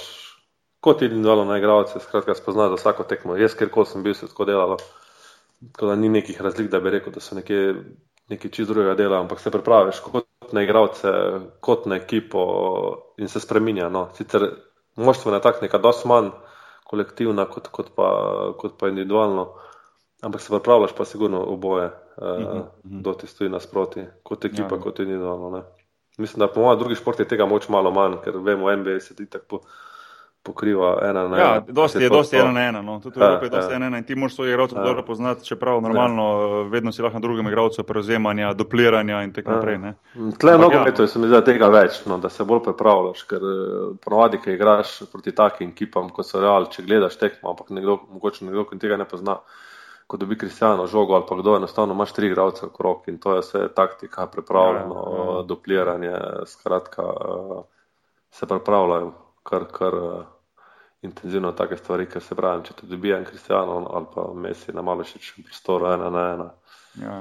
kot 0.79 1.01
individualno 1.01 1.45
na 1.45 1.57
igralce, 1.57 1.99
skratka, 1.99 2.35
spoznaš 2.35 2.79
vsako 2.79 3.03
tekmo. 3.03 3.35
Jaz, 3.35 3.55
ker 3.59 3.69
ko 3.69 3.85
sem 3.85 4.03
bil, 4.03 4.13
se 4.15 4.27
tako 4.27 4.45
delalo. 4.45 4.77
Tako 5.71 5.91
da 5.91 5.95
ni 5.95 6.09
nekih 6.09 6.41
razlik, 6.41 6.69
da 6.71 6.79
bi 6.79 6.89
rekel, 6.89 7.13
da 7.13 7.19
so 7.19 7.35
nekje, 7.35 7.73
nekaj 8.31 8.51
čist 8.51 8.71
drugega 8.71 8.95
dela, 8.95 9.19
ampak 9.19 9.39
se 9.39 9.51
pripraviš 9.51 9.99
kot 9.99 10.53
na 10.55 10.63
igralce, 10.63 11.11
kot 11.59 11.85
na 11.85 11.99
ekipo 11.99 12.43
in 13.17 13.27
se 13.27 13.39
spremenja. 13.43 13.89
No. 13.89 14.07
Sicer 14.15 14.47
moštvena 14.95 15.41
taktika, 15.43 15.77
dosti 15.77 16.07
manj 16.07 16.31
kolektivna 16.89 17.45
kot, 17.45 17.67
kot, 17.67 17.91
pa, 17.95 18.07
kot 18.57 18.79
pa 18.79 18.87
individualno. 18.87 19.49
Ampak 20.21 20.41
se 20.41 20.49
pripravljaš 20.49 20.91
pa 20.97 21.05
sigurno 21.05 21.43
oboje, 21.43 21.85
uh, 21.85 22.23
uh 22.23 22.45
-huh. 22.45 22.63
do 22.83 23.13
ti 23.13 23.27
stoji 23.27 23.49
nasproti, 23.49 24.05
kot 24.23 24.45
ekipa, 24.45 24.75
ja. 24.75 24.81
kot 24.81 24.99
individualno. 24.99 25.63
Mislim, 26.17 26.39
da 26.39 26.47
po 26.47 26.61
mojem 26.61 26.79
drugi 26.79 26.95
športi 26.95 27.25
tega 27.25 27.45
moč 27.45 27.69
malo 27.69 27.91
manj, 27.91 28.15
ker 28.23 28.33
vemo, 28.37 28.75
NBA 28.75 28.99
se 28.99 29.15
ti 29.15 29.29
tako 29.29 29.59
pokriva 30.43 30.99
ena 31.03 31.27
na 31.27 31.37
ena. 31.37 31.37
Ja, 31.37 31.63
dosti 31.67 32.03
je, 32.03 32.09
dosti 32.09 32.37
ena 32.37 32.51
na 32.51 32.61
ena. 32.61 32.81
No. 32.81 32.99
Tudi 32.99 33.19
v 33.19 33.23
Evropi 33.23 33.45
je 33.45 33.49
dosti 33.49 33.73
ja. 33.73 33.75
ena 33.75 33.79
na 33.79 33.87
ena 33.87 33.97
in 33.97 34.03
ti 34.03 34.15
moraš 34.15 34.35
svojih 34.35 34.53
igralcev 34.53 34.77
ja. 34.77 34.83
dobro 34.83 35.03
poznati, 35.05 35.45
čeprav 35.45 35.81
normalno 35.81 36.23
ja. 36.23 36.63
vedno 36.69 36.91
si 36.91 37.01
lahko 37.01 37.19
na 37.19 37.21
drugem 37.21 37.47
igralcu 37.47 37.83
prevzemanja, 37.83 38.53
dupliranja 38.53 39.21
in 39.23 39.33
tako 39.33 39.51
ja. 39.51 39.55
naprej. 39.55 39.79
Tle 40.39 40.57
mnogo 40.57 40.73
ja. 40.73 40.83
metov 40.83 41.07
se 41.07 41.19
mi 41.19 41.27
zdi 41.27 41.41
tega 41.45 41.67
več, 41.67 42.01
no, 42.05 42.17
da 42.17 42.29
se 42.29 42.43
bolj 42.43 42.63
pripravljaš, 42.63 43.23
ker 43.29 43.47
eh, 43.53 43.79
ponovadi, 44.05 44.39
ki 44.43 44.55
igraš 44.55 44.99
proti 45.11 45.35
takim 45.35 45.73
ekipam, 45.75 46.09
kot 46.09 46.27
so 46.27 46.41
Real, 46.41 46.69
če 46.71 46.87
gledaš 46.87 47.19
tekmo, 47.19 47.51
ampak 47.51 47.69
nekdo, 47.75 47.99
mogoče 48.13 48.47
nekdo, 48.47 48.65
ki 48.69 48.79
tega 48.79 48.97
ne 48.97 49.07
pozna 49.09 49.39
ko 50.09 50.17
dobi 50.17 50.37
Kristijano 50.37 50.87
žogo 50.87 51.13
ali 51.13 51.23
pa 51.29 51.35
kdo, 51.35 51.55
enostavno 51.55 51.93
imaš 51.93 52.13
tri 52.17 52.27
igralce 52.27 52.65
v 52.65 52.69
krog 52.73 53.03
in 53.07 53.19
to 53.21 53.35
je 53.35 53.41
vse 53.41 53.67
taktika, 53.75 54.27
pripravljeno, 54.27 55.03
ja, 55.17 55.35
ja. 55.35 55.41
dupliranje, 55.41 56.13
skratka, 56.45 57.03
se 58.31 58.47
pripravljajo 58.47 59.11
kar, 59.43 59.65
kar 59.71 59.93
intenzivno 61.01 61.51
take 61.51 61.77
stvari, 61.77 62.05
ker 62.09 62.23
se 62.25 62.35
pravi, 62.35 62.63
če 62.65 62.73
te 62.81 62.87
dobi 62.89 63.13
en 63.13 63.25
Kristijano 63.25 63.85
ali 63.93 64.05
pa 64.15 64.25
Messi 64.33 64.73
na 64.73 64.81
malo 64.81 65.05
še 65.05 65.19
čim 65.21 65.45
prostoru, 65.45 65.85
ena 65.93 66.09
na 66.09 66.25
ena. 66.33 66.49
Ja. 67.03 67.19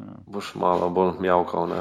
Ja. 0.00 0.16
Boš 0.26 0.54
malo 0.58 0.88
bolj 0.90 1.12
mjavkal. 1.20 1.68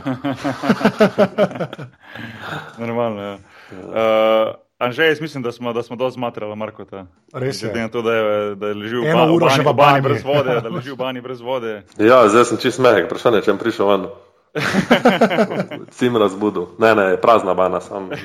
Normalno. 2.84 3.22
Ja. 3.22 3.38
Ja. 3.72 3.80
Uh, 3.80 4.63
Anže, 4.84 5.06
jaz 5.06 5.22
mislim, 5.22 5.44
da 5.44 5.52
smo, 5.52 5.74
da 5.74 5.84
smo 5.84 5.96
dosti 5.96 6.18
zmatrali 6.18 6.56
Marko. 6.56 6.86
Res 7.34 7.64
je. 7.64 7.72
Na 7.76 7.88
to, 7.88 8.02
da 8.02 8.14
je, 8.14 8.56
da 8.56 8.68
je 8.68 8.74
ležal 8.74 9.02
v, 9.02 9.14
ba, 9.14 9.26
v, 9.26 9.40
bani, 9.40 9.64
v 9.64 9.74
bani 9.74 10.02
brez 10.02 10.24
vode. 10.26 10.60
Da 10.62 10.70
leži 10.70 10.92
v 10.92 10.98
bani 10.98 11.22
brez 11.22 11.42
vode. 11.42 11.84
Ja, 12.10 12.28
zdaj 12.28 12.46
sem 12.52 12.60
čist 12.60 12.84
mehek, 12.84 13.08
vprašanje, 13.08 13.46
če 13.46 13.54
sem 13.54 13.62
prišel 13.62 13.88
ven. 13.88 14.08
Cim 15.96 16.20
razbudu. 16.20 16.68
Ne, 16.84 16.92
ne, 17.00 17.06
prazna 17.22 17.56
bana 17.56 17.82
sam. 17.82 18.12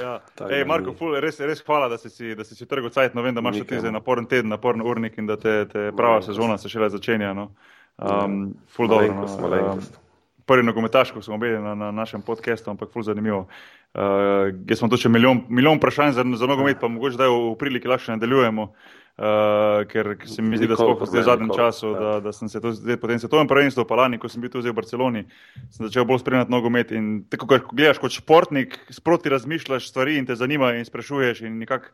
Ja. 0.00 0.14
Ej, 0.48 0.62
Marko, 0.64 0.94
ful, 0.96 1.18
res, 1.20 1.36
res 1.44 1.60
hvala, 1.66 1.90
da 1.92 1.98
si 2.00 2.08
si, 2.08 2.30
si, 2.32 2.54
si 2.56 2.64
trgal 2.64 2.88
cajt. 2.88 3.12
No, 3.12 3.20
vem, 3.20 3.34
da 3.36 3.42
imaš 3.44 3.58
še 3.60 3.66
ti 3.68 3.80
zdaj 3.82 3.92
naporen 3.92 4.24
teden, 4.24 4.48
naporen 4.48 4.80
urnik 4.80 5.18
in 5.20 5.28
da 5.28 5.36
te, 5.36 5.52
te 5.68 5.82
prava 5.92 6.22
sezona 6.24 6.56
se 6.56 6.72
šele 6.72 6.88
začenja. 6.94 7.34
No. 7.36 7.50
Um, 8.00 8.54
ful, 8.72 8.88
dobro. 8.88 9.12
No. 9.12 9.60
Um, 9.74 9.82
prvi 10.48 10.64
nogometaš, 10.64 11.12
ko 11.12 11.20
smo 11.20 11.36
bili 11.36 11.60
na, 11.60 11.74
na 11.76 11.90
našem 11.92 12.24
podkastu, 12.24 12.72
ampak 12.72 12.88
ful, 12.88 13.04
zanimivo. 13.04 13.42
Uh, 13.44 13.81
jaz 13.94 14.78
smo 14.80 14.88
tu 14.88 14.96
še 14.96 15.10
milijon, 15.12 15.44
milijon 15.52 15.76
vprašanj 15.76 16.16
za, 16.16 16.24
za 16.40 16.48
nogomet, 16.48 16.80
pa 16.80 16.88
mogoče 16.88 17.18
zdaj 17.18 17.28
v 17.28 17.54
priliki 17.60 17.90
lahko 17.90 18.14
nadaljujemo, 18.14 18.64
uh, 18.70 19.82
ker 19.90 20.14
se 20.24 20.42
mi 20.42 20.56
zdi, 20.56 20.70
da 20.70 20.78
smo 20.80 20.94
v 20.96 21.24
zadnjem 21.26 21.52
času, 21.52 21.90
ja. 21.92 22.00
da, 22.00 22.14
da 22.28 22.32
sem 22.32 22.48
se 22.48 22.60
to 22.60 22.72
zdaj 22.72 22.96
potem 23.02 23.20
svetovnem 23.20 23.50
prvenstvu, 23.50 23.84
pa 23.88 24.00
lani, 24.00 24.20
ko 24.22 24.32
sem 24.32 24.40
bil 24.40 24.52
tu 24.52 24.64
v 24.64 24.72
Barceloni, 24.72 25.26
sem 25.68 25.84
začel 25.84 26.08
bolj 26.08 26.22
spremljati 26.24 26.54
nogomet 26.54 26.96
in 26.96 27.12
tako, 27.28 27.50
ko 27.52 27.76
gledaš 27.76 28.00
kot 28.00 28.16
športnik, 28.16 28.80
sproti 28.88 29.32
razmišljaš 29.34 29.92
stvari 29.92 30.16
in 30.16 30.26
te 30.26 30.40
zanima 30.40 30.72
in 30.78 30.88
sprašuješ 30.88 31.44
in 31.44 31.60
nekako 31.60 31.92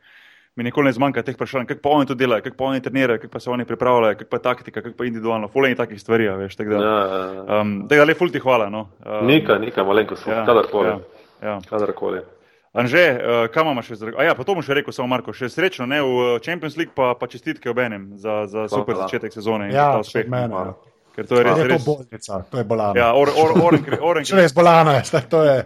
mi 0.59 0.64
nikoli 0.64 0.88
ne 0.88 0.92
zmanjka 0.92 1.22
teh 1.22 1.36
vprašanj, 1.36 1.68
kako 1.70 1.82
pa 1.82 1.90
oni 1.94 2.07
to 2.07 2.14
delajo, 2.18 2.42
kako 2.42 2.57
pa 2.59 2.64
oni 2.64 2.80
trenirajo, 2.82 3.20
kako 3.22 3.30
pa 3.30 3.40
se 3.40 3.51
oni 3.51 3.64
pripravljajo, 3.64 4.16
kako 4.18 4.30
pa 4.30 4.38
taktika, 4.38 4.82
kako 4.82 4.96
pa 4.99 5.05
individualno, 5.07 5.49
fulej 5.49 5.76
takih 5.78 6.01
stvari, 6.01 6.26
veš. 6.40 6.57
Tako 6.59 6.70
da, 6.70 6.80
ja, 6.82 6.96
ja, 6.99 7.20
ja. 7.34 7.61
um, 7.61 7.76
da 7.86 8.05
le 8.05 8.14
fulti 8.18 8.42
hvala. 8.42 8.66
No. 8.70 8.88
Um, 9.07 9.26
nika, 9.26 9.59
nika, 9.59 9.84
malenkost, 9.84 10.26
ja, 10.26 10.42
kadarkoli. 10.46 10.88
Ja. 10.88 10.99
Ja. 11.43 11.59
Kadarkoli. 11.68 12.24
Anže, 12.72 13.05
uh, 13.16 13.47
kam 13.53 13.66
imamo 13.66 13.82
še 13.82 13.97
zdaj? 13.97 14.12
Ja, 14.22 14.34
pa 14.36 14.45
to 14.45 14.55
bom 14.55 14.62
še 14.62 14.76
rekel, 14.76 14.93
samo 14.95 15.09
Marko, 15.11 15.32
še 15.34 15.49
srečno 15.51 15.86
ne, 15.89 16.03
v 16.05 16.18
uh, 16.20 16.34
Champions 16.45 16.76
League, 16.76 16.93
pa, 16.95 17.14
pa 17.18 17.26
čestitke 17.30 17.72
ob 17.72 17.80
enem 17.80 18.12
za, 18.20 18.45
za 18.51 18.68
super 18.68 18.95
Hvala. 18.95 19.09
začetek 19.09 19.34
sezone. 19.34 19.70
Ja, 19.72 19.97
še 20.05 20.26
meni. 20.28 20.53
Ja. 20.53 20.76
Ker 21.18 21.26
to 21.26 21.41
je 21.41 21.47
res. 21.49 21.59
Je 21.59 21.68
to 21.72 21.78
bolnica, 21.82 22.36
to 22.47 22.61
je 22.61 22.64
bolano. 22.68 22.95
Ja, 22.95 23.09
or, 23.18 23.32
or, 23.34 23.57
or, 23.59 23.74
or, 23.99 24.20
Še 24.28 24.36
res 24.39 24.55
bolano 24.55 24.95
je, 24.95 25.03
to 25.32 25.41
je 25.43 25.57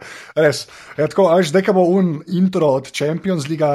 res. 0.40 0.62
Ja, 0.96 1.10
tako, 1.12 1.26
až 1.34 1.50
zdaj, 1.52 1.66
ko 1.66 1.76
bo 1.76 1.84
un 1.92 2.22
intro 2.32 2.70
od 2.78 2.88
Champions 2.88 3.50
League, 3.52 3.66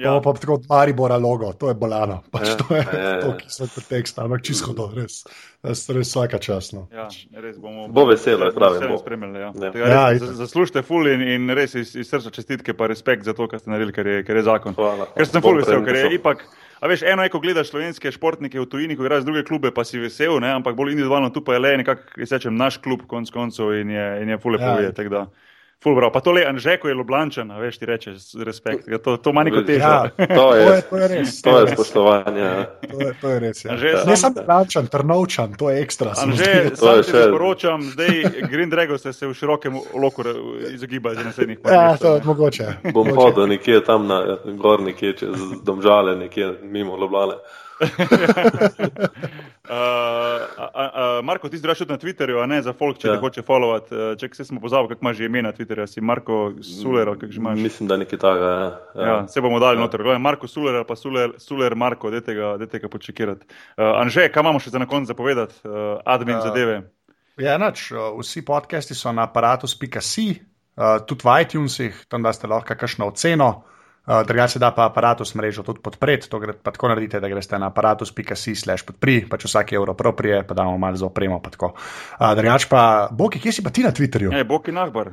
Ja. 0.00 0.14
To 0.16 0.22
pa 0.24 0.32
tako 0.32 0.54
od 0.54 0.64
Maribora 0.68 1.16
logo, 1.20 1.52
to 1.52 1.68
je 1.68 1.74
bolano. 1.74 2.22
Pač 2.32 2.48
ja, 2.48 2.56
to 2.56 2.76
je 2.76 2.84
ja, 2.88 3.20
to, 3.20 3.34
ki 3.36 3.50
se 3.52 3.66
ti 3.68 3.82
tekst, 3.88 4.18
ampak 4.22 4.40
čisto 4.46 4.72
do, 4.72 4.86
res, 4.96 5.18
res, 5.60 5.82
res 5.92 6.08
vsaka 6.08 6.40
časno. 6.40 6.86
Ja, 6.94 7.04
res 7.36 7.58
bomo. 7.60 7.84
Bo 7.92 8.06
veselo, 8.08 8.48
je 8.48 8.56
pravi. 8.56 8.80
Bo 8.88 8.96
spremljali. 9.02 9.42
Ja. 9.42 9.50
Ja. 9.60 9.90
Ja, 9.92 10.06
res, 10.14 10.24
zaslužite 10.40 10.80
ful 10.88 11.10
in, 11.12 11.26
in 11.34 11.52
res 11.56 11.76
iz, 11.76 11.92
iz 12.00 12.08
srca 12.08 12.32
čestitke, 12.32 12.72
pa 12.72 12.88
respekt 12.88 13.28
za 13.28 13.36
to, 13.36 13.44
kar 13.50 13.60
ste 13.60 13.74
naredili, 13.74 13.92
ker 13.92 14.08
je, 14.08 14.24
ker 14.24 14.40
je 14.40 14.46
zakon. 14.48 14.78
Hvala. 14.78 15.10
Ker 15.18 15.28
sem 15.28 15.44
ful 15.44 15.60
vesel, 15.60 15.84
ker 15.84 16.00
je 16.00 16.14
ipak. 16.16 16.48
A 16.80 16.88
veš, 16.88 17.04
eno 17.04 17.26
je, 17.26 17.28
ko 17.34 17.42
gledaš 17.44 17.74
slovenske 17.74 18.08
športnike 18.14 18.56
v 18.56 18.64
tujini, 18.72 18.96
ko 18.96 19.04
igraš 19.04 19.28
druge 19.28 19.44
klube, 19.44 19.68
pa 19.76 19.84
si 19.84 20.00
vesel, 20.00 20.38
ne? 20.40 20.54
ampak 20.56 20.78
bolj 20.78 20.94
individualno 20.94 21.28
tu 21.28 21.44
pa 21.44 21.58
je 21.58 21.60
le 21.60 21.76
nekako, 21.82 22.08
rečem, 22.16 22.56
naš 22.56 22.80
klub 22.80 23.04
konc 23.10 23.28
koncev 23.34 23.74
in 23.82 23.92
je, 23.92 24.06
in 24.22 24.32
je 24.32 24.40
ful 24.40 24.56
lepo 24.56 24.64
ja. 24.64 24.78
videti. 24.80 25.10
Fulbro, 25.82 26.10
pa 26.12 26.20
to 26.20 26.32
le 26.32 26.44
Anže, 26.44 26.74
ko 26.76 26.88
je 26.88 26.94
Ljubljančan, 26.94 27.52
veš, 27.56 27.78
ti 27.80 27.86
rečeš, 27.88 28.24
respekt. 28.44 28.88
Ja, 28.88 28.98
to, 29.00 29.14
to 29.16 29.32
manj 29.32 29.48
kot 29.54 29.64
težko. 29.64 29.88
Ja, 29.88 30.10
to, 30.12 30.26
to, 30.36 30.74
to 30.90 30.98
je 31.00 31.06
res. 31.08 31.38
To 31.42 31.54
je 31.56 31.70
spoštovanje. 31.72 32.40
Ja. 32.40 32.66
To, 32.90 32.98
je, 33.00 33.14
to 33.20 33.30
je 33.30 33.38
res. 33.40 33.64
Ja. 33.64 33.70
Anže, 33.72 33.92
ne 34.06 34.16
samo 34.20 34.42
Ljubljančan, 34.42 34.90
Trnovčan, 34.92 35.54
to 35.56 35.70
je 35.72 35.80
ekstra. 35.80 36.12
Anže, 36.20 36.50
sam 36.76 37.00
še... 37.00 37.24
sporočam, 37.30 37.88
zdaj 37.94 38.20
Green 38.52 38.68
Dragon 38.68 39.00
se, 39.00 39.14
se 39.16 39.24
v 39.26 39.32
širokem 39.38 39.80
loku 39.96 40.26
izogiba 40.68 41.14
za 41.16 41.24
naslednjih 41.24 41.62
par 41.64 41.72
let. 41.72 41.80
Ja, 41.80 41.96
to 41.96 42.14
je 42.18 42.28
mogoče. 42.28 42.68
Bom 42.92 43.08
hodil 43.16 43.48
nekje 43.48 43.80
tam 43.88 44.04
na 44.10 44.20
gor, 44.60 44.84
nekje 44.84 45.16
čez 45.24 45.48
domžale, 45.64 46.12
nekje 46.26 46.58
mimo 46.60 47.00
Ljubljane 47.00 47.40
uh, 49.70 51.24
Marko, 51.24 51.48
ti 51.48 51.58
zdaj 51.58 51.74
tudi 51.74 51.92
na 51.92 51.98
Twitterju, 51.98 52.42
a 52.42 52.46
ne 52.46 52.62
za 52.62 52.72
folk, 52.72 52.98
če 53.00 53.08
ja. 53.08 53.14
te 53.14 53.20
hoče 53.20 53.42
followati. 53.46 53.94
Uh, 53.94 54.16
če 54.20 54.28
se 54.36 54.44
smo 54.44 54.60
pozabili, 54.60 54.88
kako 54.94 55.04
imaš 55.06 55.20
ime 55.24 55.42
na 55.42 55.52
Twitterju, 55.56 55.86
si 55.88 56.00
Marko 56.00 56.52
Suler, 56.64 57.06
kako 57.14 57.32
že 57.32 57.40
imaš. 57.40 57.58
Mislim, 57.58 57.88
da 57.88 57.96
nekaj 58.00 58.18
takega. 58.18 58.50
Ja. 58.50 58.68
Ja. 58.94 59.08
Ja, 59.08 59.28
se 59.28 59.40
bomo 59.40 59.60
dali 59.62 59.76
ja. 59.78 59.80
noter. 59.80 60.02
Gledaj, 60.02 60.20
Marko 60.20 60.48
Suler, 60.48 60.84
pa 60.88 60.96
Suler, 60.96 61.32
Suler 61.38 61.74
Marko, 61.74 62.10
dajte 62.10 62.34
ga, 62.34 62.56
ga 62.56 62.88
počekirati. 62.88 63.46
Uh, 63.76 63.84
Anže, 64.02 64.28
kaj 64.28 64.44
imamo 64.44 64.60
še 64.60 64.74
za 64.74 64.78
na 64.82 64.86
koncu 64.90 65.14
zapovedati, 65.14 65.54
uh, 65.64 65.72
admin 66.04 66.36
ja. 66.36 66.44
zadeve? 66.50 66.76
Ja, 67.40 67.56
nač, 67.58 67.88
vsi 67.94 68.44
podcasti 68.44 68.94
so 68.94 69.12
na 69.16 69.24
aparatus.com, 69.30 70.30
uh, 70.76 71.00
tudi 71.08 71.24
v 71.24 71.40
iTunesih, 71.46 72.04
tam 72.12 72.26
da 72.26 72.34
ste 72.36 72.50
lahko 72.50 72.76
kakšno 72.76 73.08
oceno. 73.08 73.52
Uh, 74.10 74.26
Drugače 74.26 74.58
da 74.58 74.72
pa 74.74 74.88
aparatus 74.88 75.34
mrežo 75.34 75.62
tudi 75.62 75.78
podpreti, 75.82 76.26
to 76.30 76.38
gre, 76.42 76.52
pa 76.52 76.72
tako 76.74 76.88
naredite, 76.90 77.20
da 77.20 77.28
greste 77.30 77.58
na 77.58 77.68
aparatus.com/slash 77.70 78.82
podpri, 78.88 79.20
pač 79.30 79.44
vsak 79.46 79.72
evro 79.78 79.94
proprije, 79.94 80.40
pa 80.46 80.54
damo 80.54 80.78
malo 80.78 80.98
za 80.98 81.06
opremo. 81.06 81.38
Pa 81.38 81.50
uh, 81.66 82.34
Drugače 82.36 82.66
pa, 82.70 83.08
Boki, 83.12 83.38
kje 83.38 83.52
si 83.52 83.62
pa 83.62 83.70
ti 83.70 83.86
na 83.86 83.92
Twitterju? 83.94 84.32
Ne, 84.34 84.42
Boki 84.44 84.72
Nahbar. 84.74 85.12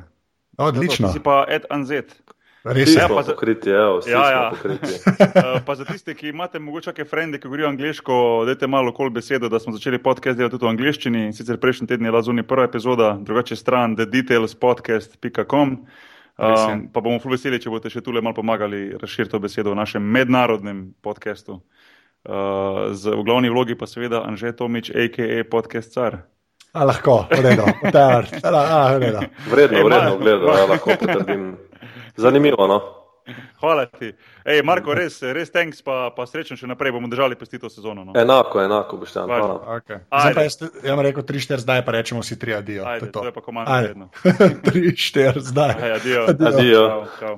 Odlično. 0.58 1.08
Ja, 1.08 1.12
si 1.12 1.22
pa 1.22 1.44
Ed 1.48 1.70
Anzet. 1.70 2.16
Res 2.64 2.90
je, 2.90 3.04
pa 3.08 3.22
za 3.22 3.32
pokriti, 3.32 3.70
ja, 3.70 3.86
vsi 4.00 4.10
ja, 4.10 4.24
ja. 4.30 4.50
pokriti. 4.50 4.98
uh, 5.14 5.62
pa 5.66 5.74
za 5.78 5.86
tiste, 5.86 6.14
ki 6.18 6.32
imate 6.32 6.58
mogoče 6.58 6.90
kakšne 6.90 7.06
frende, 7.06 7.38
ki 7.38 7.46
govorijo 7.46 7.68
angliško, 7.70 8.18
dajte 8.50 8.66
malo 8.66 8.90
kol 8.92 9.14
besedo, 9.14 9.48
da 9.48 9.62
smo 9.62 9.72
začeli 9.78 10.02
podcast 10.02 10.36
delati 10.38 10.56
tudi 10.56 10.66
v 10.66 10.74
angliščini. 10.74 11.22
Sicer 11.38 11.62
prejšnji 11.62 11.86
teden 11.86 12.10
je 12.10 12.16
lazuni 12.18 12.42
prva 12.42 12.66
epizoda, 12.66 13.14
drugače 13.22 13.56
stran 13.56 13.94
thedetailspodcast.com. 13.96 15.76
Um, 16.38 16.86
pa 16.94 17.02
bomo 17.02 17.18
ful 17.18 17.34
veseli, 17.34 17.58
če 17.58 17.70
boste 17.72 17.90
še 17.90 18.02
tukaj 18.04 18.22
malo 18.22 18.36
pomagali 18.36 18.92
razširiti 18.94 19.32
to 19.32 19.40
besedo 19.42 19.74
v 19.74 19.80
našem 19.80 20.04
mednarodnem 20.04 20.92
podkastu. 21.02 21.58
Uh, 22.22 22.94
z 22.94 23.10
v 23.10 23.22
glavni 23.26 23.50
vlogi 23.50 23.74
pa 23.74 23.90
seveda 23.90 24.22
Anže 24.22 24.54
Tomič, 24.54 24.92
a.k.a. 24.94 25.42
podcast 25.50 25.90
car. 25.90 26.22
A 26.78 26.84
lahko, 26.86 27.24
vredno, 27.32 27.66
vredno. 27.82 29.22
Vredno, 29.50 29.82
vredno, 29.88 30.14
gledano, 30.20 30.66
lahko 30.70 30.94
potrdim. 31.00 31.56
Zanimivo, 32.22 32.70
no? 32.70 32.78
Hvala 33.60 33.86
ti. 33.86 34.12
Ej, 34.44 34.62
Marko, 34.66 34.94
res, 34.94 35.20
res 35.22 35.52
thanks, 35.54 35.82
pa, 35.84 36.08
pa 36.14 36.26
srečno 36.28 36.56
še 36.58 36.68
naprej 36.70 36.94
bomo 36.96 37.10
držali 37.10 37.38
pesti 37.38 37.60
to 37.60 37.70
sezono. 37.72 38.04
No? 38.08 38.16
Enako, 38.16 38.62
enako, 38.64 39.00
boš 39.02 39.16
tam. 39.16 39.32
Okay. 39.80 40.02
Zdaj 40.08 40.34
pa 40.34 40.46
jaz, 40.46 40.58
jaz 40.84 41.04
rekel 41.08 41.26
3-4, 41.32 41.64
zdaj 41.66 41.84
pa 41.86 41.96
rečemo 41.98 42.24
si 42.24 42.38
3 42.40 42.58
adijo. 42.60 42.86
Ajde, 42.88 43.00
to 43.00 43.06
je 43.06 43.12
to. 43.12 43.20
To 43.20 43.30
je 43.30 43.36
pa 43.36 43.44
komando 43.44 43.78
vedno. 43.88 44.10
3-4, 44.72 45.44
zdaj. 45.52 45.76
Aj, 45.76 45.92
adijo. 46.00 46.26
adijo. 46.32 46.48
adijo. 46.54 46.84
Čau, 46.88 47.04
čau. 47.20 47.36